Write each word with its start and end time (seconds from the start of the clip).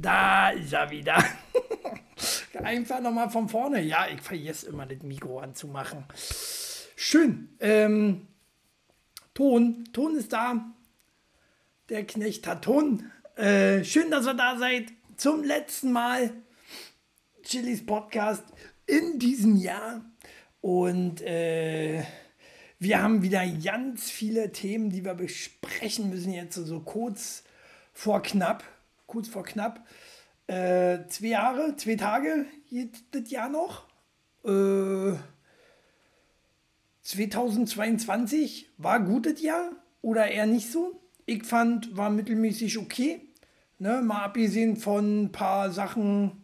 Da 0.00 0.50
ist 0.50 0.72
er 0.72 0.90
wieder. 0.90 1.16
Einfach 2.62 3.00
nochmal 3.00 3.30
von 3.30 3.48
vorne. 3.48 3.82
Ja, 3.82 4.06
ich 4.06 4.20
vergesse 4.22 4.68
immer 4.68 4.86
das 4.86 5.02
Mikro 5.02 5.40
anzumachen. 5.40 6.04
Schön. 6.94 7.48
Ähm, 7.58 8.28
Ton. 9.34 9.88
Ton 9.92 10.14
ist 10.14 10.32
da. 10.32 10.72
Der 11.88 12.06
Knecht 12.06 12.46
hat 12.46 12.62
Ton. 12.62 13.10
Äh, 13.34 13.82
schön, 13.82 14.08
dass 14.12 14.28
ihr 14.28 14.34
da 14.34 14.56
seid. 14.56 14.92
Zum 15.16 15.42
letzten 15.42 15.90
Mal. 15.90 16.32
Chilis 17.42 17.84
Podcast 17.84 18.44
in 18.86 19.18
diesem 19.18 19.56
Jahr. 19.56 20.04
Und 20.60 21.22
äh, 21.22 22.04
wir 22.78 23.02
haben 23.02 23.22
wieder 23.22 23.44
ganz 23.48 24.10
viele 24.12 24.52
Themen, 24.52 24.90
die 24.90 25.04
wir 25.04 25.14
besprechen 25.14 26.08
müssen, 26.08 26.32
jetzt 26.32 26.54
so 26.54 26.78
kurz 26.78 27.42
vor 27.92 28.22
knapp. 28.22 28.62
Kurz 29.08 29.26
vor 29.26 29.42
knapp. 29.42 29.86
Äh, 30.46 31.06
zwei 31.08 31.28
Jahre, 31.28 31.74
zwei 31.76 31.96
Tage 31.96 32.44
das 33.10 33.30
Jahr 33.30 33.48
noch. 33.48 33.86
Äh, 34.44 35.16
2022 37.02 38.70
war 38.76 39.00
gutes 39.00 39.40
Jahr 39.40 39.70
oder 40.02 40.30
eher 40.30 40.44
nicht 40.44 40.70
so. 40.70 41.00
Ich 41.24 41.44
fand, 41.44 41.96
war 41.96 42.10
mittelmäßig 42.10 42.76
okay. 42.76 43.22
Ne, 43.78 44.02
mal 44.02 44.24
abgesehen 44.24 44.76
von 44.76 45.24
ein 45.24 45.32
paar 45.32 45.70
Sachen, 45.70 46.42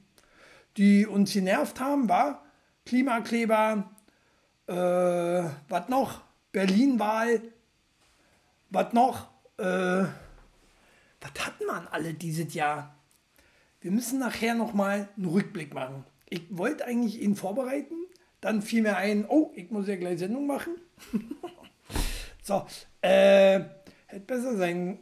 die 0.78 1.06
uns 1.06 1.34
genervt 1.34 1.80
haben, 1.80 2.08
war 2.08 2.46
Klimakleber, 2.86 3.90
äh, 4.68 4.74
was 5.68 5.88
noch? 5.88 6.22
Berlin-Wahl, 6.52 7.42
was 8.70 8.92
noch? 8.94 9.28
Äh, 9.58 10.04
was 11.24 11.46
hatten 11.46 11.64
wir 11.64 11.92
alle 11.92 12.14
dieses 12.14 12.52
Jahr? 12.54 12.94
Wir 13.80 13.90
müssen 13.90 14.18
nachher 14.18 14.54
nochmal 14.54 15.08
einen 15.16 15.26
Rückblick 15.26 15.74
machen. 15.74 16.04
Ich 16.28 16.42
wollte 16.50 16.84
eigentlich 16.84 17.20
ihn 17.20 17.36
vorbereiten, 17.36 17.94
dann 18.40 18.62
fiel 18.62 18.82
mir 18.82 18.96
ein, 18.96 19.24
oh, 19.28 19.52
ich 19.54 19.70
muss 19.70 19.88
ja 19.88 19.96
gleich 19.96 20.18
Sendung 20.18 20.46
machen. 20.46 20.74
so, 22.42 22.66
äh, 23.00 23.60
hätte 24.06 24.20
besser 24.26 24.56
sein 24.56 24.98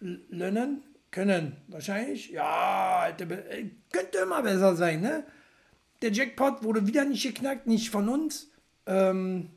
lernen 0.00 0.82
können. 1.10 1.56
Wahrscheinlich, 1.68 2.30
ja, 2.30 3.04
hätte, 3.06 3.24
äh, 3.50 3.70
könnte 3.90 4.18
immer 4.18 4.42
besser 4.42 4.74
sein, 4.76 5.00
ne? 5.00 5.24
Der 6.00 6.10
Jackpot 6.12 6.64
wurde 6.64 6.86
wieder 6.86 7.04
nicht 7.04 7.22
geknackt, 7.22 7.66
nicht 7.66 7.90
von 7.90 8.08
uns. 8.08 8.50
Ähm, 8.86 9.50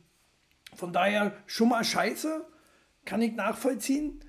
von 0.75 0.93
daher 0.93 1.33
schon 1.47 1.69
mal 1.69 1.83
scheiße, 1.83 2.45
kann 3.05 3.21
ich 3.21 3.33
nachvollziehen. 3.33 4.19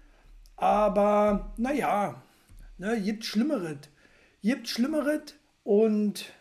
Aber 0.56 1.53
naja, 1.56 2.22
ne, 2.78 3.00
gibt 3.00 3.25
Schlimmeres. 3.25 3.78
Gibt 4.43 4.69
Schlimmeres 4.69 5.34
und 5.65 6.33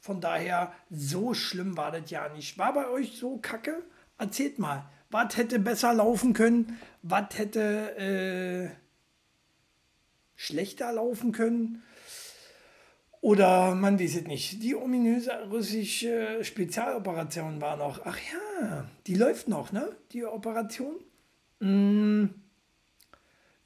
von 0.00 0.20
daher, 0.20 0.72
so 0.88 1.34
schlimm 1.34 1.76
war 1.76 1.90
das 1.90 2.10
ja 2.10 2.28
nicht. 2.28 2.58
War 2.58 2.72
bei 2.72 2.88
euch 2.88 3.18
so 3.18 3.38
kacke? 3.38 3.82
Erzählt 4.18 4.58
mal, 4.58 4.88
was 5.10 5.36
hätte 5.36 5.58
besser 5.58 5.92
laufen 5.94 6.32
können? 6.32 6.78
Was 7.02 7.36
hätte 7.36 7.96
äh, 7.96 8.70
schlechter 10.36 10.92
laufen 10.92 11.32
können? 11.32 11.82
Oder 13.20 13.74
man 13.74 13.98
weiß 13.98 14.14
es 14.14 14.26
nicht. 14.28 14.62
Die 14.62 14.76
ominöse 14.76 15.32
russische 15.50 16.44
Spezialoperation 16.44 17.60
war 17.60 17.76
noch. 17.76 18.00
Ach 18.04 18.18
ja, 18.18 18.88
die 19.08 19.16
läuft 19.16 19.48
noch, 19.48 19.72
ne? 19.72 19.96
Die 20.12 20.24
Operation. 20.24 20.94
Hm. 21.60 22.45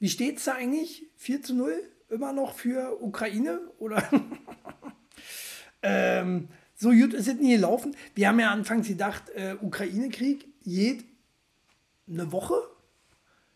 Wie 0.01 0.09
steht 0.09 0.39
es 0.39 0.45
da 0.45 0.55
eigentlich? 0.55 1.05
4 1.17 1.43
zu 1.43 1.53
0? 1.53 1.73
Immer 2.09 2.33
noch 2.33 2.55
für 2.55 3.03
Ukraine? 3.03 3.61
Oder? 3.77 4.03
ähm, 5.83 6.47
so 6.75 6.89
gut 6.89 7.13
ist 7.13 7.27
es 7.27 7.35
nie 7.35 7.51
gelaufen. 7.51 7.95
Wir 8.15 8.27
haben 8.27 8.39
ja 8.39 8.49
anfangs 8.49 8.87
gedacht, 8.87 9.29
äh, 9.29 9.57
Ukraine-Krieg 9.61 10.47
geht 10.63 11.05
eine 12.09 12.31
Woche, 12.31 12.55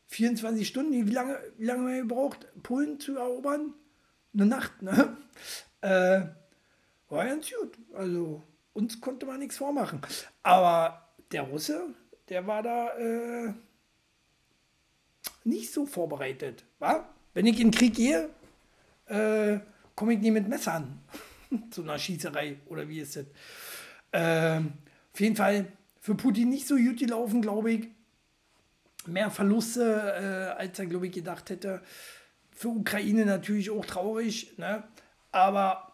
24 0.09 0.67
Stunden. 0.67 1.07
Wie 1.07 1.11
lange, 1.11 1.39
wie 1.57 1.66
lange 1.66 1.88
wir 1.88 2.01
gebraucht, 2.01 2.45
Polen 2.62 3.00
zu 3.00 3.17
erobern? 3.17 3.73
Eine 4.33 4.45
Nacht, 4.45 4.81
ne? 4.81 5.17
Äh, 5.81 6.29
war 7.09 7.25
ganz 7.25 7.51
gut. 7.51 7.77
Also 7.94 8.41
uns 8.73 9.00
konnte 9.00 9.27
man 9.27 9.38
nichts 9.38 9.57
vormachen. 9.57 10.01
Aber 10.41 11.09
der 11.31 11.44
Russe, 11.44 11.94
der 12.29 12.47
war 12.47 12.63
da 12.63 12.97
äh, 12.97 13.53
nicht 15.45 15.72
so 15.72 15.85
vorbereitet. 15.85 16.66
Wa? 16.79 17.07
Wenn 17.33 17.45
ich 17.45 17.59
in 17.59 17.72
den 17.72 17.78
Krieg 17.78 17.95
gehe, 17.95 18.29
äh, 19.06 19.59
komme 19.95 20.13
ich 20.13 20.19
nie 20.19 20.31
mit 20.31 20.47
Messern 20.47 21.00
zu 21.72 21.83
einer 21.83 21.97
Schießerei 21.97 22.57
oder 22.67 22.88
wie 22.89 23.00
ist 23.00 23.16
das? 23.16 23.25
Äh, 24.11 24.61
auf 25.13 25.19
jeden 25.19 25.35
Fall 25.35 25.67
für 26.00 26.16
Putin 26.16 26.50
nicht 26.50 26.67
so 26.67 26.75
gut 26.75 27.00
gelaufen, 27.00 27.41
glaube 27.41 27.72
ich. 27.72 27.88
Mehr 29.06 29.29
Verluste, 29.29 29.83
äh, 29.83 30.59
als 30.59 30.79
er, 30.79 30.88
glaube 30.88 31.07
ich, 31.07 31.13
gedacht 31.13 31.50
hätte. 31.50 31.81
Für 32.51 32.69
Ukraine 32.69 33.25
natürlich 33.25 33.69
auch 33.69 33.85
traurig. 33.85 34.57
Ne? 34.57 34.83
Aber 35.31 35.94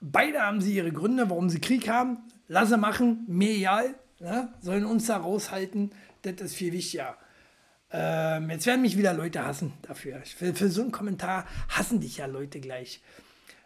beide 0.00 0.40
haben 0.42 0.60
sie 0.60 0.74
ihre 0.74 0.92
Gründe, 0.92 1.30
warum 1.30 1.48
sie 1.48 1.60
Krieg 1.60 1.88
haben. 1.88 2.18
Lasse 2.48 2.76
machen, 2.76 3.24
mir 3.28 3.50
egal. 3.50 3.94
Ne? 4.18 4.52
Sollen 4.60 4.84
uns 4.84 5.06
da 5.06 5.18
raushalten. 5.18 5.92
Das 6.22 6.40
ist 6.40 6.54
viel 6.54 6.72
wichtiger. 6.72 7.16
Ähm, 7.92 8.50
jetzt 8.50 8.66
werden 8.66 8.82
mich 8.82 8.96
wieder 8.96 9.12
Leute 9.12 9.44
hassen 9.44 9.72
dafür. 9.82 10.20
Für, 10.24 10.54
für, 10.54 10.68
so 10.68 10.82
einen 10.82 10.92
Kommentar 10.92 11.46
hassen 11.68 12.00
dich 12.00 12.18
ja 12.18 12.26
Leute 12.26 12.60
gleich. 12.60 13.02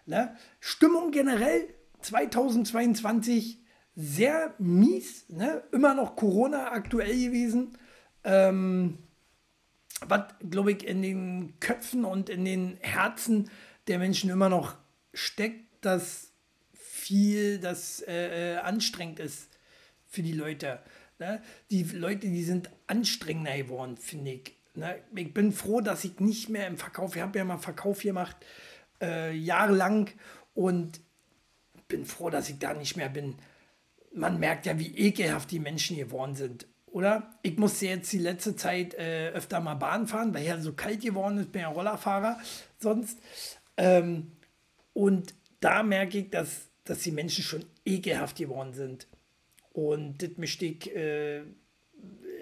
Ne? 0.07 0.35
Stimmung 0.61 1.11
generell 1.11 1.69
2022 2.01 3.59
sehr 3.97 4.55
mies. 4.59 5.29
Ne? 5.29 5.63
Immer 5.73 5.95
noch 5.95 6.17
Corona 6.17 6.73
aktuell 6.73 7.27
gewesen. 7.27 7.77
Ähm, 8.25 8.99
was, 10.01 10.35
glaube 10.51 10.73
ich, 10.73 10.87
in 10.87 11.03
den 11.03 11.61
Köpfen 11.61 12.05
und 12.05 12.29
in 12.29 12.45
den 12.45 12.79
Herzen 12.81 13.51
der 13.87 13.99
Menschen 13.99 14.31
immer 14.31 14.49
noch 14.49 14.77
steckt, 15.13 15.85
dass 15.85 16.33
viel 16.73 17.59
das 17.59 18.03
äh, 18.07 18.55
äh, 18.55 18.57
anstrengend 18.59 19.21
ist 19.21 19.51
für 20.07 20.23
die 20.23 20.33
Leute. 20.33 20.81
Ne? 21.19 21.43
Die 21.71 21.83
Leute, 21.83 22.27
die 22.27 22.45
sind 22.45 22.71
anstrengender 22.87 23.57
geworden, 23.57 23.97
finde 23.97 24.33
ich. 24.33 24.57
Ne? 24.75 24.97
Ich 25.15 25.33
bin 25.33 25.53
froh, 25.53 25.81
dass 25.81 26.05
ich 26.05 26.19
nicht 26.21 26.49
mehr 26.49 26.67
im 26.67 26.77
Verkauf, 26.77 27.17
ich 27.17 27.23
habe 27.23 27.39
ja 27.39 27.45
mal 27.45 27.59
Verkauf 27.59 28.01
gemacht, 28.03 28.37
äh, 29.01 29.33
jahrelang 29.33 30.11
und 30.55 31.01
bin 31.89 32.05
froh, 32.05 32.31
dass 32.31 32.49
ich 32.49 32.59
da 32.59 32.75
nicht 32.75 32.97
mehr 32.97 33.09
bin. 33.09 33.37
Man 34.13 34.39
merkt 34.39 34.67
ja, 34.67 34.79
wie 34.79 34.97
ekelhaft 34.97 35.51
die 35.51 35.59
Menschen 35.59 35.97
geworden 35.97 36.35
sind, 36.35 36.67
oder? 36.87 37.35
Ich 37.43 37.57
musste 37.59 37.87
jetzt 37.87 38.13
die 38.13 38.19
letzte 38.19 38.55
Zeit 38.57 38.95
äh, 38.95 39.31
öfter 39.31 39.61
mal 39.61 39.75
Bahn 39.75 40.07
fahren, 40.07 40.33
weil 40.35 40.45
ja 40.45 40.61
so 40.61 40.73
kalt 40.73 41.03
geworden 41.03 41.39
ist, 41.39 41.53
bin 41.53 41.63
ja 41.63 41.69
Rollerfahrer 41.69 42.39
sonst. 42.79 43.19
Ähm, 43.77 44.33
und 44.93 45.35
da 45.61 45.83
merke 45.83 46.19
ich, 46.19 46.31
dass, 46.31 46.69
dass 46.85 47.01
die 47.01 47.11
Menschen 47.11 47.43
schon 47.43 47.65
ekelhaft 47.85 48.37
geworden 48.37 48.75
sind. 48.75 49.09
Und 49.75 50.23
das 50.23 50.31
ich, 50.39 50.95
äh, 50.95 51.41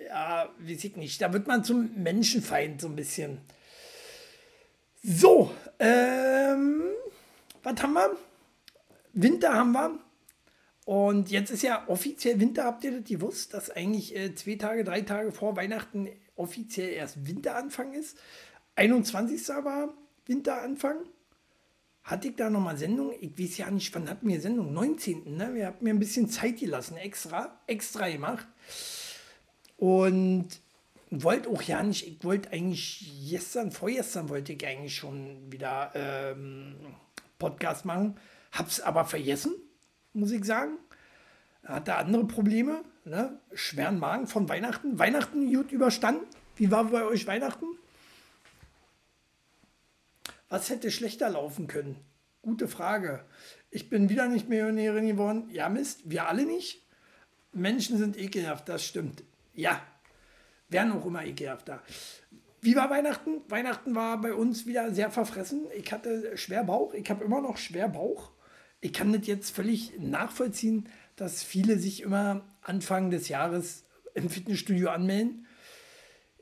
ja, 0.06 0.54
weiß 0.58 0.84
ich 0.84 0.96
nicht. 0.96 1.20
Da 1.20 1.32
wird 1.32 1.48
man 1.48 1.64
zum 1.64 1.90
Menschenfeind 2.00 2.80
so 2.80 2.88
ein 2.88 2.94
bisschen. 2.94 3.38
So, 5.02 5.50
ähm, 5.78 6.82
was 7.62 7.82
haben 7.82 7.94
wir? 7.94 8.16
Winter 9.14 9.54
haben 9.54 9.72
wir. 9.72 9.98
Und 10.84 11.30
jetzt 11.30 11.50
ist 11.50 11.62
ja 11.62 11.88
offiziell 11.88 12.38
Winter, 12.38 12.64
habt 12.64 12.84
ihr 12.84 13.00
das 13.00 13.08
gewusst, 13.08 13.54
dass 13.54 13.70
eigentlich 13.70 14.14
äh, 14.14 14.34
zwei 14.34 14.56
Tage, 14.56 14.84
drei 14.84 15.00
Tage 15.00 15.32
vor 15.32 15.56
Weihnachten 15.56 16.08
offiziell 16.36 16.90
erst 16.90 17.26
Winteranfang 17.26 17.94
ist? 17.94 18.18
21. 18.76 19.48
war 19.48 19.94
Winteranfang 20.26 20.96
hatte 22.04 22.28
ich 22.28 22.36
da 22.36 22.50
nochmal 22.50 22.76
Sendung? 22.76 23.12
Ich 23.20 23.38
weiß 23.38 23.58
ja 23.58 23.70
nicht, 23.70 23.94
wann 23.94 24.08
hatten 24.08 24.26
wir 24.26 24.40
Sendung? 24.40 24.72
19. 24.72 25.36
Ne? 25.36 25.54
Wir 25.54 25.66
haben 25.66 25.76
mir 25.80 25.90
ein 25.90 25.98
bisschen 25.98 26.28
Zeit 26.28 26.58
gelassen, 26.58 26.96
extra, 26.96 27.60
extra 27.66 28.08
gemacht. 28.08 28.46
Und 29.76 30.48
wollte 31.10 31.48
auch 31.50 31.62
ja 31.62 31.82
nicht, 31.82 32.06
ich 32.06 32.24
wollte 32.24 32.50
eigentlich 32.52 33.12
gestern, 33.28 33.70
vorgestern 33.70 34.28
wollte 34.28 34.52
ich 34.52 34.66
eigentlich 34.66 34.96
schon 34.96 35.52
wieder 35.52 35.92
ähm, 35.94 36.74
Podcast 37.38 37.84
machen. 37.84 38.16
Hab's 38.50 38.80
aber 38.80 39.04
vergessen, 39.04 39.54
muss 40.12 40.32
ich 40.32 40.44
sagen. 40.44 40.78
Hatte 41.64 41.94
andere 41.94 42.24
Probleme, 42.24 42.82
ne? 43.04 43.38
schweren 43.54 43.98
Magen 43.98 44.26
von 44.26 44.48
Weihnachten. 44.48 44.98
Weihnachten 44.98 45.52
gut 45.52 45.70
überstanden. 45.70 46.26
Wie 46.56 46.70
war 46.70 46.84
bei 46.84 47.04
euch 47.04 47.26
Weihnachten? 47.26 47.66
Was 50.52 50.68
hätte 50.68 50.90
schlechter 50.90 51.30
laufen 51.30 51.66
können? 51.66 51.96
Gute 52.42 52.68
Frage. 52.68 53.24
Ich 53.70 53.88
bin 53.88 54.10
wieder 54.10 54.28
nicht 54.28 54.50
Millionärin 54.50 55.06
geworden. 55.06 55.48
Ja, 55.50 55.70
Mist, 55.70 56.02
wir 56.04 56.28
alle 56.28 56.44
nicht. 56.44 56.86
Menschen 57.54 57.96
sind 57.96 58.18
ekelhaft, 58.18 58.68
das 58.68 58.84
stimmt. 58.84 59.24
Ja, 59.54 59.80
werden 60.68 60.92
auch 60.92 61.06
immer 61.06 61.24
ekelhafter. 61.24 61.82
Wie 62.60 62.76
war 62.76 62.90
Weihnachten? 62.90 63.40
Weihnachten 63.48 63.94
war 63.94 64.20
bei 64.20 64.34
uns 64.34 64.66
wieder 64.66 64.92
sehr 64.92 65.10
verfressen. 65.10 65.68
Ich 65.74 65.90
hatte 65.90 66.36
schwer 66.36 66.64
Bauch. 66.64 66.92
Ich 66.92 67.08
habe 67.08 67.24
immer 67.24 67.40
noch 67.40 67.56
schwer 67.56 67.88
Bauch. 67.88 68.32
Ich 68.82 68.92
kann 68.92 69.10
das 69.10 69.26
jetzt 69.26 69.56
völlig 69.56 69.98
nachvollziehen, 70.00 70.86
dass 71.16 71.42
viele 71.42 71.78
sich 71.78 72.02
immer 72.02 72.42
Anfang 72.60 73.10
des 73.10 73.30
Jahres 73.30 73.86
im 74.12 74.28
Fitnessstudio 74.28 74.90
anmelden. 74.90 75.46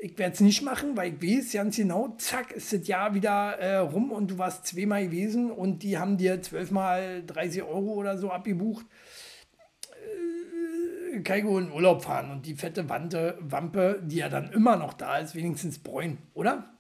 Ich 0.03 0.17
werde 0.17 0.33
es 0.33 0.41
nicht 0.41 0.63
machen, 0.63 0.97
weil 0.97 1.13
ich 1.13 1.23
weiß 1.23 1.53
ganz 1.53 1.77
genau, 1.77 2.15
zack, 2.17 2.53
ist 2.53 2.73
das 2.73 2.87
Jahr 2.87 3.15
wieder 3.15 3.59
äh, 3.59 3.77
rum 3.77 4.11
und 4.11 4.31
du 4.31 4.39
warst 4.39 4.67
zweimal 4.67 5.05
gewesen 5.05 5.51
und 5.51 5.83
die 5.83 5.99
haben 5.99 6.17
dir 6.17 6.41
zwölfmal 6.41 7.23
30 7.27 7.65
Euro 7.65 7.93
oder 7.93 8.17
so 8.17 8.31
abgebucht. 8.31 8.87
Äh, 11.13 11.21
kann 11.21 11.41
ich 11.41 11.45
wohl 11.45 11.65
in 11.65 11.71
Urlaub 11.71 12.03
fahren 12.03 12.31
und 12.31 12.47
die 12.47 12.55
fette 12.55 12.89
Wante, 12.89 13.37
Wampe, 13.43 14.03
die 14.03 14.17
ja 14.17 14.31
dann 14.31 14.51
immer 14.53 14.77
noch 14.77 14.95
da 14.95 15.19
ist, 15.19 15.35
wenigstens 15.35 15.79
bräun, 15.79 16.17
oder? 16.33 16.73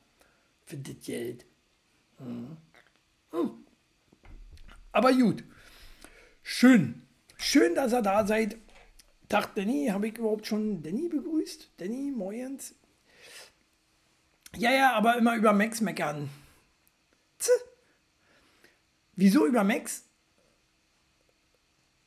Für 0.64 0.78
das 0.78 1.04
Geld. 1.04 1.44
Mhm. 2.20 2.56
Hm. 3.32 3.50
Aber 4.92 5.12
gut. 5.12 5.44
Schön. 6.42 7.02
Schön, 7.36 7.74
dass 7.74 7.92
ihr 7.92 8.02
da 8.02 8.26
seid. 8.26 8.56
Tag 9.28 9.54
Danny, 9.54 9.88
habe 9.92 10.08
ich 10.08 10.16
überhaupt 10.16 10.46
schon 10.46 10.82
Danny 10.82 11.08
begrüßt? 11.08 11.70
Danny, 11.76 12.12
Moyens. 12.16 12.74
Ja, 14.56 14.72
ja, 14.72 14.92
aber 14.94 15.16
immer 15.16 15.36
über 15.36 15.52
Max 15.52 15.80
meckern. 15.80 16.28
Tch. 17.38 17.48
Wieso 19.14 19.46
über 19.46 19.64
Max? 19.64 20.04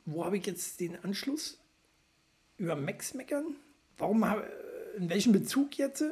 Wo 0.06 0.26
habe 0.26 0.38
ich 0.38 0.46
jetzt 0.46 0.80
den 0.80 1.02
Anschluss? 1.04 1.58
Über 2.58 2.76
Max 2.76 3.14
meckern? 3.14 3.56
Warum 3.98 4.26
habe 4.26 4.44
in 4.98 5.10
welchem 5.10 5.32
Bezug 5.32 5.78
jetzt? 5.78 6.04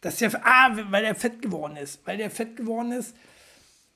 Dass 0.00 0.16
der, 0.16 0.46
ah, 0.46 0.76
weil 0.90 1.04
er 1.04 1.14
fett 1.14 1.42
geworden 1.42 1.76
ist. 1.76 2.00
Weil 2.06 2.16
der 2.16 2.30
fett 2.30 2.56
geworden 2.56 2.92
ist. 2.92 3.14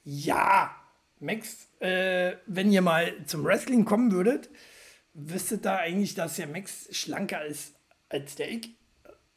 Ja, 0.04 0.76
Max, 1.18 1.68
äh, 1.80 2.36
wenn 2.46 2.70
ihr 2.70 2.82
mal 2.82 3.24
zum 3.24 3.44
Wrestling 3.44 3.86
kommen 3.86 4.12
würdet, 4.12 4.50
wüsstet 5.14 5.64
da 5.64 5.78
eigentlich, 5.78 6.14
dass 6.14 6.36
der 6.36 6.46
Max 6.46 6.88
schlanker 6.94 7.44
ist 7.46 7.74
als 8.10 8.34
der 8.34 8.50
ich. 8.50 8.76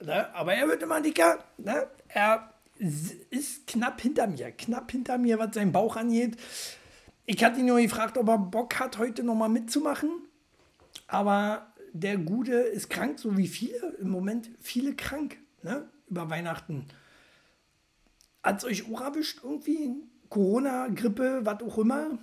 Ne? 0.04 0.34
Aber 0.34 0.54
er 0.54 0.68
wird 0.68 0.84
immer 0.84 1.02
dicker. 1.02 1.44
Ne? 1.58 1.88
Er 2.08 2.54
ist 2.80 3.68
knapp 3.68 4.02
hinter 4.02 4.28
mir. 4.28 4.52
Knapp 4.52 4.92
hinter 4.92 5.18
mir, 5.18 5.40
was 5.40 5.56
seinen 5.56 5.72
Bauch 5.72 5.96
angeht. 5.96 6.38
Ich 7.26 7.44
hatte 7.44 7.60
ihn 7.60 7.66
nur 7.66 7.82
gefragt, 7.82 8.18
ob 8.18 8.30
er 8.30 8.38
Bock 8.38 8.80
hat, 8.80 8.98
heute 8.98 9.24
nochmal 9.24 9.50
mitzumachen. 9.50 10.10
Aber 11.08 11.74
der 11.94 12.18
Gute 12.18 12.54
ist 12.54 12.90
krank, 12.90 13.20
so 13.20 13.38
wie 13.38 13.48
viele. 13.48 13.96
Im 14.00 14.10
Moment 14.10 14.50
viele 14.62 14.96
krank. 14.96 15.38
Ne? 15.64 15.90
Über 16.10 16.30
Weihnachten. 16.30 16.86
Hat 18.44 18.60
es 18.60 18.66
euch 18.66 18.94
auch 18.94 19.02
erwischt 19.02 19.40
irgendwie? 19.44 19.96
Corona, 20.30 20.88
Grippe, 20.88 21.42
was 21.44 21.62
auch 21.64 21.78
immer? 21.80 22.18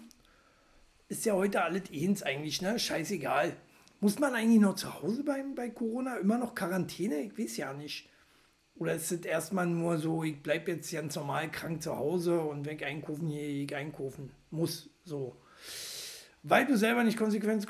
Ist 1.08 1.24
ja 1.26 1.34
heute 1.34 1.62
alles 1.62 1.82
eins 1.92 2.22
eigentlich, 2.22 2.62
ne? 2.62 2.78
Scheißegal. 2.78 3.56
Muss 4.04 4.18
man 4.18 4.34
eigentlich 4.34 4.60
noch 4.60 4.74
zu 4.74 5.00
Hause 5.00 5.24
beim, 5.24 5.54
bei 5.54 5.70
Corona 5.70 6.16
immer 6.16 6.36
noch 6.36 6.54
Quarantäne? 6.54 7.22
Ich 7.22 7.38
weiß 7.38 7.56
ja 7.56 7.72
nicht. 7.72 8.06
Oder 8.74 8.96
ist 8.96 9.10
es 9.10 9.24
erstmal 9.24 9.66
nur 9.66 9.96
so, 9.96 10.22
ich 10.22 10.42
bleibe 10.42 10.72
jetzt 10.72 10.92
ganz 10.92 11.16
normal 11.16 11.50
krank 11.50 11.82
zu 11.82 11.96
Hause 11.96 12.38
und 12.38 12.66
wenn 12.66 12.76
ich 12.76 12.84
einkaufen 12.84 13.30
gehe, 13.30 13.64
ich 13.64 13.74
einkaufen 13.74 14.30
muss. 14.50 14.90
So. 15.06 15.36
Weil 16.42 16.66
du 16.66 16.76
selber 16.76 17.02
nicht 17.02 17.16
konsequent, 17.16 17.66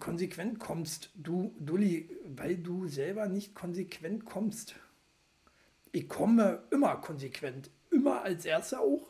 konsequent 0.00 0.58
kommst, 0.58 1.10
du, 1.14 1.54
Dulli, 1.60 2.10
weil 2.34 2.56
du 2.56 2.88
selber 2.88 3.28
nicht 3.28 3.54
konsequent 3.54 4.24
kommst. 4.24 4.74
Ich 5.92 6.08
komme 6.08 6.64
immer 6.72 6.96
konsequent. 6.96 7.70
Immer 7.92 8.22
als 8.22 8.44
Erster 8.44 8.80
auch. 8.80 9.06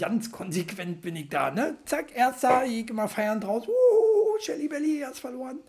Ganz 0.00 0.32
konsequent 0.32 1.02
bin 1.02 1.14
ich 1.14 1.28
da, 1.28 1.50
ne? 1.50 1.76
Zack, 1.84 2.16
Erster, 2.16 2.64
ich 2.64 2.90
mal 2.90 3.06
feiern 3.06 3.38
draus. 3.38 3.68
Uh, 4.38 4.42
Shelly 4.42 4.68
Belly, 4.68 5.02
hast 5.04 5.20
verloren. 5.20 5.60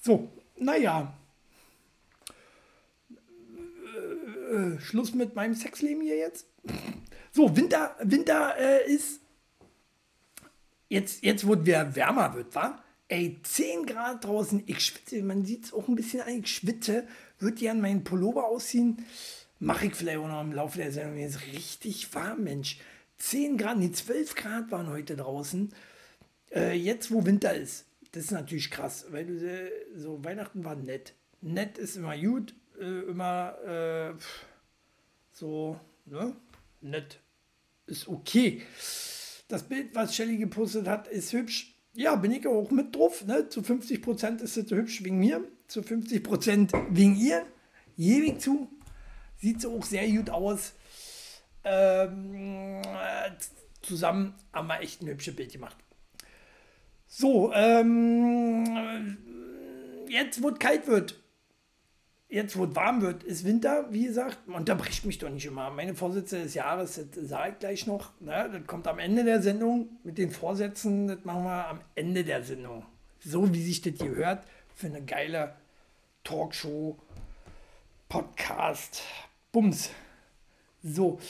So, 0.00 0.28
naja. 0.56 1.16
Äh, 4.50 4.54
äh, 4.54 4.80
Schluss 4.80 5.14
mit 5.14 5.34
meinem 5.34 5.54
Sexleben 5.54 6.02
hier 6.02 6.16
jetzt. 6.16 6.46
So, 7.30 7.56
Winter, 7.56 7.96
Winter 8.02 8.54
äh, 8.58 8.92
ist 8.92 9.20
jetzt, 10.88 11.24
jetzt 11.24 11.46
wo 11.46 11.54
es 11.54 11.66
wärmer 11.66 12.34
wird, 12.34 12.54
wa? 12.54 12.82
Ey, 13.08 13.38
10 13.42 13.86
Grad 13.86 14.24
draußen, 14.24 14.62
ich 14.66 14.80
schwitze, 14.80 15.22
man 15.22 15.44
sieht 15.44 15.66
es 15.66 15.72
auch 15.72 15.86
ein 15.88 15.94
bisschen 15.94 16.22
an, 16.22 16.40
ich 16.40 16.48
schwitze, 16.48 17.06
würde 17.38 17.70
an 17.70 17.80
meinen 17.80 18.04
Pullover 18.04 18.44
ausziehen, 18.46 19.04
mache 19.58 19.86
ich 19.86 19.94
vielleicht 19.94 20.18
auch 20.18 20.28
noch 20.28 20.40
im 20.40 20.52
Laufe 20.52 20.78
der 20.78 20.92
Sendung, 20.92 21.18
jetzt 21.18 21.46
richtig 21.46 22.14
warm, 22.14 22.44
Mensch. 22.44 22.78
10 23.18 23.58
Grad, 23.58 23.78
nee, 23.78 23.92
12 23.92 24.34
Grad 24.34 24.70
waren 24.70 24.88
heute 24.88 25.16
draußen, 25.16 25.72
äh, 26.54 26.72
jetzt 26.72 27.10
wo 27.10 27.24
Winter 27.24 27.54
ist, 27.54 27.86
das 28.12 28.24
ist 28.24 28.30
natürlich 28.30 28.70
krass, 28.70 29.06
weil 29.10 29.26
du 29.26 29.46
äh, 29.46 29.70
so, 29.96 30.22
Weihnachten 30.24 30.64
war 30.64 30.76
nett. 30.76 31.14
Nett 31.40 31.78
ist 31.78 31.96
immer 31.96 32.16
gut, 32.16 32.54
äh, 32.80 33.00
immer 33.10 33.58
äh, 33.64 34.14
so, 35.32 35.80
ne? 36.04 36.36
Nett 36.80 37.20
ist 37.86 38.08
okay. 38.08 38.62
Das 39.48 39.62
Bild, 39.62 39.94
was 39.94 40.14
Shelly 40.14 40.36
gepostet 40.36 40.86
hat, 40.86 41.08
ist 41.08 41.32
hübsch. 41.32 41.74
Ja, 41.94 42.16
bin 42.16 42.32
ich 42.32 42.46
auch 42.46 42.70
mit 42.70 42.94
drauf. 42.94 43.24
Ne? 43.26 43.48
Zu 43.48 43.60
50% 43.60 44.42
ist 44.42 44.56
es 44.56 44.70
hübsch 44.70 45.04
wegen 45.04 45.18
mir, 45.18 45.44
zu 45.68 45.80
50% 45.80 46.86
wegen 46.90 47.16
ihr. 47.16 47.44
Ewig 47.98 48.40
zu. 48.40 48.68
Sieht 49.36 49.60
so 49.60 49.76
auch 49.76 49.84
sehr 49.84 50.08
gut 50.10 50.30
aus. 50.30 50.72
Ähm, 51.64 52.82
zusammen 53.82 54.34
haben 54.52 54.68
wir 54.68 54.80
echt 54.80 55.02
ein 55.02 55.08
hübsches 55.08 55.36
Bild 55.36 55.52
gemacht. 55.52 55.76
So, 57.14 57.52
ähm, 57.52 59.18
jetzt, 60.08 60.42
wo 60.42 60.48
es 60.48 60.58
kalt 60.58 60.86
wird, 60.86 61.22
jetzt, 62.30 62.56
wo 62.56 62.64
es 62.64 62.74
warm 62.74 63.02
wird, 63.02 63.22
ist 63.22 63.44
Winter, 63.44 63.92
wie 63.92 64.06
gesagt, 64.06 64.38
unterbricht 64.48 65.04
mich 65.04 65.18
doch 65.18 65.28
nicht 65.28 65.44
immer. 65.44 65.70
Meine 65.70 65.94
Vorsätze 65.94 66.42
des 66.42 66.54
Jahres, 66.54 66.94
das 67.14 67.28
sage 67.28 67.52
ich 67.52 67.58
gleich 67.58 67.86
noch, 67.86 68.18
ne, 68.20 68.48
das 68.50 68.66
kommt 68.66 68.88
am 68.88 68.98
Ende 68.98 69.24
der 69.24 69.42
Sendung 69.42 69.90
mit 70.04 70.16
den 70.16 70.30
Vorsätzen, 70.30 71.06
das 71.06 71.22
machen 71.24 71.44
wir 71.44 71.68
am 71.68 71.80
Ende 71.96 72.24
der 72.24 72.42
Sendung. 72.44 72.86
So 73.20 73.52
wie 73.52 73.62
sich 73.62 73.82
das 73.82 73.92
hier 74.00 74.14
hört, 74.14 74.46
für 74.74 74.86
eine 74.86 75.02
geile 75.02 75.54
Talkshow, 76.24 76.98
Podcast, 78.08 79.02
Bums. 79.52 79.90
So, 80.82 81.20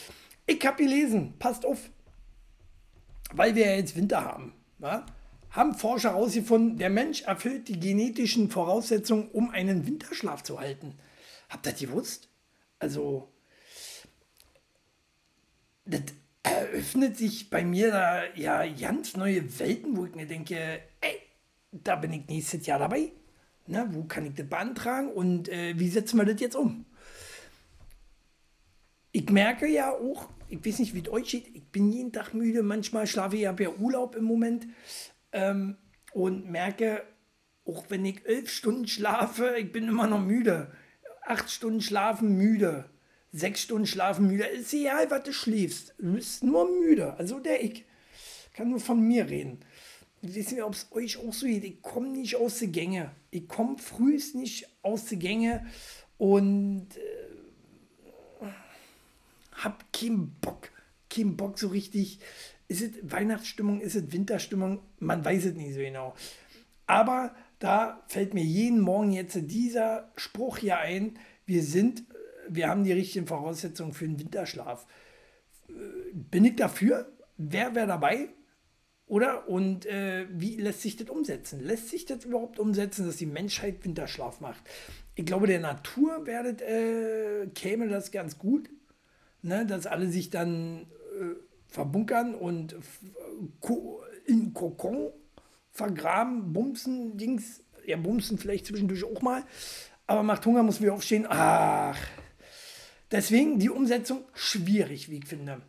ich 0.46 0.64
habe 0.64 0.76
gelesen, 0.76 1.34
passt 1.40 1.66
auf, 1.66 1.90
weil 3.32 3.56
wir 3.56 3.66
ja 3.66 3.74
jetzt 3.74 3.96
Winter 3.96 4.24
haben. 4.24 4.52
Wa? 4.78 5.04
Haben 5.52 5.75
Forscher 5.75 6.11
herausgefunden, 6.11 6.78
der 6.78 6.90
Mensch 6.90 7.23
erfüllt 7.23 7.68
die 7.68 7.78
genetischen 7.78 8.50
Voraussetzungen, 8.50 9.28
um 9.28 9.50
einen 9.50 9.87
Winterschlaf 9.87 10.42
zu 10.42 10.59
halten. 10.59 10.94
Habt 11.49 11.66
ihr 11.66 11.73
das 11.73 11.80
gewusst? 11.80 12.28
Also, 12.78 13.28
das 15.85 16.02
eröffnet 16.42 17.16
sich 17.16 17.50
bei 17.50 17.64
mir 17.64 17.90
da 17.90 18.25
ja 18.35 18.66
ganz 18.66 19.16
neue 19.16 19.59
Welten, 19.59 19.97
wo 19.97 20.06
ich 20.06 20.14
mir 20.14 20.26
denke, 20.26 20.80
ey, 21.00 21.21
da 21.71 21.97
bin 21.97 22.12
ich 22.12 22.26
nächstes 22.28 22.66
Jahr 22.66 22.78
dabei. 22.78 23.12
Na, 23.66 23.87
wo 23.94 24.04
kann 24.04 24.26
ich 24.26 24.35
das 24.35 24.49
beantragen 24.49 25.12
und 25.12 25.49
äh, 25.49 25.78
wie 25.78 25.88
setzen 25.88 26.18
wir 26.18 26.25
das 26.25 26.40
jetzt 26.40 26.56
um? 26.56 26.85
Ich 29.12 29.28
merke 29.30 29.68
ja 29.68 29.92
auch, 29.92 30.28
ich 30.49 30.64
weiß 30.64 30.80
nicht, 30.80 30.94
wie 30.94 31.00
es 31.00 31.09
euch 31.09 31.30
geht, 31.30 31.54
ich 31.54 31.62
bin 31.64 31.92
jeden 31.92 32.12
Tag 32.12 32.35
müde, 32.35 32.62
manchmal 32.62 33.06
schlafe 33.06 33.37
ich, 33.37 33.42
ja 33.42 33.54
Urlaub 33.78 34.16
im 34.16 34.25
Moment, 34.25 34.66
ähm, 35.32 35.76
und 36.12 36.50
merke, 36.50 37.02
auch 37.64 37.84
wenn 37.88 38.04
ich 38.04 38.24
elf 38.26 38.50
Stunden 38.50 38.86
schlafe, 38.86 39.56
ich 39.58 39.72
bin 39.72 39.88
immer 39.88 40.06
noch 40.06 40.20
müde. 40.20 40.72
Acht 41.24 41.50
Stunden 41.50 41.80
schlafen, 41.80 42.36
müde. 42.36 42.90
Sechs 43.32 43.62
Stunden 43.62 43.86
schlafen, 43.86 44.26
müde. 44.26 44.44
Ist 44.44 44.74
egal, 44.74 45.10
was 45.10 45.22
du 45.22 45.32
schläfst. 45.32 45.94
Du 45.98 46.14
bist 46.14 46.42
nur 46.42 46.68
müde. 46.68 47.14
Also 47.14 47.38
der 47.38 47.62
ich. 47.64 47.84
Kann 48.52 48.68
nur 48.68 48.80
von 48.80 49.00
mir 49.00 49.30
reden. 49.30 49.60
Weiß 50.20 50.52
nicht, 50.52 50.62
ob 50.62 50.74
es 50.74 50.88
euch 50.92 51.16
auch 51.18 51.32
so 51.32 51.46
geht. 51.46 51.64
Ich 51.64 51.80
komme 51.82 52.08
nicht 52.08 52.36
aus 52.36 52.58
der 52.58 52.68
Gänge. 52.68 53.10
Ich 53.30 53.48
komme 53.48 53.78
frühest 53.78 54.34
nicht 54.34 54.68
aus 54.82 55.06
der 55.06 55.18
Gänge 55.18 55.66
und 56.18 56.88
äh, 56.96 58.46
hab 59.52 59.92
keinen 59.92 60.34
Bock. 60.40 60.70
Keinen 61.08 61.36
Bock 61.36 61.58
so 61.58 61.68
richtig 61.68 62.20
ist 62.72 62.82
es 62.82 63.12
Weihnachtsstimmung, 63.12 63.80
ist 63.80 63.94
es 63.94 64.10
Winterstimmung? 64.12 64.80
Man 64.98 65.24
weiß 65.24 65.44
es 65.44 65.54
nicht 65.54 65.74
so 65.74 65.80
genau. 65.80 66.14
Aber 66.86 67.34
da 67.58 68.02
fällt 68.08 68.34
mir 68.34 68.42
jeden 68.42 68.80
Morgen 68.80 69.12
jetzt 69.12 69.38
dieser 69.42 70.10
Spruch 70.16 70.58
hier 70.58 70.78
ein, 70.78 71.18
wir 71.44 71.62
sind, 71.62 72.04
wir 72.48 72.68
haben 72.68 72.84
die 72.84 72.92
richtigen 72.92 73.26
Voraussetzungen 73.26 73.92
für 73.92 74.06
den 74.06 74.18
Winterschlaf. 74.18 74.86
Bin 76.12 76.44
ich 76.44 76.56
dafür? 76.56 77.12
Wer 77.36 77.74
wäre 77.74 77.86
dabei? 77.86 78.30
Oder? 79.06 79.48
Und 79.48 79.84
äh, 79.86 80.26
wie 80.30 80.56
lässt 80.56 80.80
sich 80.80 80.96
das 80.96 81.10
umsetzen? 81.10 81.60
Lässt 81.60 81.90
sich 81.90 82.06
das 82.06 82.24
überhaupt 82.24 82.58
umsetzen, 82.58 83.04
dass 83.06 83.16
die 83.16 83.26
Menschheit 83.26 83.84
Winterschlaf 83.84 84.40
macht? 84.40 84.62
Ich 85.14 85.26
glaube, 85.26 85.46
der 85.46 85.60
Natur 85.60 86.26
werdet, 86.26 86.62
äh, 86.62 87.46
käme 87.54 87.88
das 87.88 88.10
ganz 88.10 88.38
gut, 88.38 88.70
ne? 89.42 89.66
dass 89.66 89.86
alle 89.86 90.08
sich 90.08 90.30
dann 90.30 90.86
äh, 91.20 91.51
verbunkern 91.72 92.34
und 92.34 92.76
in 94.26 94.52
Kokon 94.54 95.10
vergraben, 95.70 96.52
bumsen, 96.52 97.16
Dings, 97.16 97.62
ja, 97.86 97.96
bumsen 97.96 98.38
vielleicht 98.38 98.66
zwischendurch 98.66 99.04
auch 99.04 99.22
mal, 99.22 99.44
aber 100.06 100.22
macht 100.22 100.44
Hunger, 100.46 100.62
muss 100.62 100.80
wieder 100.80 100.92
aufstehen. 100.92 101.26
Ach, 101.28 101.98
deswegen 103.10 103.58
die 103.58 103.70
Umsetzung 103.70 104.24
schwierig, 104.34 105.08
wie 105.10 105.18
ich 105.18 105.26
finde. 105.26 105.62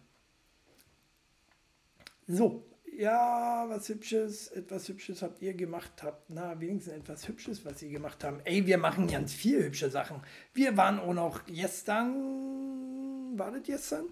So, 2.27 2.65
ja, 2.97 3.65
was 3.67 3.89
Hübsches, 3.89 4.49
etwas 4.49 4.87
Hübsches 4.87 5.21
habt 5.21 5.41
ihr 5.41 5.53
gemacht, 5.53 6.03
habt, 6.03 6.29
na, 6.29 6.59
wenigstens 6.59 6.93
etwas 6.93 7.27
Hübsches, 7.27 7.65
was 7.65 7.81
ihr 7.81 7.89
gemacht 7.89 8.23
habt. 8.23 8.45
Ey, 8.47 8.65
wir 8.65 8.77
machen 8.77 9.07
ganz 9.07 9.33
viel 9.33 9.63
hübsche 9.63 9.89
Sachen. 9.89 10.21
Wir 10.53 10.77
waren 10.77 10.99
auch 10.99 11.13
noch 11.13 11.45
gestern, 11.45 13.37
war 13.37 13.51
das 13.51 13.63
gestern? 13.63 14.05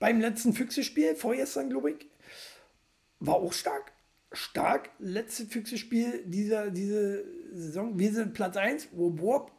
Beim 0.00 0.18
letzten 0.18 0.54
Füchse-Spiel, 0.54 1.14
vorgestern, 1.14 1.68
glaube 1.68 1.92
ich. 1.92 2.06
War 3.20 3.36
auch 3.36 3.52
stark. 3.52 3.92
Stark. 4.32 4.88
Letzte 4.98 5.44
Füchse-Spiel 5.44 6.24
dieser, 6.24 6.70
diese 6.70 7.22
Saison. 7.52 7.98
Wir 7.98 8.12
sind 8.12 8.32
Platz 8.32 8.56
1, 8.56 8.88
Wob, 8.92 9.20
Wob, 9.20 9.52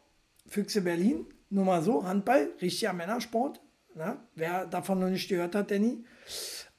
Füchse 0.47 0.81
Berlin. 0.81 1.27
Nur 1.51 1.65
mal 1.65 1.83
so, 1.83 2.03
Handball, 2.03 2.49
richtiger 2.59 2.91
Männersport. 2.91 3.61
Na, 3.93 4.25
wer 4.35 4.65
davon 4.65 4.99
noch 4.99 5.09
nicht 5.09 5.29
gehört 5.29 5.53
hat, 5.53 5.69
Danny. 5.69 6.03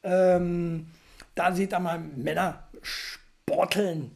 Ähm, 0.02 0.88
da 1.34 1.54
seht 1.54 1.72
ihr 1.72 1.78
mal 1.78 2.00
Männer 2.00 2.68
sporteln. 2.82 4.10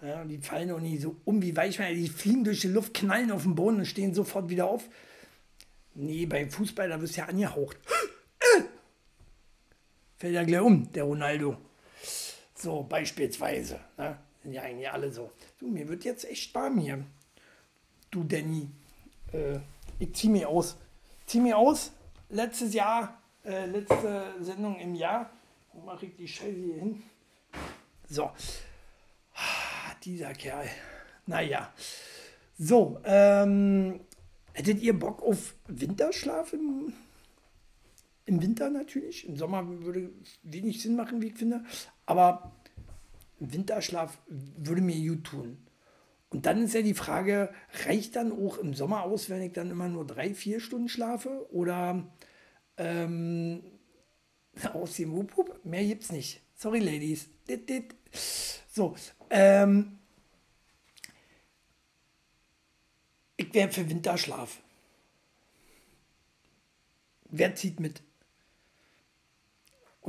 Ja, 0.00 0.24
die 0.24 0.38
fallen 0.38 0.70
auch 0.70 0.80
nicht 0.80 1.02
so 1.02 1.16
um 1.24 1.42
wie 1.42 1.56
Weichmeier. 1.56 1.94
Die 1.94 2.08
fliegen 2.08 2.44
durch 2.44 2.60
die 2.60 2.68
Luft, 2.68 2.94
knallen 2.94 3.32
auf 3.32 3.42
den 3.42 3.56
Boden 3.56 3.78
und 3.78 3.86
stehen 3.86 4.14
sofort 4.14 4.48
wieder 4.48 4.66
auf. 4.66 4.88
Nee, 5.94 6.26
beim 6.26 6.50
Fußball, 6.50 6.88
da 6.88 7.00
wirst 7.00 7.16
du 7.16 7.22
ja 7.22 7.26
angehaucht. 7.26 7.76
Fällt 10.20 10.34
ja 10.34 10.44
gleich 10.44 10.60
um, 10.60 10.92
der 10.92 11.02
Ronaldo. 11.02 11.56
So, 12.54 12.84
beispielsweise. 12.84 13.80
Ne? 13.96 14.16
Sind 14.44 14.52
ja 14.52 14.62
eigentlich 14.62 14.88
alle 14.88 15.10
so. 15.10 15.32
Du, 15.58 15.66
mir 15.66 15.88
wird 15.88 16.04
jetzt 16.04 16.24
echt 16.24 16.54
warm 16.54 16.78
hier. 16.78 17.04
Du, 18.12 18.22
Danny. 18.22 18.68
Äh, 19.32 19.58
ich 19.98 20.14
zieh 20.14 20.28
mir 20.28 20.48
aus. 20.48 20.76
Zieh 21.26 21.40
mir 21.40 21.58
aus. 21.58 21.90
Letztes 22.28 22.72
Jahr, 22.72 23.20
äh, 23.44 23.66
letzte 23.66 24.34
Sendung 24.40 24.78
im 24.78 24.94
Jahr 24.94 25.30
wo 25.72 25.80
mache 25.80 26.06
ich 26.06 26.16
die 26.16 26.28
Scheiße 26.28 26.50
hier 26.50 26.74
hin? 26.74 27.02
So. 28.08 28.24
Ah, 29.34 29.94
dieser 30.02 30.32
Kerl. 30.32 30.68
Naja. 31.26 31.72
So, 32.58 33.00
ähm, 33.04 34.00
hättet 34.52 34.80
ihr 34.82 34.98
Bock 34.98 35.22
auf 35.22 35.54
Winterschlaf 35.68 36.52
im, 36.52 36.92
im 38.30 38.40
Winter 38.40 38.70
natürlich? 38.70 39.28
Im 39.28 39.36
Sommer 39.36 39.66
würde 39.84 40.12
wenig 40.42 40.80
Sinn 40.80 40.94
machen, 40.94 41.20
wie 41.20 41.26
ich 41.26 41.34
finde. 41.34 41.64
Aber 42.06 42.52
Winterschlaf 43.40 44.18
würde 44.28 44.80
mir 44.80 44.96
gut 45.10 45.24
tun. 45.24 45.58
Und 46.30 46.46
dann 46.46 46.62
ist 46.62 46.74
ja 46.74 46.82
die 46.82 46.94
Frage, 46.94 47.52
reicht 47.84 48.14
dann 48.14 48.30
auch 48.30 48.58
im 48.58 48.72
Sommer 48.72 49.02
aus, 49.02 49.28
wenn 49.30 49.42
ich 49.42 49.52
dann 49.52 49.70
immer 49.70 49.88
nur 49.88 50.06
drei, 50.06 50.32
vier 50.32 50.60
Stunden 50.60 50.88
schlafe? 50.88 51.52
Oder 51.52 52.08
ähm, 52.76 53.62
Ausziehen, 54.72 55.10
wupp, 55.10 55.36
wupp. 55.36 55.64
Mehr 55.64 55.84
gibt's 55.84 56.12
nicht. 56.12 56.40
Sorry, 56.54 56.78
Ladies. 56.78 57.28
Dit, 57.48 57.68
dit. 57.68 57.96
So, 58.68 58.94
ähm, 59.30 59.98
ich 63.36 63.52
wäre 63.52 63.72
für 63.72 63.90
Winterschlaf. 63.90 64.60
Wer 67.32 67.56
zieht 67.56 67.80
mit? 67.80 68.02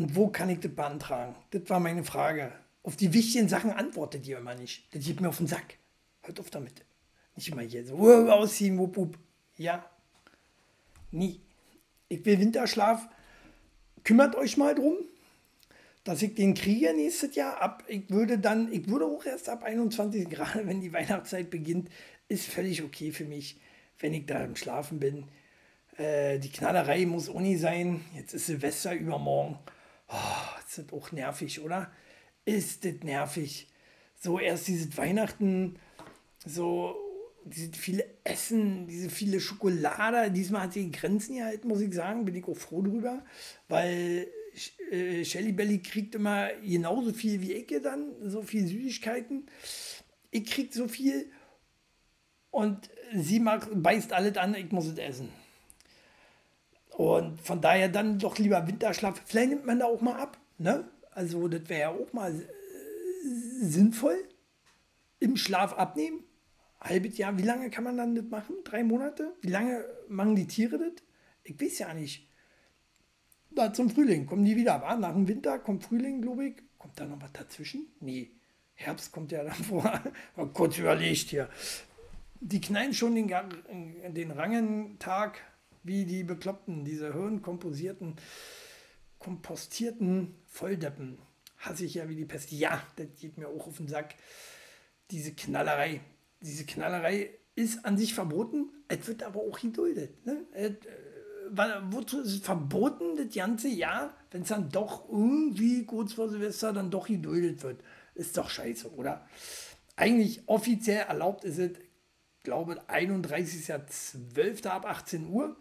Und 0.02 0.16
wo 0.16 0.30
kann 0.30 0.50
ich 0.50 0.60
das 0.60 0.74
beantragen? 0.74 1.36
Das 1.52 1.62
war 1.68 1.80
meine 1.80 2.04
Frage. 2.04 2.52
Auf 2.82 2.96
die 2.96 3.14
wichtigen 3.14 3.48
Sachen 3.48 3.72
antwortet 3.72 4.26
ihr 4.28 4.40
immer 4.40 4.56
nicht. 4.56 4.94
Das 4.96 5.06
geht 5.06 5.22
mir 5.22 5.30
auf 5.30 5.38
den 5.38 5.46
Sack. 5.46 5.78
Hört 6.24 6.40
auf 6.40 6.50
damit. 6.50 6.84
Nicht 7.36 7.50
immer 7.50 7.62
hier 7.62 7.86
so 7.86 7.98
ausziehen, 7.98 8.80
wupp, 8.80 8.98
wupp. 8.98 9.18
Ja. 9.58 9.86
Nie. 11.12 11.40
Ich 12.10 12.26
will 12.26 12.40
Winterschlaf 12.40 13.08
kümmert 14.04 14.36
euch 14.36 14.58
mal 14.58 14.74
drum, 14.74 14.96
dass 16.04 16.24
ich 16.24 16.34
den 16.34 16.56
kriege 16.56 16.92
nächstes 16.96 17.36
Jahr 17.36 17.62
ab. 17.62 17.84
Ich 17.88 18.10
würde 18.10 18.40
dann, 18.40 18.74
ich 18.74 18.90
würde 18.90 19.06
auch 19.06 19.24
erst 19.24 19.50
ab 19.50 19.64
21 19.64 20.28
Grad, 20.32 20.66
wenn 20.66 20.82
die 20.82 20.94
Weihnachtszeit 20.94 21.52
beginnt, 21.52 21.90
ist 22.28 22.48
völlig 22.48 22.82
okay 22.82 23.12
für 23.12 23.26
mich, 23.26 23.60
wenn 24.00 24.16
ich 24.16 24.26
da 24.26 24.44
im 24.44 24.56
Schlafen 24.56 25.00
bin. 25.00 25.26
Äh, 25.98 26.40
die 26.40 26.50
Knallerei 26.50 27.06
muss 27.06 27.32
nicht 27.32 27.62
sein. 27.62 28.04
Jetzt 28.16 28.34
ist 28.34 28.48
Silvester 28.48 28.96
übermorgen. 28.96 29.60
Oh, 30.12 30.60
ist 30.68 30.78
das 30.78 30.92
auch 30.92 31.12
nervig, 31.12 31.62
oder? 31.62 31.92
Ist 32.46 32.86
das 32.86 32.96
nervig? 33.04 33.68
So 34.20 34.40
erst 34.40 34.68
dieses 34.68 34.98
Weihnachten, 34.98 35.78
so 36.46 36.96
diese 37.46 37.72
viele 37.74 38.06
Essen, 38.24 38.88
diese 38.88 39.10
viele 39.10 39.40
Schokolade. 39.40 40.32
Diesmal 40.32 40.64
hat 40.64 40.74
sie 40.74 40.84
die 40.86 40.92
Grenzen 40.92 41.36
gehalten, 41.36 41.68
muss 41.68 41.82
ich 41.82 41.94
sagen. 41.94 42.26
Bin 42.26 42.36
ich 42.36 42.46
auch 42.46 42.58
froh 42.58 42.82
drüber, 42.82 43.24
weil 43.68 44.28
äh, 44.92 45.24
Shelly 45.24 45.54
Belly 45.54 45.80
kriegt 45.80 46.16
immer 46.16 46.50
genauso 46.62 47.14
viel 47.14 47.42
wie 47.42 47.54
ich 47.54 47.82
dann, 47.82 48.12
so 48.30 48.44
viel 48.44 48.68
Süßigkeiten. 48.68 49.48
Ich 50.30 50.46
krieg 50.46 50.74
so 50.74 50.88
viel 50.88 51.32
und 52.52 52.90
sie 53.16 53.40
mag, 53.40 53.68
beißt 53.74 54.14
alles 54.14 54.38
an, 54.38 54.56
ich 54.56 54.72
muss 54.72 54.88
es 54.88 54.98
essen. 54.98 55.30
Und 57.02 57.42
von 57.42 57.62
daher 57.62 57.90
dann 57.90 58.20
doch 58.20 58.38
lieber 58.38 58.68
Winterschlaf. 58.68 59.22
Vielleicht 59.26 59.50
nimmt 59.50 59.66
man 59.66 59.80
da 59.80 59.86
auch 59.86 60.02
mal 60.02 60.20
ab. 60.20 60.38
Ne? 60.58 60.86
Also, 61.12 61.48
das 61.48 61.68
wäre 61.68 61.82
ja 61.82 61.90
auch 61.90 62.14
mal 62.14 62.32
äh, 62.34 62.46
sinnvoll. 63.62 64.18
Im 65.20 65.38
Schlaf 65.38 65.74
abnehmen 65.74 66.24
halbes 66.82 67.18
Jahr, 67.18 67.38
wie 67.38 67.44
lange 67.44 67.70
kann 67.70 67.84
man 67.84 67.98
dann 67.98 68.16
das 68.16 68.26
machen? 68.26 68.56
Drei 68.64 68.84
Monate? 68.84 69.34
Wie 69.42 69.50
lange 69.50 69.86
machen 70.10 70.36
die 70.36 70.48
Tiere 70.48 70.78
das? 70.78 71.04
Ich 71.44 71.60
weiß 71.60 71.80
ja 71.80 71.94
nicht. 71.94 72.28
Da 73.52 73.74
zum 73.74 73.90
Frühling 73.90 74.26
kommen 74.26 74.46
die 74.46 74.56
wieder. 74.56 74.82
War? 74.82 74.98
Nach 74.98 75.14
dem 75.14 75.28
Winter 75.28 75.60
kommt 75.60 75.84
Frühling, 75.84 76.22
glaube 76.22 76.48
ich. 76.48 76.56
Kommt 76.78 77.00
da 77.00 77.06
noch 77.06 77.22
was 77.22 77.32
dazwischen? 77.34 77.88
Nee. 78.00 78.32
Herbst 78.74 79.12
kommt 79.12 79.32
ja 79.32 79.44
dann 79.44 79.54
vor. 79.54 80.02
Kurz 80.54 80.78
überlegt 80.78 81.30
hier. 81.30 81.50
Die 82.40 82.62
knallen 82.62 82.94
schon 82.94 83.14
den, 83.14 83.28
den 84.14 84.32
Rangentag 84.32 85.40
wie 85.84 86.06
die 86.06 86.24
Bekloppten, 86.24 86.86
diese 86.86 87.14
hirnkomposierten, 87.14 88.16
kompostierten 89.20 90.36
Volldeppen. 90.46 91.20
Hasse 91.58 91.86
ich 91.86 91.96
ja 91.96 92.10
wie 92.10 92.16
die 92.16 92.26
Pest. 92.26 92.52
Ja, 92.52 92.82
das 92.96 93.08
geht 93.20 93.38
mir 93.38 93.48
auch 93.48 93.68
auf 93.68 93.78
den 93.78 93.88
Sack. 93.88 94.16
Diese 95.12 95.34
Knallerei 95.34 96.02
diese 96.42 96.66
Knallerei 96.66 97.32
ist 97.56 97.86
an 97.86 97.98
sich 97.98 98.14
verboten, 98.14 98.70
es 98.88 99.08
wird 99.08 99.24
aber 99.24 99.42
auch 99.42 99.60
geduldet. 99.60 100.26
Ne? 100.26 100.46
Es, 100.52 100.72
äh, 100.72 101.82
wozu 101.90 102.22
ist 102.22 102.34
es 102.34 102.40
verboten, 102.40 103.16
das 103.16 103.34
ganze 103.34 103.68
Jahr, 103.68 104.16
wenn 104.32 104.42
es 104.42 104.50
dann 104.50 104.70
doch 104.70 105.08
irgendwie 105.10 105.86
kurz 105.86 106.14
vor 106.14 106.30
Silvester 106.30 106.74
dann 106.74 106.90
doch 106.90 107.08
geduldet 107.08 107.62
wird? 107.64 107.82
Ist 108.16 108.38
doch 108.38 108.50
scheiße, 108.50 108.94
oder? 108.94 109.28
Eigentlich 109.96 110.48
offiziell 110.48 111.06
erlaubt 111.08 111.44
ist 111.44 111.60
es, 111.60 111.72
glaube 112.44 112.82
31.12. 112.88 114.68
ab 114.68 114.86
18 114.86 115.30
Uhr 115.30 115.56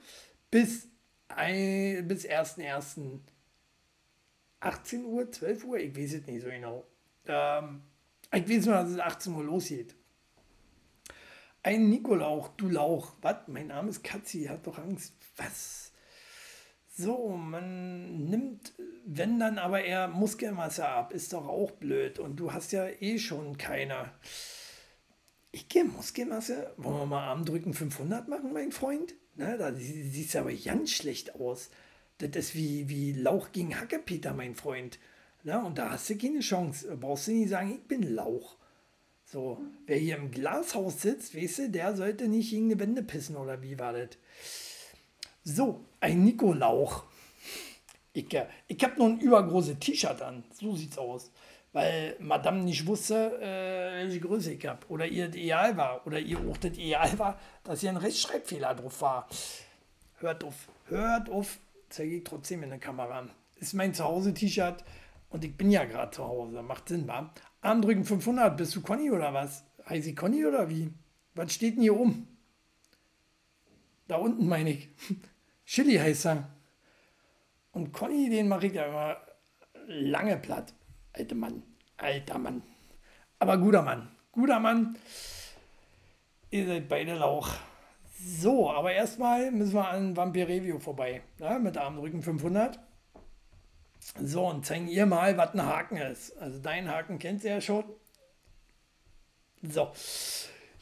bis, 0.50 0.88
ein, 1.28 2.06
bis 2.08 2.26
1.1. 2.26 3.20
18 4.60 5.04
Uhr, 5.04 5.30
12 5.30 5.64
Uhr, 5.64 5.78
ich 5.78 5.96
weiß 5.96 6.14
es 6.14 6.26
nicht 6.26 6.42
so 6.42 6.49
genau. 6.49 6.87
Ähm, 7.26 7.82
ich 8.32 8.49
weiß 8.49 8.66
nur, 8.66 8.75
dass 8.75 8.90
es 8.90 8.99
18 8.99 9.34
Uhr 9.34 9.44
losgeht. 9.44 9.94
Ein 11.62 11.90
Nikolauch, 11.90 12.49
du 12.56 12.68
Lauch. 12.68 13.14
Was? 13.20 13.49
Mein 13.49 13.66
Name 13.66 13.90
ist 13.90 14.02
Katzi, 14.02 14.44
hat 14.44 14.66
doch 14.66 14.78
Angst. 14.78 15.14
Was? 15.37 15.92
So, 16.96 17.28
man 17.28 18.25
nimmt, 18.25 18.72
wenn 19.04 19.38
dann 19.38 19.58
aber 19.58 19.82
eher 19.82 20.08
Muskelmasse 20.08 20.87
ab, 20.87 21.12
ist 21.12 21.32
doch 21.32 21.46
auch 21.46 21.70
blöd. 21.72 22.18
Und 22.18 22.37
du 22.37 22.52
hast 22.52 22.72
ja 22.72 22.87
eh 22.88 23.18
schon 23.18 23.58
keine. 23.58 24.12
Ich 25.52 25.69
gehe 25.69 25.85
Muskelmasse. 25.85 26.73
Wollen 26.76 26.99
wir 26.99 27.07
mal 27.07 27.28
Armdrücken 27.28 27.75
500 27.75 28.28
machen, 28.28 28.52
mein 28.52 28.73
Freund? 28.73 29.14
Na, 29.35 29.57
da 29.57 29.75
sieht 29.75 30.28
es 30.28 30.37
aber 30.37 30.52
ganz 30.52 30.90
schlecht 30.90 31.35
aus. 31.35 31.71
Das 32.19 32.30
ist 32.30 32.54
wie, 32.54 32.88
wie 32.88 33.12
Lauch 33.12 33.50
gegen 33.52 33.78
Hackepeter, 33.78 34.35
mein 34.35 34.54
Freund. 34.54 34.99
Na, 35.42 35.64
und 35.64 35.78
da 35.78 35.90
hast 35.90 36.11
du 36.11 36.19
keine 36.19 36.40
Chance. 36.40 36.97
Brauchst 36.97 37.28
du 37.28 37.33
nicht 37.33 37.49
sagen, 37.49 37.73
ich 37.73 37.88
bin 37.88 38.14
Lauch. 38.14 38.57
So, 39.25 39.61
wer 39.87 39.97
hier 39.97 40.16
im 40.16 40.30
Glashaus 40.30 41.02
sitzt, 41.02 41.37
weißt 41.37 41.59
du, 41.59 41.71
der 41.71 41.97
sollte 41.97 42.28
nicht 42.28 42.50
gegen 42.50 42.66
eine 42.66 42.80
Wände 42.80 43.02
pissen 43.02 43.37
oder 43.37 43.62
wie 43.62 43.78
war 43.78 43.92
das? 43.92 44.11
So, 45.45 45.85
ein 46.00 46.25
Nikolauch. 46.25 47.04
Ich, 48.12 48.33
äh, 48.35 48.47
ich 48.66 48.83
habe 48.83 48.99
nur 48.99 49.09
ein 49.09 49.21
übergroßes 49.21 49.78
T-Shirt 49.78 50.21
an. 50.21 50.45
So 50.52 50.75
sieht's 50.75 50.99
aus. 50.99 51.30
Weil 51.73 52.17
Madame 52.19 52.62
nicht 52.62 52.87
wusste, 52.87 53.39
äh, 53.41 54.03
welche 54.03 54.21
Größe 54.21 54.53
ich 54.53 54.67
habe. 54.67 54.87
Oder 54.89 55.07
ihr 55.07 55.27
Ideal 55.27 55.77
war. 55.77 56.07
Oder 56.07 56.19
ihr 56.19 56.39
auch 56.39 56.57
das 56.57 56.73
Ideal 56.73 57.19
war, 57.19 57.39
dass 57.65 57.81
hier 57.81 57.91
ein 57.91 57.97
Rechtschreibfehler 57.97 58.75
drauf 58.75 59.00
war. 59.00 59.29
Hört 60.19 60.45
auf, 60.45 60.69
hört 60.87 61.31
auf, 61.31 61.59
zeige 61.89 62.17
ich 62.17 62.25
trotzdem 62.25 62.62
in 62.62 62.71
der 62.71 62.79
Kamera. 62.79 63.29
Ist 63.57 63.75
mein 63.75 63.95
Zuhause-T-Shirt 63.95 64.85
und 65.31 65.45
ich 65.45 65.57
bin 65.57 65.71
ja 65.71 65.85
gerade 65.85 66.11
zu 66.11 66.25
Hause. 66.25 66.62
Macht 66.62 66.89
Sinn, 66.89 67.07
wa? 67.07 67.33
Armdrücken 67.61 68.05
500, 68.05 68.57
bist 68.57 68.75
du 68.75 68.81
Conny 68.81 69.11
oder 69.11 69.33
was? 69.33 69.65
Heißt 69.89 70.05
sie 70.05 70.15
Conny 70.15 70.45
oder 70.45 70.69
wie? 70.69 70.93
Was 71.35 71.55
steht 71.55 71.77
denn 71.77 71.83
hier 71.83 71.99
um? 71.99 72.27
Da 74.09 74.17
unten 74.17 74.49
meine 74.49 74.71
ich. 74.71 74.89
Chili 75.65 75.97
heißt 75.97 76.27
er. 76.27 76.49
Und 77.73 77.93
Conny, 77.93 78.29
den 78.29 78.49
mache 78.49 78.67
ich 78.67 78.73
ja 78.73 78.87
immer 78.87 79.17
lange 79.87 80.37
platt. 80.37 80.75
Alter 81.12 81.35
Mann, 81.35 81.62
alter 81.97 82.38
Mann. 82.38 82.62
Aber 83.38 83.59
guter 83.59 83.83
Mann, 83.83 84.09
guter 84.33 84.61
Mann. 84.61 84.97
Ihr 86.50 86.67
seid 86.67 86.88
beide 86.88 87.14
Lauch. 87.14 87.50
So, 88.23 88.71
aber 88.71 88.93
erstmal 88.93 89.50
müssen 89.50 89.75
wir 89.75 89.88
an 89.88 90.17
Vampir 90.17 90.47
Review 90.47 90.79
vorbei. 90.79 91.23
Ja, 91.38 91.59
mit 91.59 91.79
Armrücken 91.79 92.23
500. 92.23 92.79
So, 94.23 94.47
und 94.47 94.67
zeigen 94.67 94.88
ihr 94.88 95.07
mal, 95.07 95.37
was 95.37 95.55
ein 95.55 95.64
Haken 95.64 95.97
ist. 95.97 96.37
Also 96.38 96.59
deinen 96.59 96.88
Haken 96.88 97.19
kennt 97.19 97.45
ihr 97.45 97.52
ja 97.52 97.61
schon. 97.61 97.85
So. 99.62 99.93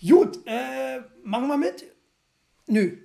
Gut, 0.06 0.40
äh, 0.46 1.00
machen 1.22 1.48
wir 1.48 1.56
mit? 1.56 1.84
Nö. 2.66 2.96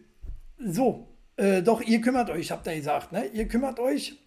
So, 0.57 1.07
äh, 1.35 1.61
doch, 1.61 1.81
ihr 1.81 2.01
kümmert 2.01 2.29
euch, 2.29 2.51
habt 2.51 2.67
ihr 2.67 2.75
gesagt. 2.75 3.11
Ne? 3.11 3.25
Ihr 3.27 3.47
kümmert 3.47 3.79
euch. 3.79 4.19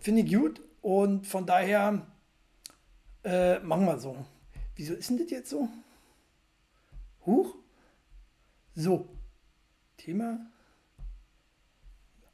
Finde 0.00 0.22
ich 0.22 0.32
gut. 0.32 0.60
Und 0.82 1.26
von 1.26 1.46
daher 1.46 2.06
äh, 3.24 3.58
machen 3.60 3.86
wir 3.86 3.98
so. 3.98 4.16
Wieso 4.76 4.94
ist 4.94 5.10
denn 5.10 5.18
das 5.18 5.30
jetzt 5.30 5.50
so? 5.50 5.68
Huch? 7.26 7.54
So. 8.74 9.08
Thema. 9.96 10.38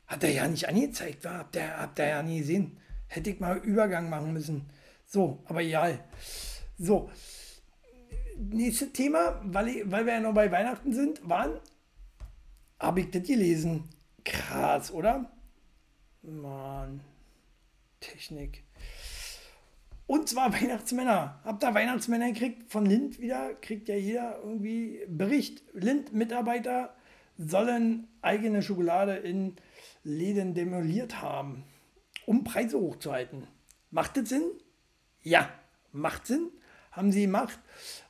Hat 0.06 0.22
er 0.22 0.30
ja 0.30 0.46
nicht 0.46 0.68
angezeigt, 0.68 1.24
war, 1.24 1.38
habt 1.38 1.56
ihr, 1.56 1.76
habt 1.76 1.98
ihr 1.98 2.06
ja 2.06 2.22
nie 2.22 2.38
gesehen. 2.38 2.78
Hätte 3.08 3.30
ich 3.30 3.40
mal 3.40 3.58
Übergang 3.58 4.08
machen 4.08 4.32
müssen. 4.32 4.66
So, 5.04 5.42
aber 5.46 5.62
egal. 5.62 6.04
So. 6.78 7.10
Nächstes 8.36 8.92
Thema, 8.92 9.40
weil, 9.44 9.68
ich, 9.68 9.90
weil 9.90 10.06
wir 10.06 10.14
ja 10.14 10.20
noch 10.20 10.34
bei 10.34 10.50
Weihnachten 10.50 10.92
sind, 10.92 11.26
waren, 11.28 11.58
habe 12.78 13.00
ich 13.00 13.10
das 13.10 13.22
gelesen. 13.22 13.88
Krass, 14.24 14.92
oder? 14.92 15.30
Mann. 16.22 17.00
Technik. 18.00 18.65
Und 20.06 20.28
zwar 20.28 20.52
Weihnachtsmänner. 20.60 21.40
Habt 21.44 21.62
ihr 21.64 21.74
Weihnachtsmänner 21.74 22.32
gekriegt? 22.32 22.70
Von 22.70 22.86
Lind 22.86 23.20
wieder 23.20 23.54
kriegt 23.54 23.88
ja 23.88 23.96
jeder 23.96 24.40
irgendwie 24.42 25.04
Bericht. 25.08 25.62
Lind-Mitarbeiter 25.72 26.94
sollen 27.38 28.08
eigene 28.22 28.62
Schokolade 28.62 29.16
in 29.16 29.56
Läden 30.04 30.54
demoliert 30.54 31.20
haben, 31.20 31.64
um 32.24 32.44
Preise 32.44 32.78
hochzuhalten. 32.78 33.46
Macht 33.90 34.16
das 34.16 34.28
Sinn? 34.28 34.44
Ja, 35.22 35.50
macht 35.92 36.26
Sinn. 36.26 36.50
Haben 36.92 37.12
sie 37.12 37.22
gemacht, 37.22 37.58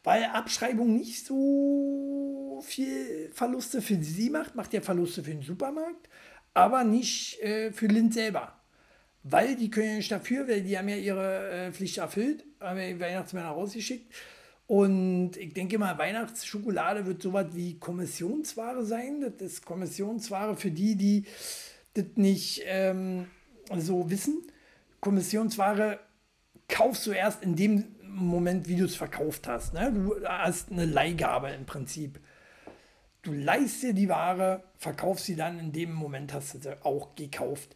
weil 0.05 0.23
Abschreibung 0.27 0.95
nicht 0.95 1.27
so 1.27 2.63
viel 2.65 3.33
Verluste 3.33 3.83
für 3.83 3.97
sie 3.97 4.31
macht, 4.31 4.55
macht 4.55 4.73
ja 4.73 4.81
Verluste 4.81 5.25
für 5.25 5.33
den 5.33 5.43
Supermarkt, 5.43 6.09
aber 6.55 6.85
nicht 6.85 7.41
äh, 7.41 7.73
für 7.73 7.87
Lind 7.89 8.15
selber 8.15 8.57
weil 9.29 9.57
die 9.57 9.71
können 9.71 9.89
ja 9.89 9.97
nicht 9.97 10.13
dafür, 10.13 10.47
weil 10.47 10.63
die 10.63 10.79
haben 10.79 10.89
ja 10.89 10.97
ihre 10.97 11.51
äh, 11.51 11.73
Pflicht 11.73 11.99
erfüllt, 11.99 12.45
haben 12.61 12.79
ja 12.79 12.89
die 12.89 13.01
Weihnachtsmänner 13.01 13.49
rausgeschickt. 13.49 14.13
Und 14.69 15.37
ich 15.37 15.53
denke 15.53 15.79
mal, 15.79 15.97
Weihnachtsschokolade 15.99 17.07
wird 17.07 17.23
sowas 17.23 17.47
wie 17.53 17.79
Kommissionsware 17.79 18.85
sein. 18.85 19.21
Das 19.21 19.41
ist 19.41 19.65
Kommissionsware 19.65 20.57
für 20.57 20.71
die, 20.71 20.97
die 20.97 21.25
das 21.95 22.05
nicht 22.17 22.63
ähm, 22.67 23.27
so 23.77 24.11
wissen. 24.11 24.43
Kommissionsware 25.01 26.01
kaufst 26.69 27.07
du 27.07 27.13
erst 27.13 27.43
in 27.43 27.55
dem 27.57 27.85
Moment, 28.03 28.69
wie 28.69 28.77
du 28.77 28.85
es 28.85 28.97
verkauft 28.97 29.47
hast. 29.47 29.75
Ne? 29.75 29.93
Du 29.93 30.25
hast 30.25 30.71
eine 30.71 30.85
Leihgabe 30.85 31.51
im 31.51 31.65
Prinzip. 31.65 32.19
Du 33.23 33.33
leihst 33.33 33.83
dir 33.83 33.93
die 33.93 34.09
Ware, 34.09 34.63
verkaufst 34.79 35.27
sie 35.27 35.37
dann 35.37 35.59
in 35.59 35.73
dem 35.73 35.93
Moment, 35.93 36.33
hast 36.33 36.55
du 36.55 36.59
sie 36.59 36.85
auch 36.85 37.15
gekauft 37.17 37.75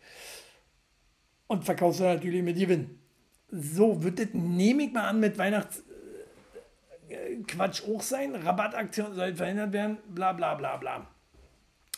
und 1.50 1.64
verkaufst 1.64 1.98
du 1.98 2.04
natürlich 2.04 2.44
mit 2.44 2.56
Gewinn. 2.56 3.00
So 3.50 4.04
wird 4.04 4.20
das, 4.20 4.28
nehme 4.34 4.84
ich 4.84 4.92
mal 4.92 5.08
an, 5.08 5.18
mit 5.18 5.36
Weihnachtsquatsch 5.36 5.82
äh, 7.82 7.92
auch 7.92 8.02
sein. 8.02 8.36
Rabattaktionen 8.36 9.14
sollen 9.14 9.34
verhindert 9.34 9.72
werden, 9.72 9.98
bla 10.14 10.32
bla 10.32 10.54
bla 10.54 10.76
bla. 10.76 11.08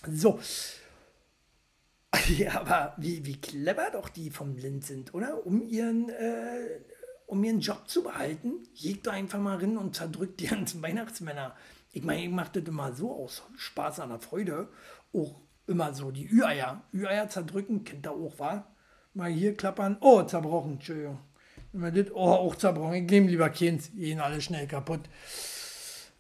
So. 0.08 0.40
Ja, 2.28 2.60
aber 2.60 2.94
wie, 2.98 3.24
wie 3.24 3.40
clever 3.40 3.90
doch 3.90 4.10
die 4.10 4.30
vom 4.30 4.54
Lind 4.54 4.84
sind, 4.84 5.14
oder? 5.14 5.46
Um 5.46 5.66
ihren, 5.66 6.10
äh, 6.10 6.80
um 7.26 7.42
ihren 7.42 7.60
Job 7.60 7.88
zu 7.88 8.02
behalten, 8.02 8.62
jegt 8.74 9.06
doch 9.06 9.12
einfach 9.14 9.40
mal 9.40 9.56
rein 9.56 9.78
und 9.78 9.96
zerdrückt 9.96 10.38
die 10.40 10.46
ganzen 10.46 10.82
Weihnachtsmänner. 10.84 11.56
Ich 11.90 12.04
meine, 12.04 12.22
ich 12.22 12.30
mache 12.30 12.60
das 12.60 12.68
immer 12.68 12.92
so 12.92 13.12
aus 13.12 13.42
Spaß 13.56 14.00
an 14.00 14.10
der 14.10 14.20
Freude. 14.20 14.68
Auch 15.12 15.40
immer 15.66 15.94
so 15.94 16.10
die 16.10 16.28
Ü-Eier. 16.28 16.82
Ü-Eier 16.92 17.28
zerdrücken, 17.28 17.82
kennt 17.82 18.06
ihr 18.06 18.12
auch, 18.12 18.38
war? 18.38 18.71
Mal 19.14 19.31
hier 19.31 19.57
klappern. 19.57 19.96
Oh, 20.01 20.22
zerbrochen. 20.22 20.75
Entschuldigung. 20.75 21.18
Das, 21.72 22.11
oh, 22.12 22.18
auch 22.18 22.57
zerbrochen. 22.57 22.94
Ich 22.94 23.11
nehme 23.11 23.29
lieber 23.29 23.51
keins. 23.51 23.90
Gehen 23.92 24.20
alle 24.20 24.40
schnell 24.40 24.66
kaputt. 24.66 25.03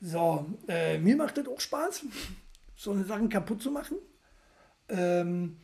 So, 0.00 0.46
äh, 0.66 0.98
mir 0.98 1.14
macht 1.14 1.38
das 1.38 1.46
auch 1.46 1.60
Spaß, 1.60 2.06
so 2.74 2.90
eine 2.90 3.04
Sachen 3.04 3.28
kaputt 3.28 3.62
zu 3.62 3.70
machen. 3.70 3.98
Ähm, 4.88 5.58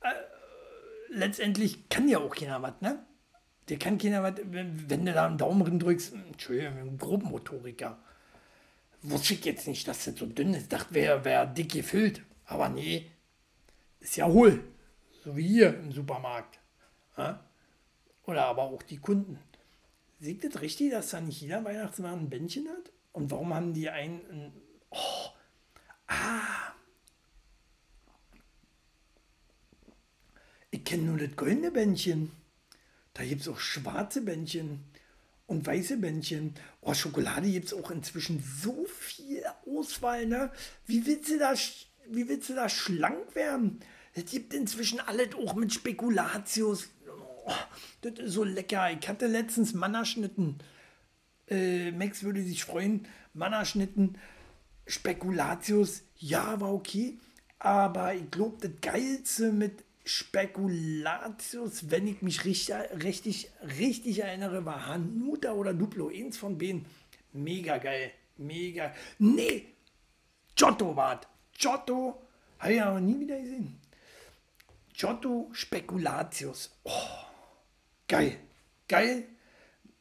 äh, 0.00 0.12
letztendlich 1.10 1.88
kann 1.88 2.08
ja 2.08 2.18
auch 2.18 2.32
keiner 2.32 2.62
was, 2.62 2.80
ne? 2.80 3.04
Der 3.68 3.78
kann 3.78 3.98
keiner 3.98 4.22
was, 4.22 4.34
wenn, 4.44 4.88
wenn 4.88 5.04
du 5.04 5.12
da 5.12 5.26
einen 5.26 5.38
Daumen 5.38 5.64
drin 5.64 5.78
drückst, 5.80 6.14
Entschuldigung, 6.28 6.96
Grobmotoriker. 6.96 7.98
Wusste 9.02 9.34
ich 9.34 9.44
jetzt 9.44 9.66
nicht, 9.66 9.88
dass 9.88 10.04
das 10.04 10.16
so 10.16 10.26
dünn 10.26 10.54
ist. 10.54 10.62
Ich 10.62 10.68
dachte, 10.68 10.94
wäre 10.94 11.24
wär 11.24 11.44
dick 11.44 11.72
gefüllt. 11.72 12.22
Aber 12.44 12.68
nee, 12.68 13.10
ist 13.98 14.16
ja 14.16 14.26
hohl. 14.26 14.62
So 15.24 15.34
wie 15.36 15.48
hier 15.48 15.78
im 15.78 15.90
Supermarkt. 15.90 16.58
Ja? 17.16 17.42
Oder 18.26 18.44
aber 18.46 18.64
auch 18.64 18.82
die 18.82 18.98
Kunden. 18.98 19.38
Sieht 20.20 20.44
das 20.44 20.60
richtig, 20.60 20.90
dass 20.90 21.10
da 21.10 21.20
nicht 21.20 21.40
jeder 21.40 21.64
Weihnachtsmann 21.64 22.20
ein 22.20 22.30
Bändchen 22.30 22.68
hat? 22.68 22.92
Und 23.12 23.30
warum 23.30 23.54
haben 23.54 23.72
die 23.72 23.88
einen. 23.88 24.20
ein 24.30 24.52
oh, 24.90 25.28
ah. 26.08 26.74
Ich 30.70 30.84
kenne 30.84 31.04
nur 31.04 31.18
das 31.18 31.34
goldene 31.36 31.70
Bändchen. 31.70 32.30
Da 33.14 33.24
gibt 33.24 33.42
es 33.42 33.48
auch 33.48 33.60
schwarze 33.60 34.22
Bändchen 34.22 34.84
und 35.46 35.66
weiße 35.66 35.98
Bändchen. 35.98 36.54
Oh, 36.80 36.92
Schokolade 36.92 37.50
gibt 37.50 37.66
es 37.66 37.74
auch 37.74 37.90
inzwischen 37.90 38.42
so 38.42 38.84
viel 38.86 39.44
Auswahl, 39.66 40.26
ne? 40.26 40.50
Wie 40.86 41.06
willst 41.06 41.30
du 41.30 41.38
da, 41.38 41.54
wie 42.08 42.28
willst 42.28 42.50
du 42.50 42.54
da 42.54 42.68
schlank 42.68 43.34
werden? 43.34 43.80
Es 44.14 44.26
gibt 44.26 44.54
inzwischen 44.54 45.00
alles 45.00 45.34
auch 45.34 45.54
mit 45.54 45.72
Spekulatius. 45.72 46.88
Oh, 47.46 47.52
das 48.00 48.18
ist 48.18 48.32
so 48.32 48.44
lecker. 48.44 48.90
Ich 48.90 49.08
hatte 49.08 49.26
letztens 49.26 49.74
Mannerschnitten. 49.74 50.58
Äh, 51.48 51.90
Max 51.90 52.22
würde 52.22 52.42
sich 52.42 52.64
freuen. 52.64 53.06
Mannerschnitten, 53.34 54.16
Spekulatius, 54.86 56.02
ja, 56.16 56.60
war 56.60 56.72
okay. 56.72 57.18
Aber 57.58 58.14
ich 58.14 58.30
glaube, 58.30 58.68
das 58.68 58.80
Geilste 58.80 59.50
mit 59.52 59.84
Spekulatius, 60.04 61.90
wenn 61.90 62.06
ich 62.06 62.22
mich 62.22 62.44
richtig, 62.44 62.76
richtig, 63.02 63.50
richtig 63.78 64.22
erinnere, 64.22 64.64
war 64.64 64.86
Hanuta 64.86 65.52
oder 65.52 65.74
Duplo. 65.74 66.08
Eins 66.08 66.36
von 66.36 66.58
beiden. 66.58 66.84
Mega 67.32 67.78
geil. 67.78 68.12
Mega. 68.36 68.92
Nee, 69.18 69.66
Giotto 70.54 70.94
war 70.94 71.20
Giotto. 71.58 72.22
Habe 72.58 72.74
ich 72.74 72.82
aber 72.82 73.00
nie 73.00 73.18
wieder 73.18 73.40
gesehen. 73.40 73.80
Giotto 74.94 75.50
Spekulatius. 75.52 76.70
Oh, 76.84 76.90
geil. 78.08 78.36
Geil. 78.88 79.24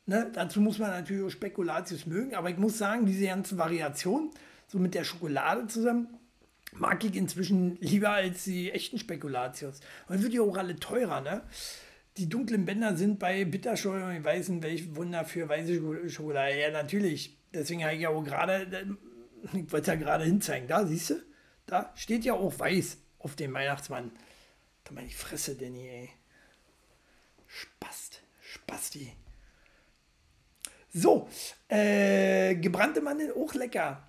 Ne? 0.05 0.29
Dazu 0.33 0.61
muss 0.61 0.77
man 0.77 0.91
natürlich 0.91 1.23
auch 1.23 1.29
Spekulatius 1.29 2.05
mögen, 2.05 2.35
aber 2.35 2.49
ich 2.49 2.57
muss 2.57 2.77
sagen, 2.77 3.05
diese 3.05 3.25
ganzen 3.25 3.57
Variationen, 3.57 4.29
so 4.67 4.77
mit 4.77 4.93
der 4.93 5.03
Schokolade 5.03 5.67
zusammen, 5.67 6.07
mag 6.73 7.03
ich 7.03 7.15
inzwischen 7.15 7.77
lieber 7.79 8.09
als 8.09 8.43
die 8.43 8.71
echten 8.71 8.99
Spekulatius. 8.99 9.79
Und 10.07 10.21
wird 10.21 10.33
ja 10.33 10.41
auch 10.41 10.57
alle 10.57 10.75
teurer, 10.75 11.21
ne? 11.21 11.41
Die 12.17 12.29
dunklen 12.29 12.65
Bänder 12.65 12.95
sind 12.95 13.17
bei 13.17 13.43
Bitterscheu 13.43 14.03
und 14.05 14.15
ich 14.15 14.23
weiß 14.23 14.49
nicht, 14.49 14.63
welch 14.63 14.95
Wunder 14.95 15.25
für 15.25 15.49
weiße 15.49 16.09
Schokolade. 16.09 16.59
Ja, 16.59 16.69
natürlich. 16.69 17.39
Deswegen 17.51 17.83
habe 17.83 17.95
ich 17.95 18.01
ja 18.01 18.09
auch 18.09 18.23
gerade, 18.23 18.97
ich 19.53 19.71
wollte 19.71 19.91
ja 19.91 19.97
gerade 19.97 20.23
hinzeigen, 20.23 20.67
da 20.67 20.85
siehst 20.85 21.09
du, 21.09 21.15
da 21.65 21.91
steht 21.95 22.23
ja 22.23 22.33
auch 22.33 22.59
weiß 22.59 22.97
auf 23.17 23.35
dem 23.35 23.53
Weihnachtsmann. 23.53 24.11
Da 24.83 24.93
meine 24.93 25.07
ich 25.07 25.15
Fresse, 25.15 25.55
Danny, 25.55 25.87
ey. 25.87 26.09
Spast. 27.47 28.21
Spasti. 28.41 29.13
So, 30.91 31.27
äh, 31.69 32.55
gebrannte 32.55 33.01
Mandeln 33.01 33.31
auch 33.31 33.53
lecker. 33.53 34.07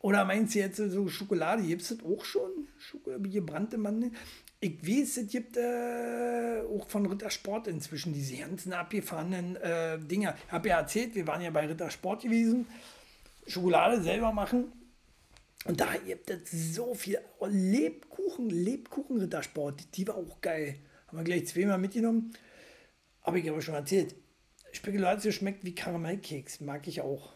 Oder 0.00 0.24
meinst 0.24 0.54
du 0.54 0.58
jetzt 0.58 0.76
so 0.76 1.08
Schokolade? 1.08 1.62
Gibt 1.62 1.82
es 1.82 1.88
das 1.88 1.98
auch 2.04 2.24
schon? 2.24 2.68
Schokolade, 2.78 3.28
gebrannte 3.28 3.78
Mandeln? 3.78 4.14
Ich 4.60 4.86
weiß, 4.86 5.16
es 5.16 5.28
gibt 5.30 5.56
äh, 5.56 6.62
auch 6.62 6.88
von 6.88 7.06
Rittersport 7.06 7.68
inzwischen 7.68 8.12
diese 8.12 8.36
ganzen 8.36 8.72
abgefahrenen 8.72 9.56
äh, 9.56 9.98
Dinger. 9.98 10.36
Ich 10.46 10.52
habe 10.52 10.68
ja 10.68 10.78
erzählt, 10.78 11.14
wir 11.14 11.26
waren 11.26 11.40
ja 11.40 11.50
bei 11.50 11.66
Rittersport 11.66 12.22
gewesen. 12.22 12.66
Schokolade 13.46 14.02
selber 14.02 14.32
machen. 14.32 14.72
Und 15.64 15.80
da 15.80 15.96
gibt 15.96 16.30
es 16.30 16.74
so 16.74 16.94
viel 16.94 17.18
oh, 17.38 17.46
Lebkuchen, 17.50 18.50
Lebkuchen 18.50 19.18
Rittersport. 19.18 19.96
Die 19.96 20.06
war 20.06 20.16
auch 20.16 20.40
geil. 20.40 20.76
Haben 21.08 21.18
wir 21.18 21.24
gleich 21.24 21.46
zweimal 21.46 21.78
mitgenommen. 21.78 22.34
Habe 23.22 23.40
ich 23.40 23.48
aber 23.48 23.62
schon 23.62 23.74
erzählt. 23.74 24.14
Spekulatius 24.72 25.34
schmeckt 25.34 25.64
wie 25.64 25.74
Karamellkeks. 25.74 26.60
Mag 26.60 26.86
ich 26.86 27.00
auch. 27.00 27.32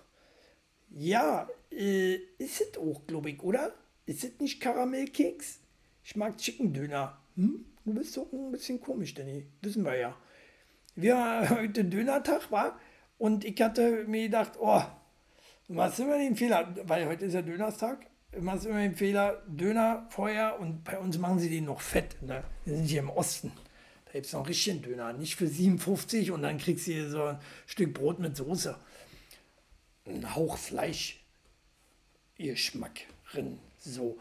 Ja, 0.91 1.49
äh, 1.71 2.17
ist 2.39 2.61
es 2.61 2.79
auch, 2.79 3.07
glaube 3.07 3.31
ich, 3.31 3.43
oder? 3.43 3.73
Ist 4.05 4.25
es 4.25 4.39
nicht 4.41 4.61
Karamellkeks? 4.61 5.61
Ich 6.05 6.17
mag 6.17 6.37
Chicken 6.37 6.73
Döner. 6.73 7.19
Hm? 7.37 7.65
Du 7.85 7.95
bist 7.95 8.17
doch 8.17 8.31
ein 8.33 8.53
bisschen 8.53 8.81
komisch, 8.81 9.15
Danny. 9.15 9.47
Wissen 9.63 9.85
wir 9.85 9.97
ja. 9.97 10.17
Wir 10.95 11.17
haben 11.17 11.49
heute 11.61 11.85
Dönertag, 11.85 12.51
war 12.51 12.79
Und 13.17 13.45
ich 13.45 13.61
hatte 13.63 14.05
mir 14.07 14.25
gedacht, 14.25 14.53
oh, 14.61 14.83
du 15.67 15.75
machst 15.75 16.01
immer 16.01 16.19
den 16.19 16.37
Fehler, 16.37 16.75
weil 16.85 17.07
heute 17.07 17.27
ist 17.27 17.35
ja 17.35 17.43
Dönerstag. 17.43 18.07
Machst 18.37 18.67
immer 18.67 18.79
den 18.79 18.95
Fehler, 18.95 19.43
Döner 19.47 20.07
vorher 20.11 20.61
und 20.61 20.85
bei 20.85 20.99
uns 20.99 21.19
machen 21.19 21.39
sie 21.39 21.49
den 21.49 21.65
noch 21.65 21.81
fett. 21.81 22.21
Ne? 22.23 22.45
Wir 22.65 22.77
sind 22.77 22.87
hier 22.87 23.01
im 23.01 23.11
Osten. 23.11 23.53
Da 24.05 24.13
gibt 24.13 24.27
es 24.27 24.33
noch 24.33 24.47
richtigen 24.47 24.83
Döner. 24.83 25.13
Nicht 25.13 25.37
für 25.37 25.49
57 25.49 26.31
und 26.31 26.43
dann 26.43 26.59
kriegst 26.59 26.87
du 26.87 26.93
hier 26.93 27.11
so 27.11 27.23
ein 27.25 27.39
Stück 27.67 27.95
Brot 27.95 28.19
mit 28.21 28.37
Soße. 28.37 28.77
Ein 30.07 30.35
Hauch 30.35 30.57
Fleisch. 30.57 31.25
Geschmack 32.37 33.01
drin. 33.33 33.59
So. 33.79 34.19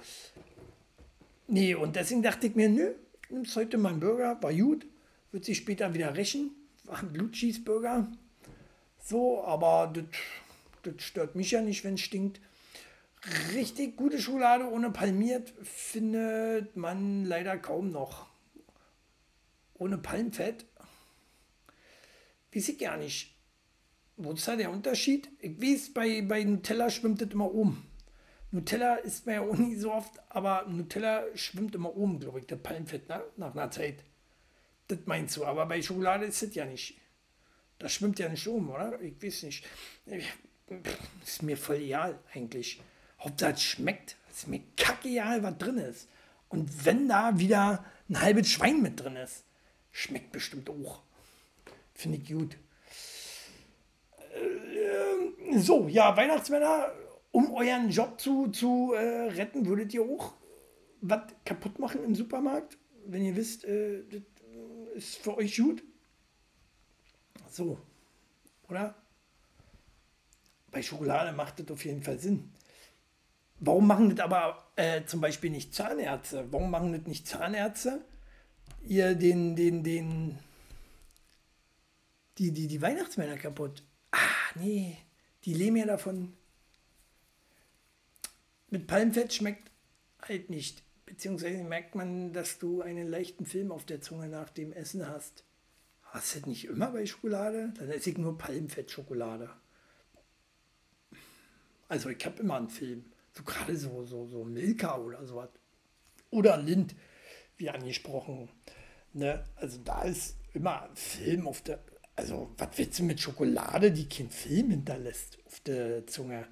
Nee, 1.48 1.76
und 1.76 1.96
deswegen 1.96 2.24
dachte 2.24 2.48
ich 2.48 2.56
mir, 2.56 2.70
nö, 2.70 2.94
nimmst 3.30 3.56
heute 3.56 3.78
mal 3.78 3.90
einen 3.90 4.00
Burger, 4.00 4.42
war 4.42 4.54
gut. 4.54 4.86
Wird 5.32 5.46
sich 5.46 5.58
später 5.58 5.94
wieder 5.94 6.16
rächen. 6.16 6.52
War 6.86 7.00
ein 7.00 7.14
Blutschießburger. 7.14 8.08
So, 9.04 9.44
aber 9.44 9.94
das 10.84 11.04
stört 11.04 11.36
mich 11.36 11.52
ja 11.52 11.62
nicht, 11.62 11.84
wenn 11.84 11.96
es 11.96 12.02
stinkt. 12.02 12.42
Richtig 13.54 13.98
gute 13.98 14.22
Schokolade 14.22 14.70
ohne 14.70 14.92
palmiert 14.92 15.54
findet 15.64 16.76
man 16.76 17.26
leider 17.26 17.58
kaum 17.58 17.92
noch 17.92 18.28
ohne 19.80 19.98
Palmfett, 19.98 20.66
weiß 22.54 22.70
ich 22.70 22.80
gar 22.80 22.98
nicht. 22.98 23.34
Wo 24.16 24.32
ist 24.32 24.48
da 24.48 24.56
der 24.56 24.72
Unterschied? 24.72 25.30
Ich 25.40 25.62
weiß, 25.62 25.94
bei, 25.94 26.22
bei 26.24 26.44
Nutella 26.44 26.90
schwimmt 26.90 27.22
das 27.22 27.30
immer 27.30 27.54
oben. 27.54 27.88
Nutella 28.50 28.96
isst 28.96 29.26
man 29.26 29.36
ja 29.36 29.42
auch 29.42 29.58
nie 29.58 29.76
so 29.76 29.94
oft, 29.94 30.14
aber 30.30 30.66
Nutella 30.68 31.26
schwimmt 31.36 31.76
immer 31.76 31.96
oben, 31.96 32.20
glaube 32.20 32.40
ich, 32.40 32.48
der 32.48 32.56
Palmfett, 32.56 33.10
ne? 33.10 33.24
nach 33.36 33.54
einer 33.54 33.70
Zeit. 33.70 34.04
Das 34.88 35.00
meinst 35.06 35.38
du, 35.38 35.46
aber 35.46 35.66
bei 35.66 35.82
Schokolade 35.82 36.26
ist 36.26 36.42
das 36.42 36.56
ja 36.56 36.66
nicht. 36.66 36.98
Das 37.78 37.94
schwimmt 37.94 38.18
ja 38.18 38.30
nicht 38.30 38.48
oben, 38.48 38.70
oder? 38.70 39.00
Ich 39.02 39.22
weiß 39.22 39.44
nicht. 39.44 39.66
Ist 41.24 41.44
mir 41.44 41.58
voll 41.58 41.76
egal 41.76 42.18
eigentlich. 42.34 42.82
Hauptsache 43.20 43.54
es 43.54 43.62
schmeckt. 43.62 44.18
Es 44.30 44.40
ist 44.40 44.48
mir 44.48 44.62
kacke 44.76 45.10
egal, 45.10 45.44
was 45.44 45.58
drin 45.58 45.78
ist. 45.78 46.08
Und 46.50 46.86
wenn 46.86 47.08
da 47.08 47.40
wieder 47.40 47.84
ein 48.10 48.22
halbes 48.22 48.50
Schwein 48.50 48.82
mit 48.82 49.00
drin 49.00 49.16
ist, 49.16 49.44
Schmeckt 50.00 50.32
bestimmt 50.32 50.70
auch. 50.70 51.02
Finde 51.96 52.20
ich 52.20 52.32
gut. 52.32 52.56
Äh, 54.32 55.58
so, 55.58 55.88
ja, 55.88 56.16
Weihnachtsmänner, 56.16 56.92
um 57.32 57.52
euren 57.52 57.90
Job 57.90 58.22
zu, 58.22 58.50
zu 58.50 58.94
äh, 58.94 59.32
retten, 59.32 59.66
würdet 59.66 59.92
ihr 59.96 60.04
auch 60.04 60.34
was 61.02 61.22
kaputt 61.46 61.80
machen 61.80 62.04
im 62.04 62.14
Supermarkt, 62.14 62.78
wenn 63.08 63.26
ihr 63.26 63.36
wisst, 63.36 63.66
äh, 63.66 64.04
das 64.12 64.22
ist 64.94 65.18
für 65.18 65.36
euch 65.36 65.58
gut? 65.58 65.84
So, 67.50 67.80
oder? 68.70 68.94
Bei 70.70 70.84
Schokolade 70.84 71.36
macht 71.36 71.60
das 71.60 71.72
auf 71.72 71.84
jeden 71.86 72.04
Fall 72.04 72.20
Sinn. 72.20 72.52
Warum 73.60 73.88
machen 73.88 74.16
das 74.16 74.24
aber 74.24 74.64
äh, 74.76 75.04
zum 75.06 75.22
Beispiel 75.22 75.50
nicht 75.50 75.74
Zahnärzte? 75.74 76.46
Warum 76.52 76.70
machen 76.70 76.94
das 76.94 77.08
nicht 77.08 77.28
Zahnärzte? 77.28 78.02
ihr 78.90 79.16
den, 79.16 79.56
den, 79.56 79.84
den, 79.84 80.40
die, 82.38 82.52
die, 82.52 82.68
die 82.68 82.82
Weihnachtsmänner 82.82 83.38
kaputt. 83.38 83.84
Ah, 84.12 84.18
nee, 84.56 84.98
die 85.46 85.54
leben 85.54 85.78
ja 85.78 85.86
davon. 85.86 86.34
Mit 88.70 88.88
Palmfett 88.88 89.34
schmeckt 89.34 89.72
halt 90.22 90.50
nicht. 90.50 90.84
Beziehungsweise 91.06 91.64
merkt 91.64 91.96
man, 91.96 92.34
dass 92.34 92.60
du 92.60 92.82
einen 92.82 93.08
leichten 93.08 93.46
Film 93.46 93.72
auf 93.72 93.86
der 93.86 94.02
Zunge 94.02 94.28
nach 94.28 94.50
dem 94.50 94.74
Essen 94.74 95.08
hast. 95.08 95.46
Hast 96.04 96.36
du 96.36 96.40
das 96.40 96.48
nicht 96.48 96.66
immer 96.66 96.92
bei 96.92 97.06
Schokolade? 97.06 97.74
Dann 97.78 97.90
esse 97.90 98.10
ich 98.10 98.18
nur 98.18 98.38
Palmfett-Schokolade. 98.38 99.50
Also 101.88 102.10
ich 102.10 102.26
habe 102.26 102.40
immer 102.42 102.58
einen 102.58 102.70
Film. 102.70 103.06
So 103.38 103.44
gerade 103.44 103.78
so, 103.78 104.04
so, 104.04 104.26
so 104.26 104.44
Milka 104.44 104.98
oder 104.98 105.24
sowas. 105.24 105.50
Oder 106.32 106.58
Lind 106.58 106.96
wie 107.58 107.70
angesprochen. 107.70 108.50
Ne? 109.14 109.44
Also 109.56 109.78
da 109.84 110.04
ist 110.04 110.38
immer 110.54 110.90
Film 110.96 111.48
auf 111.48 111.62
der. 111.62 111.80
Also, 112.16 112.50
was 112.58 112.70
willst 112.78 112.98
du 112.98 113.04
mit 113.04 113.20
Schokolade, 113.20 113.92
die 113.92 114.10
keinen 114.10 114.32
Film 114.32 114.72
hinterlässt 114.72 115.38
auf 115.46 115.60
der 115.60 116.08
Zunge? 116.08 116.48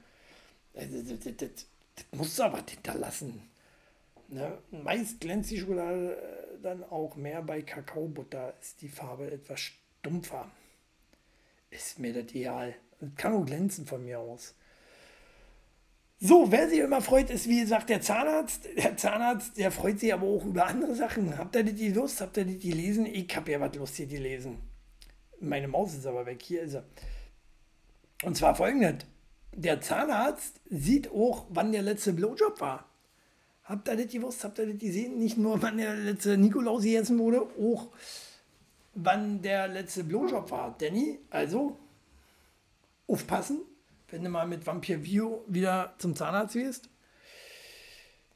Also, 0.75 1.01
das, 1.01 1.19
das, 1.21 1.37
das, 1.37 1.49
das 1.95 2.05
musst 2.11 2.37
du 2.37 2.43
aber 2.43 2.63
hinterlassen. 2.69 3.49
Ne? 4.27 4.59
Meist 4.69 5.19
glänzt 5.19 5.49
die 5.49 5.59
Schokolade 5.59 6.17
äh, 6.17 6.61
dann 6.61 6.83
auch 6.83 7.15
mehr 7.15 7.41
bei 7.41 7.63
Kakaobutter, 7.63 8.53
ist 8.61 8.79
die 8.83 8.89
Farbe 8.89 9.31
etwas 9.31 9.59
stumpfer. 9.59 10.51
Ist 11.71 11.97
mir 11.97 12.13
das 12.13 12.25
ideal. 12.25 12.75
Kann 13.17 13.33
auch 13.33 13.45
glänzen 13.45 13.87
von 13.87 14.03
mir 14.03 14.19
aus. 14.19 14.53
So, 16.17 16.49
wer 16.49 16.69
sich 16.69 16.79
immer 16.79 17.01
freut, 17.01 17.29
ist 17.29 17.49
wie 17.49 17.59
gesagt 17.59 17.89
der 17.89 18.01
Zahnarzt. 18.01 18.69
Der 18.77 18.95
Zahnarzt, 18.95 19.57
der 19.57 19.71
freut 19.71 19.99
sich 19.99 20.13
aber 20.13 20.25
auch 20.27 20.45
über 20.45 20.65
andere 20.65 20.95
Sachen. 20.95 21.37
Habt 21.37 21.55
ihr 21.55 21.63
die 21.63 21.89
Lust? 21.89 22.21
Habt 22.21 22.37
ihr 22.37 22.45
die 22.45 22.71
lesen? 22.71 23.05
Ich 23.05 23.35
habe 23.35 23.51
ja 23.51 23.59
was 23.59 23.75
Lust 23.75 23.95
hier 23.95 24.07
die 24.07 24.17
lesen. 24.17 24.59
Meine 25.41 25.67
Maus 25.67 25.93
ist 25.93 26.05
aber 26.05 26.25
weg. 26.25 26.41
Hier 26.41 26.61
ist 26.61 26.75
er. 26.75 26.85
Und 28.23 28.37
zwar 28.37 28.55
folgendes. 28.55 29.05
Der 29.53 29.81
Zahnarzt 29.81 30.61
sieht 30.69 31.11
auch, 31.11 31.47
wann 31.49 31.73
der 31.73 31.81
letzte 31.81 32.13
Blowjob 32.13 32.61
war. 32.61 32.89
Habt 33.63 33.87
ihr 33.89 33.97
das 33.97 34.07
gewusst? 34.07 34.43
Habt 34.43 34.59
ihr 34.59 34.67
das 34.67 34.77
gesehen? 34.77 35.17
Nicht 35.17 35.37
nur, 35.37 35.61
wann 35.61 35.77
der 35.77 35.95
letzte 35.95 36.37
Nikolaus 36.37 36.83
gegessen 36.83 37.19
wurde, 37.19 37.41
auch 37.41 37.89
wann 38.93 39.41
der 39.41 39.67
letzte 39.67 40.03
Blowjob 40.05 40.49
war. 40.51 40.75
Danny, 40.77 41.19
also 41.29 41.77
aufpassen 43.07 43.61
wenn 44.09 44.23
du 44.23 44.29
mal 44.29 44.47
mit 44.47 44.65
Vampir 44.65 45.03
Vio 45.03 45.43
wieder 45.47 45.95
zum 45.97 46.15
Zahnarzt 46.15 46.53
gehst, 46.53 46.89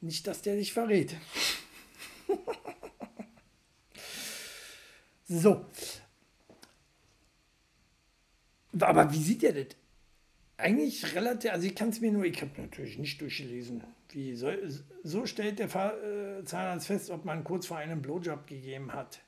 nicht, 0.00 0.26
dass 0.26 0.42
der 0.42 0.56
dich 0.56 0.72
verrät. 0.72 1.14
so. 5.28 5.66
Aber 8.78 9.12
wie 9.12 9.22
sieht 9.22 9.42
der 9.42 9.52
das? 9.52 9.76
Eigentlich 10.56 11.14
relativ, 11.14 11.50
also 11.52 11.66
ich 11.66 11.74
kann 11.74 11.88
es 11.88 12.00
mir 12.00 12.12
nur, 12.12 12.24
ich 12.24 12.40
habe 12.40 12.60
natürlich 12.60 12.98
nicht 12.98 13.20
durchgelesen. 13.20 13.82
Wie 14.10 14.34
so, 14.34 14.50
so 15.02 15.26
stellt 15.26 15.58
der 15.58 15.68
äh, 15.68 16.44
Zahnarzt 16.44 16.86
fest, 16.86 17.10
ob 17.10 17.24
man 17.24 17.44
kurz 17.44 17.66
vor 17.66 17.78
einem 17.78 18.02
Blowjob 18.02 18.46
gegeben 18.46 18.92
hat. 18.92 19.20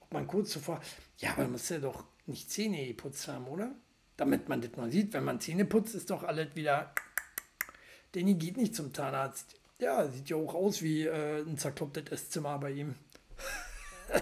Ob 0.00 0.12
man 0.12 0.26
kurz 0.26 0.50
zuvor, 0.50 0.80
ja, 1.18 1.32
aber 1.32 1.42
man 1.42 1.52
muss 1.52 1.68
ja 1.68 1.78
doch 1.78 2.04
nicht 2.26 2.50
Zähne 2.50 2.86
geputzt 2.86 3.26
haben, 3.28 3.46
oder? 3.48 3.74
Damit 4.20 4.50
man 4.50 4.60
das 4.60 4.76
mal 4.76 4.90
sieht. 4.90 5.14
Wenn 5.14 5.24
man 5.24 5.40
Zähne 5.40 5.64
putzt, 5.64 5.94
ist 5.94 6.10
doch 6.10 6.24
alles 6.24 6.54
wieder. 6.54 6.92
Danny 8.12 8.34
geht 8.34 8.58
nicht 8.58 8.74
zum 8.74 8.92
Zahnarzt. 8.92 9.58
Ja, 9.78 10.06
sieht 10.08 10.28
ja 10.28 10.36
auch 10.36 10.54
aus 10.54 10.82
wie 10.82 11.06
äh, 11.06 11.40
ein 11.40 11.56
zerklopptes 11.56 12.12
Esszimmer 12.12 12.58
bei 12.58 12.70
ihm. 12.72 12.96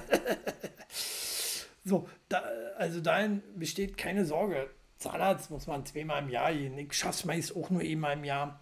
so, 1.85 2.09
da, 2.29 2.45
also 2.77 3.01
dahin 3.01 3.43
besteht 3.57 3.99
keine 3.99 4.25
Sorge. 4.25 4.71
Zahnarzt 4.99 5.51
muss 5.51 5.67
man 5.67 5.85
zweimal 5.85 6.23
im 6.23 6.29
Jahr 6.29 6.53
gehen. 6.55 6.79
Ich 6.79 6.93
schaffe 6.93 7.19
es 7.19 7.25
meist 7.25 7.57
auch 7.57 7.69
nur 7.71 7.83
einmal 7.83 8.13
im 8.13 8.23
Jahr. 8.23 8.61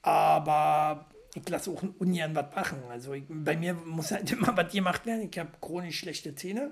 Aber 0.00 1.04
ich 1.34 1.46
lasse 1.50 1.70
auch 1.70 1.82
ungern 1.98 2.34
was 2.34 2.54
machen. 2.54 2.78
Also 2.88 3.12
ich, 3.12 3.24
bei 3.28 3.58
mir 3.58 3.74
muss 3.74 4.10
halt 4.10 4.32
immer 4.32 4.56
was 4.56 4.72
gemacht 4.72 5.04
werden. 5.04 5.28
Ich 5.30 5.38
habe 5.38 5.50
chronisch 5.60 5.98
schlechte 5.98 6.34
Zähne. 6.34 6.70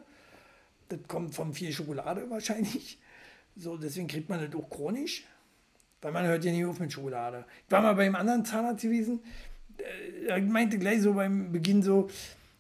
Das 0.88 1.01
kommt 1.07 1.35
von 1.35 1.53
viel 1.53 1.70
Schokolade 1.70 2.31
wahrscheinlich. 2.31 2.99
So, 3.56 3.76
deswegen 3.76 4.08
kriegt 4.08 4.28
man 4.28 4.40
das 4.40 4.54
auch 4.60 4.68
chronisch, 4.68 5.24
weil 6.00 6.12
man 6.12 6.26
hört 6.26 6.44
ja 6.44 6.52
nicht 6.52 6.64
auf 6.64 6.80
mit 6.80 6.92
Schokolade. 6.92 7.44
Ich 7.66 7.72
war 7.72 7.82
mal 7.82 7.94
beim 7.94 8.14
anderen 8.14 8.44
Zahnarzt 8.44 8.82
gewesen, 8.82 9.20
äh, 9.78 10.26
er 10.26 10.40
meinte 10.40 10.78
gleich 10.78 11.02
so 11.02 11.14
beim 11.14 11.52
Beginn 11.52 11.82
so, 11.82 12.08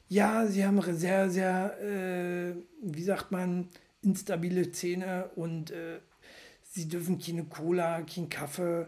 ja, 0.08 0.46
sie 0.46 0.64
haben 0.64 0.80
sehr, 0.94 1.30
sehr, 1.30 1.78
äh, 1.80 2.54
wie 2.82 3.02
sagt 3.02 3.32
man, 3.32 3.68
instabile 4.02 4.70
Zähne 4.70 5.30
und 5.34 5.70
äh, 5.70 5.98
sie 6.62 6.88
dürfen 6.88 7.18
keine 7.18 7.44
Cola, 7.44 8.02
kein 8.02 8.28
Kaffee, 8.28 8.86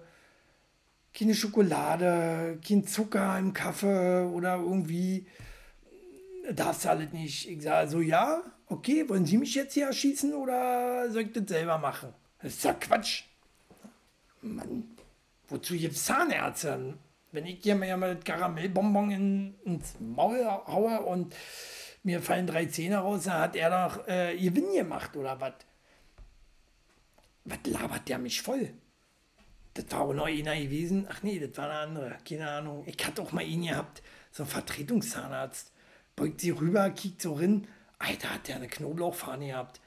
keine 1.14 1.34
Schokolade, 1.34 2.58
kein 2.66 2.86
Zucker 2.86 3.38
im 3.38 3.52
Kaffee 3.52 4.24
oder 4.26 4.56
irgendwie 4.56 5.26
darfst 6.52 6.84
du 6.84 6.90
alles 6.90 7.12
nicht. 7.12 7.48
Ich 7.48 7.62
sage 7.62 7.88
so, 7.90 8.00
ja, 8.00 8.42
okay, 8.68 9.09
wollen 9.09 9.26
Sie 9.26 9.38
mich 9.38 9.55
jetzt 9.55 9.74
hier 9.74 9.87
erschießen 9.87 10.35
oder 10.35 11.11
soll 11.11 11.22
ich 11.22 11.33
das 11.33 11.44
selber 11.48 11.79
machen? 11.79 12.12
Das 12.42 12.55
ist 12.55 12.64
ja 12.64 12.74
Quatsch. 12.74 13.24
Mann, 14.42 14.96
wozu 15.48 15.74
gibt 15.74 15.94
es 15.94 16.05
Zahnärzte? 16.05 16.94
Wenn 17.33 17.46
ich 17.46 17.61
hier 17.62 17.74
mal 17.74 18.14
das 18.14 18.24
Karamellbonbon 18.24 19.11
in, 19.11 19.55
ins 19.64 19.96
Maul 20.00 20.44
haue 20.44 21.00
und 21.02 21.35
mir 22.02 22.22
fallen 22.22 22.46
drei 22.46 22.66
Zähne 22.66 22.98
raus, 22.98 23.24
dann 23.24 23.40
hat 23.40 23.57
er 23.57 23.70
doch 23.70 24.07
äh, 24.07 24.37
Gewinn 24.37 24.72
gemacht 24.72 25.16
oder 25.16 25.40
was? 25.40 25.55
Was 27.44 27.59
labert 27.64 28.09
der 28.09 28.18
mich 28.18 28.40
voll? 28.40 28.72
Das 29.74 29.85
war 29.90 30.00
auch 30.02 30.14
noch 30.14 30.26
einer 30.26 30.57
gewesen. 30.57 31.07
Ach 31.11 31.22
nee, 31.22 31.38
das 31.38 31.57
war 31.59 31.68
eine 31.68 31.79
andere. 31.81 32.16
Keine 32.26 32.48
Ahnung. 32.48 32.85
Ich 32.87 33.05
hatte 33.05 33.22
auch 33.22 33.33
mal 33.33 33.44
ihn 33.44 33.66
gehabt, 33.66 34.02
so 34.31 34.44
ein 34.44 34.48
Vertretungszahnarzt. 34.48 35.72
Beugt 36.14 36.40
sie 36.40 36.50
rüber, 36.50 36.88
kickt 36.90 37.20
so 37.20 37.35
rein. 37.35 37.66
Alter, 37.98 38.35
hat 38.35 38.48
der 38.48 38.56
eine 38.56 38.68
Knoblauchfahne 38.68 39.48
gehabt? 39.48 39.80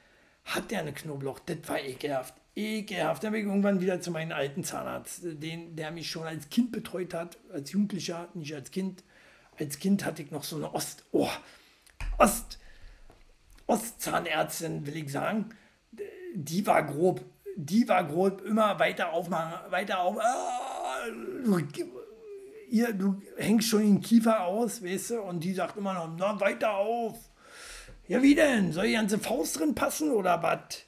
Hat 0.44 0.70
der 0.70 0.80
eine 0.80 0.92
Knoblauch? 0.92 1.38
Das 1.40 1.58
war 1.66 1.80
ekelhaft. 1.80 2.34
Ekelhaft. 2.56 3.22
Dann 3.22 3.32
bin 3.32 3.42
ich 3.42 3.46
irgendwann 3.46 3.80
wieder 3.80 4.00
zu 4.00 4.10
meinem 4.10 4.32
alten 4.32 4.64
Zahnarzt, 4.64 5.20
den, 5.22 5.76
der 5.76 5.90
mich 5.90 6.10
schon 6.10 6.26
als 6.26 6.48
Kind 6.48 6.72
betreut 6.72 7.14
hat, 7.14 7.38
als 7.52 7.72
Jugendlicher, 7.72 8.28
nicht 8.34 8.54
als 8.54 8.70
Kind. 8.70 9.04
Als 9.58 9.78
Kind 9.78 10.04
hatte 10.04 10.22
ich 10.22 10.30
noch 10.30 10.42
so 10.42 10.56
eine 10.56 10.72
Ost, 10.74 11.04
oh, 11.12 11.28
Ost, 12.18 12.58
Ostzahnärztin, 13.66 14.86
will 14.86 14.96
ich 14.96 15.12
sagen. 15.12 15.50
Die 16.34 16.66
war 16.66 16.82
grob. 16.82 17.22
Die 17.56 17.86
war 17.88 18.04
grob, 18.04 18.42
immer 18.42 18.78
weiter 18.78 19.12
aufmachen, 19.12 19.70
weiter 19.70 20.00
auf. 20.00 20.18
Ah, 20.20 21.06
ihr, 22.70 22.92
du 22.92 23.20
hängst 23.36 23.68
schon 23.68 23.80
den 23.80 24.00
Kiefer 24.00 24.44
aus, 24.44 24.82
weißt 24.82 25.10
du, 25.10 25.22
und 25.22 25.40
die 25.40 25.52
sagt 25.52 25.76
immer 25.76 25.94
noch, 25.94 26.10
na, 26.16 26.40
weiter 26.40 26.74
auf. 26.74 27.29
Ja, 28.10 28.20
wie 28.22 28.34
denn? 28.34 28.72
Soll 28.72 28.88
die 28.88 28.94
ganze 28.94 29.20
Faust 29.20 29.60
drin 29.60 29.76
passen 29.76 30.10
oder 30.10 30.42
was? 30.42 30.84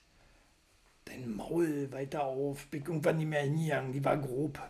Dein 1.04 1.36
Maul 1.36 1.92
weiter 1.92 2.24
auf. 2.24 2.66
Bin 2.66 2.82
irgendwann 2.82 3.18
nicht 3.18 3.28
mehr 3.28 3.42
hingegangen, 3.42 3.92
die 3.92 4.04
war 4.04 4.16
grob. 4.16 4.60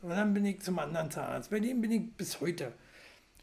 Und 0.00 0.08
dann 0.08 0.32
bin 0.32 0.46
ich 0.46 0.62
zum 0.62 0.78
anderen 0.78 1.10
Zahnarzt. 1.10 1.50
Bei 1.50 1.60
dem 1.60 1.82
bin 1.82 1.92
ich 1.92 2.10
bis 2.16 2.40
heute. 2.40 2.72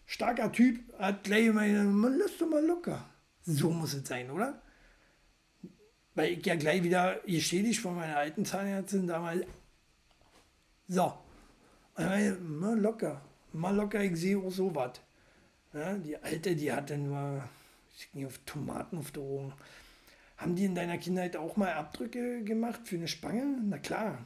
Starker 0.07 0.51
Typ, 0.51 0.79
hat 0.97 1.25
gleich 1.25 1.53
meine, 1.53 1.83
man 1.83 2.17
lass 2.17 2.35
doch 2.39 2.47
mal 2.47 2.65
locker. 2.65 3.07
So 3.43 3.69
muss 3.69 3.93
es 3.93 4.07
sein, 4.07 4.31
oder? 4.31 4.59
Weil 6.15 6.31
ich 6.31 6.43
ja 6.43 6.55
gleich 6.55 6.81
wieder 6.81 7.19
geschädigt 7.27 7.79
von 7.79 7.93
meiner 7.93 8.17
alten 8.17 8.43
Zahnärztin 8.43 9.05
damals. 9.05 9.45
So, 10.87 11.13
mal 11.95 12.79
locker, 12.79 13.21
mal 13.53 13.75
locker, 13.75 14.01
ich 14.03 14.15
sehe 14.15 14.39
auch 14.39 14.49
so 14.49 14.73
was. 14.73 14.93
Ja, 15.73 15.93
die 15.93 16.17
Alte, 16.17 16.55
die 16.55 16.71
hatte 16.71 16.97
nur 16.97 17.43
auf 18.25 18.39
Tomaten 18.45 18.97
auf 18.97 19.11
der 19.11 19.23
Ohren. 19.23 19.53
Haben 20.37 20.55
die 20.55 20.65
in 20.65 20.75
deiner 20.75 20.97
Kindheit 20.97 21.35
auch 21.35 21.57
mal 21.57 21.73
Abdrücke 21.73 22.43
gemacht 22.43 22.81
für 22.85 22.95
eine 22.95 23.07
Spange? 23.07 23.59
Na 23.63 23.79
klar. 23.79 24.25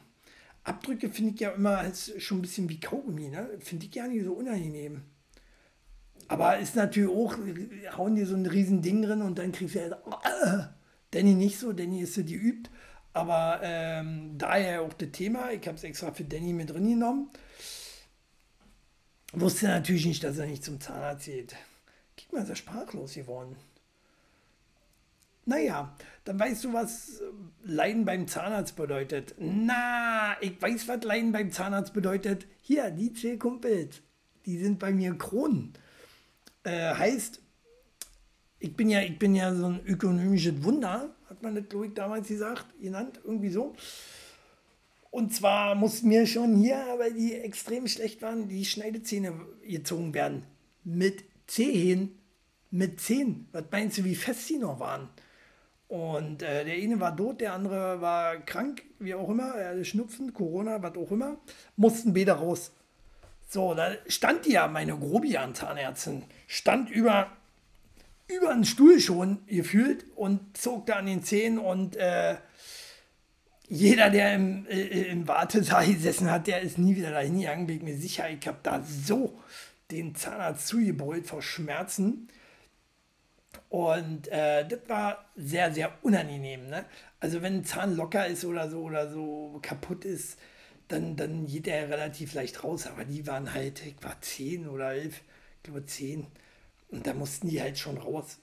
Abdrücke 0.64 1.08
finde 1.08 1.34
ich 1.34 1.40
ja 1.40 1.50
immer 1.50 1.78
als 1.78 2.12
schon 2.22 2.38
ein 2.38 2.42
bisschen 2.42 2.68
wie 2.68 2.78
Kaugummi, 2.78 3.28
ne? 3.28 3.48
Finde 3.60 3.86
ich 3.86 3.94
ja 3.94 4.06
nicht 4.06 4.24
so 4.24 4.34
unangenehm. 4.34 5.02
Aber 6.28 6.58
ist 6.58 6.76
natürlich 6.76 7.10
auch, 7.10 7.36
hauen 7.96 8.14
dir 8.14 8.26
so 8.26 8.34
ein 8.34 8.46
riesen 8.46 8.80
Ding 8.82 9.02
drin 9.02 9.22
und 9.22 9.38
dann 9.38 9.52
kriegst 9.52 9.74
du 9.74 9.80
ja, 9.80 9.86
äh, 9.88 10.64
Danny 11.10 11.34
nicht 11.34 11.58
so, 11.58 11.72
Danny 11.72 12.02
ist 12.02 12.14
so, 12.14 12.22
die 12.22 12.34
übt. 12.34 12.70
Aber 13.12 13.60
ähm, 13.62 14.38
daher 14.38 14.82
auch 14.82 14.92
das 14.94 15.10
Thema, 15.10 15.50
ich 15.50 15.66
habe 15.66 15.76
es 15.76 15.84
extra 15.84 16.12
für 16.12 16.24
Danny 16.24 16.52
mit 16.52 16.70
drin 16.70 16.88
genommen. 16.88 17.30
Wusste 19.32 19.66
natürlich 19.66 20.06
nicht, 20.06 20.24
dass 20.24 20.38
er 20.38 20.46
nicht 20.46 20.64
zum 20.64 20.80
Zahnarzt 20.80 21.26
geht. 21.26 21.54
Guck 22.16 22.32
mal, 22.32 22.42
ist 22.42 22.58
sprachlos 22.58 23.14
geworden. 23.14 23.56
Naja, 25.44 25.96
dann 26.24 26.38
weißt 26.38 26.64
du, 26.64 26.72
was 26.72 27.20
äh, 27.20 27.24
Leiden 27.64 28.04
beim 28.04 28.28
Zahnarzt 28.28 28.76
bedeutet. 28.76 29.34
Na, 29.38 30.36
ich 30.40 30.60
weiß, 30.60 30.86
was 30.86 31.02
Leiden 31.02 31.32
beim 31.32 31.50
Zahnarzt 31.50 31.94
bedeutet. 31.94 32.46
Hier, 32.60 32.90
die 32.90 33.12
zwei 33.12 33.36
Kumpels, 33.36 34.02
die 34.46 34.58
sind 34.58 34.78
bei 34.78 34.92
mir 34.92 35.18
Kronen. 35.18 35.72
Äh, 36.62 36.94
heißt, 36.94 37.40
ich 38.60 38.76
bin 38.76 38.88
ja, 38.88 39.00
ich 39.00 39.18
bin 39.18 39.34
ja 39.34 39.52
so 39.52 39.66
ein 39.66 39.80
ökonomisches 39.84 40.62
Wunder, 40.62 41.12
hat 41.28 41.42
man 41.42 41.56
das, 41.56 41.68
glaube 41.68 41.88
ich, 41.88 41.94
damals 41.94 42.28
gesagt, 42.28 42.66
genannt, 42.80 43.20
irgendwie 43.24 43.50
so. 43.50 43.74
Und 45.10 45.34
zwar 45.34 45.74
mussten 45.74 46.08
mir 46.08 46.26
schon 46.26 46.56
hier, 46.56 46.76
weil 46.98 47.12
die 47.12 47.34
extrem 47.34 47.88
schlecht 47.88 48.22
waren, 48.22 48.48
die 48.48 48.64
Schneidezähne 48.64 49.34
gezogen 49.66 50.14
werden. 50.14 50.44
Mit 50.84 51.24
Zehen, 51.52 52.18
mit 52.70 52.98
Zehen. 52.98 53.46
Was 53.52 53.64
meinst 53.70 53.98
du, 53.98 54.04
wie 54.04 54.14
fest 54.14 54.46
sie 54.46 54.56
noch 54.56 54.80
waren? 54.80 55.10
Und 55.86 56.42
äh, 56.42 56.64
der 56.64 56.74
eine 56.74 56.98
war 56.98 57.14
tot, 57.14 57.42
der 57.42 57.52
andere 57.52 58.00
war 58.00 58.38
krank, 58.38 58.82
wie 58.98 59.14
auch 59.14 59.28
immer, 59.28 59.54
er 59.54 59.72
hatte 59.72 59.84
Schnupfen, 59.84 60.32
Corona, 60.32 60.82
was 60.82 60.96
auch 60.96 61.10
immer. 61.10 61.36
Mussten 61.76 62.14
beide 62.14 62.32
raus. 62.32 62.72
So, 63.50 63.74
da 63.74 63.90
stand 64.06 64.46
die 64.46 64.52
ja, 64.52 64.66
meine 64.66 64.96
Grobian-Zahnärztin, 64.96 66.22
stand 66.46 66.88
über, 66.88 67.30
über 68.28 68.48
einen 68.48 68.64
Stuhl 68.64 68.98
schon 68.98 69.46
gefühlt 69.46 70.06
und 70.16 70.56
zog 70.56 70.86
da 70.86 70.94
an 70.94 71.04
den 71.04 71.22
Zähnen 71.22 71.58
und 71.58 71.96
äh, 71.96 72.36
jeder, 73.68 74.08
der 74.08 74.34
im, 74.36 74.66
äh, 74.68 75.10
im 75.10 75.28
Wartesaal 75.28 75.86
gesessen 75.86 76.30
hat, 76.30 76.46
der 76.46 76.62
ist 76.62 76.78
nie 76.78 76.96
wieder 76.96 77.10
dahin 77.10 77.38
gegangen, 77.38 77.68
ich 77.68 77.82
mir 77.82 77.98
sicher. 77.98 78.30
Ich 78.30 78.46
habe 78.48 78.58
da 78.62 78.82
so 78.82 79.38
den 79.92 80.14
Zahnarzt 80.14 80.66
zugebeult 80.66 81.26
vor 81.26 81.42
Schmerzen. 81.42 82.28
Und 83.68 84.28
äh, 84.28 84.66
das 84.66 84.80
war 84.88 85.24
sehr, 85.36 85.72
sehr 85.72 85.92
unangenehm. 86.02 86.68
Ne? 86.68 86.84
Also 87.20 87.42
wenn 87.42 87.58
ein 87.58 87.64
Zahn 87.64 87.96
locker 87.96 88.26
ist 88.26 88.44
oder 88.44 88.68
so 88.70 88.82
oder 88.82 89.10
so 89.10 89.58
kaputt 89.62 90.04
ist, 90.04 90.38
dann, 90.88 91.16
dann 91.16 91.46
geht 91.46 91.66
er 91.66 91.88
relativ 91.88 92.34
leicht 92.34 92.64
raus. 92.64 92.86
Aber 92.86 93.04
die 93.04 93.26
waren 93.26 93.54
halt, 93.54 93.84
ich 93.86 94.02
war 94.02 94.20
zehn 94.20 94.68
oder 94.68 94.92
elf, 94.92 95.22
ich 95.56 95.62
glaube 95.62 95.86
zehn. 95.86 96.26
Und 96.90 97.06
da 97.06 97.14
mussten 97.14 97.48
die 97.48 97.60
halt 97.62 97.78
schon 97.78 97.96
raus. 97.96 98.38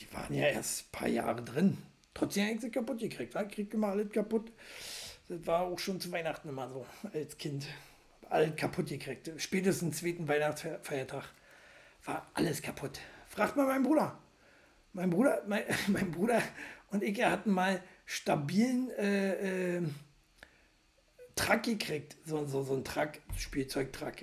Die 0.00 0.12
waren 0.14 0.32
ja 0.32 0.46
erst 0.46 0.86
ein 0.86 0.92
paar 0.92 1.08
Jahre 1.08 1.42
drin. 1.42 1.76
Trotzdem 2.14 2.44
habe 2.44 2.54
ich 2.54 2.60
sie 2.60 2.70
kaputt 2.70 2.98
gekriegt. 2.98 3.34
Ich 3.34 3.54
kriege 3.54 3.76
immer 3.76 3.88
alles 3.88 4.10
kaputt. 4.10 4.50
Das 5.28 5.46
war 5.46 5.62
auch 5.62 5.78
schon 5.78 6.00
zu 6.00 6.10
Weihnachten 6.10 6.48
immer 6.48 6.68
so, 6.70 6.86
als 7.12 7.36
Kind. 7.36 7.66
Alles 8.28 8.56
kaputt 8.56 8.88
gekriegt. 8.88 9.30
Spätestens 9.38 9.98
zweiten 9.98 10.28
Weihnachtsfeiertag 10.28 11.24
war 12.04 12.26
alles 12.34 12.62
kaputt. 12.62 13.00
Fragt 13.28 13.56
mal 13.56 13.66
meinen 13.66 13.82
Bruder. 13.82 14.18
Mein 14.92 15.10
Bruder, 15.10 15.42
mein, 15.46 15.62
mein 15.88 16.10
Bruder 16.10 16.42
und 16.90 17.02
ich 17.02 17.22
hatten 17.22 17.50
mal 17.50 17.82
stabilen 18.04 18.90
äh, 18.90 19.76
äh, 19.76 19.82
Truck 21.36 21.62
gekriegt. 21.62 22.16
So, 22.24 22.46
so, 22.46 22.62
so 22.62 22.74
ein 22.74 22.84
Truck, 22.84 23.12
Spielzeugtruck. 23.36 24.14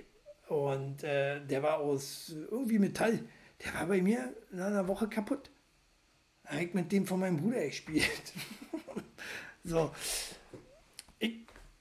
Und 0.47 1.03
äh, 1.03 1.43
der 1.45 1.63
war 1.63 1.79
aus 1.79 2.35
irgendwie 2.51 2.79
Metall. 2.79 3.19
Der 3.63 3.73
war 3.73 3.87
bei 3.87 4.01
mir 4.01 4.35
in 4.51 4.59
einer 4.59 4.87
Woche 4.87 5.07
kaputt 5.07 5.49
habe 6.45 6.63
ich 6.63 6.73
mit 6.73 6.91
dem 6.91 7.05
von 7.05 7.19
meinem 7.19 7.37
Bruder 7.37 7.65
gespielt. 7.65 8.33
so. 9.63 9.91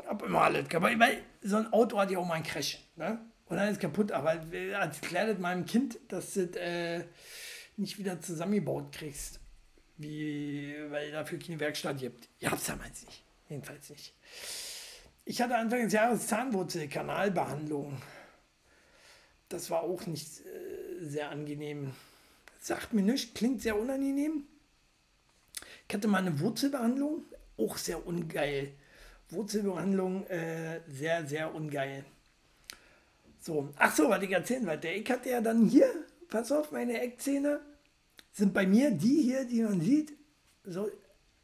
Ich 0.05 0.23
immer 0.27 0.43
alles 0.43 0.69
kaputt, 0.69 0.99
weil 0.99 1.23
so 1.43 1.57
ein 1.57 1.73
Auto 1.73 1.99
hat 1.99 2.11
ja 2.11 2.19
auch 2.19 2.27
mal 2.27 2.35
einen 2.35 2.45
Crash. 2.45 2.79
Ne? 2.97 3.19
Und 3.47 3.57
dann 3.57 3.69
ist 3.69 3.81
kaputt, 3.81 4.12
aber 4.12 4.35
erklärt 4.53 5.38
meinem 5.40 5.64
Kind, 5.67 5.99
dass 6.09 6.35
du 6.35 6.43
äh, 6.61 7.05
nicht 7.77 7.99
wieder 7.99 8.21
zusammengebaut 8.21 8.93
kriegst. 8.93 9.40
Wie, 9.97 10.75
weil 10.90 11.12
dafür 11.12 11.38
keine 11.38 11.61
Werkstatt 11.61 11.99
gibt. 11.99 12.29
Ich 12.40 12.51
hab's 12.51 12.67
damals 12.67 13.05
nicht. 13.07 13.23
Jedenfalls 13.49 13.90
nicht. 13.90 14.14
Ich 15.25 15.40
hatte 15.40 15.57
Anfang 15.57 15.83
des 15.85 15.93
Jahres 15.93 16.27
Zahnwurzelkanalbehandlung. 16.27 18.01
Das 19.49 19.71
war 19.71 19.83
auch 19.83 20.07
nicht 20.07 20.40
äh, 20.40 21.05
sehr 21.05 21.31
angenehm. 21.31 21.95
Sagt 22.61 22.93
mir 22.93 23.03
nichts, 23.03 23.35
klingt 23.35 23.62
sehr 23.62 23.79
unangenehm. 23.79 24.45
Ich 25.88 25.95
hatte 25.95 26.09
mal 26.09 26.19
eine 26.19 26.40
Wurzelbehandlung, 26.40 27.25
auch 27.57 27.77
sehr 27.77 28.07
ungeil. 28.07 28.75
Wurzelbehandlung, 29.31 30.27
äh, 30.27 30.81
sehr, 30.89 31.27
sehr 31.27 31.55
ungeil. 31.55 32.05
So, 33.41 33.69
ach 33.77 33.95
so, 33.95 34.09
was 34.09 34.23
ich 34.23 34.31
erzählen 34.31 34.67
wollte. 34.67 34.89
Ich 34.89 35.11
hatte 35.11 35.31
ja 35.31 35.41
dann 35.41 35.67
hier, 35.67 35.91
pass 36.29 36.51
auf, 36.51 36.73
meine 36.73 37.01
Eckzähne 37.01 37.61
sind 38.33 38.55
bei 38.55 38.67
mir 38.67 38.91
die 38.91 39.23
hier, 39.23 39.45
die 39.45 39.63
man 39.63 39.81
sieht. 39.81 40.13
So, 40.65 40.89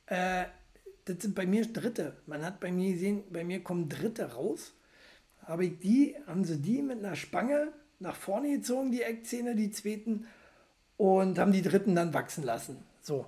äh, 0.07 0.47
das 1.05 1.17
sind 1.21 1.35
bei 1.35 1.47
mir 1.47 1.67
Dritte. 1.67 2.17
Man 2.27 2.45
hat 2.45 2.61
bei 2.61 2.73
mir 2.73 2.93
gesehen, 2.93 3.25
bei 3.31 3.45
mir 3.45 3.63
kommen 3.63 3.89
Dritte 3.89 4.33
raus. 4.33 4.73
Habe 5.43 5.67
ich 5.67 5.79
die, 5.79 6.17
haben 6.27 6.45
sie 6.45 6.59
die 6.59 6.83
mit 6.83 6.99
einer 6.99 7.17
Spange 7.17 7.73
nach 7.99 8.17
vorne 8.17 8.51
gezogen, 8.51 8.93
die 8.93 9.03
Eckzähne, 9.03 9.55
die 9.55 9.71
zweiten, 9.71 10.27
und 10.97 11.39
haben 11.39 11.53
die 11.53 11.63
dritten 11.63 11.95
dann 11.95 12.13
wachsen 12.15 12.45
lassen. 12.45 12.83
So, 13.03 13.27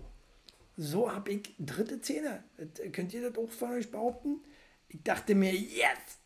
so 0.83 1.13
habe 1.13 1.33
ich 1.33 1.55
dritte 1.59 2.01
Zähne. 2.01 2.45
Das, 2.57 2.93
könnt 2.93 3.15
ihr 3.15 3.31
das 3.31 3.39
auch 3.39 3.51
von 3.51 3.73
euch 3.73 3.91
behaupten? 3.91 4.41
Ich 4.89 5.03
dachte 5.03 5.35
mir, 5.35 5.55
yes, 5.55 6.19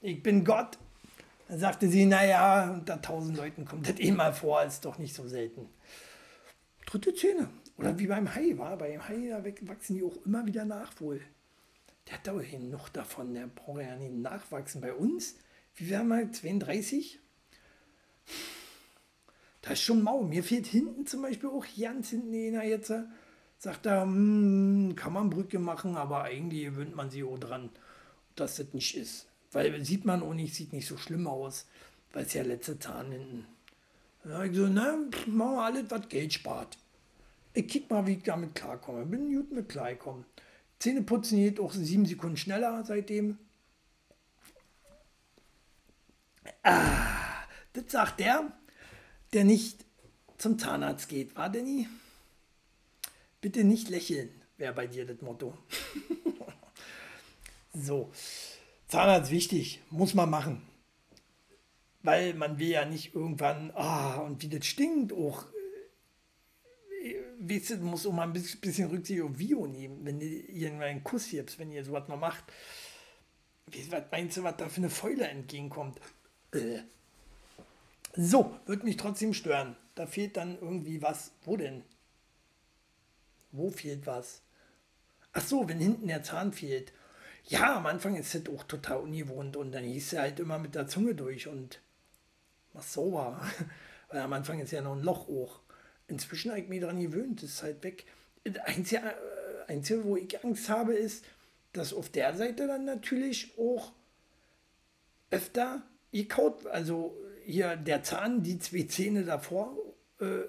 ich 0.00 0.22
bin 0.22 0.44
Gott. 0.44 0.78
Dann 1.48 1.58
sagte 1.58 1.88
sie, 1.88 2.06
naja, 2.06 2.72
unter 2.72 3.00
tausend 3.00 3.36
Leuten 3.36 3.64
kommt 3.64 3.88
das 3.88 3.98
eh 4.00 4.10
mal 4.12 4.32
vor, 4.32 4.62
ist 4.64 4.84
doch 4.84 4.98
nicht 4.98 5.14
so 5.14 5.28
selten. 5.28 5.68
Dritte 6.86 7.14
Zähne. 7.14 7.48
Oder 7.76 7.98
wie 7.98 8.06
beim 8.06 8.34
Hai, 8.34 8.56
war. 8.56 8.76
Beim 8.78 9.06
Hai, 9.06 9.28
da 9.28 9.44
wachsen 9.68 9.96
die 9.96 10.02
auch 10.02 10.16
immer 10.24 10.46
wieder 10.46 10.64
nach 10.64 10.98
wohl. 11.00 11.20
Der 12.06 12.14
hat 12.14 12.26
doch 12.26 12.40
noch 12.60 12.88
davon, 12.88 13.34
der 13.34 13.48
braucht 13.48 13.82
ja 13.82 13.96
nicht 13.96 14.14
nachwachsen. 14.14 14.80
Bei 14.80 14.94
uns, 14.94 15.36
wie 15.74 15.90
wir, 15.90 16.32
32? 16.32 17.18
Da 19.62 19.72
ist 19.72 19.82
schon 19.82 20.02
mau. 20.02 20.22
Mir 20.22 20.44
fehlt 20.44 20.66
hinten 20.66 21.06
zum 21.06 21.22
Beispiel 21.22 21.48
auch 21.48 21.66
ganz 21.78 22.10
hinten 22.10 22.34
einer 22.34 22.64
jetzt. 22.64 22.92
Sagt 23.58 23.86
er, 23.86 24.02
hm, 24.02 24.94
kann 24.96 25.12
man 25.12 25.30
Brücke 25.30 25.58
machen, 25.58 25.96
aber 25.96 26.24
eigentlich 26.24 26.64
gewöhnt 26.64 26.94
man 26.94 27.10
sich 27.10 27.24
auch 27.24 27.38
dran, 27.38 27.70
dass 28.34 28.56
das 28.56 28.72
nicht 28.72 28.96
ist. 28.96 29.26
Weil 29.52 29.84
sieht 29.84 30.04
man 30.04 30.22
auch 30.22 30.34
nicht, 30.34 30.54
sieht 30.54 30.72
nicht 30.72 30.86
so 30.86 30.96
schlimm 30.96 31.26
aus, 31.26 31.66
weil 32.12 32.24
es 32.24 32.34
ja 32.34 32.42
letzte 32.42 32.78
Zahn 32.78 33.12
hinten. 33.12 33.46
Da 34.24 34.44
ich 34.44 34.56
so, 34.56 34.66
na, 34.66 34.96
machen 35.28 35.36
wir 35.36 35.62
alles, 35.62 35.90
was 35.90 36.08
Geld 36.08 36.32
spart. 36.32 36.76
Ich 37.54 37.68
kick 37.68 37.88
mal, 37.90 38.06
wie 38.06 38.14
ich 38.14 38.22
damit 38.22 38.54
klarkomme. 38.54 39.06
Bin 39.06 39.34
gut 39.34 39.52
mit 39.52 39.68
klarkommen. 39.68 40.24
Zähne 40.78 41.02
putzen 41.02 41.38
geht 41.38 41.58
auch 41.58 41.72
sieben 41.72 42.04
Sekunden 42.04 42.36
schneller 42.36 42.84
seitdem. 42.84 43.38
Ah, 46.62 47.44
das 47.72 47.84
sagt 47.88 48.20
der, 48.20 48.52
der 49.32 49.44
nicht 49.44 49.84
zum 50.38 50.58
Zahnarzt 50.58 51.08
geht. 51.08 51.34
War 51.36 51.48
Danny? 51.48 51.88
Bitte 53.40 53.64
nicht 53.64 53.88
lächeln, 53.88 54.30
wäre 54.56 54.72
bei 54.72 54.86
dir 54.86 55.06
das 55.06 55.20
Motto. 55.20 55.56
so, 57.74 58.10
Zahnarzt 58.88 59.30
wichtig, 59.30 59.80
muss 59.90 60.14
man 60.14 60.30
machen. 60.30 60.62
Weil 62.02 62.34
man 62.34 62.58
will 62.58 62.68
ja 62.68 62.84
nicht 62.84 63.14
irgendwann, 63.14 63.72
ah, 63.74 64.16
und 64.18 64.42
wie 64.42 64.48
das 64.48 64.66
stinkt, 64.66 65.12
auch 65.12 65.46
weißt 67.38 67.70
du, 67.70 67.76
muss 67.78 68.06
auch 68.06 68.12
mal 68.12 68.24
ein 68.24 68.32
bisschen 68.32 68.90
Rücksicht 68.90 69.22
auf 69.22 69.38
Vio 69.38 69.66
nehmen, 69.66 70.04
wenn 70.04 70.20
du 70.20 70.26
irgendwann 70.26 70.88
einen 70.88 71.04
Kuss 71.04 71.30
gibst, 71.30 71.58
wenn 71.58 71.72
ihr 71.72 71.84
sowas 71.84 72.08
noch 72.08 72.18
macht. 72.18 72.44
Was 73.90 74.02
meinst 74.10 74.36
du, 74.36 74.42
was 74.44 74.56
da 74.56 74.68
für 74.68 74.78
eine 74.78 74.90
Fäule 74.90 75.26
entgegenkommt? 75.28 76.00
Äh. 76.52 76.80
So, 78.14 78.56
wird 78.66 78.84
mich 78.84 78.96
trotzdem 78.96 79.34
stören. 79.34 79.76
Da 79.94 80.06
fehlt 80.06 80.36
dann 80.36 80.58
irgendwie 80.60 81.02
was. 81.02 81.32
Wo 81.44 81.56
denn? 81.56 81.82
Wo 83.56 83.70
fehlt 83.70 84.06
was? 84.06 84.42
Ach 85.32 85.42
so, 85.42 85.68
wenn 85.68 85.78
hinten 85.78 86.08
der 86.08 86.22
Zahn 86.22 86.52
fehlt. 86.52 86.92
Ja, 87.44 87.76
am 87.76 87.86
Anfang 87.86 88.16
ist 88.16 88.34
das 88.34 88.42
auch 88.54 88.64
total 88.64 88.98
ungewohnt 88.98 89.56
und 89.56 89.72
dann 89.72 89.84
hieß 89.84 90.14
er 90.14 90.22
halt 90.22 90.40
immer 90.40 90.58
mit 90.58 90.74
der 90.74 90.88
Zunge 90.88 91.14
durch 91.14 91.46
und 91.46 91.80
was 92.72 92.96
war. 92.96 93.40
Weil 94.08 94.20
am 94.20 94.32
Anfang 94.32 94.60
ist 94.60 94.72
ja 94.72 94.80
noch 94.82 94.96
ein 94.96 95.02
Loch 95.02 95.26
hoch 95.28 95.60
inzwischen 96.08 96.50
habe 96.50 96.60
ich 96.60 96.68
mich 96.68 96.80
daran 96.80 97.00
gewöhnt, 97.00 97.42
das 97.42 97.50
ist 97.50 97.62
halt 97.62 97.82
weg. 97.82 98.04
Einzige, 98.64 99.02
äh, 99.02 99.72
Einzige, 99.72 100.04
wo 100.04 100.16
ich 100.16 100.44
Angst 100.44 100.68
habe, 100.68 100.94
ist, 100.94 101.24
dass 101.72 101.92
auf 101.92 102.08
der 102.08 102.34
Seite 102.34 102.66
dann 102.66 102.84
natürlich 102.84 103.52
auch 103.58 103.92
öfter 105.30 105.82
gekaut, 106.12 106.66
also 106.66 107.16
hier 107.44 107.76
der 107.76 108.02
Zahn, 108.02 108.42
die 108.42 108.58
zwei 108.58 108.84
Zähne 108.84 109.24
davor, 109.24 109.76
äh, 110.20 110.42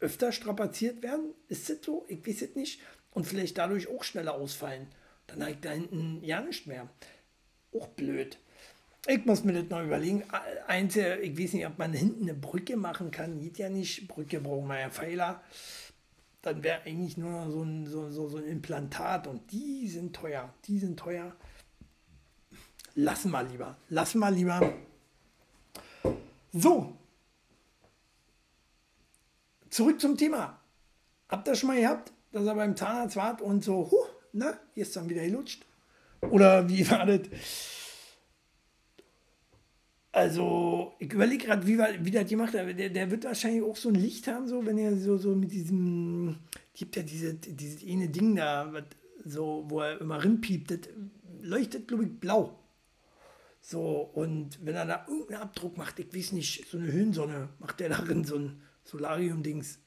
öfter 0.00 0.32
strapaziert 0.32 1.02
werden. 1.02 1.34
Ist 1.48 1.68
das 1.68 1.78
so? 1.82 2.04
Ich 2.08 2.26
weiß 2.26 2.42
es 2.42 2.54
nicht. 2.54 2.80
Und 3.12 3.26
vielleicht 3.26 3.58
dadurch 3.58 3.88
auch 3.88 4.04
schneller 4.04 4.34
ausfallen. 4.34 4.86
Dann 5.26 5.42
habe 5.42 5.52
ich 5.52 5.60
da 5.60 5.70
hinten 5.70 6.22
ja 6.22 6.40
nicht 6.40 6.66
mehr. 6.66 6.88
Auch 7.72 7.88
blöd. 7.88 8.38
Ich 9.06 9.24
muss 9.24 9.44
mir 9.44 9.52
das 9.52 9.70
noch 9.70 9.82
überlegen. 9.82 10.24
Einzige, 10.66 11.16
ich 11.16 11.38
weiß 11.38 11.54
nicht, 11.54 11.66
ob 11.66 11.78
man 11.78 11.92
hinten 11.92 12.24
eine 12.24 12.34
Brücke 12.34 12.76
machen 12.76 13.10
kann. 13.10 13.40
Geht 13.40 13.58
ja 13.58 13.68
nicht. 13.68 14.08
Brücke 14.08 14.40
brauchen 14.40 14.68
wir 14.68 14.80
ja 14.80 14.90
Pfeiler. 14.90 15.42
Dann 16.42 16.62
wäre 16.62 16.82
eigentlich 16.82 17.16
nur 17.16 17.50
so 17.50 17.62
ein, 17.62 17.86
so, 17.86 18.10
so, 18.10 18.28
so 18.28 18.38
ein 18.38 18.44
Implantat 18.44 19.26
und 19.26 19.50
die 19.50 19.88
sind 19.88 20.14
teuer. 20.14 20.52
Die 20.66 20.78
sind 20.78 20.98
teuer. 20.98 21.34
Lassen 22.94 23.30
wir 23.30 23.42
lieber. 23.44 23.76
Lassen 23.88 24.18
wir 24.18 24.30
lieber. 24.30 24.74
So. 26.52 26.97
Zurück 29.70 30.00
zum 30.00 30.16
Thema. 30.16 30.60
Habt 31.28 31.48
ihr 31.48 31.54
schon 31.54 31.68
mal 31.68 31.80
gehabt, 31.80 32.12
dass 32.32 32.46
er 32.46 32.54
beim 32.54 32.76
Zahnarzt 32.76 33.16
war 33.16 33.40
und 33.42 33.64
so, 33.64 33.90
huh, 33.90 34.06
na, 34.32 34.58
hier 34.74 34.82
ist 34.82 34.96
dann 34.96 35.08
wieder 35.08 35.24
gelutscht? 35.24 35.64
Oder 36.30 36.68
wie 36.68 36.88
war 36.90 37.06
das? 37.06 37.20
Also, 40.10 40.94
ich 40.98 41.12
überlege 41.12 41.46
gerade, 41.46 41.66
wie, 41.66 41.78
wie 41.78 42.10
das 42.10 42.28
gemacht 42.28 42.54
hat. 42.54 42.78
Der, 42.78 42.88
der 42.88 43.10
wird 43.10 43.24
wahrscheinlich 43.24 43.62
auch 43.62 43.76
so 43.76 43.90
ein 43.90 43.94
Licht 43.94 44.26
haben, 44.26 44.48
so, 44.48 44.64
wenn 44.66 44.78
er 44.78 44.96
so, 44.96 45.16
so 45.16 45.34
mit 45.34 45.52
diesem. 45.52 46.36
Gibt 46.74 46.96
ja 46.96 47.02
diese, 47.02 47.34
dieses 47.34 47.86
eine 47.86 48.08
Ding 48.08 48.34
da, 48.36 48.72
so, 49.24 49.64
wo 49.68 49.80
er 49.80 50.00
immer 50.00 50.22
rinpiept, 50.22 50.70
das 50.70 50.80
leuchtet, 51.42 51.88
glaube 51.88 52.04
ich, 52.04 52.20
blau. 52.20 52.58
So, 53.60 54.10
und 54.14 54.64
wenn 54.64 54.76
er 54.76 54.86
da 54.86 55.04
irgendeinen 55.06 55.42
Abdruck 55.42 55.76
macht, 55.76 55.98
ich 55.98 56.14
weiß 56.14 56.32
nicht, 56.32 56.66
so 56.68 56.78
eine 56.78 56.90
Höhensonne, 56.90 57.50
macht 57.58 57.80
der 57.80 57.90
darin 57.90 58.24
so 58.24 58.36
ein 58.36 58.62
Solarium-Dings. 58.88 59.78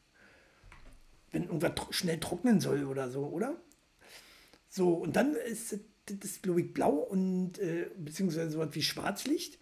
Wenn 1.31 1.43
irgendwas 1.43 1.73
schnell 1.91 2.19
trocknen 2.19 2.59
soll 2.59 2.85
oder 2.85 3.09
so, 3.09 3.25
oder? 3.25 3.55
So, 4.69 4.93
und 4.93 5.15
dann 5.15 5.35
ist 5.35 5.77
das, 6.05 6.41
glaube 6.41 6.61
ich, 6.61 6.73
blau 6.73 6.91
und 6.91 7.59
äh, 7.59 7.89
beziehungsweise 7.97 8.51
so 8.51 8.59
was 8.59 8.73
wie 8.75 8.81
Schwarzlicht. 8.81 9.59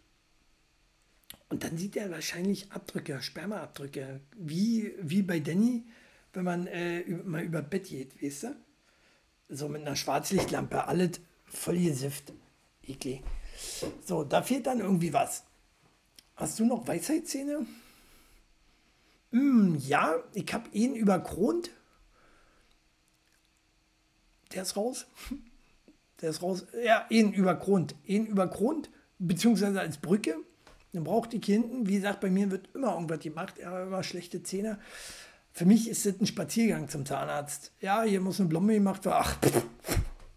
Und 1.49 1.63
dann 1.63 1.78
sieht 1.78 1.95
er 1.95 2.12
wahrscheinlich 2.12 2.71
Abdrücke, 2.71 3.21
Spermaabdrücke, 3.21 4.21
wie, 4.38 4.93
wie 5.02 5.23
bei 5.23 5.39
Danny, 5.39 5.86
wenn 6.34 6.43
man 6.43 6.67
äh, 6.67 7.04
mal 7.23 7.43
über 7.43 7.62
Bett 7.62 7.88
geht, 7.88 8.21
weißt 8.21 8.43
du? 8.43 8.56
So 9.49 9.67
mit 9.67 9.82
einer 9.82 9.95
Schwarzlichtlampe, 9.95 10.88
alles 10.88 11.19
voll 11.45 11.80
gesifft. 11.80 12.34
Eklig. 12.84 13.23
So, 14.06 14.23
da 14.23 14.43
fehlt 14.43 14.67
dann 14.67 14.80
irgendwie 14.80 15.12
was. 15.12 15.43
Hast 16.36 16.60
du 16.60 16.65
noch 16.65 16.88
Weisheitszähne? 16.88 17.65
Mm, 19.31 19.75
ja, 19.77 20.15
ich 20.33 20.51
habe 20.53 20.69
ihn 20.71 20.95
überkront. 20.95 21.71
Der 24.53 24.63
ist 24.63 24.75
raus. 24.75 25.07
Der 26.21 26.31
ist 26.31 26.41
raus. 26.41 26.65
Ja, 26.83 27.05
ihn 27.09 27.31
überkront. 27.31 27.95
Ihn 28.03 28.25
überkront, 28.25 28.89
beziehungsweise 29.19 29.79
als 29.79 29.97
Brücke. 29.97 30.35
Dann 30.91 31.03
braucht 31.03 31.31
die 31.31 31.39
hinten, 31.39 31.87
wie 31.87 31.95
gesagt, 31.95 32.19
bei 32.19 32.29
mir 32.29 32.51
wird 32.51 32.69
immer 32.73 32.93
irgendwas 32.93 33.19
gemacht, 33.19 33.60
er 33.60 33.71
hat 33.71 33.83
immer 33.83 34.04
schlechte 34.04 34.41
Zähne. 34.43 34.79
Für 35.54 35.65
mich 35.65 35.87
ist 35.87 36.06
das 36.06 36.19
ein 36.19 36.25
Spaziergang 36.25 36.89
zum 36.89 37.06
Zahnarzt. 37.06 37.71
Ja, 37.79 38.04
hier 38.04 38.21
muss 38.21 38.39
eine 38.39 38.49
Blombe 38.49 38.73
gemacht 38.73 39.06
werden. 39.06 39.17
Ach, 39.19 39.39
pff, 39.39 39.65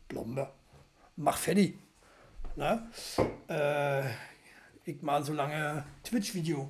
Blombe. 0.08 0.50
Mach 1.16 1.38
fertig. 1.38 1.78
Na? 2.56 2.88
Äh, 3.48 4.10
ich 4.84 5.00
mal 5.00 5.24
so 5.24 5.32
lange 5.32 5.84
Twitch-Video. 6.04 6.68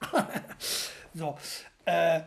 so. 1.14 1.36
Äh, 1.84 2.20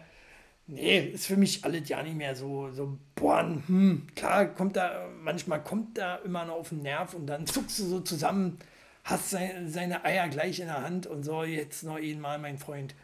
nee, 0.67 0.99
ist 1.09 1.27
für 1.27 1.37
mich 1.37 1.63
alles 1.63 1.89
ja 1.89 2.01
nicht 2.03 2.15
mehr 2.15 2.35
so, 2.35 2.71
so 2.71 2.97
bohren. 3.15 3.63
Hm, 3.67 4.07
klar, 4.15 4.45
kommt 4.47 4.75
da, 4.75 5.07
manchmal 5.21 5.63
kommt 5.63 5.97
da 5.97 6.17
immer 6.17 6.45
noch 6.45 6.55
auf 6.55 6.69
den 6.69 6.81
Nerv 6.81 7.13
und 7.13 7.27
dann 7.27 7.45
zuckst 7.47 7.79
du 7.79 7.85
so 7.85 7.99
zusammen 7.99 8.59
hast 9.03 9.31
seine, 9.31 9.69
seine 9.69 10.05
Eier 10.05 10.29
gleich 10.29 10.59
in 10.59 10.67
der 10.67 10.81
Hand 10.81 11.07
und 11.07 11.23
so, 11.23 11.43
jetzt 11.43 11.83
noch 11.83 11.97
einmal, 11.97 12.39
mein 12.39 12.57
Freund. 12.57 12.95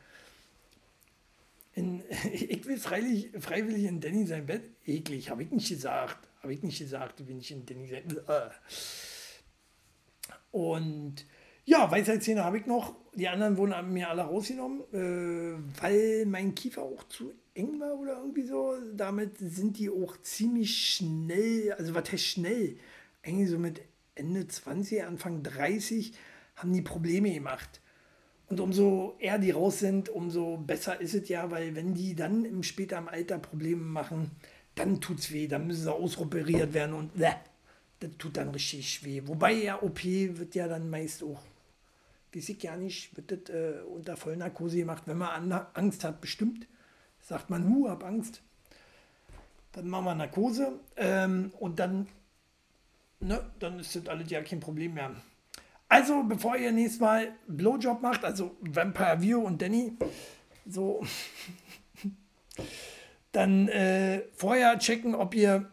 In, 1.73 2.03
ich 2.33 2.65
will 2.65 2.77
freilich, 2.77 3.29
freiwillig 3.39 3.85
in 3.85 3.99
Danny 3.99 4.25
sein 4.25 4.45
Bett. 4.45 4.63
Eklig, 4.85 5.29
habe 5.29 5.43
ich 5.43 5.51
nicht 5.51 5.69
gesagt. 5.69 6.17
Habe 6.41 6.53
ich 6.53 6.63
nicht 6.63 6.79
gesagt, 6.79 7.27
will 7.27 7.37
ich 7.37 7.51
in 7.51 7.65
Danny 7.65 7.87
sein 7.87 8.07
Bett. 8.07 8.51
Und 10.51 11.25
ja, 11.65 11.91
Weisheitszähne 11.91 12.43
habe 12.43 12.57
ich 12.57 12.65
noch. 12.65 12.95
Die 13.15 13.27
anderen 13.27 13.57
wurden 13.57 13.91
mir 13.91 14.09
alle 14.09 14.21
rausgenommen, 14.21 14.81
äh, 14.93 15.81
weil 15.81 16.25
mein 16.25 16.55
Kiefer 16.55 16.83
auch 16.83 17.03
zu 17.09 17.33
eng 17.53 17.79
war 17.79 17.97
oder 17.97 18.17
irgendwie 18.17 18.45
so. 18.45 18.75
Damit 18.95 19.37
sind 19.37 19.77
die 19.77 19.89
auch 19.89 20.17
ziemlich 20.21 20.95
schnell, 20.95 21.73
also 21.73 21.95
was 21.95 22.11
heißt 22.11 22.23
schnell? 22.23 22.77
Eigentlich 23.23 23.49
so 23.49 23.57
mit 23.57 23.81
Ende 24.15 24.47
20, 24.47 25.03
Anfang 25.03 25.43
30 25.43 26.13
haben 26.55 26.73
die 26.73 26.81
Probleme 26.81 27.33
gemacht. 27.33 27.81
Und 28.47 28.59
umso 28.59 29.15
eher 29.19 29.37
die 29.37 29.51
raus 29.51 29.79
sind, 29.79 30.09
umso 30.09 30.57
besser 30.57 30.99
ist 30.99 31.13
es 31.13 31.29
ja, 31.29 31.51
weil 31.51 31.75
wenn 31.75 31.93
die 31.93 32.15
dann 32.15 32.45
im 32.45 32.63
späteren 32.63 33.07
Alter 33.07 33.37
Probleme 33.37 33.83
machen, 33.83 34.31
dann 34.75 34.99
tut 35.01 35.19
es 35.19 35.31
weh, 35.31 35.47
dann 35.47 35.67
müssen 35.67 35.83
sie 35.83 35.93
ausoperiert 35.93 36.73
werden 36.73 36.95
und 36.95 37.21
äh, 37.21 37.33
das 37.99 38.11
tut 38.17 38.37
dann 38.37 38.49
richtig 38.49 39.03
weh. 39.03 39.21
Wobei 39.25 39.53
ja 39.53 39.81
OP 39.81 40.03
wird 40.03 40.55
ja 40.55 40.67
dann 40.67 40.89
meist 40.89 41.23
auch, 41.23 41.41
weiß 42.33 42.49
ich 42.49 42.63
ja 42.63 42.75
nicht, 42.77 43.15
wird 43.17 43.31
das 43.31 43.53
äh, 43.53 43.81
unter 43.81 44.17
Vollnarkose 44.17 44.77
gemacht, 44.77 45.03
wenn 45.05 45.17
man 45.17 45.51
Angst 45.73 46.03
hat, 46.03 46.21
bestimmt. 46.21 46.67
Sagt 47.21 47.49
man, 47.49 47.67
hu, 47.67 47.89
hab 47.89 48.03
Angst. 48.03 48.41
dann 49.71 49.87
machen 49.87 50.05
wir 50.05 50.15
Narkose 50.15 50.79
ähm, 50.95 51.51
und 51.59 51.79
dann, 51.79 52.07
ne, 53.19 53.49
dann 53.59 53.79
ist 53.79 53.95
das 53.95 54.07
alles 54.07 54.29
ja 54.29 54.41
kein 54.41 54.59
Problem 54.59 54.93
mehr. 54.93 55.15
Also, 55.87 56.23
bevor 56.23 56.55
ihr 56.55 56.71
nächstes 56.71 57.01
Mal 57.01 57.33
Blowjob 57.47 58.01
macht, 58.01 58.23
also 58.23 58.55
Vampire 58.61 59.21
View 59.21 59.39
und 59.39 59.61
Danny, 59.61 59.97
so, 60.67 61.03
dann 63.31 63.67
äh, 63.69 64.21
vorher 64.33 64.77
checken, 64.77 65.15
ob 65.15 65.33
ihr 65.33 65.69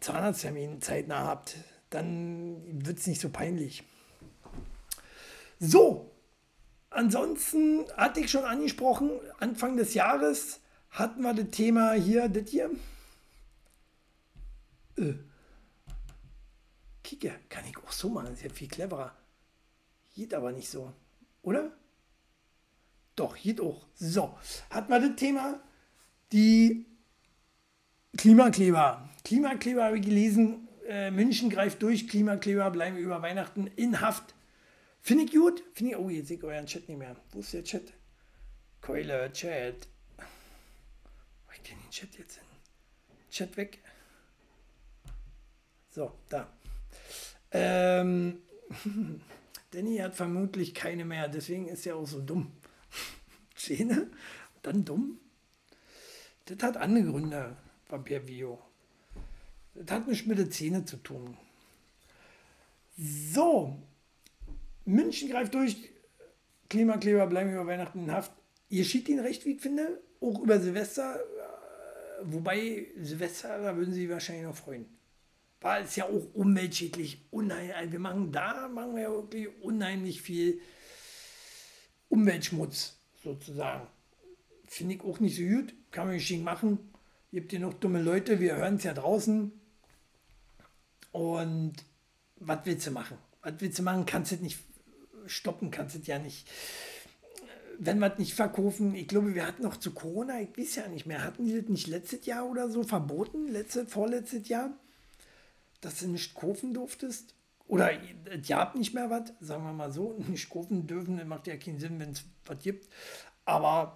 Zahnarzttermin 0.00 0.80
zeitnah 0.80 1.24
habt. 1.24 1.56
Dann 1.90 2.84
wird 2.86 2.98
es 2.98 3.06
nicht 3.06 3.20
so 3.20 3.30
peinlich. 3.30 3.82
So, 5.60 6.12
ansonsten 6.90 7.84
hatte 7.96 8.20
ich 8.20 8.30
schon 8.30 8.44
angesprochen, 8.44 9.10
Anfang 9.40 9.76
des 9.76 9.94
Jahres 9.94 10.60
hatten 10.90 11.22
wir 11.22 11.34
das 11.34 11.50
Thema 11.50 11.92
hier, 11.92 12.28
das 12.28 12.48
hier. 12.48 12.70
Äh. 14.96 15.14
Kicke, 17.02 17.32
kann 17.48 17.64
ich 17.66 17.76
auch 17.78 17.92
so 17.92 18.08
machen, 18.10 18.26
das 18.26 18.34
ist 18.34 18.44
ja 18.44 18.50
viel 18.50 18.68
cleverer. 18.68 19.16
Geht 20.14 20.34
aber 20.34 20.52
nicht 20.52 20.68
so, 20.68 20.92
oder? 21.42 21.72
Doch, 23.16 23.36
geht 23.36 23.60
auch. 23.60 23.86
So, 23.94 24.38
hatten 24.70 24.92
wir 24.92 25.00
das 25.00 25.16
Thema, 25.16 25.60
die 26.32 26.86
Klimakleber. 28.16 29.08
Klimakleber 29.24 29.84
habe 29.84 29.98
ich 29.98 30.04
gelesen, 30.04 30.68
äh, 30.86 31.10
München 31.10 31.50
greift 31.50 31.82
durch, 31.82 32.08
Klimakleber 32.08 32.70
bleiben 32.70 32.96
über 32.96 33.22
Weihnachten 33.22 33.66
in 33.76 34.00
Haft. 34.00 34.34
Finde 35.00 35.24
ich 35.24 35.32
gut. 35.32 35.62
Finde 35.74 35.92
ich, 35.92 35.98
oh, 35.98 36.08
jetzt 36.08 36.28
sehe 36.28 36.36
ich 36.36 36.44
euren 36.44 36.66
Chat 36.66 36.88
nicht 36.88 36.98
mehr. 36.98 37.16
Wo 37.32 37.40
ist 37.40 37.52
der 37.52 37.64
Chat? 37.64 37.92
Keule, 38.80 39.32
Chat. 39.32 39.88
Wo 40.16 41.52
ich 41.52 41.62
denn 41.62 41.78
den 41.78 41.90
Chat 41.90 42.18
jetzt 42.18 42.36
hin? 42.36 42.44
Chat 43.30 43.56
weg. 43.56 43.82
So, 45.90 46.12
da. 46.28 46.52
Ähm, 47.50 48.42
Danny 49.70 49.96
hat 49.98 50.14
vermutlich 50.14 50.74
keine 50.74 51.04
mehr, 51.04 51.28
deswegen 51.28 51.68
ist 51.68 51.86
er 51.86 51.96
auch 51.96 52.06
so 52.06 52.20
dumm. 52.20 52.52
Zähne? 53.54 54.10
Dann 54.62 54.84
dumm? 54.84 55.18
Das 56.46 56.62
hat 56.62 56.76
andere 56.76 57.04
Gründe, 57.04 57.56
Vampir 57.88 58.26
Vio. 58.26 58.62
Das 59.74 59.90
hat 59.90 60.08
nichts 60.08 60.26
mit 60.26 60.38
den 60.38 60.50
Zähnen 60.50 60.86
zu 60.86 60.96
tun. 60.96 61.36
So, 62.96 63.78
München 64.88 65.28
greift 65.30 65.54
durch. 65.54 65.76
Klimakleber 66.70 67.26
bleiben 67.26 67.52
über 67.52 67.66
Weihnachten 67.66 68.04
in 68.04 68.12
Haft. 68.12 68.32
Ihr 68.68 68.84
schiebt 68.84 69.08
ihn 69.08 69.20
recht, 69.20 69.44
wie 69.44 69.52
ich 69.52 69.60
finde. 69.60 70.00
Auch 70.20 70.40
über 70.40 70.58
Silvester. 70.58 71.16
Äh, 71.16 72.22
wobei 72.24 72.86
Silvester, 73.00 73.58
da 73.62 73.76
würden 73.76 73.92
sie 73.92 74.08
wahrscheinlich 74.08 74.44
noch 74.44 74.56
freuen. 74.56 74.86
War 75.60 75.80
es 75.80 75.96
ja 75.96 76.04
auch 76.04 76.34
umweltschädlich. 76.34 77.26
Unheimlich. 77.30 77.74
Also 77.74 77.92
wir 77.92 77.98
machen 77.98 78.32
da 78.32 78.68
machen 78.68 78.94
wir 78.94 79.02
ja 79.02 79.10
wirklich 79.10 79.48
unheimlich 79.60 80.22
viel 80.22 80.60
Umweltschmutz 82.08 82.96
sozusagen. 83.22 83.86
Finde 84.66 84.94
ich 84.94 85.02
auch 85.02 85.20
nicht 85.20 85.36
so 85.36 85.42
gut. 85.42 85.74
Kann 85.90 86.06
man 86.06 86.16
nicht 86.16 86.42
machen. 86.42 86.78
Ihr 87.30 87.42
habt 87.42 87.50
hier 87.50 87.60
noch 87.60 87.74
dumme 87.74 88.02
Leute. 88.02 88.40
Wir 88.40 88.56
hören 88.56 88.76
es 88.76 88.84
ja 88.84 88.94
draußen. 88.94 89.52
Und 91.12 91.74
was 92.36 92.60
willst 92.64 92.86
du 92.86 92.90
machen? 92.90 93.18
Was 93.42 93.54
willst 93.58 93.78
du 93.78 93.82
machen? 93.82 94.06
Kannst 94.06 94.32
du 94.32 94.36
nicht 94.36 94.58
stoppen 95.28 95.70
kannst 95.70 95.94
du 95.94 96.00
ja 96.00 96.18
nicht. 96.18 96.48
Wenn 97.78 98.00
wir 98.00 98.12
es 98.12 98.18
nicht 98.18 98.34
verkaufen, 98.34 98.94
ich 98.94 99.06
glaube, 99.06 99.34
wir 99.34 99.46
hatten 99.46 99.62
noch 99.62 99.76
zu 99.76 99.92
Corona, 99.92 100.40
ich 100.40 100.56
weiß 100.56 100.76
ja 100.76 100.88
nicht 100.88 101.06
mehr, 101.06 101.22
hatten 101.22 101.44
die 101.44 101.60
das 101.60 101.68
nicht 101.68 101.86
letztes 101.86 102.26
Jahr 102.26 102.48
oder 102.48 102.68
so 102.68 102.82
verboten, 102.82 103.46
letzte, 103.48 103.86
vorletztes 103.86 104.48
Jahr, 104.48 104.70
dass 105.80 106.00
du 106.00 106.08
nicht 106.08 106.34
kaufen 106.34 106.74
durftest? 106.74 107.34
Oder 107.68 107.92
ihr 107.92 108.56
habt 108.56 108.76
nicht 108.76 108.94
mehr 108.94 109.10
was, 109.10 109.32
sagen 109.40 109.62
wir 109.64 109.72
mal 109.72 109.92
so, 109.92 110.14
nicht 110.28 110.50
kaufen 110.50 110.86
dürfen, 110.86 111.26
macht 111.28 111.46
ja 111.46 111.56
keinen 111.56 111.78
Sinn, 111.78 112.00
wenn 112.00 112.10
es 112.10 112.24
was 112.46 112.58
gibt. 112.62 112.88
Aber 113.44 113.94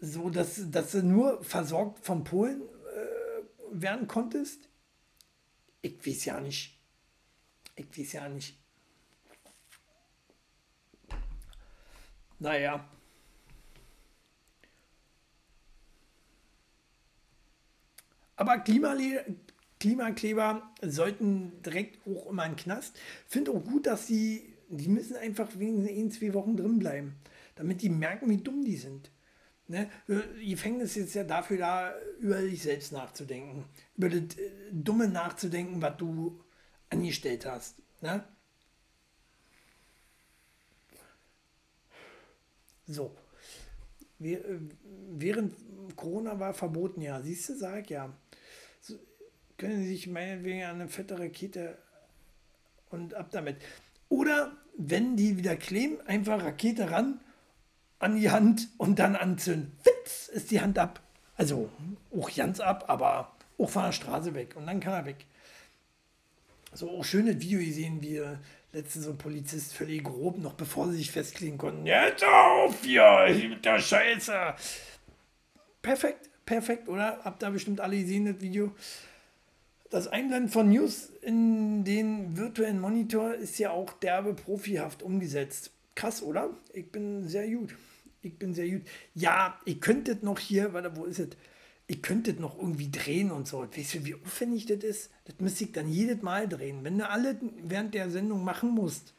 so, 0.00 0.30
dass, 0.30 0.70
dass 0.70 0.92
du 0.92 1.02
nur 1.02 1.42
versorgt 1.44 2.04
von 2.04 2.24
Polen 2.24 2.62
äh, 2.62 3.80
werden 3.80 4.08
konntest, 4.08 4.68
ich 5.80 6.06
weiß 6.06 6.24
ja 6.26 6.40
nicht. 6.40 6.78
Ich 7.76 7.98
weiß 7.98 8.12
ja 8.12 8.28
nicht. 8.28 8.61
Naja. 12.42 12.84
Aber 18.34 18.58
Klimale 18.58 19.24
Klimakleber 19.78 20.74
sollten 20.82 21.62
direkt 21.62 22.04
hoch 22.04 22.30
immer 22.30 22.44
in 22.46 22.52
den 22.52 22.56
Knast. 22.56 22.98
Finde 23.28 23.52
auch 23.52 23.64
gut, 23.64 23.86
dass 23.86 24.08
sie, 24.08 24.54
die 24.68 24.88
müssen 24.88 25.16
einfach 25.16 25.48
wenigstens 25.56 25.98
ein, 25.98 26.10
zwei 26.10 26.34
Wochen 26.34 26.56
drin 26.56 26.80
bleiben, 26.80 27.14
damit 27.54 27.80
die 27.82 27.88
merken, 27.88 28.28
wie 28.28 28.38
dumm 28.38 28.64
die 28.64 28.76
sind. 28.76 29.12
Ne? 29.68 29.88
Gefängnis 30.40 30.96
ist 30.96 31.14
ja 31.14 31.22
dafür 31.22 31.58
da, 31.58 31.94
über 32.18 32.40
dich 32.40 32.62
selbst 32.62 32.92
nachzudenken, 32.92 33.66
über 33.96 34.08
das 34.08 34.36
äh, 34.36 34.50
Dumme 34.72 35.08
nachzudenken, 35.08 35.80
was 35.80 35.96
du 35.96 36.40
angestellt 36.90 37.46
hast. 37.46 37.82
Ne? 38.00 38.24
So. 42.86 43.14
Äh, 44.20 44.38
während 45.10 45.54
Corona 45.96 46.38
war 46.38 46.54
verboten, 46.54 47.00
ja. 47.00 47.20
Siehst 47.20 47.48
du, 47.48 47.56
sag 47.56 47.90
ja. 47.90 48.12
So, 48.80 48.94
können 49.56 49.82
Sie 49.82 49.88
sich 49.88 50.06
meinetwegen 50.06 50.64
an 50.64 50.80
eine 50.80 50.88
fette 50.88 51.18
Rakete 51.18 51.78
und 52.90 53.14
ab 53.14 53.28
damit. 53.30 53.56
Oder 54.08 54.52
wenn 54.76 55.16
die 55.16 55.36
wieder 55.36 55.56
kleben, 55.56 56.00
einfach 56.06 56.42
Rakete 56.42 56.90
ran 56.90 57.20
an 57.98 58.16
die 58.16 58.30
Hand 58.30 58.68
und 58.78 58.98
dann 58.98 59.14
anzünden. 59.14 59.72
Witz 59.84 60.28
ist 60.28 60.50
die 60.50 60.60
Hand 60.60 60.78
ab. 60.78 61.00
Also 61.36 61.70
auch 62.14 62.34
ganz 62.34 62.60
ab, 62.60 62.84
aber 62.88 63.32
auch 63.58 63.70
von 63.70 63.84
der 63.84 63.92
Straße 63.92 64.34
weg. 64.34 64.56
Und 64.56 64.66
dann 64.66 64.80
kann 64.80 64.92
er 64.92 65.06
weg. 65.06 65.24
So 66.74 66.90
auch 66.90 67.04
schönes 67.04 67.40
Video 67.40 67.60
gesehen, 67.60 68.02
wie 68.02 68.20
letztens 68.72 69.04
so 69.04 69.10
ein 69.10 69.18
Polizist 69.18 69.74
völlig 69.74 70.04
grob, 70.04 70.38
noch 70.38 70.54
bevor 70.54 70.90
sie 70.90 70.98
sich 70.98 71.10
festlegen 71.10 71.58
konnten. 71.58 71.86
Jetzt 71.86 72.24
auf 72.24 72.82
hier 72.82 73.26
mit 73.48 73.64
der 73.64 73.78
Scheiße. 73.78 74.54
Perfekt, 75.82 76.30
perfekt, 76.46 76.88
oder? 76.88 77.20
Habt 77.24 77.42
da 77.42 77.50
bestimmt 77.50 77.80
alle 77.80 77.98
gesehen, 77.98 78.26
das 78.26 78.40
Video. 78.40 78.72
Das 79.90 80.08
Einblenden 80.08 80.48
von 80.48 80.70
News 80.70 81.10
in 81.20 81.84
den 81.84 82.36
virtuellen 82.36 82.80
Monitor 82.80 83.34
ist 83.34 83.58
ja 83.58 83.72
auch 83.72 83.92
derbe 83.92 84.32
profihaft 84.32 85.02
umgesetzt. 85.02 85.70
Krass, 85.94 86.22
oder? 86.22 86.48
Ich 86.72 86.90
bin 86.90 87.28
sehr 87.28 87.46
gut. 87.48 87.74
Ich 88.22 88.38
bin 88.38 88.54
sehr 88.54 88.68
gut. 88.70 88.82
Ja, 89.14 89.60
ihr 89.66 89.78
könntet 89.80 90.22
noch 90.22 90.38
hier, 90.38 90.72
warte, 90.72 90.96
wo 90.96 91.04
ist 91.04 91.18
es? 91.18 91.28
Ihr 91.92 92.00
könntet 92.00 92.40
noch 92.40 92.56
irgendwie 92.56 92.90
drehen 92.90 93.30
und 93.30 93.46
so. 93.46 93.68
Weißt 93.70 93.94
du, 93.94 94.04
wie 94.06 94.14
aufwendig 94.14 94.64
das 94.64 94.82
ist? 94.82 95.10
Das 95.26 95.34
müsste 95.40 95.64
ich 95.64 95.72
dann 95.72 95.92
jedes 95.92 96.22
Mal 96.22 96.48
drehen. 96.48 96.84
Wenn 96.84 96.96
du 96.96 97.06
alle 97.06 97.38
während 97.62 97.92
der 97.92 98.10
Sendung 98.10 98.44
machen 98.44 98.70
musst, 98.70 99.12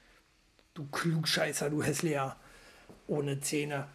du 0.73 0.87
Klugscheißer, 0.87 1.69
du 1.69 1.83
Hässlicher, 1.83 2.35
ohne 3.05 3.39
Zähne, 3.41 3.89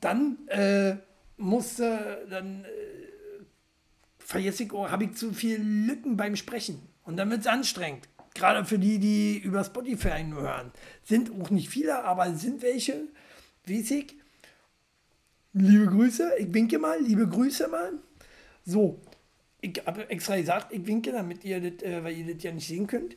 dann 0.00 0.46
äh, 0.46 0.94
musste, 1.38 2.24
dann 2.30 2.64
äh, 2.64 2.68
vergesse 4.18 4.62
ich, 4.62 4.72
oh, 4.72 4.88
habe 4.88 5.06
ich 5.06 5.14
zu 5.16 5.32
viele 5.32 5.58
Lücken 5.58 6.16
beim 6.16 6.36
Sprechen. 6.36 6.88
Und 7.02 7.16
dann 7.16 7.30
wird 7.30 7.40
es 7.40 7.48
anstrengend. 7.48 8.08
Gerade 8.34 8.64
für 8.64 8.78
die, 8.78 9.00
die 9.00 9.38
über 9.38 9.64
Spotify 9.64 10.22
nur 10.22 10.42
hören. 10.42 10.70
Sind 11.02 11.32
auch 11.32 11.50
nicht 11.50 11.68
viele, 11.68 12.04
aber 12.04 12.32
sind 12.34 12.62
welche, 12.62 13.08
weiß 13.66 13.90
ich. 13.90 14.14
Liebe 15.52 15.86
Grüße, 15.86 16.34
ich 16.38 16.54
winke 16.54 16.78
mal, 16.78 17.00
liebe 17.02 17.26
Grüße 17.28 17.66
mal. 17.66 17.94
So, 18.64 19.00
ich 19.60 19.82
habe 19.86 20.08
extra 20.10 20.36
gesagt, 20.36 20.72
ich 20.72 20.86
winke, 20.86 21.12
damit 21.12 21.44
ihr 21.44 21.60
das, 21.60 21.82
äh, 21.82 22.02
weil 22.02 22.16
ihr 22.16 22.34
das 22.34 22.42
ja 22.42 22.52
nicht 22.52 22.66
sehen 22.66 22.86
könnt. 22.86 23.16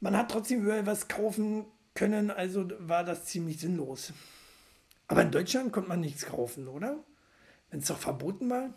Man 0.00 0.16
hat 0.16 0.30
trotzdem 0.30 0.62
überall 0.62 0.86
was 0.86 1.08
kaufen 1.08 1.64
können, 1.94 2.30
also 2.30 2.68
war 2.78 3.04
das 3.04 3.24
ziemlich 3.26 3.58
sinnlos. 3.58 4.12
Aber 5.08 5.22
in 5.22 5.30
Deutschland 5.30 5.72
konnte 5.72 5.88
man 5.88 6.00
nichts 6.00 6.26
kaufen, 6.26 6.68
oder? 6.68 6.98
Wenn 7.70 7.80
es 7.80 7.88
doch 7.88 7.98
verboten 7.98 8.50
war, 8.50 8.72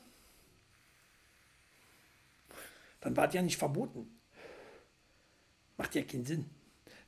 dann 3.02 3.16
war 3.16 3.28
es 3.28 3.34
ja 3.34 3.42
nicht 3.42 3.58
verboten. 3.58 4.10
Macht 5.78 5.96
ja 5.96 6.04
keinen 6.04 6.26
Sinn. 6.26 6.50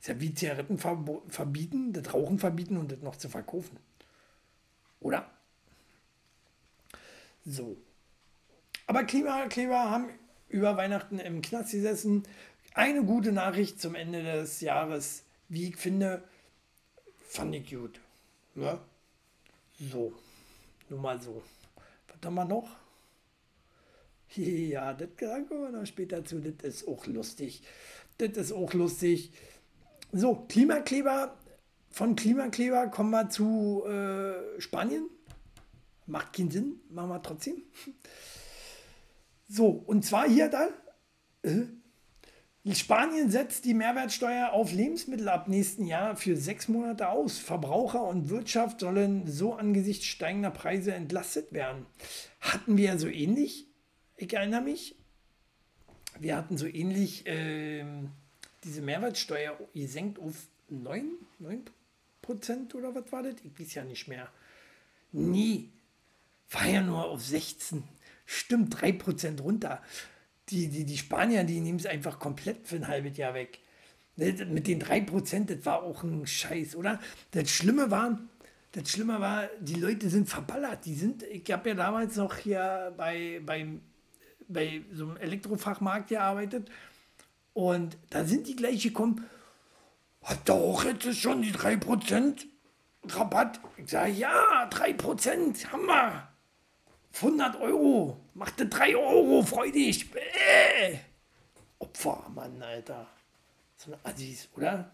Ist 0.00 0.08
ja 0.08 0.20
wie 0.20 0.34
Zigaretten 0.34 0.78
verbieten, 0.78 1.92
das 1.92 2.12
Rauchen 2.12 2.38
verbieten 2.38 2.76
und 2.76 2.90
das 2.90 3.00
noch 3.00 3.16
zu 3.16 3.28
verkaufen. 3.28 3.76
Oder? 5.00 5.30
So. 7.44 7.76
Aber 8.86 9.04
Klimakleber 9.04 9.90
haben 9.90 10.10
über 10.48 10.76
Weihnachten 10.76 11.18
im 11.18 11.42
Knast 11.42 11.72
gesessen. 11.72 12.24
Eine 12.74 13.04
gute 13.04 13.32
Nachricht 13.32 13.80
zum 13.80 13.94
Ende 13.94 14.22
des 14.22 14.60
Jahres, 14.60 15.24
wie 15.48 15.68
ich 15.68 15.76
finde, 15.76 16.22
fand 17.26 17.54
ich 17.54 17.70
gut. 17.70 18.00
Ja? 18.54 18.80
So, 19.90 20.12
nur 20.88 21.00
mal 21.00 21.20
so. 21.20 21.42
Was 22.08 22.16
haben 22.24 22.34
wir 22.34 22.44
noch? 22.44 22.68
Ja, 24.34 24.94
das 24.94 25.10
kommen 25.18 25.46
wir 25.48 25.70
noch 25.70 25.86
später 25.86 26.24
zu. 26.24 26.40
Das 26.40 26.76
ist 26.76 26.88
auch 26.88 27.04
lustig. 27.06 27.62
Das 28.16 28.30
ist 28.30 28.52
auch 28.52 28.72
lustig. 28.72 29.30
So, 30.10 30.46
Klimakleber. 30.48 31.36
Von 31.90 32.16
Klimakleber 32.16 32.88
kommen 32.88 33.10
wir 33.10 33.28
zu 33.28 33.84
äh, 33.86 34.58
Spanien. 34.58 35.10
Macht 36.06 36.32
keinen 36.32 36.50
Sinn, 36.50 36.80
machen 36.88 37.10
wir 37.10 37.22
trotzdem. 37.22 37.62
So, 39.52 39.68
und 39.68 40.02
zwar 40.02 40.26
hier 40.26 40.48
da. 40.48 40.68
Äh, 41.42 41.64
Spanien 42.72 43.30
setzt 43.30 43.66
die 43.66 43.74
Mehrwertsteuer 43.74 44.50
auf 44.52 44.72
Lebensmittel 44.72 45.28
ab 45.28 45.46
nächsten 45.46 45.84
Jahr 45.84 46.16
für 46.16 46.38
sechs 46.38 46.68
Monate 46.68 47.10
aus. 47.10 47.38
Verbraucher 47.38 48.02
und 48.02 48.30
Wirtschaft 48.30 48.80
sollen 48.80 49.26
so 49.26 49.52
angesichts 49.52 50.06
steigender 50.06 50.50
Preise 50.50 50.94
entlastet 50.94 51.52
werden. 51.52 51.84
Hatten 52.40 52.78
wir 52.78 52.84
ja 52.86 52.98
so 52.98 53.08
ähnlich, 53.08 53.66
ich 54.16 54.32
erinnere 54.32 54.62
mich, 54.62 54.94
wir 56.18 56.34
hatten 56.34 56.56
so 56.56 56.66
ähnlich 56.66 57.26
äh, 57.26 57.84
diese 58.64 58.80
Mehrwertsteuer 58.80 59.58
gesenkt 59.74 60.18
auf 60.18 60.46
9, 60.70 61.10
9 61.40 61.62
Prozent 62.22 62.74
oder 62.74 62.94
was 62.94 63.12
war 63.12 63.22
das? 63.22 63.34
Ich 63.44 63.60
weiß 63.60 63.74
ja 63.74 63.84
nicht 63.84 64.08
mehr. 64.08 64.30
Nie. 65.10 65.68
War 66.50 66.66
ja 66.66 66.80
nur 66.80 67.04
auf 67.04 67.22
16. 67.22 67.82
Stimmt, 68.24 68.80
3 68.80 68.92
Prozent 68.92 69.42
runter 69.42 69.82
die, 70.52 70.68
die, 70.68 70.84
die 70.84 70.98
Spanier, 70.98 71.44
die 71.44 71.60
nehmen 71.60 71.78
es 71.78 71.86
einfach 71.86 72.18
komplett 72.18 72.66
für 72.66 72.76
ein 72.76 72.88
halbes 72.88 73.16
Jahr 73.16 73.34
weg. 73.34 73.58
Ne, 74.16 74.32
mit 74.46 74.66
den 74.66 74.82
3%, 74.82 75.46
das 75.46 75.64
war 75.64 75.82
auch 75.82 76.02
ein 76.02 76.26
Scheiß, 76.26 76.76
oder? 76.76 77.00
Das 77.30 77.50
Schlimme 77.50 77.90
war, 77.90 78.18
das 78.72 78.90
Schlimme 78.90 79.20
war, 79.20 79.48
die 79.60 79.80
Leute 79.80 80.10
sind 80.10 80.28
verballert. 80.28 80.84
Die 80.84 80.94
sind, 80.94 81.22
ich 81.22 81.50
habe 81.50 81.70
ja 81.70 81.74
damals 81.74 82.16
noch 82.16 82.36
hier 82.36 82.92
bei, 82.96 83.40
bei, 83.44 83.66
bei 84.48 84.82
so 84.92 85.08
einem 85.08 85.16
Elektrofachmarkt 85.16 86.08
gearbeitet 86.08 86.70
und 87.54 87.96
da 88.10 88.24
sind 88.24 88.46
die 88.46 88.56
gleich 88.56 88.82
gekommen, 88.82 89.26
hat 90.22 90.48
doch 90.48 90.56
auch 90.56 90.84
jetzt 90.84 91.16
schon 91.16 91.42
die 91.42 91.52
3% 91.52 92.46
Rabatt? 93.08 93.60
Ich 93.78 93.90
sage, 93.90 94.12
ja, 94.12 94.68
3%, 94.68 95.66
haben 95.72 95.86
wir. 95.86 96.31
100 97.14 97.60
Euro. 97.60 98.20
Machte 98.34 98.66
3 98.66 98.96
Euro, 98.96 99.42
freu 99.42 99.70
dich. 99.70 100.14
Äh. 100.14 100.98
Opfer, 101.78 102.30
Mann, 102.34 102.62
Alter. 102.62 103.06
So 103.76 103.92
eine 103.92 104.04
Assis, 104.04 104.48
oder? 104.56 104.92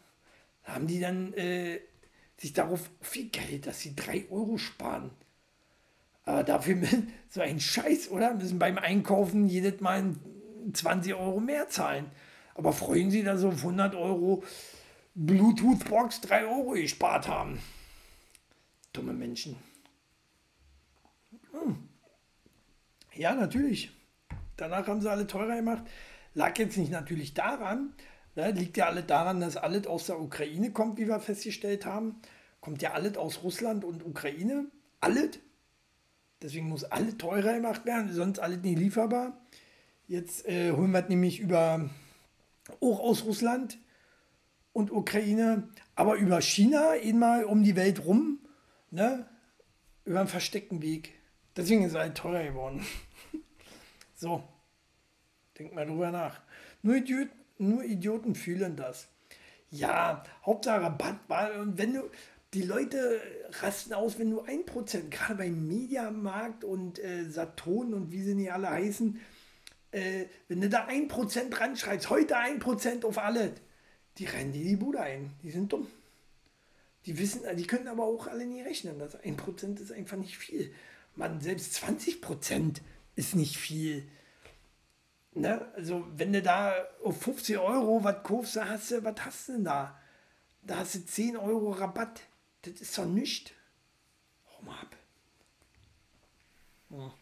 Da 0.65 0.75
haben 0.75 0.87
die 0.87 1.01
dann 1.01 1.33
äh, 1.35 1.81
sich 2.39 2.53
darauf 2.53 2.91
viel 3.01 3.29
Geld, 3.29 3.67
dass 3.67 3.81
sie 3.81 3.95
3 3.95 4.27
Euro 4.31 4.59
sparen. 4.59 5.11
Aber 6.25 6.45
dafür 6.45 6.77
so 7.29 7.41
ein 7.41 7.61
Scheiß, 7.61 8.11
oder? 8.11 8.35
Müssen 8.35 8.59
beim 8.59 8.79
Einkaufen 8.79 9.47
jedes 9.47 9.81
Mal 9.81 10.15
20 10.73 11.15
Euro 11.15 11.41
mehr 11.41 11.69
zahlen. 11.69 12.11
Aber 12.55 12.73
freuen 12.73 13.11
Sie, 13.11 13.23
dass 13.23 13.41
Sie 13.41 13.47
auf 13.47 13.59
100 13.59 13.95
Euro 13.95 14.43
Bluetooth-Box 15.15 16.21
3 16.23 16.47
Euro 16.47 16.71
gespart 16.73 17.29
haben. 17.29 17.61
Dumme 18.93 19.13
Menschen. 19.13 19.57
Hm. 21.53 21.88
Ja, 23.19 23.35
natürlich. 23.35 23.91
Danach 24.57 24.87
haben 24.87 25.01
sie 25.01 25.11
alle 25.11 25.27
teurer 25.27 25.57
gemacht. 25.57 25.83
Lag 26.35 26.57
jetzt 26.57 26.77
nicht 26.77 26.93
natürlich 26.93 27.35
daran, 27.35 27.93
ne, 28.37 28.53
liegt 28.53 28.77
ja 28.77 28.87
alle 28.87 29.03
daran, 29.03 29.41
dass 29.41 29.57
alles 29.57 29.89
aus 29.89 30.07
der 30.07 30.21
Ukraine 30.21 30.71
kommt, 30.71 30.99
wie 30.99 31.09
wir 31.09 31.19
festgestellt 31.19 31.85
haben. 31.85 32.21
Kommt 32.61 32.81
ja 32.81 32.93
alles 32.93 33.17
aus 33.17 33.43
Russland 33.43 33.85
und 33.85 34.07
Ukraine. 34.07 34.67
Alles. 35.01 35.41
Deswegen 36.41 36.69
muss 36.69 36.85
alles 36.85 37.19
teurer 37.19 37.55
gemacht 37.55 37.85
werden, 37.87 38.13
sonst 38.13 38.39
alles 38.39 38.63
nicht 38.63 38.79
lieferbar. 38.79 39.37
Jetzt 40.07 40.47
äh, 40.47 40.71
holen 40.71 40.93
wir 40.93 41.03
es 41.03 41.09
nämlich 41.09 41.41
über, 41.41 41.91
auch 42.81 43.01
aus 43.01 43.25
Russland 43.25 43.79
und 44.73 44.93
Ukraine, 44.93 45.69
aber 45.97 46.15
über 46.15 46.41
China, 46.41 46.91
einmal 46.91 47.43
um 47.43 47.65
die 47.65 47.75
Welt 47.75 48.05
rum, 48.05 48.39
ne? 48.93 49.29
über 50.05 50.21
einen 50.21 50.29
versteckten 50.29 50.83
Weg. 50.83 51.15
Deswegen 51.57 51.83
ist 51.83 51.91
es 51.91 51.99
halt 51.99 52.17
teurer 52.17 52.45
geworden. 52.45 52.87
So, 54.19 54.43
denk 55.57 55.73
mal 55.75 55.87
drüber 55.87 56.11
nach. 56.11 56.41
Nur 56.83 56.97
Idioten, 56.97 57.31
nur 57.59 57.85
Idioten 57.85 58.35
fühlen 58.35 58.75
das. 58.75 59.07
Ja, 59.71 60.25
Hauptsache 60.45 60.83
Rabatt, 60.83 61.57
und 61.61 61.79
wenn 61.79 61.95
du, 61.95 62.11
die 62.53 62.63
Leute 62.63 63.21
rasten 63.61 63.93
aus, 63.95 64.19
wenn 64.19 64.31
du 64.31 64.43
1%, 64.43 65.09
gerade 65.09 65.37
beim 65.37 65.69
Mediamarkt 65.69 66.65
und 66.65 66.99
äh, 66.99 67.31
Saturn 67.31 67.95
und 67.95 68.11
wie 68.11 68.23
sie 68.23 68.35
nicht 68.35 68.51
alle 68.51 68.71
heißen, 68.71 69.21
äh, 69.93 70.25
wenn 70.49 70.63
du 70.63 70.69
da 70.69 70.89
1% 70.89 71.51
dran 71.51 71.77
schreibst, 71.77 72.11
heute 72.11 72.39
1% 72.39 73.05
auf 73.05 73.19
alle, 73.19 73.53
die 74.17 74.25
rennen 74.25 74.53
dir 74.53 74.65
die 74.65 74.77
Bude 74.77 74.99
ein. 74.99 75.31
Die 75.45 75.53
sind 75.53 75.73
dumm. 75.73 75.87
Die 77.07 77.17
wissen, 77.19 77.43
die 77.57 77.69
können 77.69 77.87
aber 77.87 78.03
auch 78.03 78.27
alle 78.27 78.47
nie 78.47 78.63
rechnen. 78.63 78.99
Das 78.99 79.17
1% 79.17 79.81
ist 79.81 79.93
einfach 79.93 80.17
nicht 80.17 80.39
viel. 80.39 80.75
Man, 81.15 81.41
selbst 81.41 81.77
20% 81.85 82.81
ist 83.19 83.35
nicht 83.35 83.57
viel. 83.57 84.09
Ne? 85.35 85.71
Also, 85.75 86.07
wenn 86.17 86.33
du 86.33 86.41
da 86.41 86.73
auf 87.03 87.21
50 87.21 87.59
Euro 87.59 88.03
was 88.05 88.23
kaufst, 88.23 88.57
hast 88.57 88.93
du, 88.93 89.03
was 89.03 89.17
hast 89.21 89.49
du 89.49 89.53
denn 89.55 89.65
da? 89.65 90.01
Da 90.63 90.79
hast 90.79 90.95
du 90.95 91.05
10 91.05 91.37
Euro 91.37 91.73
Rabatt. 91.73 92.23
Das 92.63 92.75
ist 92.75 92.97
doch 92.97 93.07
nichts. 93.07 93.51
Hau 94.47 94.63
mal 94.63 94.79
ab. 94.81 94.97
Ja. 96.91 97.15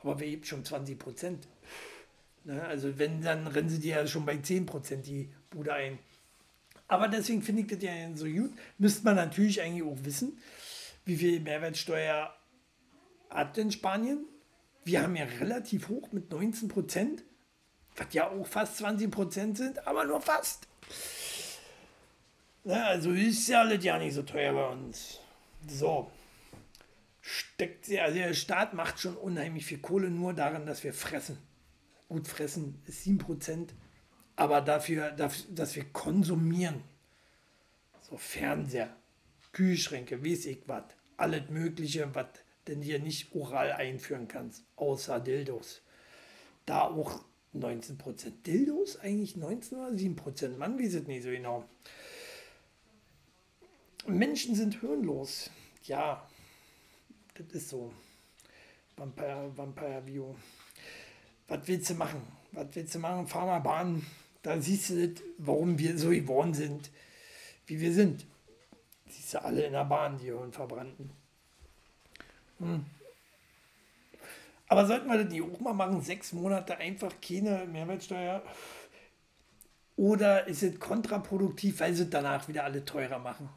Aber 0.00 0.18
wer 0.18 0.28
gibt 0.28 0.46
schon 0.46 0.64
20 0.64 0.98
Prozent? 0.98 1.46
Ne? 2.44 2.62
Also, 2.64 2.98
wenn, 2.98 3.20
dann 3.20 3.46
rennen 3.46 3.68
sie 3.68 3.80
dir 3.80 3.96
ja 3.96 4.06
schon 4.06 4.24
bei 4.24 4.38
10 4.38 4.64
Prozent 4.64 5.06
die 5.06 5.30
Bude 5.50 5.74
ein. 5.74 5.98
Aber 6.88 7.08
deswegen 7.08 7.42
finde 7.42 7.62
ich 7.62 7.68
das 7.68 7.82
ja 7.82 7.92
so 8.14 8.26
gut. 8.26 8.52
Müsste 8.78 9.04
man 9.04 9.16
natürlich 9.16 9.60
eigentlich 9.60 9.84
auch 9.84 10.04
wissen, 10.04 10.38
wie 11.04 11.16
viel 11.16 11.40
Mehrwertsteuer 11.40 12.34
hat 13.28 13.56
denn 13.58 13.70
Spanien? 13.70 14.26
Wir 14.84 15.02
haben 15.02 15.16
ja 15.16 15.24
relativ 15.24 15.88
hoch 15.88 16.10
mit 16.12 16.30
19 16.30 16.68
Prozent, 16.68 17.22
was 17.96 18.12
ja 18.12 18.28
auch 18.28 18.46
fast 18.46 18.78
20 18.78 19.10
Prozent 19.10 19.56
sind, 19.56 19.86
aber 19.86 20.04
nur 20.04 20.20
fast. 20.20 20.66
Na, 22.64 22.86
also 22.86 23.12
ist 23.12 23.48
ja 23.48 23.60
alles 23.60 23.84
ja 23.84 23.98
nicht 23.98 24.14
so 24.14 24.22
teuer 24.22 24.52
bei 24.52 24.68
uns. 24.68 25.20
So. 25.68 26.10
Steckt 27.20 27.86
sie, 27.86 28.00
also 28.00 28.16
der 28.16 28.34
Staat 28.34 28.74
macht 28.74 28.98
schon 28.98 29.16
unheimlich 29.16 29.64
viel 29.64 29.78
Kohle 29.78 30.10
nur 30.10 30.34
daran, 30.34 30.66
dass 30.66 30.82
wir 30.82 30.92
fressen. 30.92 31.38
Gut, 32.08 32.26
fressen 32.26 32.82
ist 32.86 33.04
7 33.04 33.18
Prozent, 33.18 33.74
aber 34.34 34.60
dafür, 34.60 35.12
dafür, 35.12 35.46
dass 35.54 35.76
wir 35.76 35.84
konsumieren. 35.92 36.82
So 38.00 38.16
Fernseher, 38.16 38.94
Kühlschränke, 39.52 40.24
weiß 40.24 40.46
ich 40.46 40.62
was, 40.66 40.84
alles 41.16 41.48
Mögliche, 41.48 42.12
was 42.12 42.26
denn 42.68 42.80
hier 42.80 42.98
nicht 42.98 43.34
oral 43.34 43.72
einführen 43.72 44.28
kannst, 44.28 44.64
außer 44.76 45.20
Dildos. 45.20 45.82
Da 46.66 46.82
auch 46.82 47.24
19%. 47.54 48.42
Dildos 48.46 48.98
eigentlich 48.98 49.36
19 49.36 49.78
oder 49.78 49.90
7%? 49.90 50.56
Man 50.56 50.78
weiß 50.78 50.94
es 50.94 51.06
nicht 51.06 51.22
so 51.22 51.30
genau. 51.30 51.64
Menschen 54.06 54.54
sind 54.54 54.80
hirnlos. 54.80 55.50
Ja, 55.84 56.26
das 57.34 57.46
ist 57.52 57.68
so. 57.68 57.92
Vampire, 58.96 59.50
Vampire 59.56 60.06
View. 60.06 60.34
Was 61.48 61.66
willst 61.66 61.90
du 61.90 61.94
machen? 61.94 62.22
Was 62.52 62.66
willst 62.74 62.94
du 62.94 62.98
machen? 62.98 63.26
Fahr 63.26 63.46
mal 63.46 63.60
Bahn. 63.60 64.04
Da 64.42 64.60
siehst 64.60 64.90
du 64.90 65.08
das, 65.08 65.22
warum 65.38 65.78
wir 65.78 65.96
so 65.98 66.10
geworden 66.10 66.52
sind, 66.54 66.90
wie 67.66 67.80
wir 67.80 67.92
sind. 67.92 68.26
Siehst 69.08 69.34
du 69.34 69.44
alle 69.44 69.66
in 69.66 69.72
der 69.72 69.84
Bahn, 69.84 70.18
die 70.18 70.26
Hirnverbrannten. 70.26 71.21
Hm. 72.62 72.86
Aber 74.68 74.86
sollten 74.86 75.08
wir 75.08 75.22
das 75.22 75.30
nicht 75.30 75.42
auch 75.42 75.60
mal 75.60 75.74
machen? 75.74 76.00
Sechs 76.00 76.32
Monate 76.32 76.76
einfach 76.78 77.12
keine 77.20 77.66
Mehrwertsteuer? 77.66 78.42
Oder 79.96 80.46
ist 80.46 80.62
es 80.62 80.80
kontraproduktiv, 80.80 81.80
weil 81.80 81.92
sie 81.92 82.08
danach 82.08 82.48
wieder 82.48 82.64
alle 82.64 82.84
teurer 82.84 83.18
machen? 83.18 83.50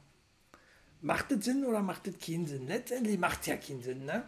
Macht 1.01 1.31
das 1.31 1.45
Sinn 1.45 1.63
oder 1.65 1.81
macht 1.81 2.07
das 2.07 2.19
keinen 2.19 2.47
Sinn? 2.47 2.67
Letztendlich 2.67 3.17
macht 3.17 3.41
es 3.41 3.47
ja 3.47 3.57
keinen 3.57 3.81
Sinn, 3.81 4.05
ne? 4.05 4.23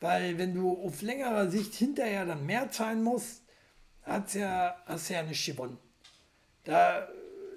Weil 0.00 0.38
wenn 0.38 0.54
du 0.54 0.72
auf 0.84 1.02
längerer 1.02 1.48
Sicht 1.50 1.74
hinterher 1.74 2.26
dann 2.26 2.44
mehr 2.44 2.70
zahlen 2.70 3.04
musst, 3.04 3.42
hat's 4.02 4.34
ja, 4.34 4.74
hast 4.86 5.10
du 5.10 5.14
ja 5.14 5.22
nicht 5.22 5.46
gewonnen. 5.46 5.78
Da 6.64 7.06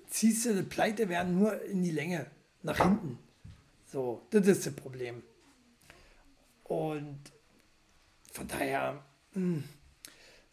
ziehst 0.08 0.46
du 0.46 0.52
eine 0.52 0.64
Pleite 0.64 1.10
werden 1.10 1.40
nur 1.40 1.60
in 1.64 1.82
die 1.82 1.92
Länge, 1.92 2.28
nach 2.62 2.78
hinten. 2.78 3.18
So, 3.88 4.22
das 4.30 4.46
ist 4.46 4.66
das 4.68 4.76
Problem. 4.76 5.24
Und 6.66 7.20
von 8.32 8.48
daher, 8.48 9.04
mh, 9.34 9.42
hm, 9.42 9.64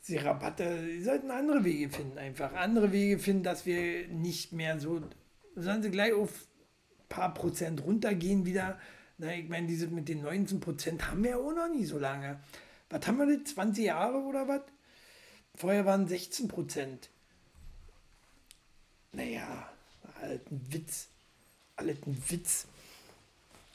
die 0.08 0.16
Rabatte, 0.16 0.84
die 0.84 1.02
sollten 1.02 1.30
andere 1.30 1.64
Wege 1.64 1.88
finden, 1.88 2.18
einfach 2.18 2.52
andere 2.54 2.92
Wege 2.92 3.18
finden, 3.18 3.44
dass 3.44 3.66
wir 3.66 4.08
nicht 4.08 4.52
mehr 4.52 4.78
so, 4.78 5.00
sollen 5.54 5.82
sie 5.82 5.90
gleich 5.90 6.12
auf 6.12 6.30
ein 6.30 7.08
paar 7.08 7.34
Prozent 7.34 7.82
runtergehen 7.84 8.44
wieder. 8.44 8.78
Na, 9.18 9.32
ich 9.34 9.48
meine, 9.48 9.68
diese 9.68 9.86
mit 9.88 10.08
den 10.08 10.22
19 10.22 10.60
Prozent 10.60 11.08
haben 11.08 11.22
wir 11.22 11.30
ja 11.30 11.36
auch 11.36 11.52
noch 11.52 11.68
nie 11.68 11.84
so 11.84 11.98
lange. 11.98 12.40
Was 12.90 13.06
haben 13.06 13.18
wir 13.18 13.26
denn, 13.26 13.46
20 13.46 13.84
Jahre 13.84 14.18
oder 14.18 14.48
was? 14.48 14.62
Vorher 15.54 15.86
waren 15.86 16.08
16 16.08 16.48
Prozent. 16.48 17.08
Naja, 19.12 19.68
halt 20.20 20.50
ein 20.50 20.66
Witz. 20.72 21.08
Alles 21.76 21.98
ein 22.06 22.22
Witz. 22.28 22.66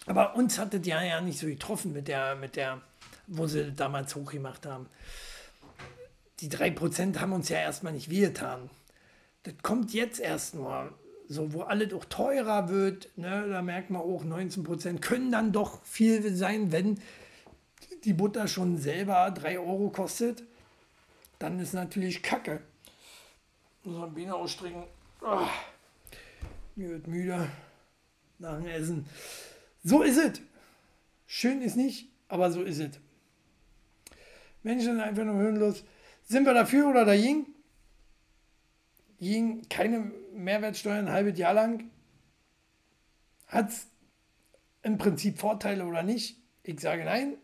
Aber 0.07 0.35
uns 0.35 0.57
hatte 0.57 0.79
die 0.79 0.89
ja 0.89 1.21
nicht 1.21 1.37
so 1.37 1.47
getroffen 1.47 1.93
mit 1.93 2.07
der, 2.07 2.35
mit 2.35 2.55
der, 2.55 2.81
wo 3.27 3.45
sie 3.45 3.73
damals 3.73 4.15
hochgemacht 4.15 4.65
haben. 4.65 4.87
Die 6.39 6.49
3% 6.49 7.19
haben 7.19 7.33
uns 7.33 7.49
ja 7.49 7.57
erstmal 7.57 7.93
nicht 7.93 8.09
wehgetan. 8.09 8.69
Das 9.43 9.53
kommt 9.61 9.93
jetzt 9.93 10.19
erst 10.19 10.55
nur, 10.55 10.93
so 11.27 11.53
wo 11.53 11.61
alles 11.61 11.93
auch 11.93 12.05
teurer 12.05 12.69
wird. 12.69 13.09
Ne, 13.17 13.47
da 13.49 13.61
merkt 13.61 13.89
man 13.89 14.01
auch, 14.01 14.23
19% 14.23 14.99
können 14.99 15.31
dann 15.31 15.51
doch 15.51 15.83
viel 15.83 16.33
sein, 16.35 16.71
wenn 16.71 16.99
die 18.03 18.13
Butter 18.13 18.47
schon 18.47 18.77
selber 18.77 19.29
3 19.31 19.59
Euro 19.59 19.89
kostet. 19.89 20.43
Dann 21.39 21.59
ist 21.59 21.73
natürlich 21.73 22.23
Kacke. 22.23 22.61
Muss 23.83 23.97
man 23.97 24.13
Beine 24.13 24.35
ausstrecken. 24.35 24.83
Oh, 25.21 25.47
mir 26.75 26.89
wird 26.89 27.07
müde 27.07 27.49
nach 28.39 28.57
dem 28.57 28.67
Essen. 28.67 29.05
So 29.87 30.01
ist 30.01 30.17
es. 30.17 30.41
Schön 31.27 31.61
ist 31.61 31.77
nicht, 31.77 32.09
aber 32.27 32.51
so 32.51 32.61
ist 32.61 32.79
es. 32.79 32.99
Menschen 34.61 34.95
sind 34.95 34.99
einfach 34.99 35.23
nur 35.23 35.41
hirnlos. 35.41 35.85
Sind 36.25 36.45
wir 36.45 36.53
dafür 36.53 36.89
oder 36.89 37.05
dagegen? 37.05 37.45
Gegen 39.17 39.69
keine 39.69 40.11
Mehrwertsteuer 40.33 40.97
ein 40.97 41.09
halbes 41.09 41.39
Jahr 41.39 41.53
lang. 41.53 41.89
Hat 43.45 43.69
es 43.69 43.87
im 44.83 44.97
Prinzip 44.97 45.39
Vorteile 45.39 45.85
oder 45.85 46.03
nicht? 46.03 46.37
Ich 46.63 46.81
sage 46.81 47.05
nein. 47.05 47.37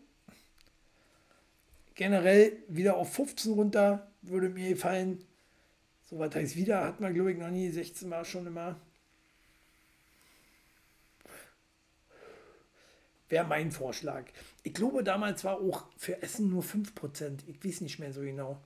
Generell 1.94 2.62
wieder 2.68 2.98
auf 2.98 3.10
15 3.14 3.54
runter 3.54 4.12
würde 4.20 4.50
mir 4.50 4.68
gefallen. 4.68 5.24
So 6.02 6.18
was 6.18 6.34
heißt 6.34 6.56
wieder, 6.56 6.84
hat 6.84 7.00
man 7.00 7.14
glaube 7.14 7.32
ich 7.32 7.38
noch 7.38 7.48
nie 7.48 7.70
16 7.70 8.06
Mal 8.06 8.26
schon 8.26 8.46
immer. 8.46 8.78
Wäre 13.28 13.46
mein 13.46 13.72
Vorschlag. 13.72 14.24
Ich 14.62 14.74
glaube, 14.74 15.02
damals 15.02 15.44
war 15.44 15.60
auch 15.60 15.86
für 15.96 16.22
Essen 16.22 16.50
nur 16.50 16.62
5%. 16.62 17.40
Ich 17.46 17.64
weiß 17.64 17.80
nicht 17.80 17.98
mehr 17.98 18.12
so 18.12 18.20
genau. 18.20 18.60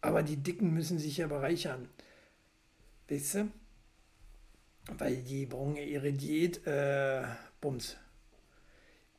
Aber 0.00 0.22
die 0.22 0.36
Dicken 0.36 0.72
müssen 0.72 0.98
sich 0.98 1.16
ja 1.16 1.26
bereichern. 1.26 1.88
Weißt 3.08 3.34
du? 3.34 3.50
Weil 4.98 5.16
die 5.16 5.46
brauchen 5.46 5.76
ja 5.76 5.82
ihre 5.82 6.12
Diät, 6.12 6.66
äh, 6.66 7.24
Bums. 7.60 7.96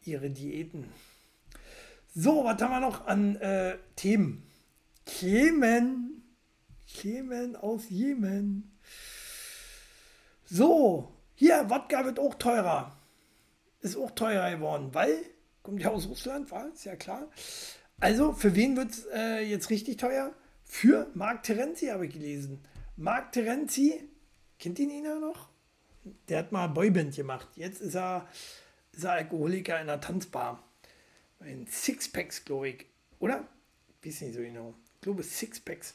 Ihre 0.04 0.30
Diäten. 0.30 0.86
So, 2.14 2.46
was 2.46 2.62
haben 2.62 2.72
wir 2.72 2.80
noch 2.80 3.08
an 3.08 3.36
äh, 3.38 3.78
Themen? 3.96 4.43
Themen. 5.06 6.24
Themen 6.86 7.56
aus 7.56 7.89
Jemen. 7.89 8.78
So, 10.46 11.12
hier, 11.34 11.68
Wodka 11.70 12.06
wird 12.06 12.20
auch 12.20 12.36
teurer 12.36 12.95
ist 13.86 13.97
auch 13.97 14.11
teurer 14.11 14.51
geworden, 14.51 14.89
weil, 14.93 15.17
kommt 15.63 15.81
ja 15.81 15.89
aus 15.89 16.07
Russland, 16.07 16.51
war, 16.51 16.67
ist 16.73 16.86
ja 16.86 16.95
klar. 16.95 17.27
Also, 17.99 18.33
für 18.33 18.55
wen 18.55 18.75
wird 18.75 18.91
es 18.91 19.05
äh, 19.13 19.39
jetzt 19.39 19.69
richtig 19.69 19.97
teuer? 19.97 20.33
Für 20.65 21.09
Marc 21.13 21.43
Terenzi 21.43 21.88
habe 21.88 22.07
ich 22.07 22.13
gelesen. 22.13 22.59
Marc 22.97 23.31
Terenzi, 23.31 24.03
kennt 24.59 24.79
ihn 24.79 24.89
ihn 24.89 25.03
noch? 25.03 25.49
Der 26.27 26.39
hat 26.39 26.51
mal 26.51 26.67
Boyband 26.67 27.15
gemacht. 27.15 27.47
Jetzt 27.55 27.81
ist 27.81 27.95
er, 27.95 28.27
ist 28.91 29.03
er 29.03 29.13
Alkoholiker 29.13 29.75
in 29.75 29.89
einer 29.89 30.01
Tanzbar. 30.01 30.61
Ein 31.39 31.67
Sixpacks, 31.67 32.43
glaube 32.43 32.69
ich. 32.69 32.86
Oder? 33.19 33.47
Ich 34.01 34.07
weiß 34.07 34.21
nicht 34.21 34.36
so 34.36 34.41
genau. 34.41 34.73
Ich 34.95 35.01
glaube 35.01 35.23
Sixpacks. 35.23 35.93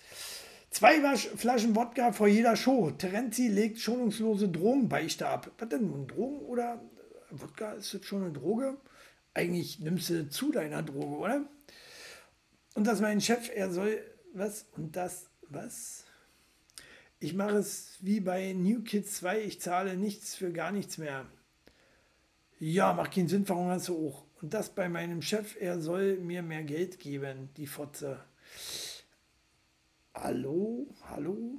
Zwei 0.70 1.00
Flaschen 1.16 1.74
Wodka 1.74 2.12
vor 2.12 2.28
jeder 2.28 2.54
Show. 2.54 2.90
Terenzi 2.92 3.48
legt 3.48 3.80
schonungslose 3.80 4.48
Drogenbeichte 4.48 5.26
ab. 5.26 5.50
Was 5.58 5.68
denn? 5.68 6.06
Drogen 6.06 6.40
oder 6.40 6.80
Wodka 7.30 7.72
ist 7.72 7.92
jetzt 7.92 8.06
schon 8.06 8.22
eine 8.22 8.32
Droge. 8.32 8.76
Eigentlich 9.34 9.78
nimmst 9.80 10.10
du 10.10 10.28
zu 10.28 10.52
deiner 10.52 10.82
Droge, 10.82 11.16
oder? 11.16 11.44
Und 12.74 12.86
dass 12.86 13.00
mein 13.00 13.20
Chef, 13.20 13.50
er 13.54 13.70
soll, 13.70 14.02
was? 14.32 14.66
Und 14.76 14.96
das, 14.96 15.26
was? 15.48 16.04
Ich 17.18 17.34
mache 17.34 17.58
es 17.58 17.98
wie 18.00 18.20
bei 18.20 18.52
New 18.52 18.82
Kids 18.82 19.16
2, 19.18 19.42
ich 19.42 19.60
zahle 19.60 19.96
nichts 19.96 20.34
für 20.34 20.52
gar 20.52 20.72
nichts 20.72 20.98
mehr. 20.98 21.26
Ja, 22.58 22.92
macht 22.92 23.14
keinen 23.14 23.28
Sinn, 23.28 23.48
warum 23.48 23.68
hast 23.68 23.88
du 23.88 24.08
auch? 24.08 24.24
Und 24.40 24.54
das 24.54 24.70
bei 24.70 24.88
meinem 24.88 25.22
Chef, 25.22 25.56
er 25.60 25.80
soll 25.80 26.16
mir 26.18 26.42
mehr 26.42 26.62
Geld 26.62 26.98
geben, 26.98 27.50
die 27.56 27.66
Fotze. 27.66 28.24
Hallo, 30.14 30.86
hallo? 31.04 31.58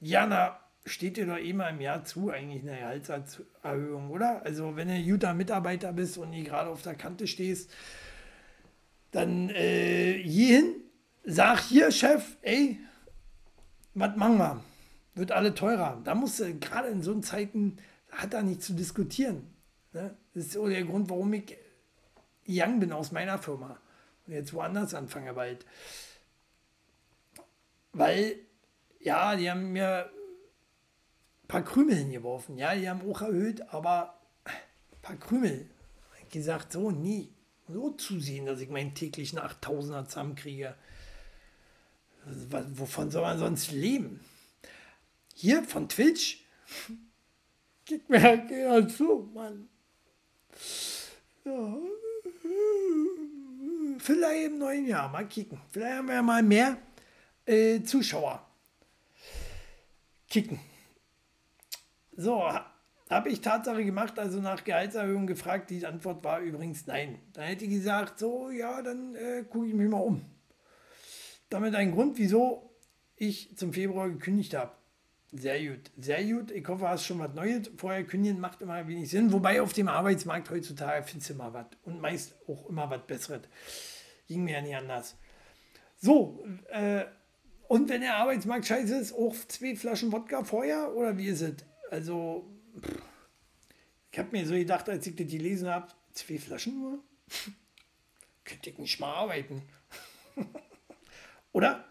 Jana, 0.00 0.60
steht 0.84 1.16
dir 1.16 1.26
doch 1.26 1.36
immer 1.36 1.68
im 1.68 1.80
Jahr 1.80 2.04
zu, 2.04 2.30
eigentlich 2.30 2.62
eine 2.62 2.78
Gehaltserhöhung, 2.78 4.10
oder? 4.10 4.42
Also, 4.44 4.76
wenn 4.76 4.88
du 4.88 5.02
guter 5.02 5.34
Mitarbeiter 5.34 5.92
bist 5.92 6.18
und 6.18 6.30
nie 6.30 6.44
gerade 6.44 6.70
auf 6.70 6.82
der 6.82 6.94
Kante 6.94 7.26
stehst, 7.26 7.70
dann 9.10 9.50
äh, 9.50 10.22
hin, 10.22 10.76
sag 11.24 11.60
hier, 11.60 11.90
Chef, 11.90 12.36
ey, 12.42 12.78
was 13.94 14.16
machen 14.16 14.38
wir? 14.38 14.64
Wird 15.14 15.32
alle 15.32 15.54
teurer. 15.54 16.00
Da 16.04 16.14
musst 16.14 16.40
du 16.40 16.54
gerade 16.54 16.88
in 16.88 17.02
so 17.02 17.18
Zeiten, 17.20 17.78
hat 18.10 18.32
da 18.32 18.42
nichts 18.42 18.66
zu 18.66 18.74
diskutieren. 18.74 19.54
Ne? 19.92 20.16
Das 20.34 20.44
ist 20.44 20.52
so 20.52 20.68
der 20.68 20.84
Grund, 20.84 21.10
warum 21.10 21.32
ich 21.32 21.56
young 22.46 22.80
bin 22.80 22.92
aus 22.92 23.12
meiner 23.12 23.38
Firma 23.38 23.78
und 24.26 24.32
jetzt 24.32 24.52
woanders 24.52 24.94
anfange 24.94 25.34
bald. 25.34 25.66
Weil, 27.92 28.36
ja, 29.00 29.34
die 29.36 29.50
haben 29.50 29.72
mir 29.72 30.10
paar 31.48 31.64
Krümel 31.64 31.96
hingeworfen. 31.96 32.58
Ja, 32.58 32.74
die 32.74 32.88
haben 32.88 33.10
auch 33.10 33.22
erhöht, 33.22 33.62
aber 33.72 34.20
ein 34.44 35.00
paar 35.02 35.16
Krümel. 35.16 35.68
Ich 36.22 36.28
gesagt, 36.30 36.72
so 36.72 36.90
nie. 36.90 37.32
So 37.68 37.90
zusehen, 37.90 38.46
dass 38.46 38.60
ich 38.60 38.68
meinen 38.68 38.94
täglichen 38.94 39.38
8000er 39.38 40.06
zusammenkriege. 40.06 40.74
Wovon 42.74 43.10
soll 43.10 43.22
man 43.22 43.38
sonst 43.38 43.72
leben? 43.72 44.20
Hier 45.34 45.62
von 45.64 45.88
Twitch? 45.88 46.44
Gib 47.84 48.08
mir 48.08 48.46
ja 48.50 48.86
zu, 48.86 49.30
Mann. 49.34 49.68
Ja. 51.44 51.76
Vielleicht 53.98 54.46
im 54.46 54.58
neuen 54.58 54.86
Jahr, 54.86 55.08
mal 55.08 55.26
kicken. 55.26 55.60
Vielleicht 55.70 55.96
haben 55.96 56.08
wir 56.08 56.22
mal 56.22 56.42
mehr 56.42 56.76
äh, 57.46 57.82
Zuschauer. 57.82 58.46
Kicken. 60.28 60.60
So, 62.20 62.42
habe 63.10 63.28
ich 63.28 63.42
Tatsache 63.42 63.84
gemacht, 63.84 64.18
also 64.18 64.40
nach 64.40 64.64
Gehaltserhöhung 64.64 65.28
gefragt. 65.28 65.70
Die 65.70 65.86
Antwort 65.86 66.24
war 66.24 66.40
übrigens 66.40 66.84
nein. 66.88 67.20
Dann 67.32 67.44
hätte 67.44 67.64
ich 67.64 67.70
gesagt, 67.70 68.18
so, 68.18 68.50
ja, 68.50 68.82
dann 68.82 69.14
äh, 69.14 69.44
gucke 69.48 69.68
ich 69.68 69.74
mich 69.74 69.88
mal 69.88 69.98
um. 70.00 70.24
Damit 71.48 71.76
ein 71.76 71.92
Grund, 71.92 72.18
wieso 72.18 72.74
ich 73.14 73.56
zum 73.56 73.72
Februar 73.72 74.08
gekündigt 74.08 74.54
habe. 74.54 74.72
Sehr 75.30 75.64
gut, 75.64 75.92
sehr 75.96 76.24
gut. 76.24 76.50
Ich 76.50 76.66
hoffe, 76.66 76.88
hast 76.88 77.04
schon 77.04 77.20
was 77.20 77.34
Neues. 77.34 77.70
Vorher 77.76 78.02
kündigen 78.02 78.40
macht 78.40 78.62
immer 78.62 78.88
wenig 78.88 79.08
Sinn. 79.10 79.32
Wobei 79.32 79.62
auf 79.62 79.72
dem 79.72 79.86
Arbeitsmarkt 79.86 80.50
heutzutage 80.50 81.04
findest 81.04 81.30
du 81.30 81.34
immer 81.34 81.54
was. 81.54 81.66
Und 81.84 82.00
meist 82.00 82.34
auch 82.48 82.68
immer 82.68 82.90
was 82.90 83.06
Besseres. 83.06 83.42
Ging 84.26 84.42
mir 84.42 84.54
ja 84.54 84.60
nicht 84.60 84.74
anders. 84.74 85.16
So, 85.98 86.44
äh, 86.72 87.04
und 87.68 87.88
wenn 87.88 88.00
der 88.00 88.16
Arbeitsmarkt 88.16 88.66
scheiße 88.66 88.96
ist, 88.96 89.12
auch 89.12 89.36
zwei 89.46 89.76
Flaschen 89.76 90.10
Wodka 90.10 90.42
vorher? 90.42 90.96
Oder 90.96 91.16
wie 91.16 91.28
ist 91.28 91.42
es? 91.42 91.67
Also, 91.90 92.50
ich 94.10 94.18
habe 94.18 94.30
mir 94.32 94.46
so 94.46 94.54
gedacht, 94.54 94.88
als 94.88 95.06
ich 95.06 95.16
das 95.16 95.26
gelesen 95.26 95.68
habe, 95.68 95.88
zwei 96.12 96.38
Flaschen 96.38 96.80
nur? 96.80 96.98
Könnte 98.44 98.70
ich 98.70 98.78
nicht 98.78 99.00
mal 99.00 99.12
arbeiten. 99.12 99.62
Oder? 101.52 101.84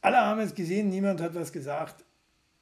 Alle 0.00 0.18
haben 0.18 0.40
es 0.40 0.54
gesehen, 0.54 0.88
niemand 0.88 1.20
hat 1.20 1.34
was 1.34 1.52
gesagt. 1.52 2.04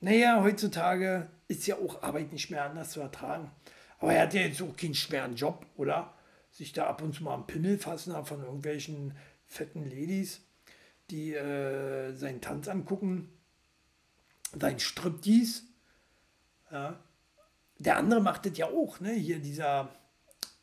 Naja, 0.01 0.43
heutzutage 0.43 1.29
ist 1.49 1.67
ja 1.67 1.77
auch 1.77 2.03
Arbeit 2.03 2.33
nicht 2.33 2.51
mehr 2.51 2.65
anders 2.65 2.91
zu 2.91 3.01
ertragen. 3.01 3.51
Aber 3.99 4.13
er 4.13 4.23
hat 4.23 4.35
ja 4.35 4.43
jetzt 4.43 4.63
auch 4.63 4.77
keinen 4.77 4.95
schweren 4.95 5.35
Job, 5.35 5.67
oder? 5.77 6.15
Sich 6.51 6.73
da 6.73 6.87
ab 6.87 7.03
und 7.03 7.15
zu 7.15 7.25
mal 7.25 7.35
am 7.35 7.47
Pimmel 7.47 7.79
fassen 7.79 8.15
von 8.25 8.43
irgendwelchen 8.43 9.17
fetten 9.47 9.85
Ladies, 9.85 10.41
die 11.11 11.35
äh, 11.35 12.13
seinen 12.15 12.41
Tanz 12.41 12.69
angucken, 12.69 13.29
sein 14.59 14.79
Striptease. 14.79 15.63
Ja. 16.71 16.99
Der 17.79 17.97
andere 17.97 18.21
macht 18.21 18.47
das 18.47 18.59
ja 18.59 18.67
auch, 18.67 19.01
ne? 19.01 19.13
Hier 19.13 19.39
dieser, 19.39 19.95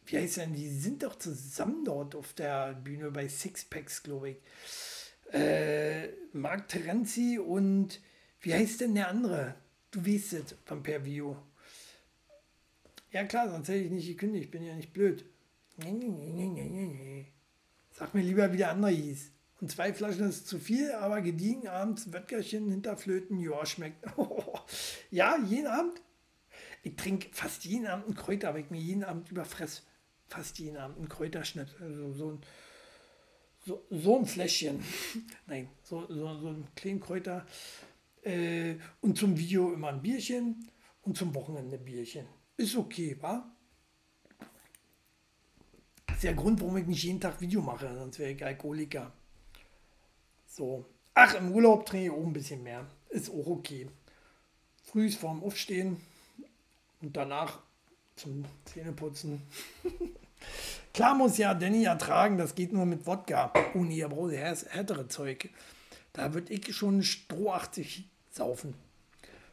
wie 0.06 0.18
heißt 0.18 0.38
denn, 0.38 0.54
die 0.54 0.70
sind 0.70 1.04
doch 1.04 1.16
zusammen 1.18 1.86
dort 1.86 2.16
auf 2.16 2.34
der 2.34 2.74
Bühne 2.74 3.12
bei 3.12 3.28
Sixpacks, 3.28 4.04
glaube 4.04 4.32
ich. 4.32 4.38
Äh, 5.32 6.10
Marc 6.34 6.68
Terenzi 6.68 7.40
und 7.40 8.02
wie 8.42 8.54
heißt 8.54 8.82
denn 8.82 8.96
der 8.96 9.08
andere? 9.08 9.56
Du 9.92 10.06
weißt 10.06 10.34
es, 10.34 10.56
Vampir 10.66 11.04
Vio. 11.06 11.38
Ja 13.12 13.24
klar, 13.24 13.50
sonst 13.50 13.70
hätte 13.70 13.80
ich 13.80 13.92
nicht 13.92 14.08
gekündigt, 14.08 14.46
ich 14.46 14.52
bin 14.52 14.64
ja 14.64 14.76
nicht 14.76 14.94
blöd. 14.94 15.26
Sag 17.92 18.14
mir 18.14 18.22
lieber, 18.22 18.52
wie 18.52 18.58
der 18.58 18.72
andere 18.72 18.92
hieß. 18.92 19.32
Und 19.62 19.72
zwei 19.72 19.94
Flaschen 19.94 20.28
ist 20.28 20.48
zu 20.48 20.60
viel, 20.60 20.92
aber 20.92 21.22
gediegen 21.22 21.68
abends 21.68 22.12
Wöttgerchen, 22.12 22.70
Hinterflöten, 22.70 23.40
ja, 23.40 23.66
schmeckt. 23.66 24.06
ja, 25.12 25.38
jeden 25.46 25.68
Abend. 25.68 26.02
Ich 26.84 26.96
trinke 26.96 27.30
fast 27.32 27.66
jeden 27.66 27.88
Abend 27.88 28.06
einen 28.06 28.16
Kräuter, 28.16 28.54
weil 28.54 28.62
ich 28.62 28.70
mir 28.70 28.82
jeden 28.82 29.04
Abend 29.04 29.32
überfress. 29.32 29.84
Fast 30.28 30.60
jeden 30.60 30.78
Abend 30.78 30.98
einen 30.98 31.10
Kräuterschnitt. 31.10 31.74
Also 31.80 32.14
so 32.14 32.32
ein, 32.32 32.42
so, 33.66 33.86
so 33.90 34.20
ein 34.20 34.26
Fläschchen. 34.26 34.84
Nein, 35.48 35.70
so, 35.84 36.06
so, 36.08 36.38
so 36.38 36.50
ein 36.50 36.68
kleinen 36.76 37.00
Kräuter. 37.00 37.46
Äh, 38.24 38.76
und 39.02 39.18
zum 39.18 39.38
Video 39.38 39.72
immer 39.72 39.90
ein 39.90 40.02
Bierchen 40.02 40.68
und 41.04 41.18
zum 41.18 41.34
Wochenende 41.34 41.78
ein 41.78 41.86
Bierchen. 41.86 42.28
Ist 42.58 42.76
okay, 42.76 43.18
wa? 43.22 43.52
Das 46.08 46.18
ist 46.18 46.24
der 46.24 46.34
Grund, 46.34 46.60
warum 46.62 46.78
ich 46.78 46.88
nicht 46.88 47.04
jeden 47.04 47.22
Tag 47.22 47.40
Video 47.40 47.62
mache, 47.62 47.94
sonst 47.96 48.20
wäre 48.20 48.32
ich 48.32 48.46
Alkoholiker. 48.46 49.14
So. 50.56 50.86
Ach, 51.14 51.34
im 51.36 51.52
Urlaub 51.52 51.86
trinke 51.86 52.06
ich 52.06 52.12
auch 52.12 52.26
ein 52.26 52.32
bisschen 52.32 52.64
mehr. 52.64 52.86
Ist 53.10 53.30
auch 53.30 53.46
okay. 53.46 53.90
Früh 54.84 55.12
vorm 55.12 55.44
Aufstehen 55.44 55.98
und 57.02 57.18
danach 57.18 57.60
zum 58.16 58.46
Zähneputzen. 58.64 59.42
Klar 60.94 61.14
muss 61.16 61.38
ja 61.38 61.54
Danny 61.54 61.84
ertragen, 61.84 62.38
das 62.38 62.56
geht 62.56 62.72
nur 62.72 62.86
mit 62.86 63.06
Wodka. 63.06 63.52
Ohne 63.74 63.94
ihr 63.94 64.08
braucht 64.08 64.32
härtere 64.32 65.10
Zeug. 65.10 65.50
Da 66.14 66.34
würde 66.34 66.54
ich 66.54 66.74
schon 66.74 67.04
Stroh 67.04 67.52
80 67.52 68.08
saufen. 68.32 68.76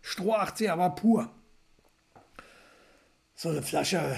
Stroh 0.02 0.34
80, 0.34 0.70
aber 0.70 0.90
pur. 0.90 1.28
So 3.34 3.48
eine 3.48 3.62
Flasche. 3.62 4.16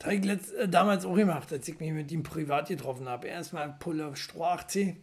Habe 0.00 0.14
ich 0.14 0.24
äh, 0.24 0.68
damals 0.68 1.04
auch 1.04 1.16
gemacht, 1.16 1.52
als 1.52 1.66
ich 1.66 1.80
mich 1.80 1.90
mit 1.90 2.12
ihm 2.12 2.22
privat 2.22 2.68
getroffen 2.68 3.08
habe. 3.08 3.26
Erstmal 3.26 3.74
Pulle 3.80 4.14
Stroh 4.14 4.44
80 4.44 4.96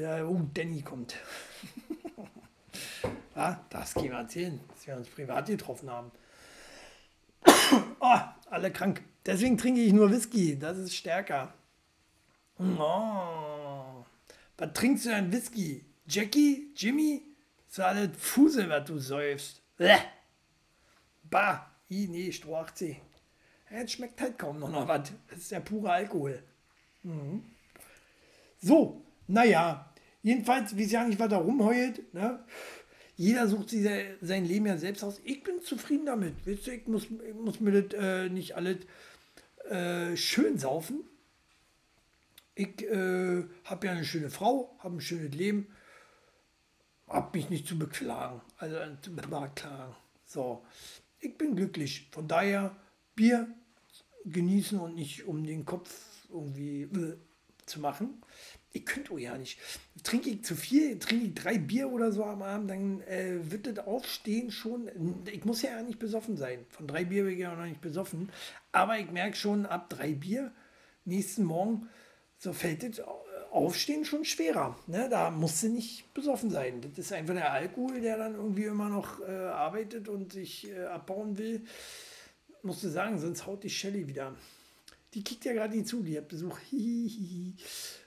ja, 0.00 0.24
oh, 0.24 0.40
Danny 0.54 0.82
kommt. 0.82 1.16
ja, 3.36 3.64
das 3.68 3.94
gehen 3.94 4.10
wir 4.10 4.18
erzählen, 4.18 4.60
dass 4.68 4.86
wir 4.86 4.96
uns 4.96 5.08
privat 5.08 5.46
getroffen 5.46 5.90
haben. 5.90 6.10
oh, 8.00 8.18
alle 8.50 8.70
krank. 8.70 9.02
Deswegen 9.26 9.58
trinke 9.58 9.80
ich 9.80 9.92
nur 9.92 10.10
Whisky, 10.10 10.58
das 10.58 10.78
ist 10.78 10.96
stärker. 10.96 11.52
Oh. 12.58 14.04
Was 14.56 14.72
trinkst 14.74 15.06
du 15.06 15.10
denn 15.10 15.32
Whisky? 15.32 15.84
Jackie? 16.06 16.72
Jimmy? 16.74 17.22
Das 17.68 17.78
ist 17.78 17.84
alles 17.84 18.10
Fusel, 18.18 18.68
was 18.68 18.84
du 18.84 18.98
säufst. 18.98 19.62
Bäh. 19.76 19.98
Bah, 21.24 21.70
I, 21.90 22.08
nee, 22.08 22.32
Stroh 22.32 22.56
80. 22.56 23.00
Jetzt 23.70 23.92
schmeckt 23.92 24.20
halt 24.20 24.38
kaum 24.38 24.58
noch, 24.58 24.70
noch 24.70 24.86
was. 24.86 25.12
Das 25.28 25.38
ist 25.38 25.50
ja 25.50 25.60
pure 25.60 25.90
Alkohol. 25.90 26.42
Mhm. 27.02 27.42
So, 28.60 29.02
naja, 29.32 29.90
jedenfalls, 30.22 30.76
wie 30.76 30.84
es 30.84 30.92
ja 30.92 31.04
nicht 31.04 31.18
weiter 31.18 31.38
rumheult, 31.38 32.12
ne? 32.12 32.44
jeder 33.16 33.48
sucht 33.48 33.70
sich 33.70 33.88
sein 34.20 34.44
Leben 34.44 34.66
ja 34.66 34.76
selbst 34.76 35.02
aus. 35.02 35.20
Ich 35.24 35.42
bin 35.42 35.62
zufrieden 35.62 36.06
damit. 36.06 36.34
Ich 36.46 36.86
muss, 36.86 37.04
ich 37.04 37.34
muss 37.34 37.60
mir 37.60 37.82
das 37.82 37.98
äh, 37.98 38.28
nicht 38.28 38.56
alles 38.56 38.78
äh, 39.70 40.16
schön 40.16 40.58
saufen. 40.58 41.04
Ich 42.54 42.82
äh, 42.82 43.44
habe 43.64 43.86
ja 43.86 43.92
eine 43.92 44.04
schöne 44.04 44.28
Frau, 44.28 44.76
habe 44.80 44.96
ein 44.96 45.00
schönes 45.00 45.34
Leben, 45.34 45.66
habe 47.08 47.38
mich 47.38 47.48
nicht 47.48 47.66
zu 47.66 47.78
beklagen. 47.78 48.42
Also 48.58 48.76
äh, 48.76 49.00
zu 49.00 49.14
beklagen. 49.14 49.94
So, 50.26 50.62
ich 51.20 51.38
bin 51.38 51.56
glücklich. 51.56 52.08
Von 52.12 52.28
daher 52.28 52.76
Bier 53.14 53.48
genießen 54.26 54.78
und 54.78 54.94
nicht 54.94 55.24
um 55.24 55.44
den 55.44 55.64
Kopf 55.64 55.90
irgendwie 56.28 56.82
äh, 56.82 57.16
zu 57.64 57.80
machen 57.80 58.22
ich 58.72 58.86
könnte 58.86 59.12
auch 59.12 59.18
ja 59.18 59.36
nicht. 59.36 59.58
Trinke 60.02 60.30
ich 60.30 60.44
zu 60.44 60.54
viel, 60.56 60.98
trinke 60.98 61.26
ich 61.26 61.34
drei 61.34 61.58
Bier 61.58 61.90
oder 61.90 62.12
so 62.12 62.24
am 62.24 62.42
Abend, 62.42 62.70
dann 62.70 63.00
äh, 63.02 63.38
wird 63.50 63.66
das 63.66 63.86
Aufstehen 63.86 64.50
schon. 64.50 64.90
Ich 65.30 65.44
muss 65.44 65.62
ja 65.62 65.82
nicht 65.82 65.98
besoffen 65.98 66.36
sein. 66.36 66.64
Von 66.70 66.86
drei 66.86 67.04
Bier 67.04 67.24
bin 67.24 67.34
ich 67.34 67.40
ja 67.40 67.54
noch 67.54 67.64
nicht 67.64 67.80
besoffen. 67.80 68.30
Aber 68.72 68.98
ich 68.98 69.10
merke 69.10 69.36
schon, 69.36 69.66
ab 69.66 69.90
drei 69.90 70.12
Bier, 70.12 70.52
nächsten 71.04 71.44
Morgen, 71.44 71.88
so 72.38 72.52
fällt 72.52 72.82
das 72.82 73.04
Aufstehen 73.50 74.06
schon 74.06 74.24
schwerer. 74.24 74.78
Ne? 74.86 75.08
Da 75.10 75.30
musst 75.30 75.62
du 75.62 75.68
nicht 75.68 76.12
besoffen 76.14 76.50
sein. 76.50 76.80
Das 76.80 76.98
ist 76.98 77.12
einfach 77.12 77.34
der 77.34 77.52
Alkohol, 77.52 78.00
der 78.00 78.16
dann 78.16 78.34
irgendwie 78.34 78.64
immer 78.64 78.88
noch 78.88 79.20
äh, 79.20 79.30
arbeitet 79.30 80.08
und 80.08 80.32
sich 80.32 80.70
äh, 80.70 80.84
abbauen 80.84 81.36
will. 81.36 81.64
Musst 82.62 82.82
du 82.82 82.88
sagen, 82.88 83.18
sonst 83.18 83.46
haut 83.46 83.62
die 83.62 83.70
Shelly 83.70 84.08
wieder. 84.08 84.34
Die 85.12 85.22
kickt 85.22 85.44
ja 85.44 85.52
gerade 85.52 85.76
nicht 85.76 85.88
zu, 85.88 86.02
die 86.02 86.16
hat 86.16 86.28
Besuch. 86.28 86.58
Hihihi. 86.70 87.54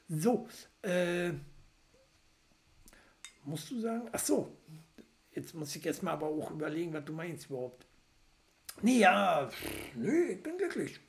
So, 0.08 0.47
äh, 0.84 1.32
musst 3.43 3.72
du 3.72 3.80
sagen? 3.80 4.10
Ach 4.12 4.20
so, 4.20 4.56
jetzt 5.34 5.53
muss 5.56 5.76
ich 5.76 5.86
erstmal 5.86 6.14
aber 6.14 6.28
auch 6.28 6.51
überlegen, 6.51 6.93
was 6.93 7.06
du 7.06 7.14
meinst 7.14 7.49
überhaupt. 7.49 7.86
Nee, 8.82 8.99
ja, 8.99 9.49
nö, 9.95 10.32
ich 10.32 10.43
bin 10.43 10.58
glücklich. 10.58 10.99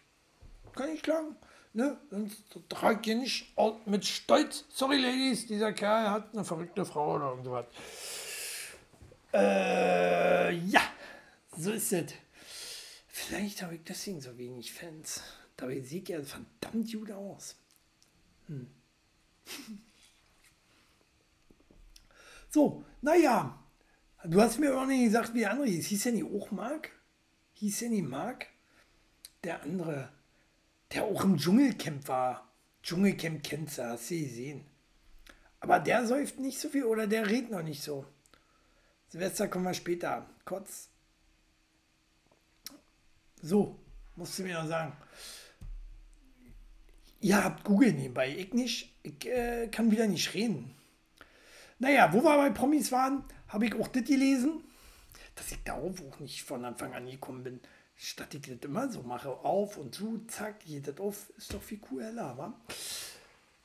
Kann 0.74 0.90
ich 0.90 1.02
klagen. 1.02 1.36
Ne? 1.72 1.98
Sonst 2.10 2.42
trage 2.68 3.10
ich 3.10 3.16
nicht 3.16 3.56
mit 3.86 4.04
Stolz. 4.04 4.64
Sorry, 4.70 4.96
Ladies, 4.96 5.46
dieser 5.46 5.72
Kerl 5.72 6.10
hat 6.10 6.32
eine 6.32 6.44
verrückte 6.44 6.86
Frau 6.86 7.16
oder 7.16 7.30
irgendwas. 7.30 7.66
Äh, 9.34 10.54
ja, 10.54 10.80
so 11.56 11.72
ist 11.72 11.92
es. 11.92 12.12
Vielleicht 13.08 13.62
habe 13.62 13.74
ich 13.74 13.84
deswegen 13.84 14.20
so 14.20 14.38
wenig 14.38 14.72
Fans. 14.72 15.22
Dabei 15.56 15.80
sieht 15.80 16.08
er 16.08 16.22
verdammt 16.24 16.90
gut 16.92 17.10
aus. 17.10 17.56
Hm. 18.46 18.70
So, 22.48 22.84
naja, 23.02 23.62
du 24.24 24.40
hast 24.40 24.58
mir 24.58 24.78
auch 24.78 24.86
nicht 24.86 25.04
gesagt, 25.04 25.34
wie 25.34 25.40
der 25.40 25.50
andere 25.50 25.66
hieß. 25.66 25.86
Hieß 25.88 26.04
der 26.04 26.12
nicht 26.12 26.24
auch 26.24 26.50
Mark? 26.50 26.90
Hieß 27.54 27.80
der 27.80 27.90
nicht 27.90 28.08
Mark? 28.08 28.46
Der 29.44 29.62
andere, 29.62 30.08
der 30.92 31.04
auch 31.04 31.24
im 31.24 31.36
Dschungelcamp 31.36 32.08
war. 32.08 32.50
Dschungelcamp 32.82 33.42
kennst 33.42 33.78
hast 33.78 34.10
du 34.10 34.18
gesehen. 34.18 34.64
Aber 35.60 35.80
der 35.80 36.06
säuft 36.06 36.38
nicht 36.38 36.58
so 36.58 36.68
viel 36.68 36.84
oder 36.84 37.06
der 37.06 37.28
redet 37.28 37.50
noch 37.50 37.62
nicht 37.62 37.82
so. 37.82 38.06
Silvester 39.08 39.48
kommen 39.48 39.64
wir 39.64 39.74
später. 39.74 40.28
Kurz. 40.44 40.88
So, 43.42 43.78
musst 44.14 44.38
du 44.38 44.44
mir 44.44 44.54
noch 44.54 44.68
sagen. 44.68 44.96
Ihr 47.20 47.42
habt 47.42 47.64
Google 47.64 47.92
nebenbei, 47.92 48.34
ich 48.36 48.52
nicht. 48.52 48.94
Ich 49.02 49.26
äh, 49.26 49.68
kann 49.68 49.90
wieder 49.90 50.06
nicht 50.06 50.34
reden. 50.34 50.74
Naja, 51.78 52.12
wo 52.12 52.22
wir 52.22 52.36
bei 52.36 52.50
Promis 52.50 52.92
waren, 52.92 53.24
habe 53.48 53.66
ich 53.66 53.74
auch 53.74 53.88
das 53.88 54.04
gelesen, 54.04 54.64
dass 55.34 55.52
ich 55.52 55.62
darauf 55.64 56.02
auch 56.02 56.20
nicht 56.20 56.42
von 56.42 56.64
Anfang 56.64 56.94
an 56.94 57.06
gekommen 57.06 57.44
bin. 57.44 57.60
Statt 57.94 58.34
ich 58.34 58.42
das 58.42 58.58
immer 58.62 58.90
so 58.90 59.02
mache, 59.02 59.30
auf 59.30 59.78
und 59.78 59.94
zu, 59.94 60.24
zack, 60.28 60.60
geht 60.60 60.88
das 60.88 60.98
auf, 60.98 61.32
ist 61.36 61.52
doch 61.52 61.62
viel 61.62 61.78
cooler, 61.78 62.36
wa? 62.36 62.52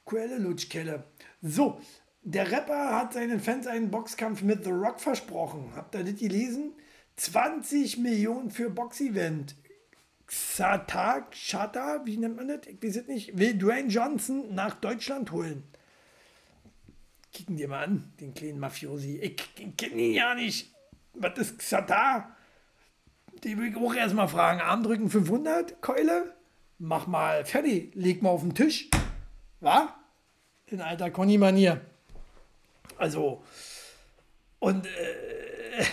Coole 0.05 0.37
Lutschkelle. 0.37 1.03
So, 1.41 1.81
der 2.21 2.51
Rapper 2.51 2.95
hat 2.95 3.13
seinen 3.13 3.39
Fans 3.39 3.67
einen 3.67 3.91
Boxkampf 3.91 4.41
mit 4.41 4.63
The 4.63 4.71
Rock 4.71 4.99
versprochen. 5.01 5.71
Habt 5.75 5.95
ihr 5.95 6.03
das 6.03 6.15
gelesen? 6.15 6.73
20 7.17 7.97
Millionen 7.97 8.51
für 8.51 8.69
Boxevent. 8.69 9.55
Xata, 10.31 11.27
Chata, 11.31 12.05
wie 12.05 12.15
nennt 12.15 12.37
man 12.37 12.47
das? 12.47 12.61
Ich 12.65 12.81
weiß 12.81 12.95
es 12.95 13.07
nicht. 13.07 13.37
Will 13.37 13.53
Dwayne 13.57 13.89
Johnson 13.89 14.55
nach 14.55 14.75
Deutschland 14.75 15.31
holen. 15.31 15.63
Kicken 17.33 17.57
dir 17.57 17.67
mal 17.67 17.83
an, 17.83 18.13
den 18.21 18.33
kleinen 18.33 18.59
Mafiosi. 18.59 19.17
Ich, 19.17 19.75
kenne 19.75 20.01
ihn 20.01 20.13
ja 20.13 20.33
nicht. 20.33 20.73
Was 21.13 21.37
ist 21.37 21.59
Xata? 21.59 22.33
Die 23.43 23.57
will 23.57 23.71
ich 23.71 23.75
auch 23.75 23.93
erstmal 23.93 24.29
fragen. 24.29 24.61
Armdrücken 24.61 25.09
500, 25.09 25.81
Keule? 25.81 26.33
Mach 26.79 27.07
mal 27.07 27.43
fertig. 27.43 27.93
Leg 27.95 28.21
mal 28.21 28.29
auf 28.29 28.41
den 28.41 28.55
Tisch. 28.55 28.89
Wa? 29.59 29.93
In 30.67 30.79
alter 30.79 31.11
Conny-Manier. 31.11 31.81
Also, 32.97 33.43
und 34.59 34.85
äh, 34.85 35.85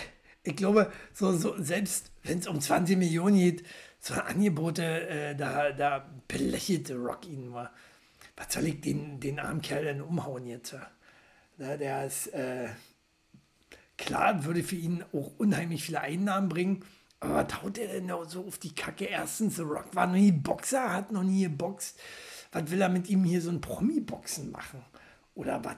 ich 0.43 0.55
glaube, 0.55 0.91
so, 1.13 1.33
so 1.33 1.61
selbst 1.61 2.11
wenn 2.23 2.39
es 2.39 2.47
um 2.47 2.61
20 2.61 2.97
Millionen 2.97 3.35
geht, 3.37 3.65
so 3.99 4.13
Angebote, 4.15 5.07
äh, 5.09 5.35
da, 5.35 5.71
da 5.71 6.09
belächelte 6.27 6.95
Rock 6.95 7.27
ihn 7.27 7.49
mal. 7.49 7.69
Was 8.37 8.53
soll 8.53 8.67
ich 8.67 8.81
den, 8.81 9.19
den 9.19 9.39
armen 9.39 9.61
Kerl 9.61 9.83
denn 9.83 10.01
umhauen 10.01 10.45
jetzt? 10.47 10.75
Na, 11.57 11.75
der 11.75 12.05
ist, 12.05 12.27
äh, 12.27 12.69
klar, 13.97 14.45
würde 14.45 14.63
für 14.63 14.77
ihn 14.77 15.03
auch 15.13 15.31
unheimlich 15.37 15.83
viele 15.83 16.01
Einnahmen 16.01 16.47
bringen, 16.47 16.85
aber 17.19 17.45
was 17.45 17.61
haut 17.61 17.77
er 17.77 17.87
denn 17.87 18.11
so 18.27 18.45
auf 18.45 18.57
die 18.57 18.73
Kacke? 18.73 19.05
Erstens, 19.05 19.57
The 19.57 19.63
Rock 19.63 19.93
war 19.93 20.07
noch 20.07 20.13
nie 20.13 20.31
Boxer, 20.31 20.93
hat 20.93 21.11
noch 21.11 21.23
nie 21.23 21.43
geboxt. 21.43 21.99
Was 22.51 22.71
will 22.71 22.81
er 22.81 22.89
mit 22.89 23.09
ihm 23.09 23.25
hier 23.25 23.41
so 23.41 23.49
ein 23.49 23.61
Promi-Boxen 23.61 24.51
machen? 24.51 24.83
Oder 25.35 25.63
was? 25.63 25.75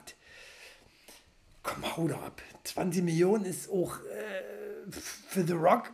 Komm, 1.64 1.98
hau 1.98 2.08
doch 2.08 2.22
ab. 2.22 2.42
20 2.64 3.04
Millionen 3.04 3.46
ist 3.46 3.70
auch 3.70 3.98
äh, 4.06 4.92
für 4.92 5.46
The 5.46 5.54
Rock 5.54 5.92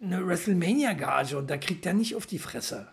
eine 0.00 0.26
WrestleMania-Gage 0.26 1.36
und 1.36 1.48
da 1.50 1.56
kriegt 1.58 1.86
er 1.86 1.94
nicht 1.94 2.16
auf 2.16 2.26
die 2.26 2.38
Fresse. 2.38 2.88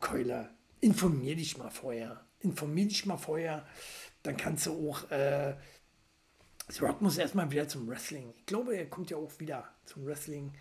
Keuler, 0.00 0.50
informier 0.80 1.36
dich 1.36 1.58
mal 1.58 1.70
vorher. 1.70 2.24
Informier 2.40 2.88
dich 2.88 3.06
mal 3.06 3.16
vorher, 3.16 3.66
dann 4.22 4.36
kannst 4.36 4.66
du 4.66 4.90
auch. 4.90 5.10
Äh, 5.10 5.56
The 6.68 6.84
Rock 6.84 7.00
muss 7.00 7.18
erstmal 7.18 7.50
wieder 7.50 7.66
zum 7.66 7.88
Wrestling. 7.88 8.32
Ich 8.38 8.46
glaube, 8.46 8.76
er 8.76 8.88
kommt 8.88 9.10
ja 9.10 9.16
auch 9.16 9.32
wieder 9.40 9.68
zum 9.86 10.06
Wrestling. 10.06 10.54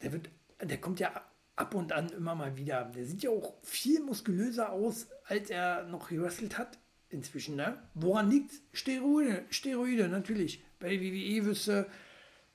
Der 0.00 0.12
wird, 0.12 0.30
der 0.62 0.80
kommt 0.80 1.00
ja 1.00 1.10
ab 1.56 1.74
und 1.74 1.92
an 1.92 2.08
immer 2.10 2.36
mal 2.36 2.56
wieder. 2.56 2.84
Der 2.84 3.04
sieht 3.04 3.24
ja 3.24 3.30
auch 3.30 3.54
viel 3.62 4.00
muskulöser 4.00 4.70
aus, 4.70 5.08
als 5.24 5.50
er 5.50 5.84
noch 5.84 6.08
gewrestelt 6.08 6.56
hat 6.56 6.78
inzwischen. 7.08 7.56
Ne? 7.56 7.82
Woran 7.94 8.30
liegt 8.30 8.52
Steroide? 8.72 9.44
Steroide, 9.50 10.08
natürlich. 10.08 10.62
Bei 10.78 11.00
WWE 11.00 11.44
wirst 11.44 11.66
du, 11.66 11.86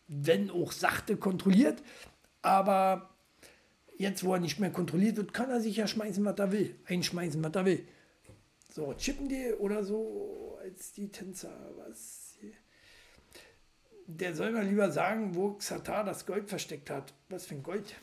wenn 0.08 0.50
auch 0.50 0.72
sachte, 0.72 1.18
kontrolliert. 1.18 1.82
Aber 2.42 3.10
jetzt, 3.98 4.24
wo 4.24 4.34
er 4.34 4.40
nicht 4.40 4.60
mehr 4.60 4.72
kontrolliert 4.72 5.18
wird, 5.18 5.34
kann 5.34 5.50
er 5.50 5.62
sich 5.62 5.78
ja 5.78 5.88
schmeißen, 5.88 6.24
was 6.24 6.38
er 6.38 6.52
will. 6.52 6.76
Einschmeißen, 6.86 7.44
was 7.44 7.56
er 7.56 7.66
will. 7.66 7.88
So, 8.72 8.94
chippen 8.94 9.30
die 9.30 9.54
oder 9.54 9.84
so 9.84 10.58
als 10.62 10.92
die 10.92 11.10
Tänzer. 11.10 11.74
Was? 11.78 12.38
Der 14.08 14.36
soll 14.36 14.52
mal 14.52 14.66
lieber 14.66 14.92
sagen, 14.92 15.34
wo 15.34 15.54
Xatar 15.54 16.04
das 16.04 16.26
Gold 16.26 16.50
versteckt 16.50 16.90
hat. 16.90 17.14
Was 17.30 17.46
für 17.46 17.56
ein 17.56 17.64
Gold? 17.64 17.96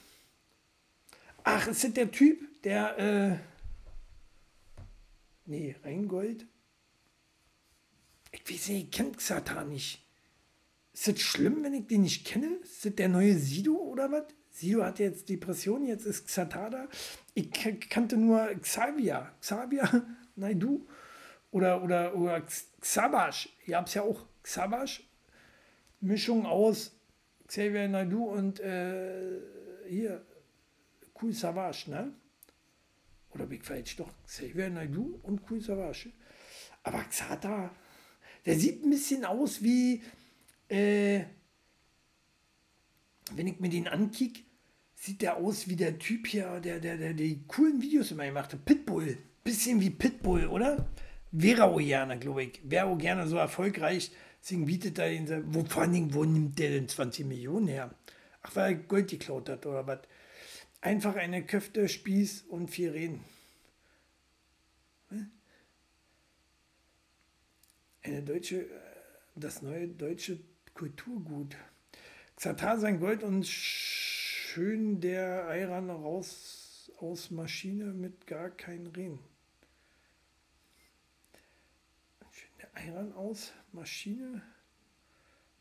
Ach, 1.45 1.67
ist 1.67 1.97
der 1.97 2.11
Typ, 2.11 2.63
der. 2.63 2.99
Äh, 2.99 3.37
nee, 5.47 5.77
Rheingold? 5.85 6.47
Ich 8.31 8.41
weiß 8.51 8.69
nicht, 8.69 8.85
ich 8.85 8.91
kenne 8.91 9.13
Xatar 9.13 9.65
nicht. 9.65 10.03
Ist 10.93 11.09
das 11.09 11.21
schlimm, 11.21 11.63
wenn 11.63 11.75
ich 11.75 11.87
den 11.87 12.03
nicht 12.03 12.27
kenne? 12.27 12.59
Ist 12.63 12.85
das 12.85 12.95
der 12.95 13.09
neue 13.09 13.35
Sido 13.37 13.75
oder 13.75 14.11
was? 14.13 14.25
Sido 14.51 14.85
hat 14.85 14.99
jetzt 14.99 15.29
Depression, 15.29 15.87
jetzt 15.87 16.05
ist 16.05 16.27
Xatar 16.27 16.71
da. 16.71 16.89
Ich 17.35 17.51
kannte 17.89 18.17
nur 18.17 18.47
Xavier. 18.61 19.33
Xavier 19.41 20.07
Naidu 20.37 20.87
oder, 21.51 21.83
oder, 21.83 22.15
oder 22.15 22.43
Xabash. 22.81 23.49
Ihr 23.67 23.77
habt 23.79 23.89
es 23.89 23.95
ja 23.95 24.03
auch. 24.03 24.27
Xabash. 24.43 25.09
Mischung 26.01 26.47
aus 26.47 26.93
Xavier 27.47 27.89
Naidu 27.89 28.25
und 28.25 28.61
äh, 28.61 29.41
hier 29.89 30.27
Cool 31.21 31.33
Savage, 31.33 31.91
ne? 31.91 32.13
Oder 33.31 33.47
bin 33.47 33.59
ich 33.59 33.65
falsch? 33.65 33.97
Doch, 33.97 34.11
Xavier 34.27 34.69
Naidu 34.69 35.21
und 35.23 35.43
Cool 35.49 35.61
Savage. 35.61 36.11
Aber 36.83 37.03
Xata, 37.05 37.71
der 38.45 38.57
sieht 38.57 38.85
ein 38.85 38.91
bisschen 38.91 39.25
aus 39.25 39.63
wie, 39.63 40.03
äh, 40.73 41.25
wenn 43.35 43.47
ich 43.47 43.61
mir 43.61 43.69
den 43.69 43.89
ankicke, 43.89 44.41
sieht 44.95 45.21
der 45.23 45.37
aus 45.37 45.69
wie 45.69 45.77
der 45.77 45.99
Typ 45.99 46.27
hier, 46.27 46.61
der, 46.61 46.81
der, 46.81 46.97
der 46.97 47.13
die 47.13 47.45
coolen 47.47 47.83
Videos 47.83 48.11
immer 48.11 48.25
gemacht 48.25 48.53
hat. 48.53 48.65
Pitbull. 48.65 49.19
Bisschen 49.45 49.81
wie 49.81 49.91
Pitbull, 49.91 50.47
oder? 50.47 50.89
Wäre 51.31 51.65
auch 51.65 51.79
gerne, 51.79 52.19
glaube 52.19 52.45
ich. 52.45 52.61
Wäre 52.65 52.87
auch 52.87 52.97
gerne 52.97 53.27
so 53.27 53.37
erfolgreich. 53.37 54.13
Deswegen 54.41 54.67
bietet 54.67 54.99
er 54.99 55.13
ihn, 55.13 55.55
wo, 55.55 55.65
vor 55.65 55.83
allen 55.83 55.93
Dingen, 55.93 56.15
wo 56.15 56.25
nimmt 56.25 56.59
der 56.59 56.71
denn 56.71 56.89
20 56.89 57.27
Millionen 57.27 57.69
her? 57.69 57.95
Ach, 58.43 58.57
weil 58.57 58.73
er 58.73 58.79
Gold 58.79 59.11
geklaut 59.11 59.49
hat 59.49 59.67
oder 59.67 59.87
was? 59.87 60.01
Einfach 60.81 61.17
eine 61.17 61.45
Köfte, 61.45 61.89
Spieß 61.89 62.43
und 62.49 62.69
viel 62.69 62.91
reden. 62.91 63.25
Eine 68.03 68.23
deutsche, 68.23 68.67
das 69.37 69.63
neue 69.63 69.87
deutsche 69.89 70.41
Kulturgut. 70.75 71.57
Xatar 72.37 72.79
sein 72.79 72.99
Gold 72.99 73.23
und 73.23 73.47
schön 73.47 75.01
der 75.01 75.47
Eiran 75.49 75.91
raus 75.91 76.91
aus 76.99 77.31
Maschine 77.31 77.87
mit 77.93 78.27
gar 78.27 78.51
kein 78.51 78.87
Rehen. 78.89 79.19
Schön 82.31 82.51
der 82.61 82.77
Eiran 82.77 83.13
aus 83.13 83.53
Maschine 83.73 84.43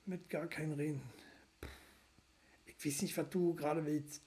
mit 0.06 0.30
gar 0.30 0.48
kein 0.48 0.72
Rehen. 0.74 1.02
Ich 2.66 2.86
weiß 2.86 3.02
nicht, 3.04 3.16
was 3.18 3.30
du 3.30 3.54
gerade 3.54 3.86
willst. 3.86 4.24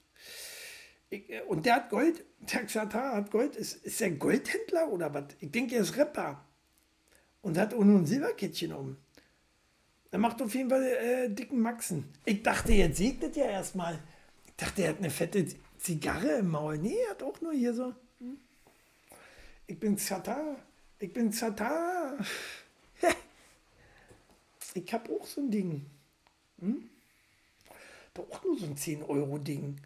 Ich, 1.09 1.29
äh, 1.29 1.41
und 1.41 1.65
der 1.65 1.75
hat 1.75 1.89
Gold, 1.89 2.23
der 2.39 2.65
Xatar 2.65 3.15
hat 3.15 3.31
Gold. 3.31 3.55
Ist, 3.55 3.83
ist 3.85 3.99
der 3.99 4.11
Goldhändler 4.11 4.89
oder 4.89 5.13
was? 5.13 5.25
Ich 5.39 5.51
denke, 5.51 5.75
er 5.75 5.81
ist 5.81 5.97
Rapper. 5.97 6.45
Und 7.41 7.57
hat 7.57 7.73
auch 7.73 7.83
nur 7.83 7.99
ein 7.99 8.05
Silberkettchen 8.05 8.73
um. 8.73 8.97
Er 10.15 10.19
macht 10.19 10.41
auf 10.41 10.55
jeden 10.55 10.69
Fall 10.69 10.81
äh, 10.81 11.29
dicken 11.29 11.59
Maxen. 11.59 12.05
Ich 12.23 12.41
dachte, 12.41 12.71
jetzt 12.71 12.99
segnet 12.99 13.35
ja 13.35 13.47
erstmal. 13.47 13.99
Ich 14.45 14.55
dachte, 14.55 14.83
er 14.83 14.91
hat 14.91 14.99
eine 14.99 15.09
fette 15.09 15.45
Zigarre 15.77 16.37
im 16.37 16.51
Maul. 16.51 16.77
Nee, 16.77 16.95
er 17.03 17.09
hat 17.09 17.21
auch 17.23 17.41
nur 17.41 17.51
hier 17.51 17.73
so. 17.73 17.93
Ich 19.67 19.77
bin 19.77 19.97
Xatar. 19.97 20.55
Ich 20.99 21.11
bin 21.11 21.31
Xatar. 21.31 22.17
ich 24.73 24.93
hab 24.93 25.09
auch 25.09 25.25
so 25.25 25.41
ein 25.41 25.51
Ding. 25.51 25.85
Hm? 26.61 26.89
Auch 28.17 28.43
nur 28.45 28.57
so 28.57 28.67
ein 28.67 28.77
10-Euro-Ding 28.77 29.81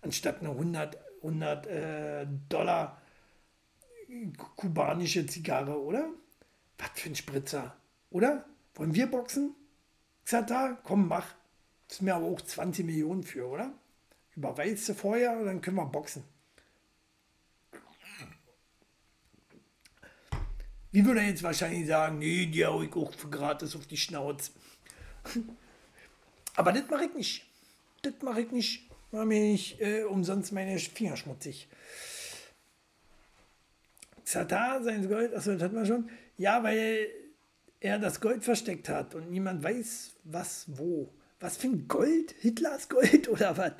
anstatt 0.00 0.40
eine 0.40 0.50
100, 0.50 0.98
100 1.22 1.66
äh, 1.68 2.26
Dollar 2.48 3.00
kubanische 4.56 5.24
Zigarre, 5.24 5.80
oder? 5.80 6.08
Was 6.78 6.90
für 6.94 7.10
ein 7.10 7.14
Spritzer, 7.14 7.76
oder? 8.10 8.44
Wollen 8.74 8.94
wir 8.94 9.06
boxen? 9.06 9.54
Xata, 10.24 10.78
komm, 10.84 11.08
mach. 11.08 11.34
Das 11.88 11.98
ist 11.98 12.02
mir 12.02 12.14
aber 12.14 12.26
auch 12.26 12.40
20 12.40 12.86
Millionen 12.86 13.22
für, 13.22 13.46
oder? 13.46 13.72
Überweist 14.34 14.88
du 14.88 14.94
vorher 14.94 15.44
dann 15.44 15.60
können 15.60 15.76
wir 15.76 15.86
boxen. 15.86 16.24
Wie 20.90 21.04
würde 21.04 21.20
er 21.20 21.28
jetzt 21.28 21.42
wahrscheinlich 21.42 21.86
sagen, 21.86 22.18
nee, 22.18 22.46
die 22.46 22.64
hau 22.66 22.82
ich 22.82 22.94
auch 22.94 23.12
gratis 23.30 23.74
auf 23.76 23.86
die 23.86 23.96
Schnauze. 23.96 24.52
Aber 26.54 26.72
das 26.72 26.88
mache 26.90 27.06
ich 27.06 27.14
nicht. 27.14 27.46
Das 28.02 28.14
mache 28.20 28.42
ich 28.42 28.50
nicht 28.50 28.92
war 29.12 29.26
mir 29.26 29.40
nicht 29.40 29.80
äh, 29.80 30.04
umsonst 30.04 30.52
meine 30.52 30.78
Finger 30.78 31.16
schmutzig. 31.16 31.68
Xatar, 34.24 34.82
sein 34.82 35.06
Gold, 35.08 35.34
achso, 35.34 35.52
das 35.52 35.62
hat 35.62 35.72
man 35.72 35.86
schon. 35.86 36.08
Ja, 36.38 36.62
weil 36.62 37.08
er 37.82 37.98
das 37.98 38.20
Gold 38.20 38.44
versteckt 38.44 38.88
hat 38.88 39.14
und 39.16 39.30
niemand 39.30 39.62
weiß, 39.64 40.12
was 40.24 40.66
wo. 40.68 41.12
Was 41.40 41.56
für 41.56 41.66
ein 41.66 41.88
Gold? 41.88 42.32
Hitlers 42.38 42.88
Gold 42.88 43.28
oder 43.28 43.56
was? 43.56 43.72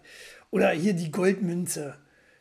Oder 0.50 0.70
hier 0.70 0.92
die 0.92 1.12
Goldmünze. 1.12 1.96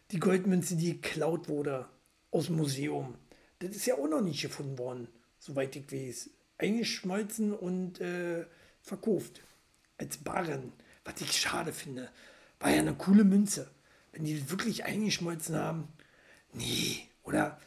Die 0.10 0.20
Goldmünze, 0.20 0.76
die 0.76 1.00
geklaut 1.00 1.48
wurde 1.48 1.88
aus 2.32 2.48
dem 2.48 2.58
Museum. 2.58 3.16
Das 3.60 3.76
ist 3.76 3.86
ja 3.86 3.96
auch 3.96 4.10
noch 4.10 4.22
nicht 4.22 4.42
gefunden 4.42 4.80
worden, 4.80 5.08
soweit 5.38 5.76
ich 5.76 5.92
weiß. 5.92 6.32
Eingeschmolzen 6.58 7.54
und 7.54 8.02
äh, 8.02 8.46
verkauft. 8.82 9.42
Als 10.00 10.18
Barren. 10.18 10.74
Was 11.06 11.22
ich 11.22 11.40
schade 11.40 11.74
finde. 11.74 12.10
War 12.60 12.72
ja 12.72 12.80
eine 12.80 12.96
coole 12.96 13.24
Münze. 13.24 13.70
Wenn 14.14 14.24
die 14.24 14.50
wirklich 14.50 14.84
eingeschmolzen 14.84 15.56
haben, 15.56 15.88
nee, 16.54 17.08
oder 17.24 17.60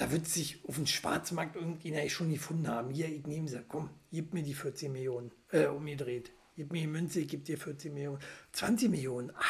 da 0.00 0.10
wird 0.10 0.26
sich 0.26 0.64
auf 0.66 0.76
dem 0.76 0.86
Schwarzmarkt 0.86 1.56
irgendjemand 1.56 2.10
schon 2.10 2.30
gefunden 2.30 2.68
haben. 2.68 2.88
Hier, 2.88 3.06
ich 3.06 3.26
nehme 3.26 3.46
sie, 3.48 3.62
komm, 3.68 3.90
gib 4.10 4.32
mir 4.32 4.42
die 4.42 4.54
14 4.54 4.90
Millionen, 4.90 5.30
äh, 5.52 5.66
umgedreht. 5.66 6.32
Gib 6.56 6.72
mir 6.72 6.80
die 6.80 6.86
Münze, 6.86 7.20
ich 7.20 7.28
gebe 7.28 7.42
dir 7.42 7.58
14 7.58 7.92
Millionen. 7.92 8.18
20 8.52 8.88
Millionen, 8.88 9.30
ah. 9.36 9.42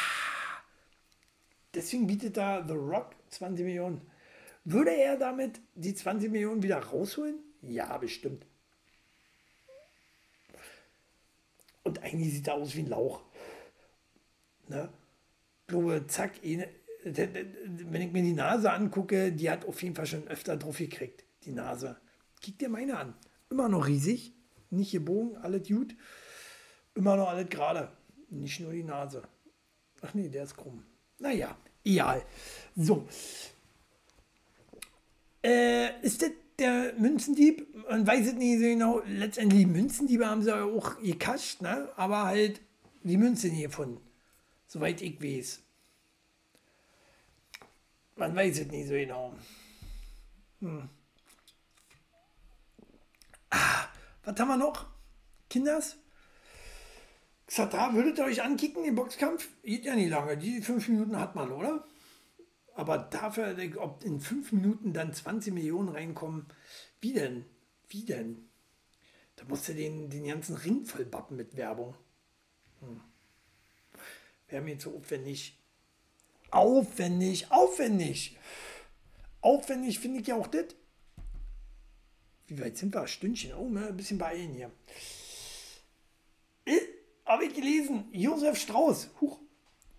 Deswegen 1.73 2.05
bietet 2.05 2.35
da 2.35 2.67
The 2.67 2.73
Rock 2.73 3.15
20 3.29 3.63
Millionen. 3.63 4.01
Würde 4.65 4.91
er 4.91 5.15
damit 5.15 5.61
die 5.75 5.95
20 5.95 6.29
Millionen 6.29 6.61
wieder 6.61 6.79
rausholen? 6.79 7.39
Ja, 7.61 7.97
bestimmt. 7.97 8.45
Und 11.83 12.03
eigentlich 12.03 12.33
sieht 12.33 12.49
er 12.49 12.55
aus 12.55 12.75
wie 12.75 12.81
ein 12.81 12.89
Lauch. 12.89 13.21
Ne? 14.67 14.89
glaube, 15.71 16.05
zack, 16.07 16.43
wenn 17.03 18.01
ich 18.01 18.11
mir 18.11 18.21
die 18.21 18.33
Nase 18.33 18.71
angucke, 18.71 19.31
die 19.31 19.49
hat 19.49 19.65
auf 19.65 19.81
jeden 19.81 19.95
Fall 19.95 20.05
schon 20.05 20.27
öfter 20.27 20.57
drauf 20.57 20.77
gekriegt, 20.77 21.23
die 21.43 21.51
Nase. 21.51 21.97
Kick 22.41 22.59
dir 22.59 22.69
meine 22.69 22.97
an. 22.97 23.13
Immer 23.49 23.69
noch 23.69 23.87
riesig, 23.87 24.33
nicht 24.69 24.91
gebogen, 24.91 25.37
alles 25.37 25.67
gut. 25.67 25.95
Immer 26.95 27.15
noch 27.15 27.29
alles 27.29 27.49
gerade, 27.49 27.91
nicht 28.29 28.59
nur 28.59 28.73
die 28.73 28.83
Nase. 28.83 29.23
Ach 30.01 30.13
nee, 30.13 30.29
der 30.29 30.43
ist 30.43 30.55
krumm. 30.55 30.83
Naja, 31.19 31.55
egal. 31.83 32.23
So. 32.75 33.07
Äh, 35.43 36.01
ist 36.01 36.21
das 36.21 36.31
der 36.59 36.93
Münzendieb? 36.97 37.67
Man 37.89 38.05
weiß 38.05 38.27
es 38.27 38.33
nicht 38.33 38.59
so 38.59 38.65
genau. 38.65 39.01
Letztendlich 39.05 39.67
Münzendiebe 39.67 40.27
haben 40.27 40.43
sie 40.43 40.55
auch 40.55 40.99
gekascht, 41.01 41.61
ne? 41.61 41.89
aber 41.95 42.25
halt 42.25 42.61
die 43.03 43.17
Münze 43.17 43.47
nie 43.47 43.63
gefunden 43.63 43.99
soweit 44.71 45.01
ich 45.01 45.21
weiß. 45.21 45.61
Man 48.21 48.35
weiß 48.35 48.59
es 48.59 48.67
nicht 48.67 48.87
so 48.87 48.93
genau. 48.93 49.33
Hm. 50.59 50.87
Ah, 53.49 53.87
was 54.23 54.39
haben 54.39 54.47
wir 54.47 54.57
noch? 54.57 54.85
Kinders? 55.49 55.97
Xatra, 57.47 57.95
würdet 57.95 58.19
ihr 58.19 58.25
euch 58.25 58.43
ankicken, 58.43 58.83
den 58.83 58.93
Boxkampf? 58.93 59.49
Geht 59.63 59.85
ja 59.85 59.95
nicht 59.95 60.11
lange. 60.11 60.37
Die 60.37 60.61
fünf 60.61 60.87
Minuten 60.87 61.19
hat 61.19 61.33
man, 61.33 61.51
oder? 61.51 61.83
Aber 62.75 62.99
dafür, 62.99 63.57
ob 63.77 64.03
in 64.03 64.19
fünf 64.19 64.51
Minuten 64.51 64.93
dann 64.93 65.15
20 65.15 65.51
Millionen 65.51 65.89
reinkommen, 65.89 66.45
wie 66.99 67.13
denn? 67.13 67.45
Wie 67.89 68.05
denn? 68.05 68.47
Da 69.35 69.45
musst 69.45 69.67
du 69.67 69.73
den, 69.73 70.11
den 70.11 70.27
ganzen 70.27 70.57
Ring 70.57 70.85
voll 70.85 71.05
bappen 71.05 71.37
mit 71.37 71.57
Werbung. 71.57 71.95
Hm. 72.81 73.01
Wäre 74.47 74.61
mir 74.61 74.77
zu 74.77 74.95
aufwendig. 74.95 75.57
Aufwendig, 76.51 77.49
aufwendig. 77.49 78.37
Aufwendig 79.41 79.99
finde 79.99 80.19
ich 80.19 80.27
ja 80.27 80.35
auch 80.35 80.47
das. 80.47 80.65
Wie 82.47 82.59
weit 82.61 82.77
sind 82.77 82.93
wir? 82.93 83.07
Stündchen. 83.07 83.53
Oh, 83.53 83.67
ein 83.67 83.95
bisschen 83.95 84.17
beeilen 84.17 84.53
hier. 84.53 84.71
Äh, 86.65 86.79
Habe 87.25 87.45
ich 87.45 87.53
gelesen. 87.53 88.05
Josef 88.11 88.59
Strauß. 88.59 89.09
Huch. 89.21 89.39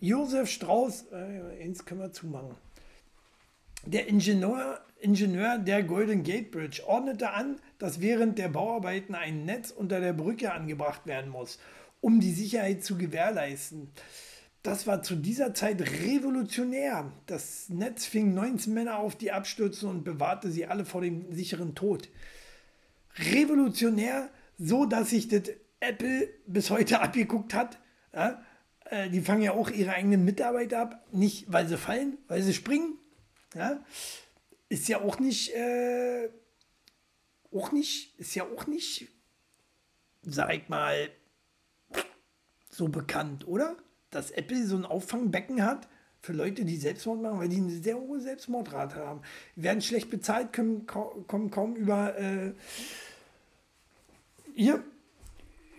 Josef 0.00 0.50
Strauß. 0.50 1.07
Äh, 1.12 1.62
eins 1.62 1.86
können 1.86 2.00
wir 2.00 2.12
zumachen. 2.12 2.55
Der 3.86 4.07
Ingenieur, 4.07 4.84
Ingenieur 5.00 5.59
der 5.59 5.82
Golden 5.82 6.22
Gate 6.22 6.50
Bridge 6.50 6.86
ordnete 6.86 7.30
an, 7.30 7.59
dass 7.78 8.00
während 8.00 8.38
der 8.38 8.48
Bauarbeiten 8.48 9.14
ein 9.14 9.44
Netz 9.44 9.70
unter 9.70 10.00
der 10.00 10.12
Brücke 10.12 10.53
angebracht 10.53 11.07
werden 11.07 11.30
muss, 11.30 11.59
um 12.00 12.20
die 12.20 12.32
Sicherheit 12.32 12.84
zu 12.84 12.96
gewährleisten. 12.96 13.90
Das 14.62 14.86
war 14.86 15.02
zu 15.02 15.16
dieser 15.16 15.54
Zeit 15.54 15.80
revolutionär. 15.80 17.12
Das 17.26 17.68
Netz 17.68 18.06
fing 18.06 18.32
19 18.32 18.72
Männer 18.72 18.98
auf, 18.98 19.16
die 19.16 19.32
abstürzen 19.32 19.88
und 19.88 20.04
bewahrte 20.04 20.50
sie 20.50 20.66
alle 20.66 20.84
vor 20.84 21.00
dem 21.00 21.32
sicheren 21.32 21.74
Tod. 21.74 22.08
Revolutionär, 23.16 24.30
so 24.58 24.86
dass 24.86 25.10
sich 25.10 25.26
das 25.28 25.42
Apple 25.80 26.28
bis 26.46 26.70
heute 26.70 27.00
abgeguckt 27.02 27.54
hat. 27.54 27.80
Ja, 28.14 28.40
äh, 28.84 29.10
die 29.10 29.20
fangen 29.20 29.42
ja 29.42 29.52
auch 29.52 29.70
ihre 29.70 29.94
eigenen 29.94 30.24
Mitarbeiter 30.24 30.78
ab, 30.78 31.06
nicht 31.10 31.52
weil 31.52 31.66
sie 31.66 31.76
fallen, 31.76 32.18
weil 32.28 32.42
sie 32.42 32.54
springen. 32.54 32.98
Ja, 33.54 33.84
ist 34.68 34.88
ja 34.88 35.00
auch 35.00 35.18
nicht, 35.18 35.54
äh, 35.54 36.30
auch 37.52 37.72
nicht, 37.72 38.18
ist 38.18 38.34
ja 38.36 38.44
auch 38.44 38.66
nicht, 38.68 39.08
sag 40.22 40.54
ich 40.54 40.68
mal, 40.68 41.10
so 42.70 42.88
bekannt, 42.88 43.46
oder? 43.46 43.76
Dass 44.12 44.30
Apple 44.30 44.64
so 44.64 44.76
ein 44.76 44.84
Auffangbecken 44.84 45.64
hat 45.64 45.88
für 46.20 46.32
Leute, 46.32 46.64
die 46.64 46.76
Selbstmord 46.76 47.20
machen, 47.20 47.40
weil 47.40 47.48
die 47.48 47.56
eine 47.56 47.70
sehr 47.70 47.98
hohe 47.98 48.20
Selbstmordrate 48.20 48.96
haben. 48.96 49.22
Werden 49.56 49.82
schlecht 49.82 50.08
bezahlt, 50.08 50.52
können, 50.52 50.86
kommen 50.86 51.50
kaum 51.50 51.74
über 51.74 52.16
äh, 52.16 52.52
hier, 54.54 54.84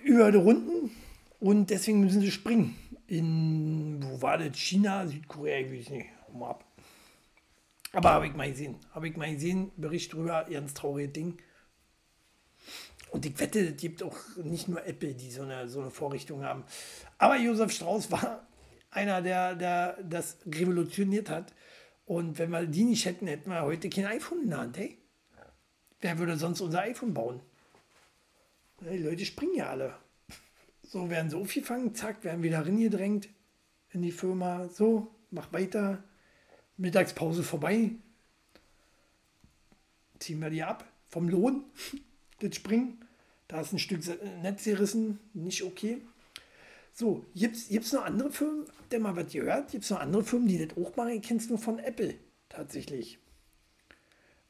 über 0.04 0.32
die 0.32 0.38
Runden 0.38 0.92
und 1.40 1.70
deswegen 1.70 2.02
müssen 2.02 2.20
sie 2.20 2.32
springen. 2.32 2.76
In, 3.08 4.04
wo 4.04 4.22
war 4.22 4.38
das? 4.38 4.58
China, 4.58 5.08
Südkorea, 5.08 5.60
ich 5.60 5.72
weiß 5.72 5.90
nicht. 5.92 6.08
Mal 6.34 6.50
ab. 6.50 6.66
Aber 7.94 8.10
habe 8.10 8.28
ich 8.28 8.34
mal 8.34 8.50
gesehen. 8.50 8.76
Habe 8.92 9.08
ich 9.08 9.16
mal 9.16 9.32
gesehen, 9.32 9.72
Bericht 9.78 10.14
drüber, 10.14 10.46
ganz 10.52 10.74
trauriges 10.74 11.14
Ding. 11.14 11.38
Und 13.14 13.28
ich 13.28 13.40
wette, 13.40 13.60
es 13.60 13.78
gibt 13.78 14.02
auch 14.02 14.18
nicht 14.38 14.68
nur 14.68 14.84
Apple, 14.88 15.14
die 15.14 15.30
so 15.30 15.44
eine, 15.44 15.70
so 15.70 15.82
eine 15.82 15.92
Vorrichtung 15.92 16.44
haben. 16.44 16.64
Aber 17.20 17.38
Josef 17.38 17.72
Strauß 17.72 18.10
war 18.10 18.48
einer, 18.90 19.22
der, 19.22 19.54
der 19.54 20.02
das 20.02 20.38
revolutioniert 20.48 21.30
hat. 21.30 21.54
Und 22.06 22.40
wenn 22.40 22.50
wir 22.50 22.66
die 22.66 22.86
nicht 22.86 23.06
hätten, 23.06 23.28
hätten 23.28 23.52
wir 23.52 23.62
heute 23.62 23.88
kein 23.92 24.08
iPhone 24.08 24.42
in 24.42 24.50
der 24.50 24.58
Hand. 24.58 24.78
Hey? 24.80 24.98
Wer 26.02 26.18
würde 26.18 26.38
sonst 26.38 26.60
unser 26.62 26.82
iPhone 26.82 27.14
bauen? 27.14 27.42
Die 28.82 28.98
Leute 28.98 29.26
springen 29.28 29.58
ja 29.58 29.70
alle. 29.70 29.94
So 30.82 31.12
werden 31.12 31.30
sie 31.30 31.38
aufgefangen, 31.38 31.94
zack, 31.94 32.24
werden 32.24 32.42
wieder 32.42 32.66
reingedrängt 32.66 33.30
in 33.92 34.02
die 34.02 34.12
Firma. 34.12 34.70
So, 34.70 35.14
mach 35.30 35.54
weiter. 35.54 36.04
Mittagspause 36.78 37.44
vorbei. 37.44 37.92
Ziehen 40.18 40.40
wir 40.40 40.50
die 40.50 40.64
ab 40.64 40.84
vom 41.10 41.30
Lohn. 41.30 41.66
Das 42.40 42.56
Springen. 42.58 43.03
Da 43.48 43.62
ist 43.62 43.74
ein 43.74 43.80
Stück 43.80 44.02
Netz 44.42 44.64
gerissen. 44.64 45.20
Nicht 45.34 45.64
okay. 45.64 46.02
So, 46.94 47.26
gibt 47.34 47.56
es 47.56 47.94
noch 47.94 48.06
andere 48.06 48.32
Firmen? 48.32 48.66
Ihr 48.92 49.00
mal 49.00 49.16
was 49.16 49.32
gehört? 49.32 49.72
Gibt 49.72 49.84
es 49.84 49.90
noch 49.90 50.00
andere 50.00 50.24
Firmen, 50.24 50.48
die 50.48 50.68
das 50.68 50.78
auch 50.78 50.96
machen? 50.96 51.10
Ich 51.10 51.24
kenne 51.24 51.40
es 51.40 51.50
nur 51.50 51.58
von 51.58 51.80
Apple 51.80 52.14
tatsächlich. 52.50 53.18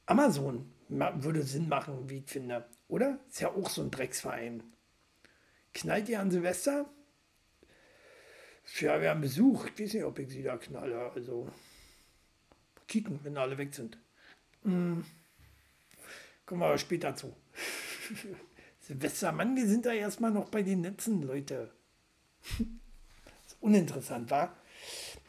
Amazon 0.05 0.69
würde 0.89 1.43
Sinn 1.43 1.69
machen, 1.69 2.09
wie 2.09 2.17
ich 2.17 2.29
finde. 2.29 2.65
Oder? 2.89 3.19
Ist 3.29 3.39
ja 3.39 3.49
auch 3.49 3.69
so 3.69 3.81
ein 3.81 3.91
Drecksverein. 3.91 4.63
Knallt 5.73 6.09
ihr 6.09 6.19
an 6.19 6.29
Silvester? 6.29 6.89
Ja, 8.79 9.01
wir 9.01 9.09
haben 9.09 9.21
Besuch. 9.21 9.67
Ich 9.67 9.79
weiß 9.79 9.93
nicht, 9.93 10.03
ob 10.03 10.19
ich 10.19 10.29
sie 10.29 10.43
da 10.43 10.57
knalle. 10.57 11.11
Also, 11.11 11.47
kicken, 12.87 13.19
wenn 13.23 13.37
alle 13.37 13.57
weg 13.57 13.73
sind. 13.73 13.97
Hm. 14.63 15.05
Kommen 16.45 16.61
wir 16.61 16.67
aber 16.67 16.77
später 16.77 17.15
zu. 17.15 17.33
Silvester, 18.83 19.31
Mann, 19.31 19.55
wir 19.55 19.65
sind 19.65 19.85
da 19.85 19.93
erstmal 19.93 20.31
noch 20.31 20.49
bei 20.49 20.61
den 20.61 20.81
Netzen, 20.81 21.21
Leute. 21.21 21.71
uninteressant, 23.61 24.29
war. 24.29 24.57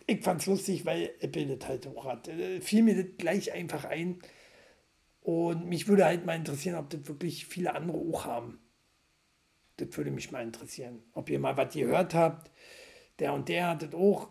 Ich 0.08 0.24
fand 0.24 0.40
es 0.40 0.46
lustig, 0.46 0.84
weil 0.84 1.12
Apple 1.20 1.56
das 1.56 1.68
halt 1.68 1.86
auch 1.86 2.04
hat. 2.04 2.26
Äh, 2.26 2.60
fiel 2.60 2.82
mir 2.82 3.00
das 3.00 3.16
gleich 3.16 3.52
einfach 3.52 3.84
ein. 3.84 4.18
Und 5.20 5.66
mich 5.68 5.86
würde 5.86 6.04
halt 6.04 6.26
mal 6.26 6.34
interessieren, 6.34 6.74
ob 6.74 6.90
das 6.90 7.06
wirklich 7.06 7.46
viele 7.46 7.74
andere 7.76 7.96
auch 7.96 8.24
haben. 8.24 8.58
Das 9.76 9.96
würde 9.96 10.10
mich 10.10 10.32
mal 10.32 10.42
interessieren. 10.42 11.04
Ob 11.12 11.30
ihr 11.30 11.38
mal 11.38 11.56
was 11.56 11.74
gehört 11.74 12.12
habt. 12.12 12.50
Der 13.20 13.32
und 13.34 13.48
der 13.48 13.68
hat 13.68 13.82
das 13.82 13.94
auch. 13.94 14.30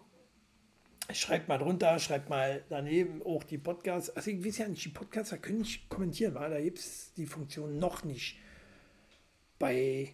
Schreibt 1.14 1.48
mal 1.48 1.58
drunter, 1.58 1.98
schreibt 1.98 2.30
mal 2.30 2.64
daneben 2.68 3.24
auch 3.24 3.44
die 3.44 3.58
Podcasts. 3.58 4.10
Also 4.10 4.32
ich 4.32 4.46
weiß 4.46 4.58
ja 4.58 4.68
nicht, 4.68 4.84
die 4.84 4.90
Podcasts, 4.90 5.30
da 5.30 5.38
können 5.38 5.62
ich 5.62 5.88
kommentieren, 5.88 6.36
weil 6.36 6.50
da 6.50 6.60
gibt 6.60 6.80
es 6.80 7.14
die 7.14 7.26
Funktion 7.26 7.80
noch 7.80 8.04
nicht. 8.04 8.38
Bei 9.64 10.10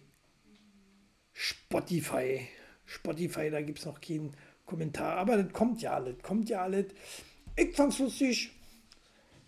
Spotify. 1.32 2.46
Spotify, 2.86 3.50
da 3.50 3.60
gibt 3.60 3.80
es 3.80 3.84
noch 3.84 4.00
keinen 4.00 4.32
Kommentar. 4.64 5.16
Aber 5.16 5.42
das 5.42 5.52
kommt 5.52 5.82
ja 5.82 5.94
alles, 5.94 6.22
kommt 6.22 6.48
ja 6.48 6.62
alles. 6.62 6.86
Ich 7.56 7.74
fand's 7.74 7.98
lustig, 7.98 8.52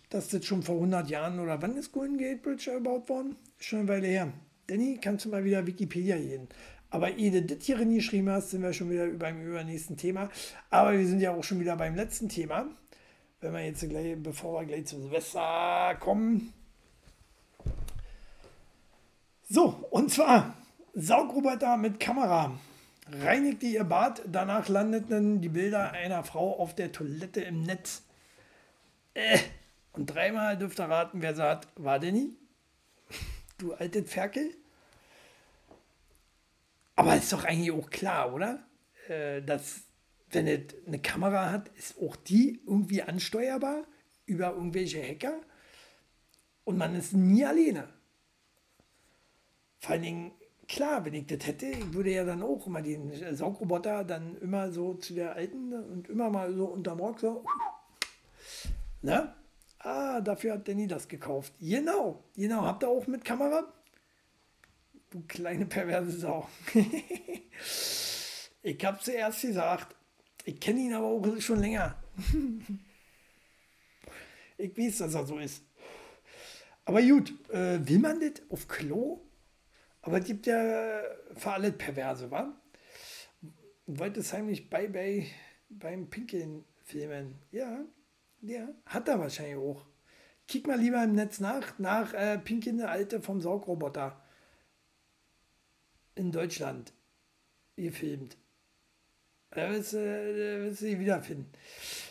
dass 0.09 0.27
das 0.27 0.45
schon 0.45 0.61
vor 0.61 0.75
100 0.75 1.09
Jahren 1.09 1.39
oder 1.39 1.61
wann 1.61 1.77
ist 1.77 1.93
Golden 1.93 2.17
Gate 2.17 2.41
Bridge 2.41 2.69
erbaut 2.69 3.07
worden? 3.07 3.37
Schon 3.57 3.79
eine 3.79 3.87
Weile 3.87 4.07
her. 4.07 4.33
Danny, 4.67 4.99
kannst 5.01 5.23
du 5.23 5.29
mal 5.29 5.45
wieder 5.45 5.65
Wikipedia 5.65 6.17
gehen. 6.17 6.49
Aber 6.89 7.15
ehe 7.15 7.31
du 7.31 7.55
das 7.55 7.65
hier 7.65 7.77
geschrieben 7.77 8.29
hast, 8.29 8.49
sind 8.49 8.61
wir 8.61 8.73
schon 8.73 8.89
wieder 8.89 9.07
beim 9.07 9.41
übernächsten 9.41 9.95
Thema. 9.95 10.29
Aber 10.69 10.97
wir 10.97 11.07
sind 11.07 11.21
ja 11.21 11.33
auch 11.33 11.45
schon 11.45 11.61
wieder 11.61 11.77
beim 11.77 11.95
letzten 11.95 12.27
Thema. 12.27 12.67
Wenn 13.39 13.53
wir 13.53 13.65
jetzt 13.65 13.87
gleich, 13.87 14.21
bevor 14.21 14.59
wir 14.59 14.67
gleich 14.67 14.85
zu 14.85 14.99
Silvester 14.99 15.95
kommen. 16.01 16.51
So, 19.53 19.65
und 19.91 20.09
zwar 20.09 20.57
Saugroboter 20.95 21.77
mit 21.77 21.99
Kamera. 21.99 22.57
Reinigte 23.21 23.67
ihr 23.67 23.83
Bad, 23.83 24.23
danach 24.25 24.67
landeten 24.67 25.41
die 25.41 25.49
Bilder 25.49 25.91
einer 25.91 26.23
Frau 26.23 26.57
auf 26.59 26.73
der 26.73 26.91
Toilette 26.91 27.41
im 27.41 27.61
Netz. 27.61 28.01
Äh, 29.13 29.37
und 29.91 30.07
dreimal 30.07 30.57
dürft 30.57 30.79
ihr 30.79 30.85
raten, 30.85 31.21
wer 31.21 31.37
hat. 31.37 31.67
War 31.75 31.99
Danny? 31.99 32.31
Du 33.59 33.73
alte 33.73 34.03
Ferkel? 34.03 34.55
Aber 36.95 37.15
ist 37.15 37.31
doch 37.31 37.43
eigentlich 37.43 37.73
auch 37.73 37.91
klar, 37.91 38.33
oder? 38.33 38.65
Äh, 39.07 39.43
dass, 39.43 39.81
wenn 40.31 40.47
es 40.47 40.73
eine 40.87 40.97
Kamera 40.97 41.51
hat, 41.51 41.69
ist 41.77 42.01
auch 42.01 42.15
die 42.15 42.59
irgendwie 42.65 43.03
ansteuerbar 43.03 43.83
über 44.25 44.53
irgendwelche 44.53 45.07
Hacker. 45.07 45.39
Und 46.63 46.79
man 46.79 46.95
ist 46.95 47.13
nie 47.13 47.45
alleine. 47.45 47.87
Vor 49.83 49.91
allen 49.91 50.03
Dingen, 50.03 50.31
klar, 50.65 51.03
wenn 51.03 51.13
ich 51.13 51.27
das 51.27 51.45
hätte, 51.45 51.65
ich 51.65 51.93
würde 51.93 52.13
ja 52.13 52.23
dann 52.23 52.41
auch 52.41 52.65
immer 52.67 52.81
den 52.81 53.35
Saugroboter 53.35 54.05
dann 54.05 54.37
immer 54.37 54.71
so 54.71 54.93
zu 54.93 55.13
der 55.13 55.35
alten 55.35 55.73
und 55.73 56.07
immer 56.07 56.29
mal 56.29 56.53
so 56.53 56.67
unterm 56.67 57.01
Rock 57.01 57.19
so. 57.19 57.43
Ne? 59.01 59.35
Ah, 59.79 60.21
dafür 60.21 60.53
hat 60.53 60.69
Danny 60.69 60.87
das 60.87 61.09
gekauft. 61.09 61.51
Genau, 61.59 62.23
genau. 62.33 62.61
Habt 62.61 62.83
ihr 62.83 62.87
auch 62.87 63.05
mit 63.07 63.25
Kamera? 63.25 63.73
Du 65.09 65.21
kleine 65.27 65.65
perverse 65.65 66.17
Sau. 66.17 66.47
ich 68.63 68.85
habe 68.85 68.99
zuerst 69.01 69.41
gesagt. 69.41 69.97
Ich 70.45 70.61
kenne 70.61 70.79
ihn 70.79 70.93
aber 70.93 71.07
auch 71.07 71.41
schon 71.41 71.59
länger. 71.59 72.01
ich 74.57 74.77
weiß, 74.77 74.99
dass 74.99 75.13
er 75.13 75.25
so 75.25 75.37
ist. 75.39 75.61
Aber 76.85 77.01
gut, 77.01 77.33
äh, 77.49 77.85
will 77.85 77.99
man 77.99 78.21
das 78.21 78.41
auf 78.49 78.69
Klo? 78.69 79.19
Aber 80.03 80.19
es 80.19 80.25
gibt 80.25 80.45
ja 80.45 81.01
für 81.35 81.51
alle 81.51 81.71
Perverse, 81.71 82.29
wa? 82.29 82.53
Wollte 83.87 84.19
es 84.19 84.31
heimlich 84.31 84.69
bei, 84.69 84.87
bei 84.87 85.27
beim 85.79 86.09
Pinkeln 86.09 86.65
filmen. 86.83 87.35
Ja, 87.51 87.85
ja, 88.41 88.67
hat 88.85 89.07
er 89.07 89.19
wahrscheinlich 89.19 89.57
auch. 89.57 89.85
Kick 90.47 90.67
mal 90.67 90.79
lieber 90.79 91.03
im 91.03 91.13
Netz 91.13 91.39
nach, 91.39 91.79
nach 91.79 92.13
äh, 92.13 92.37
Pinkelnde 92.37 92.89
Alte 92.89 93.21
vom 93.21 93.41
Saugroboter 93.41 94.21
in 96.15 96.31
Deutschland 96.31 96.93
gefilmt. 97.75 98.37
Da 99.51 99.69
wirst, 99.71 99.93
äh, 99.93 100.63
wirst 100.63 100.81
du 100.81 100.85
sie 100.85 100.99
wiederfinden. 100.99 101.51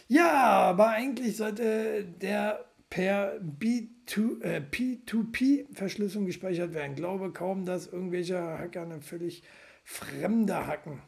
Ja, 0.09 0.33
aber 0.71 0.89
eigentlich 0.89 1.37
sollte 1.37 2.05
der 2.05 2.65
per 2.93 3.41
B2, 3.41 4.43
äh, 4.43 4.61
P2P-Verschlüsselung 4.71 6.27
gespeichert 6.27 6.75
werden. 6.75 6.95
Glaube 6.95 7.33
kaum, 7.33 7.65
dass 7.65 7.87
irgendwelche 7.87 8.37
Hacker 8.39 8.83
eine 8.83 9.01
völlig 9.01 9.43
fremde 9.83 10.67
hacken. 10.67 11.01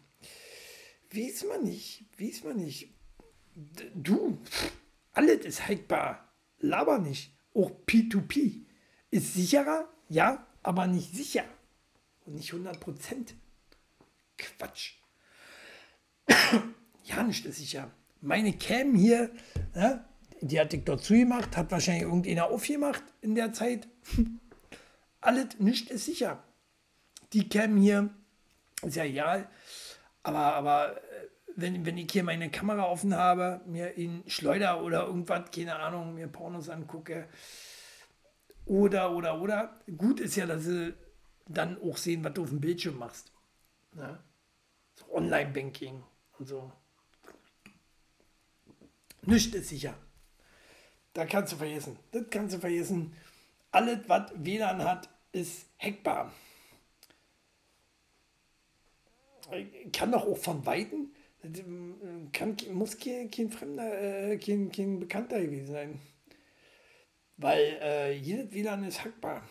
Weiß 1.13 1.45
man 1.47 1.63
nicht, 1.65 2.07
weiß 2.19 2.45
man 2.45 2.57
nicht. 2.57 2.89
Du, 3.95 4.39
alles 5.13 5.45
ist 5.45 5.69
hackbar. 5.69 6.33
Laber 6.59 6.99
nicht. 6.99 7.37
Auch 7.53 7.71
P2P 7.87 8.65
ist 9.11 9.35
sicherer, 9.35 9.87
ja, 10.09 10.47
aber 10.63 10.87
nicht 10.87 11.15
sicher. 11.15 11.45
Und 12.25 12.37
nicht 12.37 12.51
100% 12.51 13.35
Quatsch. 14.39 14.95
ja, 17.05 17.23
nicht 17.25 17.45
ist 17.45 17.59
sicher. 17.59 17.91
Meine 18.23 18.57
Cam 18.57 18.95
hier, 18.95 19.31
ne, 19.75 20.03
die 20.45 20.61
hat 20.61 20.75
ich 20.75 20.85
dort 20.85 21.03
zugemacht, 21.03 21.57
hat 21.57 21.71
wahrscheinlich 21.71 22.03
irgendeiner 22.03 22.47
aufgemacht 22.47 23.03
in 23.23 23.35
der 23.35 23.53
Zeit. 23.53 23.89
Alles 25.21 25.59
nicht 25.59 25.91
ist 25.91 26.05
sicher. 26.05 26.43
Die 27.33 27.49
Cam 27.49 27.77
hier 27.79 28.11
ist 28.83 28.97
ja 28.97 29.05
egal, 29.05 29.49
aber, 30.23 30.55
aber 30.55 30.97
äh, 30.99 31.29
wenn, 31.57 31.87
wenn 31.87 31.97
ich 31.97 32.13
hier 32.13 32.25
meine 32.25 32.51
Kamera 32.51 32.85
offen 32.85 33.15
habe, 33.15 33.63
mir 33.67 33.95
in 33.97 34.23
Schleuder 34.27 34.83
oder 34.83 35.07
irgendwas, 35.07 35.51
keine 35.51 35.77
Ahnung, 35.77 36.15
mir 36.15 36.29
Pornos 36.29 36.69
angucke, 36.69 37.27
oder, 38.67 39.13
oder, 39.13 39.41
oder, 39.41 39.81
gut 39.97 40.21
ist 40.21 40.37
ja, 40.37 40.47
dass 40.47 40.65
sie 40.65 40.95
dann 41.47 41.81
auch 41.81 41.97
sehen, 41.97 42.23
was 42.23 42.35
du 42.35 42.43
auf 42.43 42.51
dem 42.51 42.61
Bildschirm 42.61 42.99
machst. 42.99 43.33
Ne? 43.93 44.19
So 44.95 45.15
Online-Banking 45.15 46.03
und 46.39 46.47
so. 46.47 46.73
Nichts 49.23 49.55
ist 49.55 49.69
sicher. 49.69 49.95
Da 51.15 51.25
kannst 51.25 51.53
du 51.53 51.57
vergessen. 51.57 51.97
Das 52.11 52.25
kannst 52.29 52.57
du 52.57 52.61
vergessen. 52.61 53.17
Alles, 53.71 54.01
was 54.09 54.33
WLAN 54.37 54.85
hat, 54.85 55.09
ist 55.33 55.67
hackbar. 55.79 56.33
Kann 59.93 60.13
doch 60.13 60.27
auch 60.27 60.37
von 60.37 60.65
Weitem, 60.67 61.13
kann, 62.33 62.57
muss 62.73 62.99
kein, 62.99 63.31
kein 63.31 63.51
Fremder, 63.51 64.31
äh, 64.31 64.39
kein, 64.39 64.73
kein 64.73 64.99
Bekannter 64.99 65.41
gewesen 65.41 65.73
sein. 65.73 66.01
Weil 67.37 67.79
äh, 67.81 68.13
jedes 68.13 68.53
WLAN 68.53 68.85
ist 68.85 69.05
hackbar. 69.05 69.47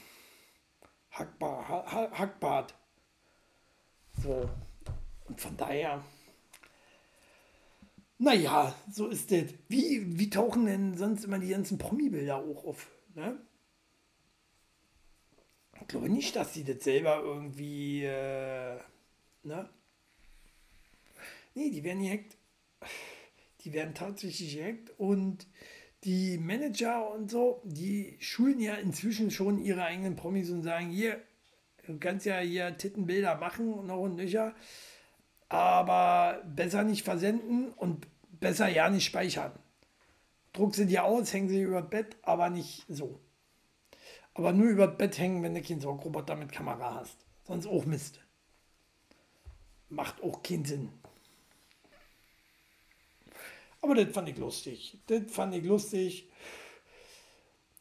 Hackbar, 1.12 1.68
ha, 1.68 1.86
ha, 1.92 2.12
hackbar. 2.12 2.68
So. 4.22 4.50
Und 5.26 5.40
von 5.40 5.56
daher 5.56 6.04
naja, 8.24 8.74
so 8.90 9.08
ist 9.08 9.32
das. 9.32 9.54
Wie, 9.68 10.18
wie 10.18 10.30
tauchen 10.30 10.66
denn 10.66 10.98
sonst 10.98 11.26
immer 11.26 11.40
die 11.40 11.50
ganzen 11.50 11.78
Promi-Bilder 11.78 12.38
auch 12.38 12.66
auf? 12.66 12.90
Ne? 13.16 13.38
Ich 15.82 15.88
glaube 15.88 16.10
nicht, 16.10 16.36
dass 16.36 16.54
sie 16.54 16.64
das 16.64 16.84
selber 16.84 17.22
irgendwie. 17.22 18.06
Äh, 18.06 18.78
ne? 19.44 19.70
Nee, 21.54 21.70
die 21.70 21.84
werden 21.84 22.02
gehackt. 22.02 22.38
Die 23.62 23.74
werden 23.74 23.94
tatsächlich 23.94 24.56
gehackt 24.56 24.92
und 24.98 25.46
die 26.04 26.38
Manager 26.38 27.14
und 27.14 27.30
so, 27.30 27.62
die 27.64 28.18
schulen 28.20 28.60
ja 28.60 28.76
inzwischen 28.76 29.32
schon 29.32 29.58
ihre 29.60 29.84
eigenen 29.84 30.16
Promis 30.16 30.50
und 30.50 30.64
sagen: 30.64 30.90
Hier, 30.90 31.22
du 31.86 31.98
kannst 32.00 32.26
ja 32.26 32.40
hier 32.40 32.78
Tittenbilder 32.78 33.36
machen, 33.36 33.86
noch 33.88 34.00
und 34.00 34.16
nöcher 34.16 34.56
aber 35.54 36.42
besser 36.48 36.84
nicht 36.84 37.04
versenden 37.04 37.70
und 37.74 38.08
besser 38.44 38.68
ja 38.68 38.90
nicht 38.90 39.06
speichern. 39.06 39.54
Druck 40.52 40.76
sie 40.76 40.86
dir 40.86 41.06
aus, 41.06 41.34
hängen 41.34 41.50
sie 41.50 41.62
über 41.62 41.82
Bett, 41.82 42.18
aber 42.22 42.50
nicht 42.50 42.86
so. 42.90 43.20
Aber 44.36 44.52
nur 44.52 44.70
über 44.70 44.88
Bett 44.88 45.18
hängen, 45.18 45.42
wenn 45.42 45.56
du 45.56 45.62
keinen 45.62 45.82
Saugroboter 45.82 46.36
mit 46.36 46.52
Kamera 46.52 46.96
hast. 46.96 47.18
Sonst 47.46 47.66
auch 47.66 47.86
Mist. 47.86 48.20
Macht 49.90 50.22
auch 50.22 50.44
keinen 50.44 50.66
Sinn. 50.66 50.90
Aber 53.82 53.96
das 53.96 54.14
fand 54.14 54.30
ich 54.30 54.38
lustig. 54.38 55.00
Das 55.08 55.24
fand 55.30 55.56
ich 55.56 55.64
lustig. 55.64 56.30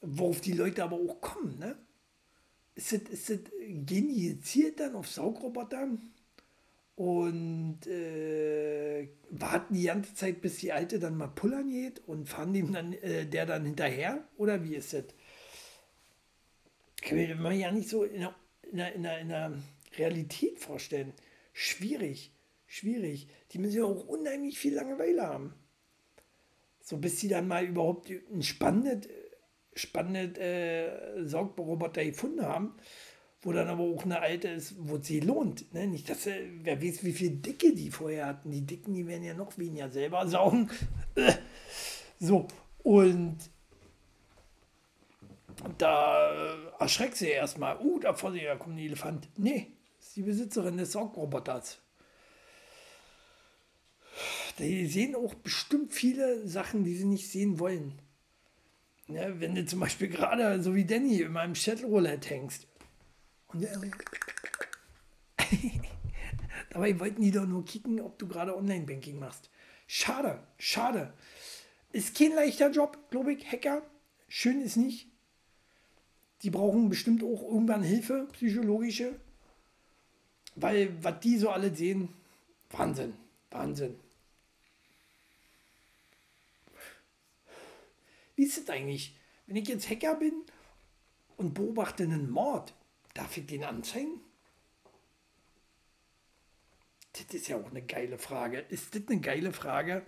Worauf 0.00 0.40
die 0.40 0.52
Leute 0.52 0.84
aber 0.84 0.96
auch 0.96 1.20
kommen, 1.20 1.58
ne? 1.58 1.76
Ist 2.74 2.92
das, 2.92 3.02
ist 3.02 3.30
das, 3.30 3.38
jetzt 3.90 4.80
dann 4.80 4.94
auf 4.94 5.08
Saugroboter? 5.08 5.88
Und 6.94 7.86
äh, 7.86 9.08
warten 9.30 9.74
die 9.74 9.84
ganze 9.84 10.14
Zeit, 10.14 10.40
bis 10.40 10.58
die 10.58 10.72
Alte 10.72 10.98
dann 10.98 11.16
mal 11.16 11.28
pullern 11.28 11.70
geht 11.70 12.06
und 12.06 12.28
fahren 12.28 12.52
dem 12.52 12.72
dann, 12.72 12.92
äh, 12.92 13.26
der 13.26 13.46
dann 13.46 13.64
hinterher? 13.64 14.28
Oder 14.36 14.62
wie 14.62 14.76
ist 14.76 14.92
das? 14.92 15.04
Kann 17.00 17.18
ich 17.18 17.34
mir 17.36 17.52
ja 17.54 17.72
nicht 17.72 17.88
so 17.88 18.04
in 18.04 18.20
der, 18.20 18.34
in, 18.70 19.02
der, 19.02 19.18
in, 19.20 19.28
der, 19.28 19.52
Realität 19.98 20.58
vorstellen. 20.58 21.12
Schwierig, 21.52 22.32
schwierig. 22.66 23.28
Die 23.52 23.58
müssen 23.58 23.76
ja 23.76 23.84
auch 23.84 24.06
unheimlich 24.06 24.58
viel 24.58 24.74
Langeweile 24.74 25.22
haben. 25.22 25.54
So 26.80 26.96
bis 26.96 27.20
sie 27.20 27.28
dann 27.28 27.46
mal 27.46 27.64
überhaupt 27.64 28.10
ein 28.10 28.42
spannendes, 28.42 29.08
spannendes 29.74 30.38
äh, 30.38 31.26
Saugroboter 31.26 32.04
gefunden 32.04 32.42
haben 32.42 32.74
wo 33.42 33.52
dann 33.52 33.68
aber 33.68 33.82
auch 33.82 34.04
eine 34.04 34.20
alte 34.20 34.48
ist, 34.48 34.74
wo 34.78 34.98
sie 34.98 35.20
lohnt. 35.20 35.72
Ne? 35.74 35.88
Nicht, 35.88 36.08
dass 36.08 36.26
er, 36.26 36.38
wer 36.62 36.80
weiß, 36.80 37.02
wie 37.04 37.12
viel 37.12 37.30
Dicke 37.30 37.74
die 37.74 37.90
vorher 37.90 38.26
hatten. 38.26 38.52
Die 38.52 38.64
Dicken, 38.64 38.94
die 38.94 39.06
werden 39.06 39.24
ja 39.24 39.34
noch 39.34 39.58
weniger 39.58 39.90
selber 39.90 40.26
saugen. 40.28 40.70
so, 42.20 42.46
und 42.84 43.38
da 45.78 46.54
erschreckt 46.78 47.16
sie 47.16 47.28
erstmal. 47.28 47.78
Uh, 47.80 47.98
da 47.98 48.14
vor 48.14 48.32
sich, 48.32 48.44
da 48.44 48.56
kommt 48.56 48.76
ein 48.76 48.78
Elefant. 48.78 49.28
Nee, 49.36 49.72
ist 50.00 50.16
die 50.16 50.22
Besitzerin 50.22 50.76
des 50.76 50.92
Saugroboters. 50.92 51.78
Die 54.58 54.86
sehen 54.86 55.16
auch 55.16 55.34
bestimmt 55.34 55.92
viele 55.92 56.46
Sachen, 56.46 56.84
die 56.84 56.94
sie 56.94 57.06
nicht 57.06 57.30
sehen 57.30 57.58
wollen. 57.58 58.00
Ja, 59.08 59.40
wenn 59.40 59.54
du 59.54 59.64
zum 59.64 59.80
Beispiel 59.80 60.08
gerade 60.08 60.62
so 60.62 60.74
wie 60.74 60.84
Danny 60.84 61.20
in 61.20 61.32
meinem 61.32 61.54
Chatroulette 61.54 62.30
hängst, 62.30 62.66
und 63.52 63.64
Dabei 66.70 66.98
wollten 66.98 67.22
die 67.22 67.30
doch 67.30 67.46
nur 67.46 67.64
kicken, 67.64 68.00
ob 68.00 68.18
du 68.18 68.26
gerade 68.26 68.56
Online-Banking 68.56 69.18
machst. 69.18 69.50
Schade, 69.86 70.42
schade. 70.58 71.12
Ist 71.92 72.16
kein 72.16 72.32
leichter 72.32 72.70
Job, 72.70 72.98
glaube 73.10 73.34
ich, 73.34 73.50
Hacker. 73.50 73.82
Schön 74.28 74.62
ist 74.62 74.76
nicht. 74.76 75.06
Die 76.42 76.50
brauchen 76.50 76.88
bestimmt 76.88 77.22
auch 77.22 77.42
irgendwann 77.42 77.82
Hilfe, 77.82 78.26
psychologische. 78.32 79.20
Weil, 80.54 80.96
was 81.02 81.20
die 81.20 81.36
so 81.36 81.50
alle 81.50 81.74
sehen, 81.74 82.08
Wahnsinn, 82.70 83.14
Wahnsinn. 83.50 83.98
Wie 88.34 88.44
ist 88.44 88.58
es 88.58 88.68
eigentlich, 88.70 89.14
wenn 89.46 89.56
ich 89.56 89.68
jetzt 89.68 89.90
Hacker 89.90 90.14
bin 90.14 90.32
und 91.36 91.52
beobachte 91.52 92.04
einen 92.04 92.30
Mord? 92.30 92.72
Darf 93.14 93.36
ich 93.36 93.46
den 93.46 93.64
anzeigen? 93.64 94.20
Das 97.12 97.34
ist 97.34 97.48
ja 97.48 97.56
auch 97.56 97.70
eine 97.70 97.82
geile 97.82 98.18
Frage. 98.18 98.60
Ist 98.70 98.94
das 98.94 99.02
eine 99.08 99.20
geile 99.20 99.52
Frage? 99.52 100.04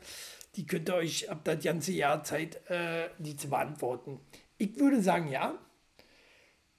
Die 0.57 0.67
könnt 0.67 0.89
ihr 0.89 0.95
euch 0.95 1.31
ab 1.31 1.41
das 1.45 1.63
ganze 1.63 1.93
Jahr 1.93 2.25
Zeit, 2.25 2.69
äh, 2.71 3.11
die 3.19 3.37
zu 3.37 3.49
beantworten. 3.51 4.21
Ich 4.57 4.79
würde 4.79 5.03
sagen 5.03 5.29
ja, 5.29 5.59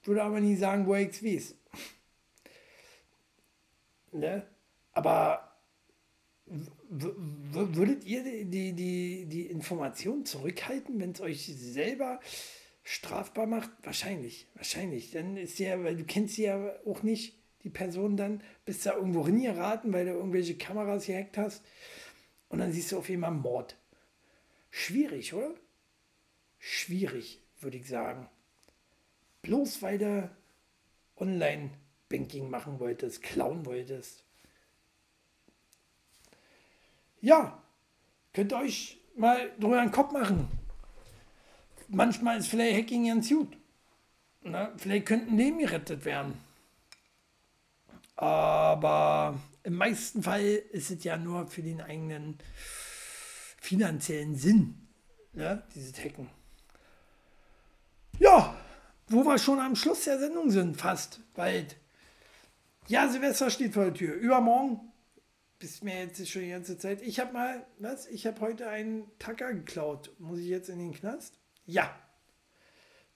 würde 0.02 0.22
aber 0.22 0.40
nie 0.40 0.56
sagen, 0.56 0.86
wo 0.86 0.94
ich 0.94 1.10
es 1.10 1.22
weiß. 1.22 1.54
ne? 4.12 4.46
Aber 4.92 5.56
würdet 6.88 8.04
ihr 8.04 8.22
die, 8.22 8.72
die, 8.72 9.26
die 9.26 9.46
Information 9.46 10.24
zurückhalten, 10.24 11.00
wenn 11.00 11.10
es 11.10 11.20
euch 11.20 11.46
selber 11.46 12.20
strafbar 12.86 13.46
macht? 13.46 13.70
Wahrscheinlich, 13.82 14.46
wahrscheinlich. 14.54 15.10
Dann 15.10 15.36
ist 15.36 15.58
ja, 15.58 15.82
weil 15.82 15.96
du 15.96 16.04
kennst 16.04 16.36
sie 16.36 16.44
ja 16.44 16.72
auch 16.86 17.02
nicht, 17.02 17.36
die 17.64 17.68
Person 17.68 18.16
dann, 18.16 18.42
bist 18.64 18.86
da 18.86 18.94
irgendwo 18.94 19.22
geraten, 19.42 19.92
weil 19.92 20.06
du 20.06 20.12
irgendwelche 20.12 20.56
Kameras 20.56 21.06
gehackt 21.06 21.36
hast. 21.36 21.64
Und 22.48 22.60
dann 22.60 22.70
siehst 22.70 22.92
du 22.92 22.98
auf 22.98 23.08
jeden 23.08 23.22
Mord. 23.30 23.76
Schwierig, 24.70 25.34
oder? 25.34 25.52
Schwierig, 26.60 27.42
würde 27.58 27.76
ich 27.76 27.88
sagen. 27.88 28.28
Bloß 29.42 29.82
weil 29.82 29.98
du 29.98 30.30
Online-Banking 31.16 32.48
machen 32.48 32.78
wolltest, 32.78 33.20
klauen 33.20 33.66
wolltest. 33.66 34.24
Ja, 37.20 37.60
könnt 38.32 38.52
ihr 38.52 38.58
euch 38.58 39.00
mal 39.16 39.50
drüber 39.58 39.80
den 39.80 39.90
Kopf 39.90 40.12
machen 40.12 40.55
manchmal 41.88 42.38
ist 42.38 42.48
vielleicht 42.48 42.76
Hacking 42.76 43.06
ganz 43.08 43.28
gut. 43.28 43.56
Ne? 44.42 44.72
Vielleicht 44.76 45.06
könnten 45.06 45.36
Leben 45.36 45.58
gerettet 45.58 46.04
werden. 46.04 46.34
Aber 48.16 49.38
im 49.62 49.74
meisten 49.74 50.22
Fall 50.22 50.42
ist 50.72 50.90
es 50.90 51.04
ja 51.04 51.16
nur 51.16 51.48
für 51.48 51.62
den 51.62 51.80
eigenen, 51.80 52.38
finanziellen 53.60 54.36
Sinn, 54.36 54.74
ne, 55.32 55.62
diese 55.74 55.92
Hacken. 56.02 56.30
Ja, 58.18 58.56
wo 59.08 59.24
wir 59.24 59.38
schon 59.38 59.60
am 59.60 59.76
Schluss 59.76 60.04
der 60.04 60.18
Sendung 60.18 60.50
sind, 60.50 60.76
fast 60.76 61.20
bald. 61.34 61.76
Ja, 62.88 63.08
Silvester 63.08 63.50
steht 63.50 63.74
vor 63.74 63.84
der 63.84 63.94
Tür. 63.94 64.14
Übermorgen, 64.14 64.80
bis 65.58 65.82
mir 65.82 65.98
jetzt 65.98 66.26
schon 66.28 66.42
die 66.42 66.50
ganze 66.50 66.78
Zeit. 66.78 67.02
Ich 67.02 67.20
habe 67.20 67.32
mal, 67.32 67.66
was? 67.78 68.06
Ich 68.06 68.26
habe 68.26 68.40
heute 68.40 68.68
einen 68.68 69.10
Tacker 69.18 69.52
geklaut. 69.52 70.12
Muss 70.18 70.38
ich 70.38 70.46
jetzt 70.46 70.68
in 70.68 70.78
den 70.78 70.94
Knast? 70.94 71.34
Ja. 71.66 71.94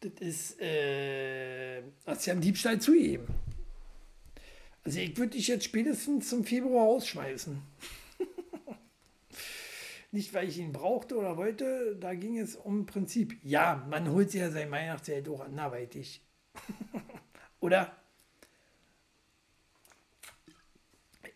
Das 0.00 0.12
ist, 0.20 0.60
äh, 0.60 1.82
hast 2.06 2.26
ja 2.26 2.32
einen 2.32 2.40
Diebstahl 2.40 2.80
zugeben. 2.80 3.26
Also 4.82 4.98
ich 4.98 5.16
würde 5.16 5.32
dich 5.32 5.48
jetzt 5.48 5.64
spätestens 5.64 6.28
zum 6.28 6.44
Februar 6.44 6.86
rausschmeißen. 6.86 7.60
Nicht, 10.10 10.32
weil 10.32 10.48
ich 10.48 10.58
ihn 10.58 10.72
brauchte 10.72 11.16
oder 11.16 11.36
wollte, 11.36 11.96
da 12.00 12.14
ging 12.14 12.38
es 12.38 12.56
um 12.56 12.86
Prinzip. 12.86 13.38
Ja, 13.44 13.86
man 13.90 14.10
holt 14.10 14.30
sich 14.30 14.40
ja 14.40 14.50
sein 14.50 14.70
Weihnachtsgeld 14.70 15.28
auch 15.28 15.40
anderweitig. 15.40 16.22
oder? 17.60 17.94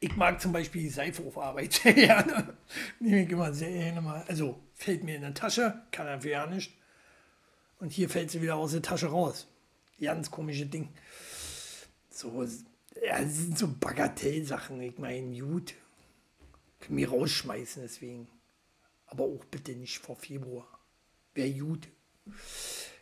Ich 0.00 0.16
mag 0.16 0.40
zum 0.40 0.52
Beispiel 0.52 0.82
die 0.82 0.88
Seifehofarbeit 0.88 1.72
sehr 1.82 1.92
gerne. 1.92 2.56
Nehme 2.98 3.24
ich 3.24 3.30
immer 3.30 3.52
sehr 3.52 3.70
gerne 3.70 4.00
mal. 4.00 4.24
Also 4.26 4.58
fällt 4.74 5.04
mir 5.04 5.16
in 5.16 5.22
der 5.22 5.34
Tasche, 5.34 5.82
kann 5.90 6.06
dafür 6.06 6.30
ja 6.30 6.46
nicht. 6.46 6.72
Und 7.78 7.92
hier 7.92 8.08
fällt 8.08 8.30
sie 8.30 8.42
wieder 8.42 8.56
aus 8.56 8.72
der 8.72 8.82
Tasche 8.82 9.06
raus. 9.06 9.46
Ganz 10.00 10.30
komische 10.30 10.66
Ding. 10.66 10.88
So, 12.10 12.44
ja, 13.02 13.20
das 13.20 13.36
sind 13.36 13.58
so 13.58 13.68
Bagatellsachen. 13.68 14.80
Ich 14.80 14.98
meine, 14.98 15.38
gut. 15.38 15.74
Können 16.80 16.96
mir 16.96 17.08
rausschmeißen 17.08 17.82
deswegen. 17.82 18.28
Aber 19.06 19.24
auch 19.24 19.44
bitte 19.46 19.72
nicht 19.72 19.98
vor 19.98 20.16
Februar. 20.16 20.66
Wäre 21.34 21.52
gut. 21.52 21.88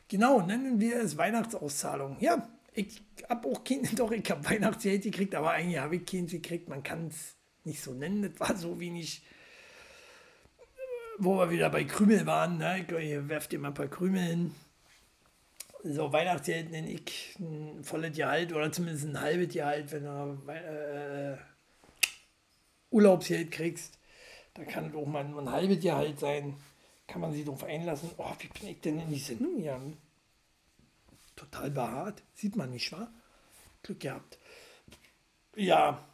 Genau, 0.09 0.40
nennen 0.43 0.81
wir 0.81 1.01
es 1.01 1.16
Weihnachtsauszahlung. 1.16 2.16
Ja, 2.20 2.49
ich 2.74 3.03
habe 3.28 3.49
auch 3.49 3.65
kein, 3.65 3.82
doch, 3.97 4.11
ich 4.12 4.28
habe 4.31 4.49
Weihnachtsgeld 4.49 5.03
gekriegt, 5.03 5.35
aber 5.35 5.53
eigentlich 5.53 5.78
habe 5.78 5.97
ich 5.97 6.07
keins 6.07 6.32
gekriegt. 6.32 6.69
Man 6.69 6.82
kann 6.82 7.09
es 7.09 7.36
nicht 7.65 7.82
so 7.82 7.93
nennen. 7.93 8.23
Das 8.23 8.40
war 8.40 8.57
so 8.57 8.81
wenig, 8.81 9.23
wo 11.18 11.39
wir 11.39 11.51
wieder 11.51 11.70
bei 11.70 11.84
Krümel 11.84 12.26
waren. 12.26 12.59
Ne? 12.59 12.86
Ich 12.89 13.28
werft 13.28 13.52
immer 13.52 13.68
ein 13.68 13.74
paar 13.74 13.89
Krümel 13.89 14.22
hin 14.22 14.55
so 15.84 16.12
Weihnachtsgeld 16.12 16.70
nenne 16.70 16.90
ich 16.90 17.36
ein 17.39 17.82
volles 17.82 18.16
Gehalt 18.16 18.52
oder 18.52 18.70
zumindest 18.70 19.06
ein 19.06 19.20
halbes 19.20 19.52
Gehalt, 19.52 19.90
wenn 19.93 20.05
du 20.05 20.52
äh, 20.52 21.36
Urlaubsgeld 22.90 23.51
kriegst. 23.51 23.98
Da 24.55 24.64
kann 24.64 24.90
es 24.90 24.94
auch 24.94 25.06
mal 25.06 25.24
ein 25.24 25.51
halbes 25.51 25.80
Gehalt 25.80 26.20
sein. 26.20 26.56
Kann 27.06 27.20
man 27.20 27.32
sich 27.32 27.44
darauf 27.44 27.64
einlassen. 27.64 28.10
Oh, 28.16 28.32
wie 28.39 28.48
bin 28.48 28.68
ich 28.68 28.80
denn 28.80 29.01
in 29.01 29.10
die 29.10 29.18
Sendung 29.18 29.56
hier? 29.56 29.80
Total 31.34 31.70
behaart. 31.70 32.22
Sieht 32.34 32.55
man 32.55 32.70
nicht, 32.70 32.93
wahr? 32.93 33.12
Glück 33.82 34.01
gehabt. 34.01 34.39
Ja, 35.56 36.06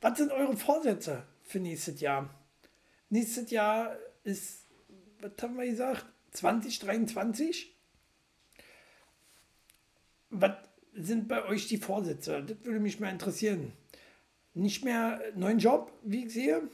was 0.00 0.18
sind 0.18 0.30
eure 0.30 0.56
Vorsätze 0.56 1.24
für 1.42 1.58
nächstes 1.58 2.00
Jahr? 2.00 2.30
Nächstes 3.10 3.50
Jahr 3.50 3.96
ist, 4.26 4.66
was 5.20 5.32
haben 5.42 5.56
wir 5.56 5.66
gesagt? 5.66 6.06
2023? 6.32 7.76
was 10.30 10.52
sind 10.94 11.28
bei 11.28 11.44
euch 11.44 11.68
die 11.68 11.78
Vorsätze? 11.78 12.42
Das 12.42 12.64
würde 12.64 12.80
mich 12.80 13.00
mal 13.00 13.10
interessieren. 13.10 13.72
Nicht 14.54 14.84
mehr 14.84 15.20
neuen 15.34 15.58
Job, 15.58 15.92
wie 16.02 16.26
ich 16.26 16.32
sehe. 16.32 16.68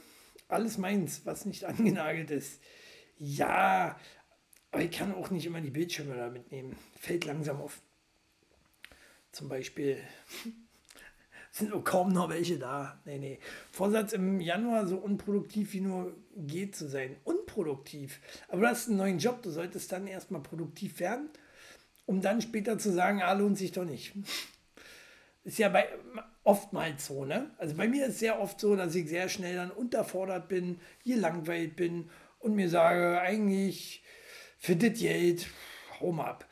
Alles 0.47 0.77
meins, 0.77 1.25
was 1.25 1.45
nicht 1.45 1.63
angenagelt 1.65 2.31
ist. 2.31 2.61
Ja, 3.17 3.99
aber 4.71 4.83
ich 4.83 4.91
kann 4.91 5.13
auch 5.13 5.29
nicht 5.29 5.45
immer 5.45 5.61
die 5.61 5.69
Bildschirme 5.69 6.15
da 6.15 6.29
mitnehmen. 6.29 6.75
Fällt 6.99 7.25
langsam 7.25 7.61
auf. 7.61 7.81
Zum 9.31 9.49
Beispiel 9.49 9.97
sind 11.53 11.71
auch 11.71 11.83
kaum 11.83 12.11
noch 12.11 12.29
welche 12.29 12.59
da. 12.59 12.99
Nee, 13.05 13.19
nee. 13.19 13.39
Vorsatz 13.71 14.11
im 14.11 14.41
Januar 14.41 14.85
so 14.87 14.97
unproduktiv 14.97 15.71
wie 15.73 15.81
nur 15.81 16.13
geht 16.35 16.75
zu 16.75 16.89
sein. 16.89 17.15
Unproduktiv. 17.23 18.19
Aber 18.49 18.61
du 18.61 18.67
hast 18.67 18.89
einen 18.89 18.97
neuen 18.97 19.19
Job, 19.19 19.41
du 19.41 19.51
solltest 19.51 19.91
dann 19.91 20.07
erstmal 20.07 20.41
produktiv 20.41 20.99
werden 20.99 21.29
um 22.05 22.21
dann 22.21 22.41
später 22.41 22.77
zu 22.77 22.91
sagen, 22.91 23.21
ah, 23.21 23.33
lohnt 23.33 23.57
sich 23.57 23.71
doch 23.71 23.85
nicht. 23.85 24.13
Ist 25.43 25.57
ja 25.57 25.69
bei, 25.69 25.87
oftmals 26.43 27.05
so, 27.05 27.25
ne? 27.25 27.51
Also 27.57 27.75
bei 27.75 27.87
mir 27.87 28.07
ist 28.07 28.19
sehr 28.19 28.39
oft 28.39 28.59
so, 28.59 28.75
dass 28.75 28.95
ich 28.95 29.07
sehr 29.07 29.29
schnell 29.29 29.55
dann 29.55 29.71
unterfordert 29.71 30.47
bin, 30.47 30.79
gelangweilt 31.03 31.75
bin 31.75 32.09
und 32.39 32.55
mir 32.55 32.69
sage, 32.69 33.19
eigentlich 33.19 34.03
für 34.57 34.75
das 34.75 34.99
Geld, 34.99 35.47
hau 35.99 36.11
mal 36.11 36.27
ab. 36.27 36.49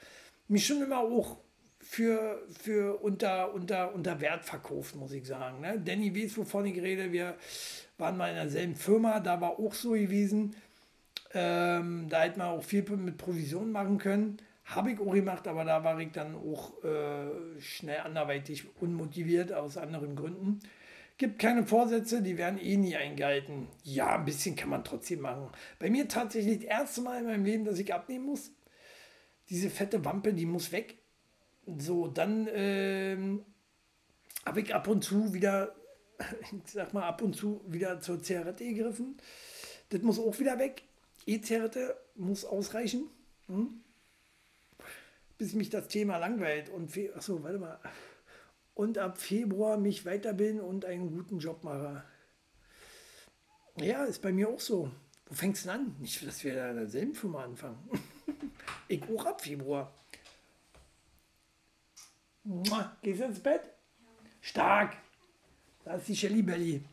Mich 0.47 0.65
schon 0.65 0.81
immer 0.81 0.99
auch 0.99 1.37
für, 1.91 2.41
für 2.57 3.03
unter, 3.03 3.53
unter, 3.53 3.93
unter 3.93 4.21
Wert 4.21 4.45
verkauft, 4.45 4.95
muss 4.95 5.11
ich 5.11 5.27
sagen. 5.27 5.59
Ne? 5.59 5.77
Danny 5.77 6.15
weiß, 6.15 6.37
wovon 6.37 6.65
ich 6.65 6.81
rede. 6.81 7.11
Wir 7.11 7.35
waren 7.97 8.15
mal 8.15 8.29
in 8.29 8.35
derselben 8.35 8.77
Firma, 8.77 9.19
da 9.19 9.41
war 9.41 9.59
auch 9.59 9.73
so 9.73 9.91
gewesen. 9.91 10.55
Ähm, 11.33 12.07
da 12.09 12.21
hätte 12.21 12.39
man 12.39 12.47
auch 12.47 12.63
viel 12.63 12.83
mit 12.83 13.17
Provision 13.17 13.73
machen 13.73 13.97
können. 13.97 14.37
Habe 14.63 14.93
ich 14.93 15.01
auch 15.01 15.11
gemacht, 15.11 15.45
aber 15.49 15.65
da 15.65 15.83
war 15.83 15.99
ich 15.99 16.13
dann 16.13 16.33
auch 16.35 16.81
äh, 16.81 17.59
schnell 17.59 17.99
anderweitig 17.99 18.63
unmotiviert 18.79 19.51
aus 19.51 19.75
anderen 19.75 20.15
Gründen. 20.15 20.61
Gibt 21.17 21.39
keine 21.39 21.65
Vorsätze, 21.67 22.21
die 22.21 22.37
werden 22.37 22.57
eh 22.57 22.77
nie 22.77 22.95
eingehalten. 22.95 23.67
Ja, 23.83 24.15
ein 24.15 24.23
bisschen 24.23 24.55
kann 24.55 24.69
man 24.69 24.85
trotzdem 24.85 25.19
machen. 25.19 25.49
Bei 25.77 25.89
mir 25.89 26.07
tatsächlich 26.07 26.59
das 26.59 26.67
erste 26.67 27.01
Mal 27.01 27.19
in 27.19 27.25
meinem 27.25 27.43
Leben, 27.43 27.65
dass 27.65 27.79
ich 27.79 27.93
abnehmen 27.93 28.27
muss. 28.27 28.49
Diese 29.49 29.69
fette 29.69 30.05
Wampe, 30.05 30.33
die 30.33 30.45
muss 30.45 30.71
weg. 30.71 31.00
So, 31.79 32.07
dann 32.07 32.47
ähm, 32.51 33.45
habe 34.45 34.61
ich 34.61 34.73
ab 34.73 34.87
und 34.87 35.03
zu 35.03 35.33
wieder, 35.33 35.75
ich 36.41 36.71
sag 36.71 36.93
mal, 36.93 37.03
ab 37.03 37.21
und 37.21 37.35
zu 37.35 37.61
wieder 37.67 37.99
zur 38.01 38.21
Zigarette 38.21 38.65
gegriffen. 38.65 39.17
Das 39.89 40.01
muss 40.01 40.19
auch 40.19 40.39
wieder 40.39 40.59
weg. 40.59 40.83
E-Zigarette 41.25 41.95
muss 42.15 42.45
ausreichen. 42.45 43.09
Hm? 43.47 43.81
bis 45.41 45.55
mich 45.55 45.71
das 45.71 45.87
Thema 45.87 46.17
langweilt 46.17 46.69
und 46.69 46.95
achso, 47.15 47.41
warte 47.41 47.57
mal. 47.57 47.79
Und 48.75 48.99
ab 48.99 49.17
Februar 49.17 49.75
mich 49.75 50.05
weiterbilden 50.05 50.61
und 50.61 50.85
einen 50.85 51.09
guten 51.09 51.39
Job 51.39 51.63
mache. 51.63 52.03
Ja, 53.77 54.03
ist 54.03 54.21
bei 54.21 54.31
mir 54.31 54.49
auch 54.49 54.59
so. 54.59 54.91
Wo 55.25 55.33
fängst 55.33 55.65
du 55.65 55.71
an? 55.71 55.95
Nicht, 55.97 56.23
dass 56.27 56.43
wir 56.43 56.53
da 56.53 56.69
in 56.69 56.75
derselben 56.75 57.15
Firma 57.15 57.43
anfangen. 57.43 57.79
ich 58.87 59.01
auch 59.09 59.25
ab 59.25 59.41
Februar. 59.41 59.91
Gehst 62.43 63.19
du 63.19 63.25
ins 63.25 63.39
Bett? 63.39 63.61
Ja. 63.63 64.07
Stark. 64.41 64.97
Da 65.83 65.95
ist 65.95 66.07
die 66.07 66.15
Shelly 66.15 66.41
Belly. 66.41 66.83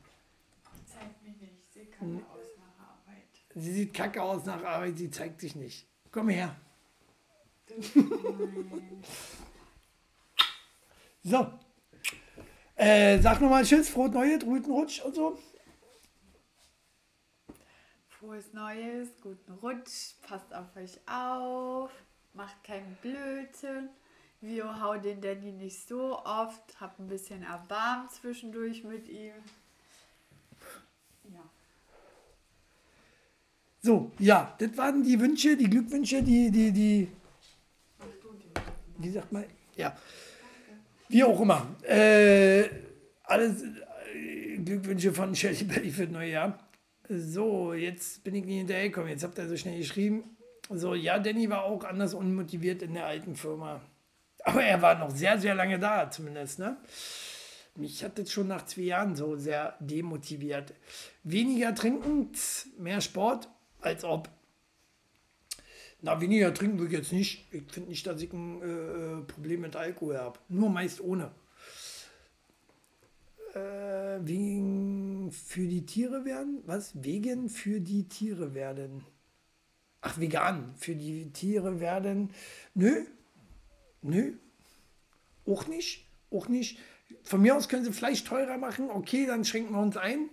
Zeigt 0.87 1.23
mich 1.23 1.41
nicht. 1.41 1.73
Sie 1.73 1.81
sieht 1.81 1.93
kacke 1.93 2.23
aus 2.31 2.47
nach 2.57 2.79
Arbeit. 2.87 3.29
Sie 3.55 3.73
sieht 3.73 3.95
kacke 3.95 4.23
aus 4.23 4.45
nach 4.45 4.63
Arbeit, 4.63 4.99
sie 4.99 5.11
zeigt 5.11 5.41
sich 5.41 5.57
nicht. 5.57 5.87
Komm 6.11 6.29
her. 6.29 6.55
so. 11.23 11.53
Äh, 12.75 13.21
sag 13.21 13.41
nochmal 13.41 13.65
Tschüss, 13.65 13.89
frohes 13.89 14.13
Neues, 14.13 14.45
guten 14.45 14.71
Rutsch 14.71 15.01
und 15.01 15.15
so. 15.15 15.39
Frohes 18.09 18.53
Neues, 18.53 19.09
guten 19.21 19.53
Rutsch, 19.53 20.15
passt 20.23 20.55
auf 20.55 20.77
euch 20.77 20.99
auf, 21.09 21.91
macht 22.35 22.63
keinen 22.65 22.97
Blödsinn. 23.03 23.91
Wir 24.41 24.81
hauen 24.81 25.03
den 25.03 25.21
Danny 25.21 25.53
nicht 25.53 25.89
so 25.89 26.19
oft, 26.25 26.81
hab 26.81 26.99
ein 26.99 27.09
bisschen 27.09 27.43
Erbarm 27.43 28.09
zwischendurch 28.09 28.85
mit 28.85 29.09
ihm. 29.09 29.35
Ja. 31.25 31.43
So, 33.83 34.13
ja, 34.19 34.55
das 34.59 34.77
waren 34.77 35.03
die 35.03 35.19
Wünsche, 35.19 35.57
die 35.57 35.69
Glückwünsche, 35.69 36.23
die, 36.23 36.51
die, 36.51 36.73
die 36.73 37.09
wie 38.99 39.11
sagt 39.11 39.33
man? 39.33 39.45
Ja. 39.77 39.97
Wie 41.09 41.25
auch 41.25 41.41
immer. 41.41 41.67
Äh, 41.83 42.65
alles 43.25 43.63
äh, 43.63 44.59
Glückwünsche 44.59 45.13
von 45.13 45.35
Shelly 45.35 45.65
Belly 45.65 45.91
für 45.91 46.05
das 46.05 46.13
neue 46.13 46.31
Jahr. 46.31 46.59
So, 47.09 47.73
jetzt 47.73 48.23
bin 48.25 48.35
ich 48.35 48.45
nicht 48.45 48.59
hinterhergekommen. 48.59 49.09
Jetzt 49.09 49.25
habt 49.25 49.39
ihr 49.39 49.49
so 49.49 49.57
schnell 49.57 49.79
geschrieben. 49.79 50.37
So, 50.69 50.95
ja, 50.95 51.19
Danny 51.19 51.49
war 51.49 51.65
auch 51.65 51.85
anders 51.85 52.13
unmotiviert 52.13 52.83
in 52.83 52.95
der 52.95 53.07
alten 53.07 53.37
Firma. 53.37 53.81
Aber 54.45 54.63
er 54.63 54.81
war 54.81 54.99
noch 54.99 55.11
sehr, 55.11 55.39
sehr 55.39 55.55
lange 55.55 55.79
da, 55.79 56.11
zumindest. 56.11 56.59
Ne? 56.59 56.77
Mich 57.75 58.03
hat 58.03 58.19
das 58.19 58.33
schon 58.33 58.49
nach 58.49 58.67
zwei 58.67 58.83
Jahren 58.83 59.15
so 59.15 59.37
sehr 59.37 59.77
demotiviert. 59.81 60.75
Weniger 61.23 61.75
trinken, 61.75 62.31
mehr 62.79 63.01
Sport, 63.01 63.49
als 63.81 64.05
ob. 64.05 64.29
Na, 66.01 66.21
weniger 66.21 66.55
trinken 66.55 66.79
will 66.79 66.87
ich 66.87 66.93
jetzt 66.93 67.13
nicht. 67.13 67.47
Ich 67.53 67.71
finde 67.71 67.91
nicht, 67.91 68.07
dass 68.07 68.23
ich 68.23 68.33
ein 68.33 68.63
äh, 68.63 69.23
Problem 69.25 69.63
mit 69.63 69.75
Alkohol 69.75 70.17
habe. 70.17 70.39
Nur 70.49 70.71
meist 70.71 71.01
ohne. 71.01 71.33
Äh, 73.55 74.21
wegen 74.21 75.33
für 75.33 75.67
die 75.67 75.87
Tiere 75.87 76.25
werden? 76.25 76.63
Was? 76.67 76.93
Wegen 77.03 77.49
für 77.49 77.81
die 77.81 78.09
Tiere 78.09 78.55
werden. 78.55 79.05
Ach, 80.01 80.19
vegan. 80.19 80.75
Für 80.77 80.95
die 80.95 81.33
Tiere 81.33 81.81
werden. 81.81 82.31
Nö. 82.75 83.05
Nö. 84.03 84.35
Auch 85.47 85.67
nicht. 85.67 86.07
Auch 86.31 86.49
nicht. 86.49 86.79
Von 87.23 87.43
mir 87.43 87.57
aus 87.57 87.69
können 87.69 87.85
sie 87.85 87.93
Fleisch 87.93 88.25
teurer 88.25 88.59
machen. 88.59 88.91
Okay, 88.91 89.27
dann 89.27 89.45
schränken 89.45 89.75
wir 89.75 89.81
uns 89.81 89.97
ein. 89.97 90.31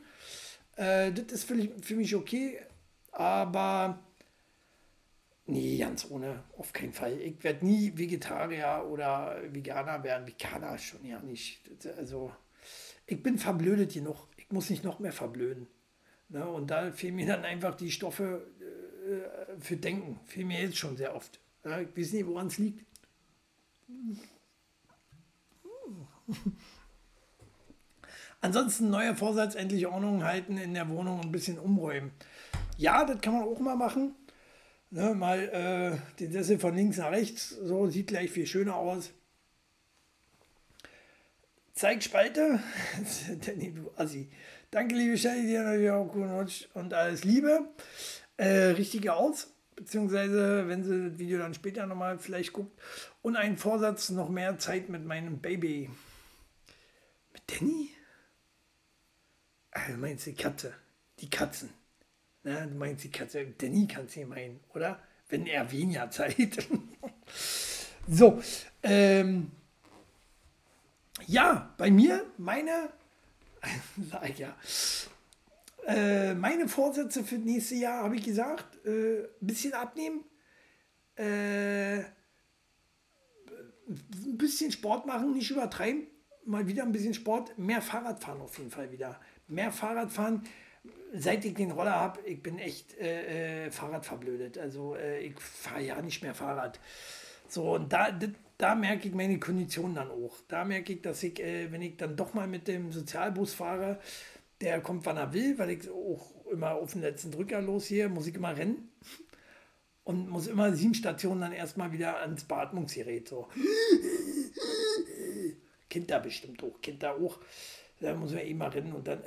Äh, 0.76 1.12
das 1.12 1.32
ist 1.32 1.44
für, 1.46 1.56
für 1.82 1.96
mich 1.96 2.16
okay. 2.16 2.60
Aber 3.12 4.00
nee, 5.46 5.78
ganz 5.78 6.10
ohne. 6.10 6.44
Auf 6.58 6.74
keinen 6.74 6.94
Fall. 6.94 7.20
Ich 7.20 7.44
werde 7.44 7.66
nie 7.66 7.98
Vegetarier 7.98 8.86
oder 8.90 9.42
Veganer 9.52 10.04
werden. 10.04 10.28
Veganer 10.28 10.78
schon 10.78 11.06
ja 11.06 11.20
nicht. 11.22 11.62
Also, 11.98 12.32
ich 13.06 13.22
bin 13.24 13.38
verblödet 13.38 13.94
genug. 13.94 14.28
Ich 14.38 14.52
muss 14.52 14.70
nicht 14.70 14.84
noch 14.84 15.00
mehr 15.00 15.14
verblöden. 15.14 15.68
Ne? 16.30 16.48
Und 16.48 16.72
da 16.72 16.92
fehlen 16.92 17.16
mir 17.16 17.28
dann 17.28 17.46
einfach 17.46 17.76
die 17.76 17.92
Stoffe 17.92 18.48
äh, 18.60 19.62
für 19.62 19.78
Denken. 19.78 20.20
Fehlen 20.26 20.48
mir 20.48 20.62
jetzt 20.62 20.78
schon 20.78 20.98
sehr 20.98 21.16
oft. 21.16 21.40
Ja, 21.64 21.80
ich 21.80 21.96
weiß 21.96 22.14
nicht, 22.14 22.28
woran 22.28 22.48
es 22.48 22.58
liegt. 22.58 22.86
Ansonsten 28.42 28.90
neuer 28.90 29.16
Vorsatz, 29.16 29.56
endlich 29.56 29.88
Ordnung 29.88 30.24
halten 30.24 30.58
in 30.58 30.74
der 30.74 30.90
Wohnung 30.90 31.20
und 31.20 31.26
ein 31.26 31.32
bisschen 31.32 31.60
umräumen. 31.60 32.12
Ja, 32.78 33.06
das 33.06 33.22
kann 33.22 33.34
man 33.34 33.44
auch 33.44 33.60
mal 33.60 33.76
machen. 33.76 34.16
Ne, 34.92 35.16
mal 35.16 35.40
äh, 35.40 35.98
den 36.20 36.32
Sessel 36.32 36.60
von 36.60 36.76
links 36.76 36.98
nach 36.98 37.12
rechts, 37.12 37.50
so 37.50 37.88
sieht 37.88 38.08
gleich 38.08 38.32
viel 38.32 38.46
schöner 38.46 38.76
aus. 38.76 39.12
Zeig 41.74 42.04
Spalte. 42.04 42.60
Danny, 43.46 43.74
du 43.74 43.92
Assi. 43.98 44.30
Danke, 44.72 44.96
liebe 44.96 45.18
Shelly, 45.18 45.48
dir 45.48 45.64
natürlich 45.64 45.92
auch 45.92 46.08
guten 46.08 46.32
Rutsch 46.32 46.68
und 46.74 46.94
alles 46.94 47.24
Liebe. 47.24 47.70
Äh, 48.38 48.74
richtige 48.78 49.14
aus, 49.14 49.55
beziehungsweise 49.76 50.68
wenn 50.68 50.84
sie 50.84 51.10
das 51.10 51.20
Video 51.20 51.40
dann 51.40 51.54
später 51.54 51.86
nochmal 51.86 52.18
vielleicht 52.18 52.54
guckt. 52.54 52.80
Und 53.22 53.36
einen 53.36 53.58
Vorsatz, 53.58 54.10
noch 54.10 54.30
mehr 54.30 54.58
Zeit 54.58 54.90
mit 54.90 55.06
meinem 55.06 55.40
Baby. 55.40 55.90
Mit 57.34 57.44
Danny? 57.48 57.90
Ah, 59.72 59.88
du 59.90 59.98
meinst 59.98 60.26
die 60.26 60.34
Katze. 60.34 60.74
Die 61.20 61.30
Katzen. 61.30 61.70
Na, 62.44 62.66
du 62.66 62.76
meinst 62.76 63.04
die 63.04 63.12
Katze. 63.12 63.46
Danny 63.58 63.88
kannst 63.88 64.16
du 64.16 64.26
meinen, 64.26 64.60
oder? 64.74 65.00
Wenn 65.30 65.48
er 65.48 65.72
weniger 65.72 66.10
Zeit. 66.12 66.68
so, 68.08 68.42
ähm, 68.84 69.52
ja, 71.26 71.74
bei 71.78 71.90
mir, 71.90 72.26
meine, 72.38 72.90
ja, 74.38 74.56
äh, 75.88 76.34
meine 76.34 76.68
Vorsätze 76.68 77.24
für 77.24 77.36
nächstes 77.36 77.80
Jahr 77.80 78.04
habe 78.04 78.16
ich 78.16 78.24
gesagt, 78.24 78.86
äh, 78.86 79.20
ein 79.20 79.28
bisschen 79.42 79.74
abnehmen, 79.74 80.24
äh, 81.16 82.00
ein 83.88 84.38
bisschen 84.38 84.72
Sport 84.72 85.06
machen, 85.06 85.34
nicht 85.34 85.52
übertreiben, 85.52 86.08
mal 86.46 86.68
wieder 86.68 86.84
ein 86.84 86.92
bisschen 86.92 87.14
Sport, 87.14 87.58
mehr 87.58 87.82
Fahrrad 87.82 88.24
fahren 88.24 88.42
auf 88.42 88.58
jeden 88.58 88.72
Fall 88.72 88.92
wieder. 88.92 89.20
Mehr 89.48 89.72
Fahrrad 89.72 90.12
fahren, 90.12 90.44
seit 91.14 91.46
ich 91.46 91.54
den 91.54 91.72
Roller 91.72 91.96
habe, 91.96 92.20
ich 92.26 92.42
bin 92.42 92.58
echt 92.60 92.98
äh, 92.98 93.66
äh, 93.66 93.72
Fahrrad 93.72 94.06
verblödet. 94.06 94.58
Also 94.58 94.96
äh, 94.96 95.20
ich 95.20 95.40
fahre 95.40 95.84
ja 95.84 96.02
nicht 96.02 96.24
mehr 96.24 96.34
Fahrrad. 96.34 96.80
So, 97.48 97.76
und 97.76 97.94
da, 97.94 98.10
da 98.58 98.76
merke 98.76 99.08
ich 99.08 99.14
meine 99.14 99.40
Kondition 99.40 99.94
dann 99.94 100.10
auch. 100.10 100.36
Da 100.48 100.66
merke 100.66 100.94
ich, 100.94 101.02
dass 101.02 101.22
ich, 101.24 101.40
äh, 101.40 101.72
wenn 101.72 101.82
ich 101.82 101.98
dann 101.98 102.16
doch 102.16 102.34
mal 102.34 102.48
mit 102.48 102.68
dem 102.68 102.92
Sozialbus 102.92 103.54
fahre, 103.54 104.00
der 104.62 104.82
kommt, 104.82 105.06
wann 105.06 105.18
er 105.18 105.34
will, 105.34 105.58
weil 105.58 105.72
ich 105.72 105.90
auch 105.90 106.46
immer 106.52 106.76
auf 106.76 106.94
den 106.94 107.02
letzten 107.02 107.32
Drücker 107.32 107.62
los 107.62 107.86
hier, 107.86 108.10
muss 108.10 108.28
ich 108.28 108.36
immer 108.36 108.56
rennen. 108.56 108.92
Und 110.04 110.30
muss 110.30 110.48
immer 110.48 110.72
sieben 110.74 110.94
Stationen 110.94 111.42
dann 111.42 111.52
erstmal 111.52 111.92
wieder 111.92 112.20
ans 112.20 112.44
Beatmungsgerät. 112.44 113.28
So. 113.28 113.48
Kind 115.90 116.12
da 116.12 116.20
bestimmt 116.20 116.64
auch, 116.64 116.80
Kind 116.82 117.02
da 117.02 117.14
auch. 117.14 117.40
Da 118.00 118.14
muss 118.14 118.32
man 118.32 118.42
immer 118.42 118.74
rennen 118.74 118.94
und 118.94 119.08
dann 119.08 119.24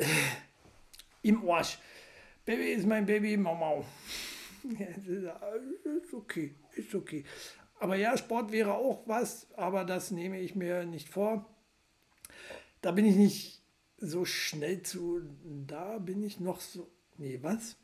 im 1.23 1.49
Arsch. 1.49 1.79
Baby 2.45 2.73
ist 2.73 2.87
mein 2.87 3.07
Baby, 3.07 3.37
Mau 3.37 3.85
ist 4.65 6.15
okay, 6.15 6.55
ist 6.75 6.95
okay. 6.95 7.25
Aber 7.81 7.97
ja, 7.97 8.17
Sport 8.17 8.53
wäre 8.53 8.75
auch 8.75 9.03
was, 9.07 9.47
aber 9.55 9.85
das 9.85 10.11
nehme 10.11 10.41
ich 10.41 10.55
mir 10.55 10.85
nicht 10.85 11.09
vor. 11.09 11.47
Da 12.81 12.93
bin 12.93 13.05
ich 13.05 13.17
nicht 13.17 13.58
so 13.99 14.25
schnell 14.25 14.83
zu, 14.83 15.23
da 15.67 15.99
bin 15.99 16.23
ich 16.23 16.41
noch 16.41 16.61
so, 16.61 16.89
nee, 17.17 17.39
was? 17.43 17.77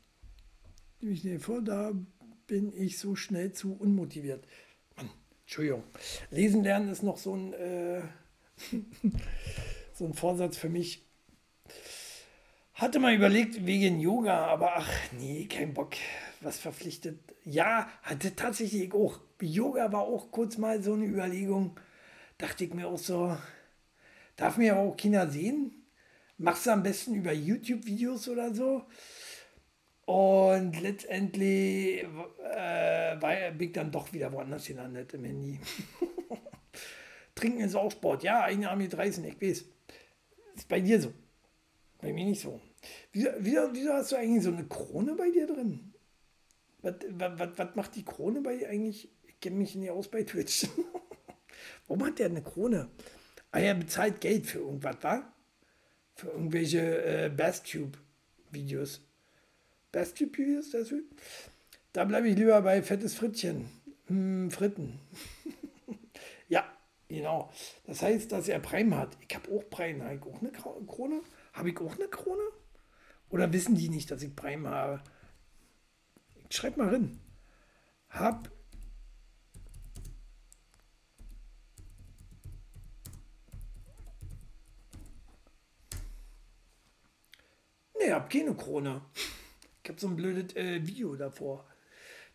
Nehme 1.01 1.13
ich 1.13 1.23
nicht 1.23 1.43
vor, 1.43 1.61
da 1.61 1.93
bin 2.47 2.73
ich 2.75 2.99
so 2.99 3.15
schnell 3.15 3.51
zu 3.51 3.73
unmotiviert. 3.73 4.45
Mann, 4.95 5.09
Entschuldigung. 5.41 5.83
Lesen 6.31 6.63
lernen 6.63 6.89
ist 6.89 7.03
noch 7.03 7.17
so 7.17 7.35
ein, 7.35 7.53
äh, 7.53 8.01
so 9.93 10.05
ein 10.05 10.13
Vorsatz 10.13 10.57
für 10.57 10.69
mich. 10.69 11.05
Hatte 12.73 12.99
mal 12.99 13.13
überlegt 13.13 13.65
wegen 13.65 13.99
Yoga, 13.99 14.47
aber 14.47 14.77
ach 14.77 14.91
nee, 15.17 15.45
kein 15.45 15.73
Bock. 15.73 15.93
Was 16.41 16.59
verpflichtet. 16.59 17.19
Ja, 17.45 17.89
hatte 18.03 18.35
tatsächlich 18.35 18.93
auch. 18.93 19.19
Yoga 19.41 19.91
war 19.91 20.01
auch 20.01 20.31
kurz 20.31 20.57
mal 20.57 20.83
so 20.83 20.93
eine 20.93 21.05
Überlegung. 21.05 21.79
Dachte 22.37 22.65
ich 22.65 22.73
mir 22.73 22.87
auch 22.87 22.97
so, 22.97 23.37
darf 24.35 24.57
mir 24.57 24.77
auch 24.77 24.97
Kinder 24.97 25.29
sehen? 25.29 25.84
Machst 26.37 26.65
du 26.65 26.71
am 26.71 26.83
besten 26.83 27.15
über 27.15 27.31
YouTube-Videos 27.31 28.27
oder 28.27 28.53
so? 28.53 28.85
Und 30.05 30.79
letztendlich 30.81 32.03
äh, 32.03 33.21
war, 33.21 33.51
bin 33.51 33.67
ich 33.67 33.73
dann 33.73 33.91
doch 33.91 34.11
wieder 34.11 34.31
woanders 34.31 34.65
gelandet 34.67 35.13
im 35.13 35.23
Handy. 35.23 35.59
Trinken 37.35 37.61
ist 37.61 37.75
auch 37.75 37.91
Sport. 37.91 38.23
Ja, 38.23 38.43
eine 38.43 38.69
Arme 38.69 38.87
30, 38.87 39.25
ich 39.25 39.41
weiß. 39.41 39.65
Ist 40.55 40.67
bei 40.67 40.81
dir 40.81 41.01
so. 41.01 41.13
Bei 41.99 42.13
mir 42.13 42.25
nicht 42.25 42.41
so. 42.41 42.59
Wieso, 43.13 43.29
wieso, 43.39 43.73
wieso 43.73 43.93
hast 43.93 44.11
du 44.11 44.17
eigentlich 44.17 44.43
so 44.43 44.51
eine 44.51 44.65
Krone 44.65 45.15
bei 45.15 45.31
dir 45.31 45.47
drin? 45.47 45.93
Was, 46.81 46.95
was, 47.09 47.57
was 47.57 47.75
macht 47.75 47.95
die 47.95 48.05
Krone 48.05 48.41
bei 48.41 48.57
dir 48.57 48.69
eigentlich? 48.69 49.09
Ich 49.27 49.39
kenne 49.39 49.55
mich 49.55 49.75
nicht 49.75 49.89
aus 49.89 50.09
bei 50.09 50.23
Twitch. 50.23 50.67
Warum 51.87 52.05
hat 52.05 52.19
der 52.19 52.27
eine 52.27 52.43
Krone? 52.43 52.89
Ah, 53.51 53.59
er 53.59 53.73
bezahlt 53.73 54.21
Geld 54.21 54.45
für 54.45 54.59
irgendwas, 54.59 54.97
wa? 55.01 55.33
Für 56.15 56.27
irgendwelche 56.27 57.03
äh, 57.03 57.29
Basttube-Videos. 57.29 59.01
Basttube-Videos, 59.91 60.71
das 60.71 60.93
Da 61.93 62.05
bleibe 62.05 62.29
ich 62.29 62.37
lieber 62.37 62.61
bei 62.61 62.81
fettes 62.81 63.15
Frittchen. 63.15 63.69
Hm, 64.07 64.49
Fritten. 64.49 64.99
ja, 66.47 66.65
genau. 67.09 67.51
Das 67.85 68.01
heißt, 68.01 68.31
dass 68.31 68.47
er 68.47 68.59
Prime 68.59 68.95
hat. 68.97 69.17
Ich 69.27 69.35
habe 69.35 69.51
auch 69.51 69.69
Prime. 69.69 70.03
Habe 70.03 70.15
ich 70.15 70.23
auch 70.23 70.41
eine 70.41 70.85
Krone? 70.85 71.21
Habe 71.53 71.69
ich 71.69 71.79
auch 71.79 71.95
eine 71.95 72.07
Krone? 72.07 72.43
Oder 73.29 73.51
wissen 73.51 73.75
die 73.75 73.89
nicht, 73.89 74.09
dass 74.09 74.23
ich 74.23 74.35
Prime 74.35 74.69
habe? 74.69 75.01
Schreib 76.49 76.77
mal 76.77 76.89
rein. 76.89 77.19
Hab 78.09 78.49
Nee, 88.15 88.21
hab 88.21 88.29
keine 88.29 88.55
Krone. 88.55 89.01
Ich 89.83 89.89
habe 89.89 89.99
so 89.99 90.07
ein 90.07 90.15
blödes 90.15 90.55
äh, 90.55 90.85
Video 90.87 91.15
davor. 91.15 91.65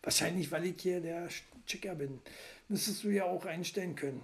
Wahrscheinlich, 0.03 0.51
weil 0.51 0.65
ich 0.65 0.79
hier 0.79 1.01
der 1.01 1.27
Checker 1.65 1.95
bin. 1.95 2.21
Müsstest 2.67 3.03
du 3.03 3.09
ja 3.09 3.25
auch 3.25 3.45
einstellen 3.45 3.95
können. 3.95 4.23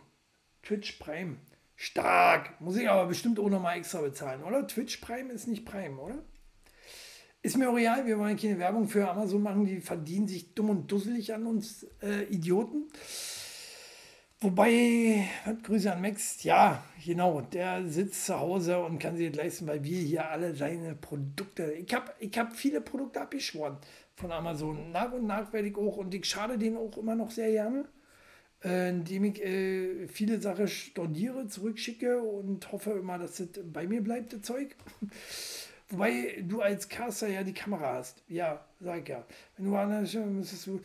Twitch 0.61 0.93
Prime. 0.99 1.37
Stark. 1.75 2.61
Muss 2.61 2.77
ich 2.77 2.87
aber 2.87 3.07
bestimmt 3.07 3.39
auch 3.39 3.49
nochmal 3.49 3.77
extra 3.77 4.01
bezahlen, 4.01 4.43
oder? 4.43 4.67
Twitch 4.67 4.97
Prime 4.97 5.33
ist 5.33 5.47
nicht 5.47 5.65
Prime, 5.65 5.99
oder? 5.99 6.23
Ist 7.41 7.57
mir 7.57 7.69
auch 7.69 7.75
real, 7.75 8.05
wir 8.05 8.19
wollen 8.19 8.37
keine 8.37 8.59
Werbung 8.59 8.87
für 8.87 9.09
Amazon 9.09 9.41
machen, 9.41 9.65
die 9.65 9.81
verdienen 9.81 10.27
sich 10.27 10.53
dumm 10.53 10.69
und 10.69 10.91
dusselig 10.91 11.33
an 11.33 11.47
uns 11.47 11.87
äh, 12.03 12.23
Idioten. 12.25 12.87
Wobei, 14.39 15.27
Grüße 15.63 15.91
an 15.91 16.01
Max, 16.01 16.43
ja, 16.43 16.83
genau, 17.03 17.41
der 17.41 17.87
sitzt 17.87 18.25
zu 18.27 18.39
Hause 18.39 18.79
und 18.79 18.99
kann 18.99 19.17
sich 19.17 19.35
leisten, 19.35 19.65
weil 19.65 19.83
wir 19.83 19.99
hier 19.99 20.29
alle 20.29 20.55
seine 20.55 20.93
Produkte, 20.95 21.71
ich 21.73 21.91
habe 21.93 22.13
ich 22.19 22.37
hab 22.37 22.53
viele 22.55 22.81
Produkte 22.81 23.21
abgeschworen 23.21 23.77
von 24.15 24.31
Amazon. 24.31 24.91
Nach 24.91 25.11
und 25.11 25.25
nach 25.25 25.51
werde 25.53 25.69
ich 25.69 25.75
auch, 25.75 25.97
und 25.97 26.13
ich 26.13 26.25
schade 26.25 26.57
denen 26.59 26.77
auch 26.77 26.95
immer 26.97 27.15
noch 27.15 27.31
sehr 27.31 27.51
gerne 27.51 27.85
äh, 28.63 28.89
indem 28.89 29.25
ich 29.25 29.43
äh, 29.43 30.07
viele 30.07 30.41
Sachen 30.41 30.67
storniere, 30.67 31.47
zurückschicke 31.47 32.21
und 32.21 32.71
hoffe 32.71 32.91
immer, 32.91 33.17
dass 33.17 33.37
das 33.37 33.47
bei 33.63 33.87
mir 33.87 34.01
bleibt, 34.01 34.33
das 34.33 34.41
Zeug. 34.41 34.75
Wobei 35.89 36.43
du 36.45 36.61
als 36.61 36.89
Caster 36.89 37.29
ja 37.29 37.43
die 37.43 37.53
Kamera 37.53 37.93
hast. 37.93 38.21
Ja, 38.27 38.65
sag 38.81 39.03
ich 39.03 39.09
ja. 39.09 39.25
Wenn 39.55 39.67
du 39.67 39.75
anders 39.75 40.13
müsstest 40.13 40.67
du. 40.67 40.81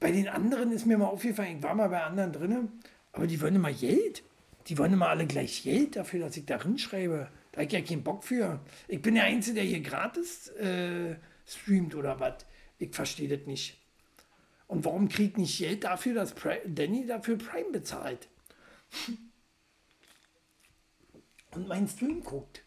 Bei 0.00 0.10
den 0.10 0.28
anderen 0.28 0.72
ist 0.72 0.86
mir 0.86 0.96
mal 0.98 1.06
aufgefallen, 1.06 1.58
ich 1.58 1.62
war 1.62 1.74
mal 1.74 1.88
bei 1.88 2.02
anderen 2.02 2.32
drin, 2.32 2.68
aber 3.12 3.26
die 3.26 3.40
wollen 3.40 3.56
immer 3.56 3.72
Geld. 3.72 4.22
Die 4.66 4.78
wollen 4.78 4.94
immer 4.94 5.08
alle 5.08 5.26
gleich 5.26 5.62
Geld 5.62 5.96
dafür, 5.96 6.20
dass 6.20 6.36
ich 6.36 6.46
da 6.46 6.58
schreibe. 6.78 7.30
Da 7.52 7.58
habe 7.58 7.66
ich 7.66 7.72
ja 7.72 7.80
keinen 7.82 8.02
Bock 8.02 8.24
für. 8.24 8.60
Ich 8.88 9.02
bin 9.02 9.14
der 9.14 9.24
Einzige, 9.24 9.56
der 9.56 9.64
hier 9.64 9.80
gratis 9.80 10.48
äh, 10.48 11.16
streamt 11.46 11.94
oder 11.94 12.18
was. 12.20 12.46
Ich 12.78 12.94
verstehe 12.94 13.28
das 13.28 13.46
nicht. 13.46 13.78
Und 14.68 14.84
warum 14.84 15.08
kriegt 15.08 15.36
nicht 15.36 15.58
Geld 15.58 15.84
dafür, 15.84 16.14
dass 16.14 16.34
Danny 16.66 17.06
dafür 17.06 17.36
Prime 17.36 17.70
bezahlt? 17.72 18.28
Und 21.52 21.66
meinen 21.66 21.88
Stream 21.88 22.22
guckt. 22.22 22.62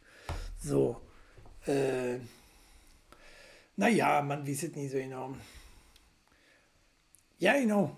So. 0.60 1.00
Äh, 1.66 2.18
naja, 3.78 4.22
man 4.22 4.46
weiß 4.46 4.64
es 4.64 4.76
nicht 4.76 4.92
so 4.92 4.98
genau. 4.98 5.38
Ja, 7.44 7.60
genau. 7.60 7.98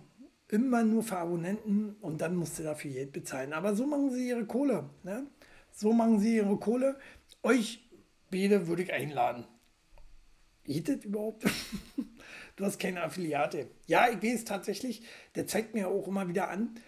Immer 0.50 0.84
nur 0.84 1.04
für 1.04 1.18
Abonnenten 1.18 1.98
und 2.02 2.20
dann 2.20 2.36
musst 2.36 2.58
du 2.58 2.64
dafür 2.64 2.92
Geld 2.92 3.12
bezahlen. 3.12 3.54
Aber 3.54 3.76
so 3.76 3.86
machen 3.86 4.10
sie 4.10 4.30
ihre 4.30 4.48
Kohle. 4.48 4.90
Ne? 5.04 5.28
So 5.72 5.94
machen 5.94 6.20
sie 6.20 6.38
ihre 6.38 6.58
Kohle. 6.58 6.98
Euch 7.44 7.88
beide 8.32 8.66
würde 8.66 8.82
ich 8.82 8.92
einladen. 8.92 9.46
Geht 10.64 10.90
das 10.90 11.06
überhaupt? 11.06 11.44
du 12.56 12.66
hast 12.66 12.80
keine 12.80 13.04
Affiliate. 13.04 13.70
Ja, 13.86 14.10
ich 14.10 14.24
weiß 14.24 14.46
tatsächlich, 14.46 15.04
der 15.36 15.46
zeigt 15.46 15.76
mir 15.76 15.90
auch 15.90 16.08
immer 16.08 16.28
wieder 16.28 16.50
an, 16.50 16.80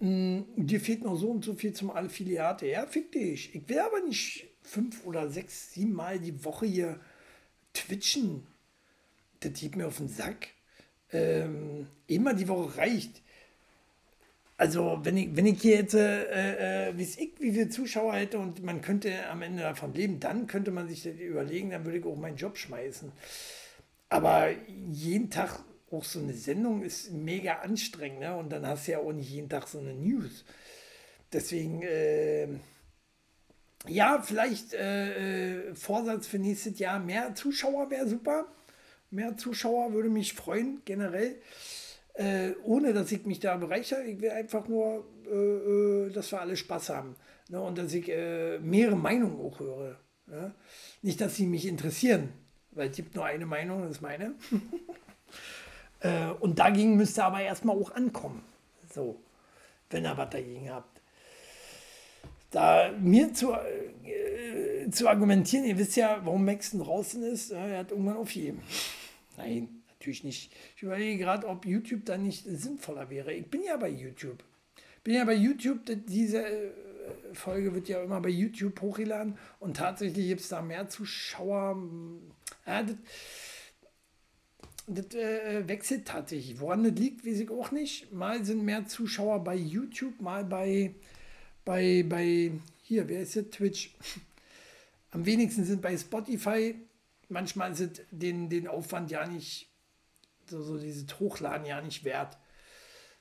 mh, 0.00 0.44
hm, 0.56 0.66
dir 0.66 0.82
fehlt 0.82 1.04
noch 1.04 1.16
so 1.16 1.30
und 1.30 1.42
so 1.42 1.54
viel 1.54 1.72
zum 1.72 1.90
Affiliate. 1.90 2.66
Ja, 2.66 2.86
fick 2.86 3.12
dich. 3.12 3.54
Ich 3.54 3.66
will 3.66 3.78
aber 3.78 4.02
nicht 4.02 4.46
fünf 4.60 5.06
oder 5.06 5.30
sechs, 5.30 5.72
sieben 5.72 5.94
Mal 5.94 6.18
die 6.18 6.44
Woche 6.44 6.66
hier 6.66 7.00
twitchen. 7.72 8.46
Das 9.40 9.54
geht 9.54 9.74
mir 9.74 9.86
auf 9.86 9.96
den 9.96 10.08
Sack. 10.08 10.48
Ähm, 11.12 11.86
immer 12.06 12.34
die 12.34 12.48
Woche 12.48 12.76
reicht. 12.76 13.22
Also, 14.58 14.98
wenn 15.02 15.16
ich, 15.16 15.36
wenn 15.36 15.46
ich 15.46 15.62
hier 15.62 15.76
jetzt, 15.76 15.94
äh, 15.94 16.88
äh, 16.90 16.94
ich, 17.00 17.16
wie 17.38 17.52
viele 17.52 17.68
Zuschauer 17.68 18.14
hätte 18.14 18.40
und 18.40 18.62
man 18.64 18.80
könnte 18.82 19.28
am 19.28 19.42
Ende 19.42 19.62
davon 19.62 19.94
leben, 19.94 20.18
dann 20.18 20.48
könnte 20.48 20.72
man 20.72 20.88
sich 20.88 21.04
das 21.04 21.14
überlegen, 21.14 21.70
dann 21.70 21.84
würde 21.84 21.98
ich 21.98 22.04
auch 22.04 22.16
meinen 22.16 22.36
Job 22.36 22.58
schmeißen. 22.58 23.12
Aber 24.08 24.48
jeden 24.90 25.30
Tag 25.30 25.60
auch 25.92 26.04
so 26.04 26.18
eine 26.18 26.34
Sendung 26.34 26.82
ist 26.82 27.12
mega 27.12 27.60
anstrengend, 27.60 28.20
ne? 28.20 28.36
Und 28.36 28.50
dann 28.50 28.66
hast 28.66 28.88
du 28.88 28.92
ja 28.92 28.98
auch 28.98 29.12
nicht 29.12 29.30
jeden 29.30 29.48
Tag 29.48 29.68
so 29.68 29.78
eine 29.78 29.94
News. 29.94 30.44
Deswegen, 31.32 31.82
äh, 31.82 32.48
ja, 33.86 34.20
vielleicht 34.22 34.74
äh, 34.74 35.68
äh 35.68 35.74
Vorsatz 35.76 36.26
für 36.26 36.38
nächstes 36.38 36.78
Jahr, 36.80 36.98
mehr 36.98 37.34
Zuschauer 37.36 37.90
wäre 37.90 38.08
super. 38.08 38.46
Mehr 39.10 39.36
Zuschauer 39.36 39.92
würde 39.92 40.10
mich 40.10 40.34
freuen, 40.34 40.82
generell 40.84 41.36
äh, 42.18 42.54
ohne 42.64 42.92
dass 42.92 43.12
ich 43.12 43.24
mich 43.24 43.38
da 43.40 43.56
bereichere. 43.56 44.02
Ich 44.02 44.20
will 44.20 44.30
einfach 44.30 44.66
nur, 44.66 45.06
äh, 45.30 46.08
äh, 46.08 46.10
dass 46.10 46.32
wir 46.32 46.40
alle 46.40 46.56
Spaß 46.56 46.90
haben. 46.90 47.14
Ne? 47.48 47.60
Und 47.60 47.78
dass 47.78 47.94
ich 47.94 48.08
äh, 48.08 48.58
mehrere 48.58 48.96
Meinungen 48.96 49.40
auch 49.40 49.58
höre. 49.60 49.96
Ja? 50.30 50.52
Nicht, 51.02 51.20
dass 51.20 51.36
sie 51.36 51.46
mich 51.46 51.66
interessieren, 51.66 52.30
weil 52.72 52.90
es 52.90 52.96
gibt 52.96 53.14
nur 53.14 53.24
eine 53.24 53.46
Meinung, 53.46 53.82
das 53.82 53.92
ist 53.92 54.02
meine. 54.02 54.34
Äh, 56.00 56.28
und 56.38 56.60
dagegen 56.60 56.96
müsst 56.96 57.18
ihr 57.18 57.24
aber 57.24 57.40
erstmal 57.40 57.76
auch 57.76 57.90
ankommen. 57.90 58.44
So, 58.94 59.20
wenn 59.90 60.04
ihr 60.04 60.16
was 60.16 60.30
dagegen 60.30 60.70
habt. 60.70 61.00
Da 62.52 62.92
mir 63.00 63.34
zu, 63.34 63.52
äh, 63.52 64.88
zu 64.92 65.08
argumentieren, 65.08 65.64
ihr 65.64 65.76
wisst 65.76 65.96
ja, 65.96 66.20
warum 66.22 66.44
Maxton 66.44 66.78
draußen 66.78 67.20
ist, 67.24 67.50
er 67.50 67.78
hat 67.78 67.90
irgendwann 67.90 68.16
aufgegeben. 68.16 68.62
Nein, 69.38 69.82
natürlich 69.88 70.24
nicht. 70.24 70.52
Ich 70.76 70.82
überlege 70.82 71.16
gerade, 71.16 71.46
ob 71.46 71.64
YouTube 71.64 72.04
dann 72.04 72.24
nicht 72.24 72.44
sinnvoller 72.44 73.08
wäre. 73.08 73.32
Ich 73.32 73.46
bin 73.46 73.62
ja 73.62 73.76
bei 73.76 73.88
YouTube. 73.88 74.42
Bin 75.04 75.14
ja 75.14 75.24
bei 75.24 75.34
YouTube, 75.34 75.80
diese 76.06 76.44
äh, 76.44 76.70
Folge 77.32 77.72
wird 77.72 77.88
ja 77.88 78.02
immer 78.02 78.20
bei 78.20 78.30
YouTube 78.30 78.80
hochgeladen 78.80 79.38
und 79.60 79.76
tatsächlich 79.76 80.26
gibt 80.26 80.40
es 80.40 80.48
da 80.48 80.60
mehr 80.60 80.88
Zuschauer. 80.88 81.80
Ja, 82.66 82.82
das, 82.82 82.96
das 84.88 85.14
äh, 85.14 85.68
wechselt 85.68 86.08
tatsächlich. 86.08 86.58
Woran 86.58 86.82
das 86.82 86.94
liegt, 86.94 87.24
weiß 87.24 87.38
ich 87.38 87.50
auch 87.50 87.70
nicht. 87.70 88.12
Mal 88.12 88.44
sind 88.44 88.64
mehr 88.64 88.86
Zuschauer 88.86 89.44
bei 89.44 89.54
YouTube, 89.54 90.20
mal 90.20 90.44
bei, 90.44 90.96
bei, 91.64 92.04
bei 92.06 92.50
hier, 92.82 93.08
wer 93.08 93.22
ist 93.22 93.34
jetzt 93.34 93.54
Twitch? 93.54 93.94
Am 95.12 95.24
wenigsten 95.24 95.64
sind 95.64 95.80
bei 95.80 95.96
Spotify. 95.96 96.74
Manchmal 97.28 97.74
sind 97.74 98.02
den, 98.10 98.48
den 98.48 98.68
Aufwand 98.68 99.10
ja 99.10 99.26
nicht 99.26 99.70
so, 100.46 100.62
so 100.62 100.78
dieses 100.78 101.18
Hochladen 101.20 101.66
ja 101.66 101.80
nicht 101.80 102.04
wert. 102.04 102.38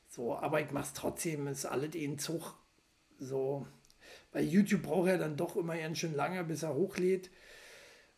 So, 0.08 0.36
aber 0.36 0.62
ich 0.62 0.72
mache 0.72 0.86
es 0.86 0.94
trotzdem, 0.94 1.48
ist 1.48 1.66
alles 1.66 1.94
eh 1.96 2.06
ein 2.06 2.20
Zug. 2.20 2.56
So, 3.20 3.68
bei 4.32 4.42
YouTube 4.42 4.84
braucht 4.84 5.10
er 5.10 5.18
dann 5.18 5.38
doch 5.38 5.56
immer 5.56 5.78
ganz 5.78 5.98
schön 5.98 6.16
lange, 6.16 6.44
bis 6.44 6.64
er 6.64 6.74
hochlädt. 6.74 7.30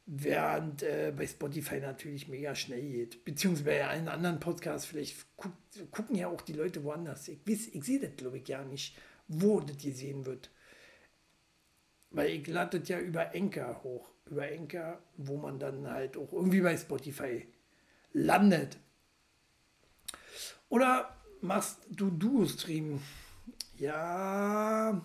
Während 0.05 0.81
äh, 0.81 1.13
bei 1.15 1.27
Spotify 1.27 1.79
natürlich 1.79 2.27
mega 2.27 2.55
schnell 2.55 2.81
geht. 2.81 3.23
Beziehungsweise 3.25 3.65
bei 3.65 3.87
allen 3.87 4.07
anderen 4.07 4.39
Podcasts, 4.39 4.87
vielleicht 4.87 5.27
guck, 5.37 5.51
gucken 5.91 6.15
ja 6.15 6.27
auch 6.27 6.41
die 6.41 6.53
Leute 6.53 6.83
woanders. 6.83 7.27
Ich, 7.27 7.39
ich 7.45 7.83
sehe 7.83 7.99
das, 7.99 8.15
glaube 8.17 8.39
ich, 8.39 8.47
ja 8.47 8.63
nicht, 8.63 8.97
wo 9.27 9.59
das 9.59 9.77
gesehen 9.77 10.25
wird. 10.25 10.49
Weil 12.09 12.29
ich 12.31 12.47
lade 12.47 12.79
das 12.79 12.89
ja 12.89 12.99
über 12.99 13.35
Enker 13.35 13.83
hoch. 13.83 14.09
Über 14.29 14.49
Enker, 14.51 14.99
wo 15.17 15.37
man 15.37 15.59
dann 15.59 15.89
halt 15.89 16.17
auch 16.17 16.31
irgendwie 16.31 16.61
bei 16.61 16.77
Spotify 16.77 17.47
landet. 18.13 18.77
Oder 20.69 21.15
machst 21.41 21.79
du 21.89 22.09
Duo-Stream? 22.09 23.01
Ja. 23.77 25.01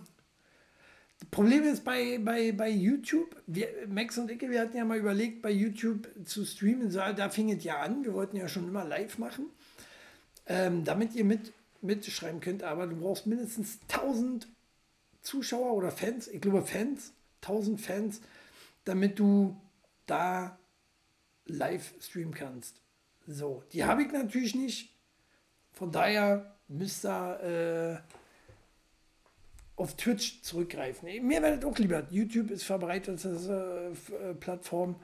Das 1.21 1.29
Problem 1.31 1.63
ist 1.63 1.85
bei, 1.85 2.19
bei, 2.19 2.53
bei 2.53 2.69
YouTube, 2.69 3.35
wir, 3.47 3.69
Max 3.89 4.19
und 4.19 4.31
ich, 4.31 4.41
wir 4.41 4.61
hatten 4.61 4.77
ja 4.77 4.85
mal 4.85 4.99
überlegt, 4.99 5.41
bei 5.41 5.51
YouTube 5.51 6.09
zu 6.25 6.45
streamen. 6.45 6.93
Da 6.93 7.31
fing 7.31 7.51
es 7.51 7.65
ja 7.65 7.81
an. 7.81 8.05
Wir 8.05 8.13
wollten 8.13 8.37
ja 8.37 8.49
schon 8.49 8.69
immer 8.69 8.85
live 8.85 9.17
machen, 9.19 9.47
ähm, 10.47 10.85
damit 10.85 11.15
ihr 11.15 11.25
mit, 11.25 11.53
mitschreiben 11.81 12.41
könnt. 12.41 12.63
Aber 12.63 12.87
du 12.87 12.97
brauchst 12.97 13.27
mindestens 13.27 13.79
1000 13.91 14.49
Zuschauer 15.23 15.73
oder 15.73 15.91
Fans, 15.91 16.29
ich 16.29 16.41
glaube 16.41 16.63
Fans, 16.63 17.13
1000 17.43 17.81
Fans, 17.81 18.21
damit 18.85 19.19
du 19.19 19.61
da 20.07 20.59
live 21.47 21.95
streamen 22.01 22.35
kannst. 22.35 22.81
So, 23.27 23.65
die 23.73 23.85
habe 23.85 24.03
ich 24.03 24.13
natürlich 24.13 24.55
nicht. 24.55 24.95
Von 25.73 25.91
daher 25.91 26.57
müsst 26.69 27.05
ihr 27.05 28.03
äh, 28.07 28.15
auf 29.77 29.97
Twitch 29.97 30.43
zurückgreifen. 30.43 31.27
Mir 31.27 31.43
werdet 31.43 31.65
auch 31.65 31.77
lieber. 31.79 32.07
YouTube 32.11 32.51
ist 32.51 32.65
verbreitet 32.65 33.25
als 33.25 33.47
äh, 33.47 33.91
äh, 33.91 34.35
Plattform 34.35 34.97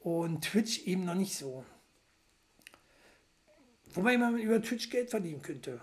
und 0.00 0.42
Twitch 0.42 0.86
eben 0.86 1.04
noch 1.04 1.14
nicht 1.14 1.36
so. 1.36 1.64
Wobei 3.94 4.16
man 4.16 4.38
über 4.38 4.60
Twitch 4.60 4.90
Geld 4.90 5.10
verdienen 5.10 5.42
könnte. 5.42 5.80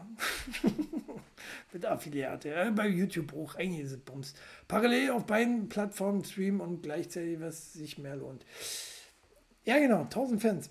Mit 1.73 1.85
Affiliate. 1.85 2.71
Bei 2.75 2.87
YouTube 2.87 3.33
ist 3.57 3.91
es 3.91 3.97
Bums. 3.99 4.33
Parallel 4.67 5.11
auf 5.11 5.25
beiden 5.25 5.69
Plattformen 5.69 6.23
streamen 6.23 6.61
und 6.61 6.83
gleichzeitig, 6.83 7.39
was 7.39 7.73
sich 7.73 7.97
mehr 7.97 8.15
lohnt. 8.15 8.45
Ja, 9.63 9.79
genau. 9.79 10.01
1000 10.03 10.41
Fans. 10.41 10.69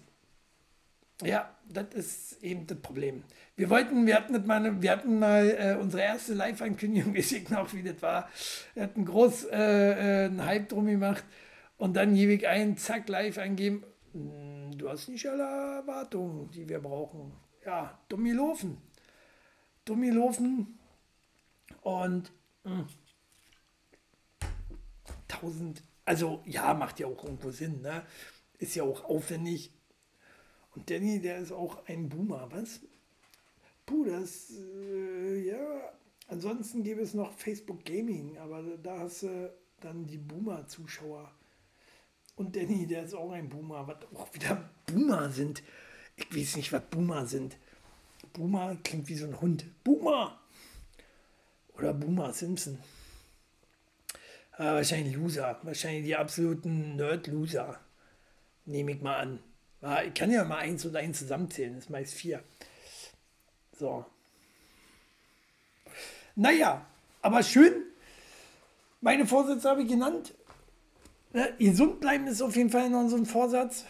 Ja, 1.23 1.55
das 1.69 1.95
ist 1.95 2.43
eben 2.43 2.67
das 2.67 2.79
Problem. 2.79 3.23
Wir 3.57 3.71
wollten, 3.71 4.07
wir 4.07 4.17
hatten 4.17 4.47
mal, 4.47 4.83
wir 4.83 4.91
hatten 4.91 5.19
mal 5.19 5.49
äh, 5.51 5.77
unsere 5.81 6.03
erste 6.03 6.35
Live-Ankündigung, 6.35 7.15
ich 7.15 7.29
sehe 7.29 7.45
noch, 7.51 7.73
wie 7.73 7.83
das 7.83 8.03
war. 8.03 8.29
Wir 8.75 8.83
hatten 8.83 9.05
groß 9.05 9.45
äh, 9.45 9.57
äh, 9.57 10.25
einen 10.27 10.45
Hype 10.45 10.69
drum 10.69 10.87
gemacht 10.87 11.25
und 11.77 11.95
dann 11.95 12.17
ewig 12.17 12.49
ein, 12.49 12.77
zack, 12.77 13.09
live 13.09 13.39
eingeben. 13.39 13.85
Du 14.85 14.91
hast 14.91 15.09
nicht 15.09 15.27
alle 15.27 15.45
Erwartungen, 15.79 16.51
die 16.51 16.69
wir 16.69 16.79
brauchen. 16.79 17.33
Ja, 17.65 17.99
dummi 18.11 18.33
laufen. 18.33 18.77
Dummi 19.87 20.11
laufen 20.11 20.79
und 21.81 22.31
mh, 22.65 22.71
hm, 22.71 22.87
1000, 25.29 25.83
also 26.05 26.43
ja, 26.45 26.75
macht 26.75 27.01
ja 27.01 27.07
auch 27.07 27.25
irgendwo 27.25 27.51
Sinn, 27.51 27.81
ne? 27.81 28.05
Ist 28.59 28.75
ja 28.75 28.83
auch 28.83 29.07
aufwendig 29.07 29.73
und 30.75 30.91
Danny, 30.91 31.19
der 31.19 31.39
ist 31.39 31.53
auch 31.53 31.87
ein 31.87 32.11
Boomer, 32.11 32.53
was? 32.53 32.81
Puh, 33.87 34.05
das, 34.05 34.51
äh, 34.51 35.49
ja. 35.49 35.95
Ansonsten 36.29 36.83
gäbe 36.83 37.01
es 37.01 37.15
noch 37.15 37.33
Facebook 37.33 37.87
Gaming, 37.87 38.37
aber 38.37 38.63
da 38.77 38.99
hast 38.99 39.23
du 39.23 39.51
dann 39.81 40.05
die 40.05 40.19
Boomer-Zuschauer. 40.19 41.33
Und 42.37 42.57
Danny, 42.57 42.87
der 42.87 43.05
ist 43.05 43.15
auch 43.15 43.31
ein 43.31 43.49
Boomer, 43.49 43.87
was 43.87 43.99
auch 44.15 44.33
wieder 44.35 44.71
Boomer 44.87 45.31
sind. 45.31 45.63
Ich 46.17 46.35
weiß 46.35 46.57
nicht, 46.57 46.73
was 46.73 46.83
Boomer 46.91 47.27
sind. 47.27 47.57
Boomer 48.33 48.77
klingt 48.83 49.09
wie 49.09 49.15
so 49.15 49.27
ein 49.27 49.41
Hund. 49.41 49.65
Boomer! 49.85 50.41
Oder 51.77 51.93
Boomer 51.95 52.33
Simpson. 52.33 52.79
Äh, 54.57 54.65
wahrscheinlich 54.65 55.15
Loser. 55.15 55.59
Wahrscheinlich 55.63 56.05
die 56.05 56.17
absoluten 56.17 56.97
Nerd-Loser. 56.97 57.81
Nehme 58.67 58.93
ich 58.93 59.03
mal 59.03 59.19
an. 59.19 59.39
Ich 60.07 60.15
kann 60.15 60.31
ja 60.31 60.45
mal 60.45 60.59
eins 60.59 60.85
und 60.87 60.97
eins 60.97 61.19
zusammenzählen, 61.19 61.75
das 61.75 61.85
ist 61.85 61.91
meist 61.91 62.15
vier. 62.15 62.43
So. 63.79 64.07
Naja, 66.37 66.87
aber 67.21 67.43
schön. 67.43 67.83
Meine 69.03 69.27
Vorsätze 69.27 69.69
habe 69.69 69.83
ich 69.83 69.89
genannt. 69.89 70.33
Ne, 71.35 71.53
gesund 71.59 72.01
bleiben 72.01 72.29
ist 72.29 72.41
auf 72.41 72.55
jeden 72.55 72.71
Fall 72.71 72.89
noch 72.89 73.09
so 73.09 73.17
ein 73.17 73.27
Vorsatz. 73.27 73.85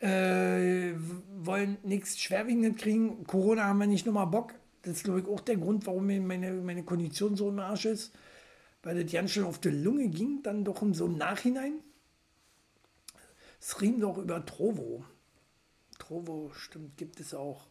Äh, 0.00 0.92
wollen 1.38 1.78
nichts 1.82 2.20
Schwerwiegendes 2.20 2.76
kriegen. 2.76 3.24
Corona 3.24 3.64
haben 3.64 3.78
wir 3.78 3.86
nicht 3.86 4.04
nochmal 4.04 4.26
Bock. 4.26 4.54
Das 4.82 4.98
ist, 4.98 5.04
glaube 5.04 5.20
ich, 5.20 5.26
auch 5.26 5.40
der 5.40 5.56
Grund, 5.56 5.86
warum 5.86 6.06
meine, 6.06 6.52
meine 6.52 6.84
Kondition 6.84 7.34
so 7.34 7.48
im 7.48 7.58
Arsch 7.58 7.86
ist. 7.86 8.12
Weil 8.82 9.02
das 9.02 9.10
ganz 9.10 9.30
schön 9.30 9.44
auf 9.44 9.58
die 9.58 9.70
Lunge 9.70 10.08
ging, 10.08 10.42
dann 10.42 10.64
doch 10.64 10.82
im 10.82 10.92
so 10.92 11.06
im 11.06 11.16
Nachhinein. 11.16 11.80
Es 13.58 13.80
riem 13.80 13.98
doch 13.98 14.18
über 14.18 14.44
Trovo. 14.44 15.06
Trovo, 15.98 16.52
stimmt, 16.54 16.98
gibt 16.98 17.20
es 17.20 17.32
auch. 17.32 17.66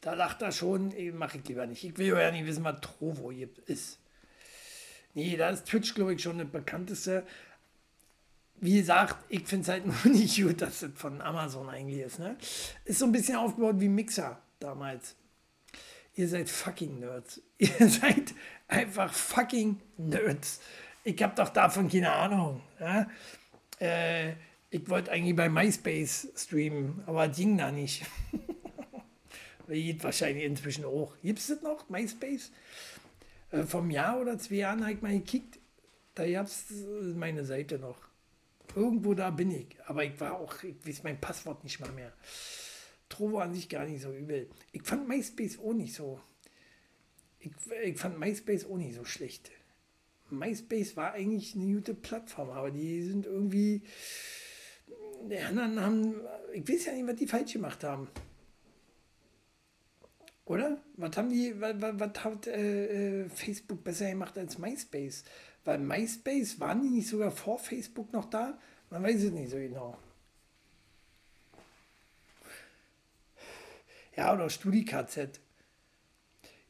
Da 0.00 0.14
lacht 0.14 0.40
er 0.40 0.52
schon, 0.52 0.94
mache 1.18 1.38
ich 1.38 1.48
lieber 1.48 1.66
nicht. 1.66 1.82
Ich 1.82 1.98
will 1.98 2.06
ja 2.06 2.30
nicht 2.30 2.46
wissen, 2.46 2.62
was 2.62 2.80
Trovo 2.80 3.32
ist. 3.66 3.98
Nee, 5.14 5.36
da 5.36 5.50
ist 5.50 5.66
Twitch, 5.66 5.94
glaube 5.94 6.14
ich, 6.14 6.22
schon 6.22 6.38
das 6.38 6.48
bekannteste. 6.48 7.26
Wie 8.62 8.76
gesagt, 8.76 9.16
ich 9.28 9.44
finde 9.48 9.62
es 9.62 9.68
halt 9.68 9.86
nur 10.04 10.14
nicht 10.14 10.40
gut, 10.40 10.62
dass 10.62 10.80
das 10.80 10.92
von 10.94 11.20
Amazon 11.20 11.68
eigentlich 11.68 11.98
ist. 11.98 12.20
Ne? 12.20 12.36
Ist 12.84 13.00
so 13.00 13.06
ein 13.06 13.12
bisschen 13.12 13.36
aufgebaut 13.36 13.80
wie 13.80 13.88
Mixer 13.88 14.40
damals. 14.60 15.16
Ihr 16.14 16.28
seid 16.28 16.48
fucking 16.48 17.00
Nerds. 17.00 17.42
Ihr 17.58 17.88
seid 17.88 18.32
einfach 18.68 19.12
fucking 19.12 19.80
Nerds. 19.96 20.60
Ich 21.02 21.20
habe 21.20 21.34
doch 21.34 21.48
davon 21.48 21.90
keine 21.90 22.12
Ahnung. 22.12 22.62
Ja? 22.78 23.08
Äh, 23.80 24.34
ich 24.70 24.88
wollte 24.88 25.10
eigentlich 25.10 25.34
bei 25.34 25.48
MySpace 25.48 26.28
streamen, 26.36 27.02
aber 27.06 27.28
ging 27.28 27.58
da 27.58 27.72
nicht. 27.72 28.06
Geht 29.68 30.04
wahrscheinlich 30.04 30.44
inzwischen 30.44 30.84
auch. 30.84 31.16
Gibt 31.20 31.40
es 31.40 31.48
das 31.48 31.62
noch, 31.62 31.88
MySpace? 31.88 32.52
Äh, 33.50 33.64
vom 33.64 33.90
Jahr 33.90 34.20
oder 34.20 34.38
zwei 34.38 34.56
Jahren 34.56 34.82
habe 34.82 34.92
ich 34.92 35.02
mal 35.02 35.12
gekickt. 35.14 35.58
Da 36.14 36.30
gab 36.30 36.46
es 36.46 36.66
meine 37.16 37.44
Seite 37.44 37.80
noch. 37.80 38.11
Irgendwo 38.74 39.14
da 39.14 39.30
bin 39.30 39.50
ich. 39.50 39.76
Aber 39.86 40.04
ich 40.04 40.18
war 40.20 40.38
auch, 40.38 40.62
ich 40.62 40.86
weiß 40.86 41.02
mein 41.02 41.20
Passwort 41.20 41.62
nicht 41.64 41.80
mal 41.80 41.92
mehr. 41.92 42.12
Trovo 43.08 43.38
an 43.38 43.54
sich 43.54 43.68
gar 43.68 43.84
nicht 43.84 44.02
so 44.02 44.12
übel. 44.12 44.48
Ich 44.72 44.82
fand 44.82 45.08
MySpace 45.08 45.58
auch 45.58 45.74
nicht 45.74 45.94
so. 45.94 46.20
Ich, 47.38 47.52
ich 47.84 47.98
fand 47.98 48.18
MySpace 48.18 48.66
auch 48.66 48.76
nicht 48.76 48.94
so 48.94 49.04
schlecht. 49.04 49.50
MySpace 50.30 50.96
war 50.96 51.12
eigentlich 51.12 51.54
eine 51.54 51.74
gute 51.74 51.94
Plattform, 51.94 52.50
aber 52.50 52.70
die 52.70 53.02
sind 53.02 53.26
irgendwie. 53.26 53.82
Die 55.28 55.38
anderen 55.38 55.80
haben. 55.80 56.14
Ich 56.54 56.66
weiß 56.66 56.86
ja 56.86 56.92
nicht, 56.94 57.06
was 57.06 57.16
die 57.16 57.26
falsch 57.26 57.52
gemacht 57.52 57.84
haben. 57.84 58.08
Oder? 60.44 60.82
Was 60.96 61.16
haben 61.16 61.30
die, 61.30 61.60
was, 61.60 61.74
was 61.78 62.24
hat 62.24 62.46
äh, 62.46 63.22
äh, 63.22 63.28
Facebook 63.28 63.84
besser 63.84 64.08
gemacht 64.08 64.36
als 64.36 64.58
MySpace? 64.58 65.24
Weil 65.64 65.78
MySpace, 65.78 66.58
waren 66.60 66.82
die 66.82 66.90
nicht 66.90 67.08
sogar 67.08 67.30
vor 67.30 67.58
Facebook 67.58 68.12
noch 68.12 68.28
da? 68.28 68.58
Man 68.90 69.02
weiß 69.02 69.22
es 69.22 69.32
nicht 69.32 69.50
so 69.50 69.56
genau. 69.56 69.96
Ja, 74.16 74.34
oder 74.34 74.50
StudiKZ. 74.50 75.40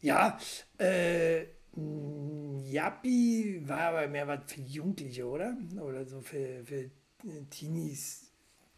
Ja, 0.01 0.39
äh, 0.79 1.47
Yappi 1.75 3.63
war 3.67 3.81
aber 3.81 4.09
mehr 4.09 4.29
was 4.29 4.41
für 4.47 4.61
Jugendliche, 4.61 5.27
oder? 5.27 5.57
Oder 5.81 6.05
so 6.05 6.21
für, 6.21 6.65
für 6.65 6.91
Teenies, 7.51 8.31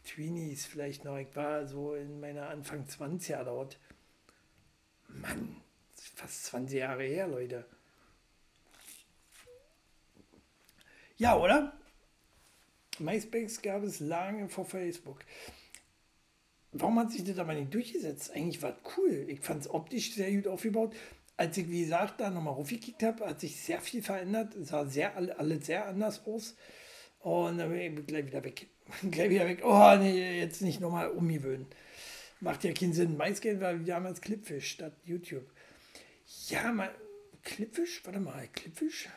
Tweenies 0.04 0.66
vielleicht 0.66 1.04
noch. 1.04 1.18
Ich 1.18 1.34
war 1.34 1.66
so 1.66 1.94
in 1.94 2.20
meiner 2.20 2.48
Anfang 2.48 2.84
20er 2.84 3.44
dort. 3.44 3.78
Mann, 5.08 5.56
fast 6.14 6.44
20 6.46 6.78
Jahre 6.78 7.04
her, 7.04 7.26
Leute. 7.26 7.66
Ja, 11.24 11.38
oder? 11.38 11.72
MySpace 12.98 13.62
gab 13.62 13.82
es 13.82 13.98
lange 13.98 14.46
vor 14.50 14.66
Facebook. 14.66 15.20
Warum 16.72 16.98
hat 16.98 17.12
sich 17.12 17.24
das 17.24 17.38
aber 17.38 17.54
nicht 17.54 17.72
durchgesetzt? 17.72 18.30
Eigentlich 18.34 18.60
war 18.60 18.72
es 18.72 18.98
cool. 18.98 19.24
Ich 19.28 19.40
fand 19.40 19.62
es 19.62 19.70
optisch 19.70 20.12
sehr 20.12 20.30
gut 20.32 20.46
aufgebaut. 20.46 20.94
Als 21.38 21.56
ich, 21.56 21.70
wie 21.70 21.80
gesagt, 21.80 22.20
da 22.20 22.28
nochmal 22.28 22.52
raufgekickt 22.52 23.02
habe, 23.02 23.24
hat 23.24 23.40
sich 23.40 23.58
sehr 23.58 23.80
viel 23.80 24.02
verändert. 24.02 24.54
Es 24.54 24.68
sah 24.68 24.84
sehr, 24.84 25.16
alles 25.16 25.64
sehr 25.64 25.86
anders 25.86 26.26
aus. 26.26 26.56
Und 27.20 27.56
dann 27.56 27.70
bin 27.70 27.98
ich 28.00 28.06
gleich 28.06 28.26
wieder 28.26 28.44
weg. 28.44 28.66
gleich 29.10 29.30
wieder 29.30 29.48
weg. 29.48 29.62
Oh, 29.64 29.96
nee, 29.98 30.38
jetzt 30.38 30.60
nicht 30.60 30.78
nochmal 30.78 31.08
umgewöhnen. 31.08 31.68
Macht 32.40 32.64
ja 32.64 32.74
keinen 32.74 32.92
Sinn. 32.92 33.16
MySpace 33.16 33.60
war 33.60 33.72
damals 33.72 34.20
Clipfish 34.20 34.72
statt 34.72 34.92
YouTube. 35.06 35.50
Ja, 36.48 36.70
mal, 36.70 36.94
Clipfish? 37.42 38.02
Warte 38.04 38.20
mal, 38.20 38.46
Clipfish? 38.48 39.08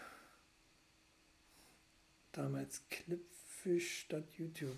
Damals 2.37 2.83
Clipfish 2.91 4.01
statt 4.01 4.25
YouTube. 4.37 4.77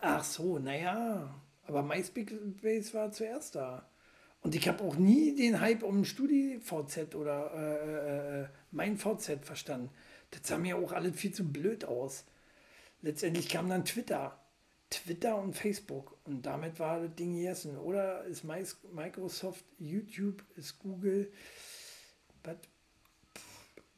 Ach 0.00 0.22
so, 0.22 0.60
naja, 0.60 1.34
aber 1.66 1.82
MySpace 1.82 2.94
war 2.94 3.10
zuerst 3.10 3.56
da. 3.56 3.90
Und 4.42 4.54
ich 4.54 4.68
habe 4.68 4.84
auch 4.84 4.94
nie 4.94 5.34
den 5.34 5.60
Hype 5.60 5.82
um 5.82 6.04
StudiVZ 6.04 7.16
oder 7.16 7.50
äh, 7.52 8.42
äh, 8.42 8.42
äh 8.42 8.48
mein 8.70 8.96
VZ 8.96 9.44
verstanden. 9.44 9.90
Das 10.30 10.42
sah 10.44 10.56
mir 10.56 10.76
auch 10.76 10.92
alles 10.92 11.16
viel 11.16 11.34
zu 11.34 11.42
blöd 11.42 11.84
aus. 11.84 12.26
Letztendlich 13.02 13.48
kam 13.48 13.68
dann 13.68 13.84
Twitter. 13.84 14.38
Twitter 14.88 15.36
und 15.36 15.56
Facebook. 15.56 16.16
Und 16.22 16.46
damit 16.46 16.78
war 16.78 17.00
das 17.00 17.16
Ding 17.16 17.34
gegessen. 17.34 17.76
Oder 17.76 18.22
ist 18.22 18.44
Microsoft, 18.44 19.64
YouTube, 19.80 20.44
ist 20.54 20.78
Google. 20.78 21.32
Was? 22.44 22.58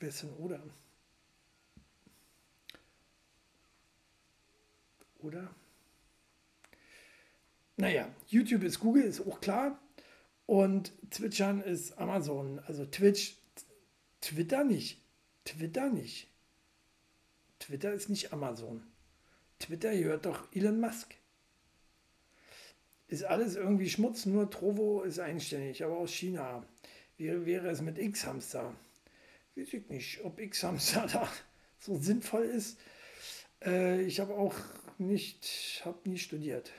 Denn 0.01 0.31
oder? 0.39 0.63
Oder? 5.29 5.55
Naja, 7.77 8.09
YouTube 8.27 8.65
ist 8.65 8.81
Google, 8.81 9.05
ist 9.05 9.21
auch 9.21 9.41
klar. 9.43 9.79
Und 10.47 10.93
Twitchern 11.11 11.61
ist 11.61 11.99
Amazon. 11.99 12.61
Also 12.61 12.87
Twitch, 12.87 13.37
Twitter 14.23 14.65
nicht. 14.65 15.03
Twitter 15.45 15.91
nicht. 15.91 16.29
Twitter 17.59 17.93
ist 17.93 18.09
nicht 18.09 18.33
Amazon. 18.33 18.83
Twitter 19.59 19.95
gehört 19.95 20.25
doch 20.25 20.49
Elon 20.55 20.81
Musk. 20.81 21.15
Ist 23.09 23.25
alles 23.25 23.57
irgendwie 23.57 23.91
Schmutz, 23.91 24.25
nur 24.25 24.51
Trovo 24.51 25.03
ist 25.03 25.19
einständig, 25.19 25.85
aber 25.85 25.99
aus 25.99 26.11
China. 26.13 26.65
Wie 27.19 27.47
wäre 27.47 27.69
es 27.69 27.83
mit 27.83 27.99
X-Hamster? 27.99 28.75
Weiß 29.57 29.75
ich 29.75 29.89
nicht, 29.91 30.25
ob 30.25 30.41
X-Hamster 30.41 31.07
da 31.13 31.29
so 31.79 31.99
sinnvoll 31.99 32.45
ist. 32.45 32.79
Äh, 33.63 34.03
ich 34.03 34.21
habe 34.21 34.35
auch 34.35 34.55
nicht, 34.99 35.83
habe 35.85 36.09
nie 36.09 36.19
studiert. 36.19 36.73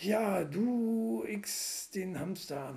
Ja, 0.00 0.44
du 0.44 1.24
X, 1.26 1.90
den 1.90 2.18
Hamster. 2.18 2.76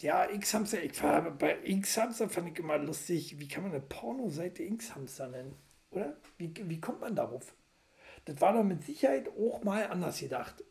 Ja, 0.00 0.28
X-Hamster, 0.30 0.82
ich 0.82 1.02
war 1.02 1.30
bei 1.30 1.58
X-Hamster 1.64 2.28
fand 2.28 2.48
ich 2.48 2.58
immer 2.58 2.78
lustig. 2.78 3.38
Wie 3.38 3.48
kann 3.48 3.62
man 3.62 3.72
eine 3.72 3.80
Pornoseite 3.80 4.62
X-Hamster 4.62 5.28
nennen? 5.28 5.56
Oder? 5.90 6.16
Wie, 6.36 6.52
wie 6.68 6.80
kommt 6.80 7.00
man 7.00 7.14
darauf? 7.14 7.54
Das 8.24 8.40
war 8.40 8.52
doch 8.52 8.64
mit 8.64 8.84
Sicherheit 8.84 9.28
auch 9.28 9.62
mal 9.62 9.86
anders 9.86 10.20
gedacht. 10.20 10.64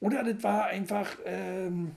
Oder 0.00 0.24
das 0.24 0.42
war 0.42 0.66
einfach 0.66 1.16
ähm, 1.24 1.94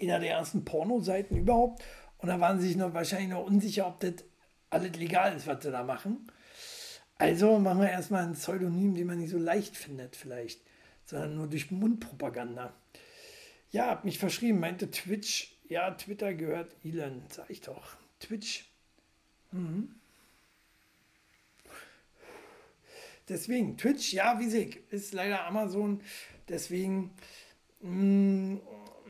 einer 0.00 0.20
der 0.20 0.30
ersten 0.30 0.64
Pornoseiten 0.64 1.36
überhaupt. 1.36 1.84
Und 2.18 2.28
da 2.28 2.40
waren 2.40 2.60
sie 2.60 2.68
sich 2.68 2.76
noch 2.76 2.94
wahrscheinlich 2.94 3.30
noch 3.30 3.44
unsicher, 3.44 3.86
ob 3.86 4.00
das 4.00 4.24
alles 4.70 4.96
legal 4.96 5.36
ist, 5.36 5.46
was 5.46 5.62
sie 5.62 5.70
da 5.70 5.82
machen. 5.82 6.30
Also 7.18 7.58
machen 7.58 7.80
wir 7.80 7.90
erstmal 7.90 8.24
ein 8.24 8.34
Pseudonym, 8.34 8.94
den 8.94 9.06
man 9.06 9.18
nicht 9.18 9.30
so 9.30 9.38
leicht 9.38 9.76
findet, 9.76 10.16
vielleicht 10.16 10.60
sondern 11.08 11.36
nur 11.36 11.46
durch 11.46 11.70
Mundpropaganda. 11.70 12.74
Ja, 13.70 13.86
hab 13.86 14.04
mich 14.04 14.18
verschrieben, 14.18 14.60
meinte 14.60 14.90
Twitch. 14.90 15.54
Ja, 15.68 15.90
Twitter 15.92 16.34
gehört 16.34 16.76
Elon, 16.84 17.22
sag 17.30 17.48
ich 17.48 17.62
doch. 17.62 17.96
Twitch. 18.20 18.66
Mhm. 19.52 19.94
Deswegen, 23.28 23.76
Twitch, 23.76 24.12
ja, 24.12 24.38
wie 24.38 24.54
ich, 24.54 24.80
ist 24.90 25.14
leider 25.14 25.46
Amazon. 25.46 26.00
Deswegen 26.48 27.10
mh, 27.80 27.90
mm, 27.90 28.52
mh, 28.54 28.62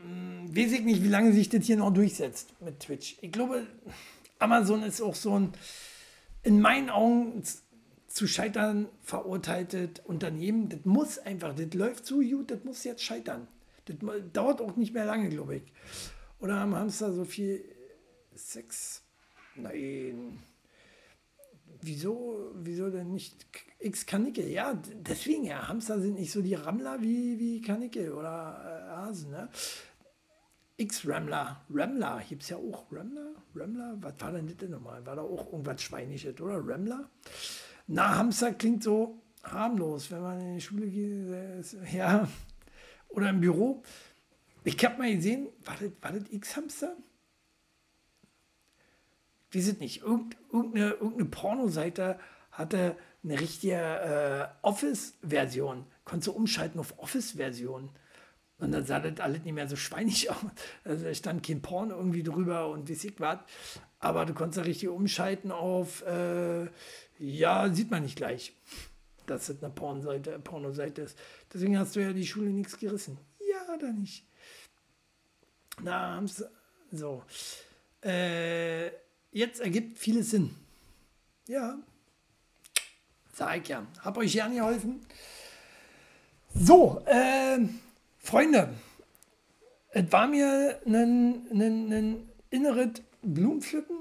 mm, 0.05 0.57
weiß 0.57 0.73
ich 0.73 0.83
nicht, 0.83 1.03
wie 1.03 1.09
lange 1.09 1.33
sich 1.33 1.49
das 1.49 1.67
hier 1.67 1.77
noch 1.77 1.93
durchsetzt 1.93 2.53
mit 2.61 2.81
Twitch. 2.81 3.17
Ich 3.23 3.33
glaube, 3.33 3.67
Amazon 4.39 4.85
ist 4.85 5.01
auch 5.01 5.17
so 5.17 5.39
ein, 5.39 5.53
in 6.45 6.61
meinen 6.61 6.91
Augen, 6.91 7.43
zu 8.19 8.27
scheitern 8.27 8.89
verurteilte 9.01 9.91
Unternehmen, 10.05 10.69
das 10.69 10.81
muss 10.85 11.19
einfach, 11.21 11.55
das 11.55 11.73
läuft 11.75 12.05
so 12.05 12.19
gut, 12.19 12.51
das 12.51 12.65
muss 12.65 12.83
jetzt 12.83 13.05
scheitern. 13.05 13.47
Das 13.85 13.97
dauert 14.33 14.61
auch 14.61 14.75
nicht 14.75 14.93
mehr 14.93 15.05
lange, 15.05 15.29
glaube 15.29 15.57
ich. 15.57 15.63
Oder 16.41 16.59
haben 16.59 16.75
Hamster 16.75 17.13
so 17.13 17.25
viel 17.25 17.65
Sex? 18.35 19.05
Nein. 19.55 20.43
Wieso, 21.81 22.51
wieso 22.57 22.91
denn 22.91 23.13
nicht 23.13 23.47
X 23.79 24.05
Kanickel? 24.05 24.49
Ja, 24.49 24.75
deswegen, 24.75 25.45
ja, 25.45 25.69
Hamster 25.69 26.01
sind 26.01 26.15
nicht 26.15 26.33
so 26.33 26.43
die 26.43 26.55
Rammler 26.55 27.01
wie, 27.01 27.39
wie 27.39 27.63
Kanickel 27.63 28.11
oder 28.13 28.89
äh, 28.91 28.97
Hasen, 28.97 29.31
ne? 29.31 29.49
X-Ramler. 30.77 31.65
Ramler, 31.71 32.23
gibt 32.29 32.43
es 32.43 32.49
ja 32.49 32.57
auch. 32.57 32.91
Ramler? 32.91 33.31
Ramler? 33.55 33.97
Was 34.01 34.15
war 34.21 34.33
denn 34.33 34.47
das 34.49 34.57
denn 34.57 34.71
nochmal? 34.71 35.07
War 35.07 35.15
da 35.15 35.23
auch 35.23 35.53
irgendwas 35.53 35.81
Schweinisches, 35.83 36.41
oder? 36.41 36.57
Ramler? 36.57 37.09
Na, 37.89 38.17
Hamster 38.17 38.53
klingt 38.53 38.83
so, 38.83 39.19
harmlos, 39.43 40.11
wenn 40.11 40.21
man 40.21 40.41
in 40.41 40.55
die 40.55 40.61
Schule 40.61 40.87
geht. 40.87 41.77
Ja, 41.93 42.29
oder 43.09 43.31
im 43.31 43.41
Büro. 43.41 43.83
Ich 44.65 44.85
habe 44.85 44.99
mal 44.99 45.15
gesehen, 45.15 45.49
war 45.65 45.75
das, 45.81 45.91
war 46.03 46.13
das 46.13 46.31
X-Hamster? 46.31 46.97
Wie 49.51 49.59
es 49.59 49.79
nicht, 49.79 50.03
irgendeine, 50.03 50.91
irgendeine 50.91 51.25
Pornoseite 51.25 52.19
hatte 52.51 52.95
eine 53.25 53.41
richtige 53.41 53.75
äh, 53.75 54.49
Office-Version. 54.61 55.87
Konntest 56.05 56.27
du 56.29 56.33
umschalten 56.33 56.79
auf 56.79 56.99
Office-Version. 56.99 57.89
Und 58.59 58.73
dann 58.73 58.85
sah 58.85 59.01
das 59.01 59.21
alles 59.21 59.45
nicht 59.45 59.55
mehr 59.55 59.69
so 59.69 59.77
schweinig 59.77 60.31
aus. 60.31 60.37
Also 60.85 61.05
da 61.05 61.15
stand 61.15 61.47
kein 61.47 61.63
Porn 61.63 61.89
irgendwie 61.89 62.23
drüber 62.23 62.69
und 62.69 62.89
wie 62.89 62.93
ich 62.93 63.19
was. 63.19 63.39
Aber 64.01 64.27
du 64.27 64.35
konntest 64.35 64.59
ja 64.59 64.63
richtig 64.63 64.89
umschalten 64.89 65.51
auf, 65.51 66.03
äh, 66.07 66.67
ja, 67.19 67.69
sieht 67.73 67.91
man 67.91 68.05
nicht 68.05 68.17
gleich, 68.17 68.53
dass 69.27 69.49
das 69.49 69.63
eine 69.63 69.73
Pornoseite, 69.73 70.39
Pornoseite 70.39 71.03
ist. 71.03 71.19
Deswegen 71.53 71.79
hast 71.79 71.97
du 71.97 72.01
ja 72.01 72.13
die 72.13 72.27
Schule 72.27 72.51
nichts 72.51 72.79
gerissen. 72.79 73.19
Ja, 73.41 73.75
oder 73.75 73.93
nicht? 73.93 74.25
Na, 75.83 76.15
haben 76.15 76.29
sie, 76.29 76.49
so. 76.93 77.23
Äh, 78.05 78.89
jetzt 79.33 79.61
ergibt 79.61 79.99
vieles 79.99 80.31
Sinn. 80.31 80.55
Ja. 81.49 81.79
Sag 83.33 83.63
ich 83.63 83.69
ja. 83.69 83.87
Hab 84.01 84.17
euch 84.17 84.33
gern 84.33 84.55
geholfen. 84.55 85.01
So, 86.55 87.03
äh, 87.07 87.59
Freunde, 88.19 88.75
es 89.91 90.11
war 90.13 90.27
mir 90.27 90.81
ein, 90.87 91.47
ein, 91.53 92.29
ein 93.23 93.31
inneres 93.31 93.35
Blumenpflücken. 93.35 93.97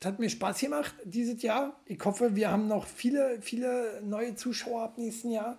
Es 0.00 0.06
hat 0.06 0.18
mir 0.18 0.30
Spaß 0.30 0.60
gemacht 0.60 0.94
dieses 1.04 1.42
Jahr. 1.42 1.80
Ich 1.86 1.98
hoffe, 2.04 2.36
wir 2.36 2.50
haben 2.50 2.68
noch 2.68 2.86
viele, 2.86 3.42
viele 3.42 4.00
neue 4.04 4.36
Zuschauer 4.36 4.82
ab 4.82 4.98
nächsten 4.98 5.32
Jahr. 5.32 5.58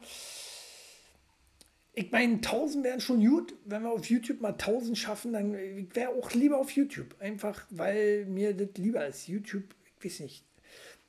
Ich 1.93 2.11
meine, 2.11 2.35
1000 2.35 2.85
wären 2.85 3.01
schon 3.01 3.25
gut. 3.25 3.53
Wenn 3.65 3.83
wir 3.83 3.91
auf 3.91 4.05
YouTube 4.05 4.39
mal 4.39 4.53
1000 4.53 4.97
schaffen, 4.97 5.33
dann 5.33 5.53
wäre 5.53 6.09
auch 6.09 6.31
lieber 6.31 6.57
auf 6.57 6.71
YouTube. 6.71 7.19
Einfach, 7.19 7.65
weil 7.69 8.25
mir 8.25 8.53
das 8.53 8.69
lieber 8.77 9.05
ist. 9.05 9.27
YouTube, 9.27 9.75
ich 9.99 10.05
weiß 10.05 10.21
nicht. 10.21 10.45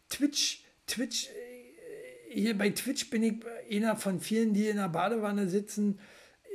Twitch, 0.09 0.64
Twitch, 0.89 1.28
äh, 1.28 2.32
hier 2.32 2.59
bei 2.59 2.70
Twitch 2.70 3.10
bin 3.10 3.22
ich 3.22 3.35
einer 3.70 3.94
von 3.94 4.20
vielen, 4.20 4.55
die 4.55 4.66
in 4.66 4.78
der 4.78 4.89
Badewanne 4.89 5.48
sitzen, 5.48 6.01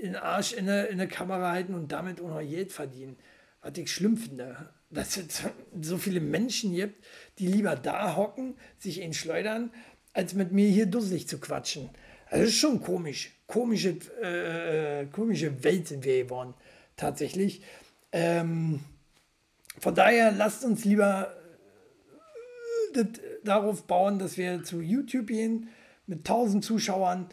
den 0.02 0.18
Arsch 0.18 0.52
in 0.52 0.66
der, 0.66 0.90
in 0.90 0.98
der 0.98 1.08
Kamera 1.08 1.52
halten 1.52 1.74
und 1.74 1.94
damit 1.94 2.20
auch 2.20 2.28
noch 2.28 2.42
Geld 2.42 2.74
verdienen. 2.74 3.16
Was 3.66 3.76
ich 3.80 3.92
schlimm 3.92 4.16
finde. 4.16 4.70
Dass 4.92 5.18
es 5.18 5.42
so 5.82 5.98
viele 5.98 6.22
Menschen 6.22 6.76
gibt, 6.76 7.04
die 7.40 7.48
lieber 7.48 7.76
da 7.76 8.16
hocken, 8.16 8.56
sich 8.78 9.02
ihn 9.02 9.16
schleudern, 9.16 9.72
als 10.14 10.36
mit 10.36 10.52
mir 10.52 10.70
hier 10.70 10.86
dusselig 10.86 11.28
zu 11.28 11.40
quatschen. 11.40 11.90
Das 12.30 12.42
ist 12.42 12.58
schon 12.58 12.80
komisch. 12.80 13.32
Komische, 13.48 13.98
äh, 14.22 15.02
äh, 15.02 15.06
komische 15.08 15.64
Welt 15.64 15.88
sind 15.88 16.06
wir 16.06 16.24
geworden, 16.24 16.54
tatsächlich. 16.96 17.64
Ähm, 18.12 18.82
von 19.80 19.96
daher 19.96 20.32
lasst 20.32 20.64
uns 20.64 20.86
lieber 20.86 21.36
äh, 22.94 23.04
darauf 23.44 23.88
bauen, 23.88 24.20
dass 24.20 24.38
wir 24.38 24.64
zu 24.64 24.80
YouTube 24.80 25.28
gehen 25.28 25.70
mit 26.06 26.20
1000 26.20 26.64
Zuschauern 26.64 27.30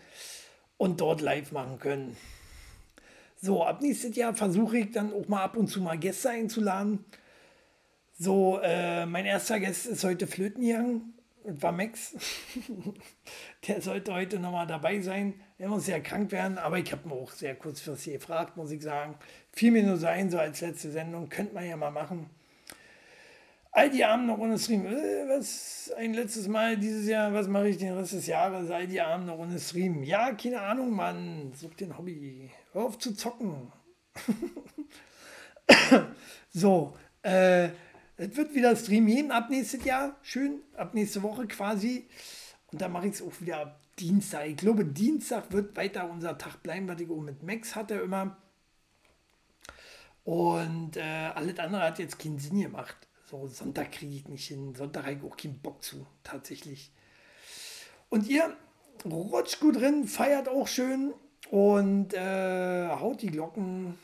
und 0.78 1.02
dort 1.02 1.20
live 1.20 1.52
machen 1.52 1.78
können. 1.78 2.16
So, 3.44 3.64
ab 3.64 3.82
nächstes 3.82 4.14
Jahr 4.14 4.34
versuche 4.34 4.78
ich 4.78 4.92
dann 4.92 5.12
auch 5.12 5.26
mal 5.26 5.42
ab 5.42 5.56
und 5.56 5.66
zu 5.66 5.80
mal 5.80 5.98
Gäste 5.98 6.30
einzuladen. 6.30 7.04
So, 8.16 8.60
äh, 8.62 9.04
mein 9.04 9.26
erster 9.26 9.58
Gast 9.58 9.86
ist 9.86 10.04
heute 10.04 10.28
Flöten 10.28 10.62
gegangen. 10.62 11.14
Das 11.42 11.60
war 11.60 11.72
Max. 11.72 12.14
Der 13.66 13.82
sollte 13.82 14.14
heute 14.14 14.38
nochmal 14.38 14.68
dabei 14.68 15.00
sein. 15.00 15.34
Er 15.58 15.70
muss 15.70 15.88
ja 15.88 15.98
krank 15.98 16.30
werden, 16.30 16.56
aber 16.56 16.78
ich 16.78 16.92
habe 16.92 17.08
ihn 17.08 17.12
auch 17.12 17.32
sehr 17.32 17.56
kurzfristig 17.56 18.12
gefragt, 18.12 18.56
muss 18.56 18.70
ich 18.70 18.80
sagen. 18.80 19.16
Fiel 19.50 19.72
mir 19.72 19.82
nur 19.82 19.96
sein, 19.96 20.30
so 20.30 20.38
als 20.38 20.60
letzte 20.60 20.92
Sendung. 20.92 21.28
Könnte 21.28 21.52
man 21.52 21.68
ja 21.68 21.76
mal 21.76 21.90
machen. 21.90 22.30
All 23.72 23.90
die 23.90 24.04
Abend 24.04 24.28
noch 24.28 24.38
ohne 24.38 24.56
Stream. 24.56 24.86
Äh, 24.86 25.28
was 25.28 25.90
ein 25.96 26.14
letztes 26.14 26.46
Mal 26.46 26.76
dieses 26.76 27.08
Jahr, 27.08 27.34
was 27.34 27.48
mache 27.48 27.70
ich 27.70 27.78
den 27.78 27.94
Rest 27.94 28.12
des 28.12 28.28
Jahres? 28.28 28.70
All 28.70 28.86
die 28.86 29.00
Abend 29.00 29.26
noch 29.26 29.38
ohne 29.38 29.58
Stream. 29.58 30.04
Ja, 30.04 30.30
keine 30.30 30.60
Ahnung, 30.60 30.92
Mann. 30.92 31.52
Such 31.56 31.74
den 31.74 31.98
Hobby. 31.98 32.52
Hör 32.72 32.84
auf 32.86 32.98
zu 32.98 33.14
zocken. 33.14 33.70
so, 36.50 36.96
äh, 37.22 37.68
es 38.16 38.34
wird 38.36 38.54
wieder 38.54 38.74
Stream 38.76 39.06
geben 39.06 39.30
ab 39.30 39.50
nächstes 39.50 39.84
Jahr. 39.84 40.16
Schön, 40.22 40.62
ab 40.74 40.94
nächste 40.94 41.22
Woche 41.22 41.46
quasi. 41.46 42.08
Und 42.70 42.80
dann 42.80 42.92
mache 42.92 43.08
ich 43.08 43.14
es 43.14 43.22
auch 43.22 43.40
wieder 43.40 43.58
ab 43.58 43.80
Dienstag. 43.98 44.46
Ich 44.46 44.56
glaube, 44.56 44.86
Dienstag 44.86 45.52
wird 45.52 45.76
weiter 45.76 46.08
unser 46.10 46.38
Tag 46.38 46.62
bleiben, 46.62 46.88
was 46.88 46.98
ich 46.98 47.10
auch 47.10 47.20
mit 47.20 47.42
Max 47.42 47.76
hatte 47.76 47.94
immer. 47.96 48.38
Und 50.24 50.96
äh, 50.96 51.30
alles 51.34 51.58
andere 51.58 51.82
hat 51.82 51.98
jetzt 51.98 52.18
keinen 52.18 52.38
Sinn 52.38 52.62
gemacht. 52.62 52.96
So, 53.30 53.48
Sonntag 53.48 53.92
kriege 53.92 54.16
ich 54.16 54.28
nicht 54.28 54.48
hin. 54.48 54.74
Sonntag 54.74 55.04
habe 55.04 55.16
ich 55.16 55.22
auch 55.22 55.36
keinen 55.36 55.58
Bock 55.58 55.82
zu, 55.82 56.06
tatsächlich. 56.22 56.90
Und 58.08 58.26
ihr 58.26 58.56
rutscht 59.04 59.60
gut 59.60 59.76
drin, 59.76 60.06
feiert 60.06 60.48
auch 60.48 60.68
schön 60.68 61.12
und 61.52 62.14
äh, 62.14 62.88
haut 62.88 63.20
die 63.20 63.30
Glocken. 63.30 63.98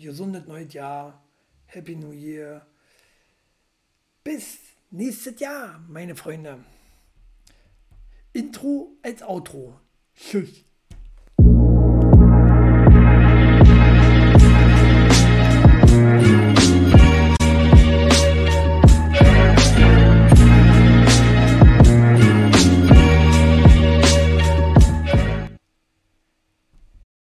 Gesundes 0.00 0.46
neues 0.46 0.72
Jahr. 0.72 1.20
Happy 1.66 1.96
New 1.96 2.12
Year. 2.12 2.64
Bis 4.22 4.58
nächstes 4.92 5.40
Jahr, 5.40 5.84
meine 5.88 6.14
Freunde. 6.14 6.64
Intro 8.32 8.92
als 9.02 9.20
Outro. 9.20 9.80
Tschüss. 10.14 10.65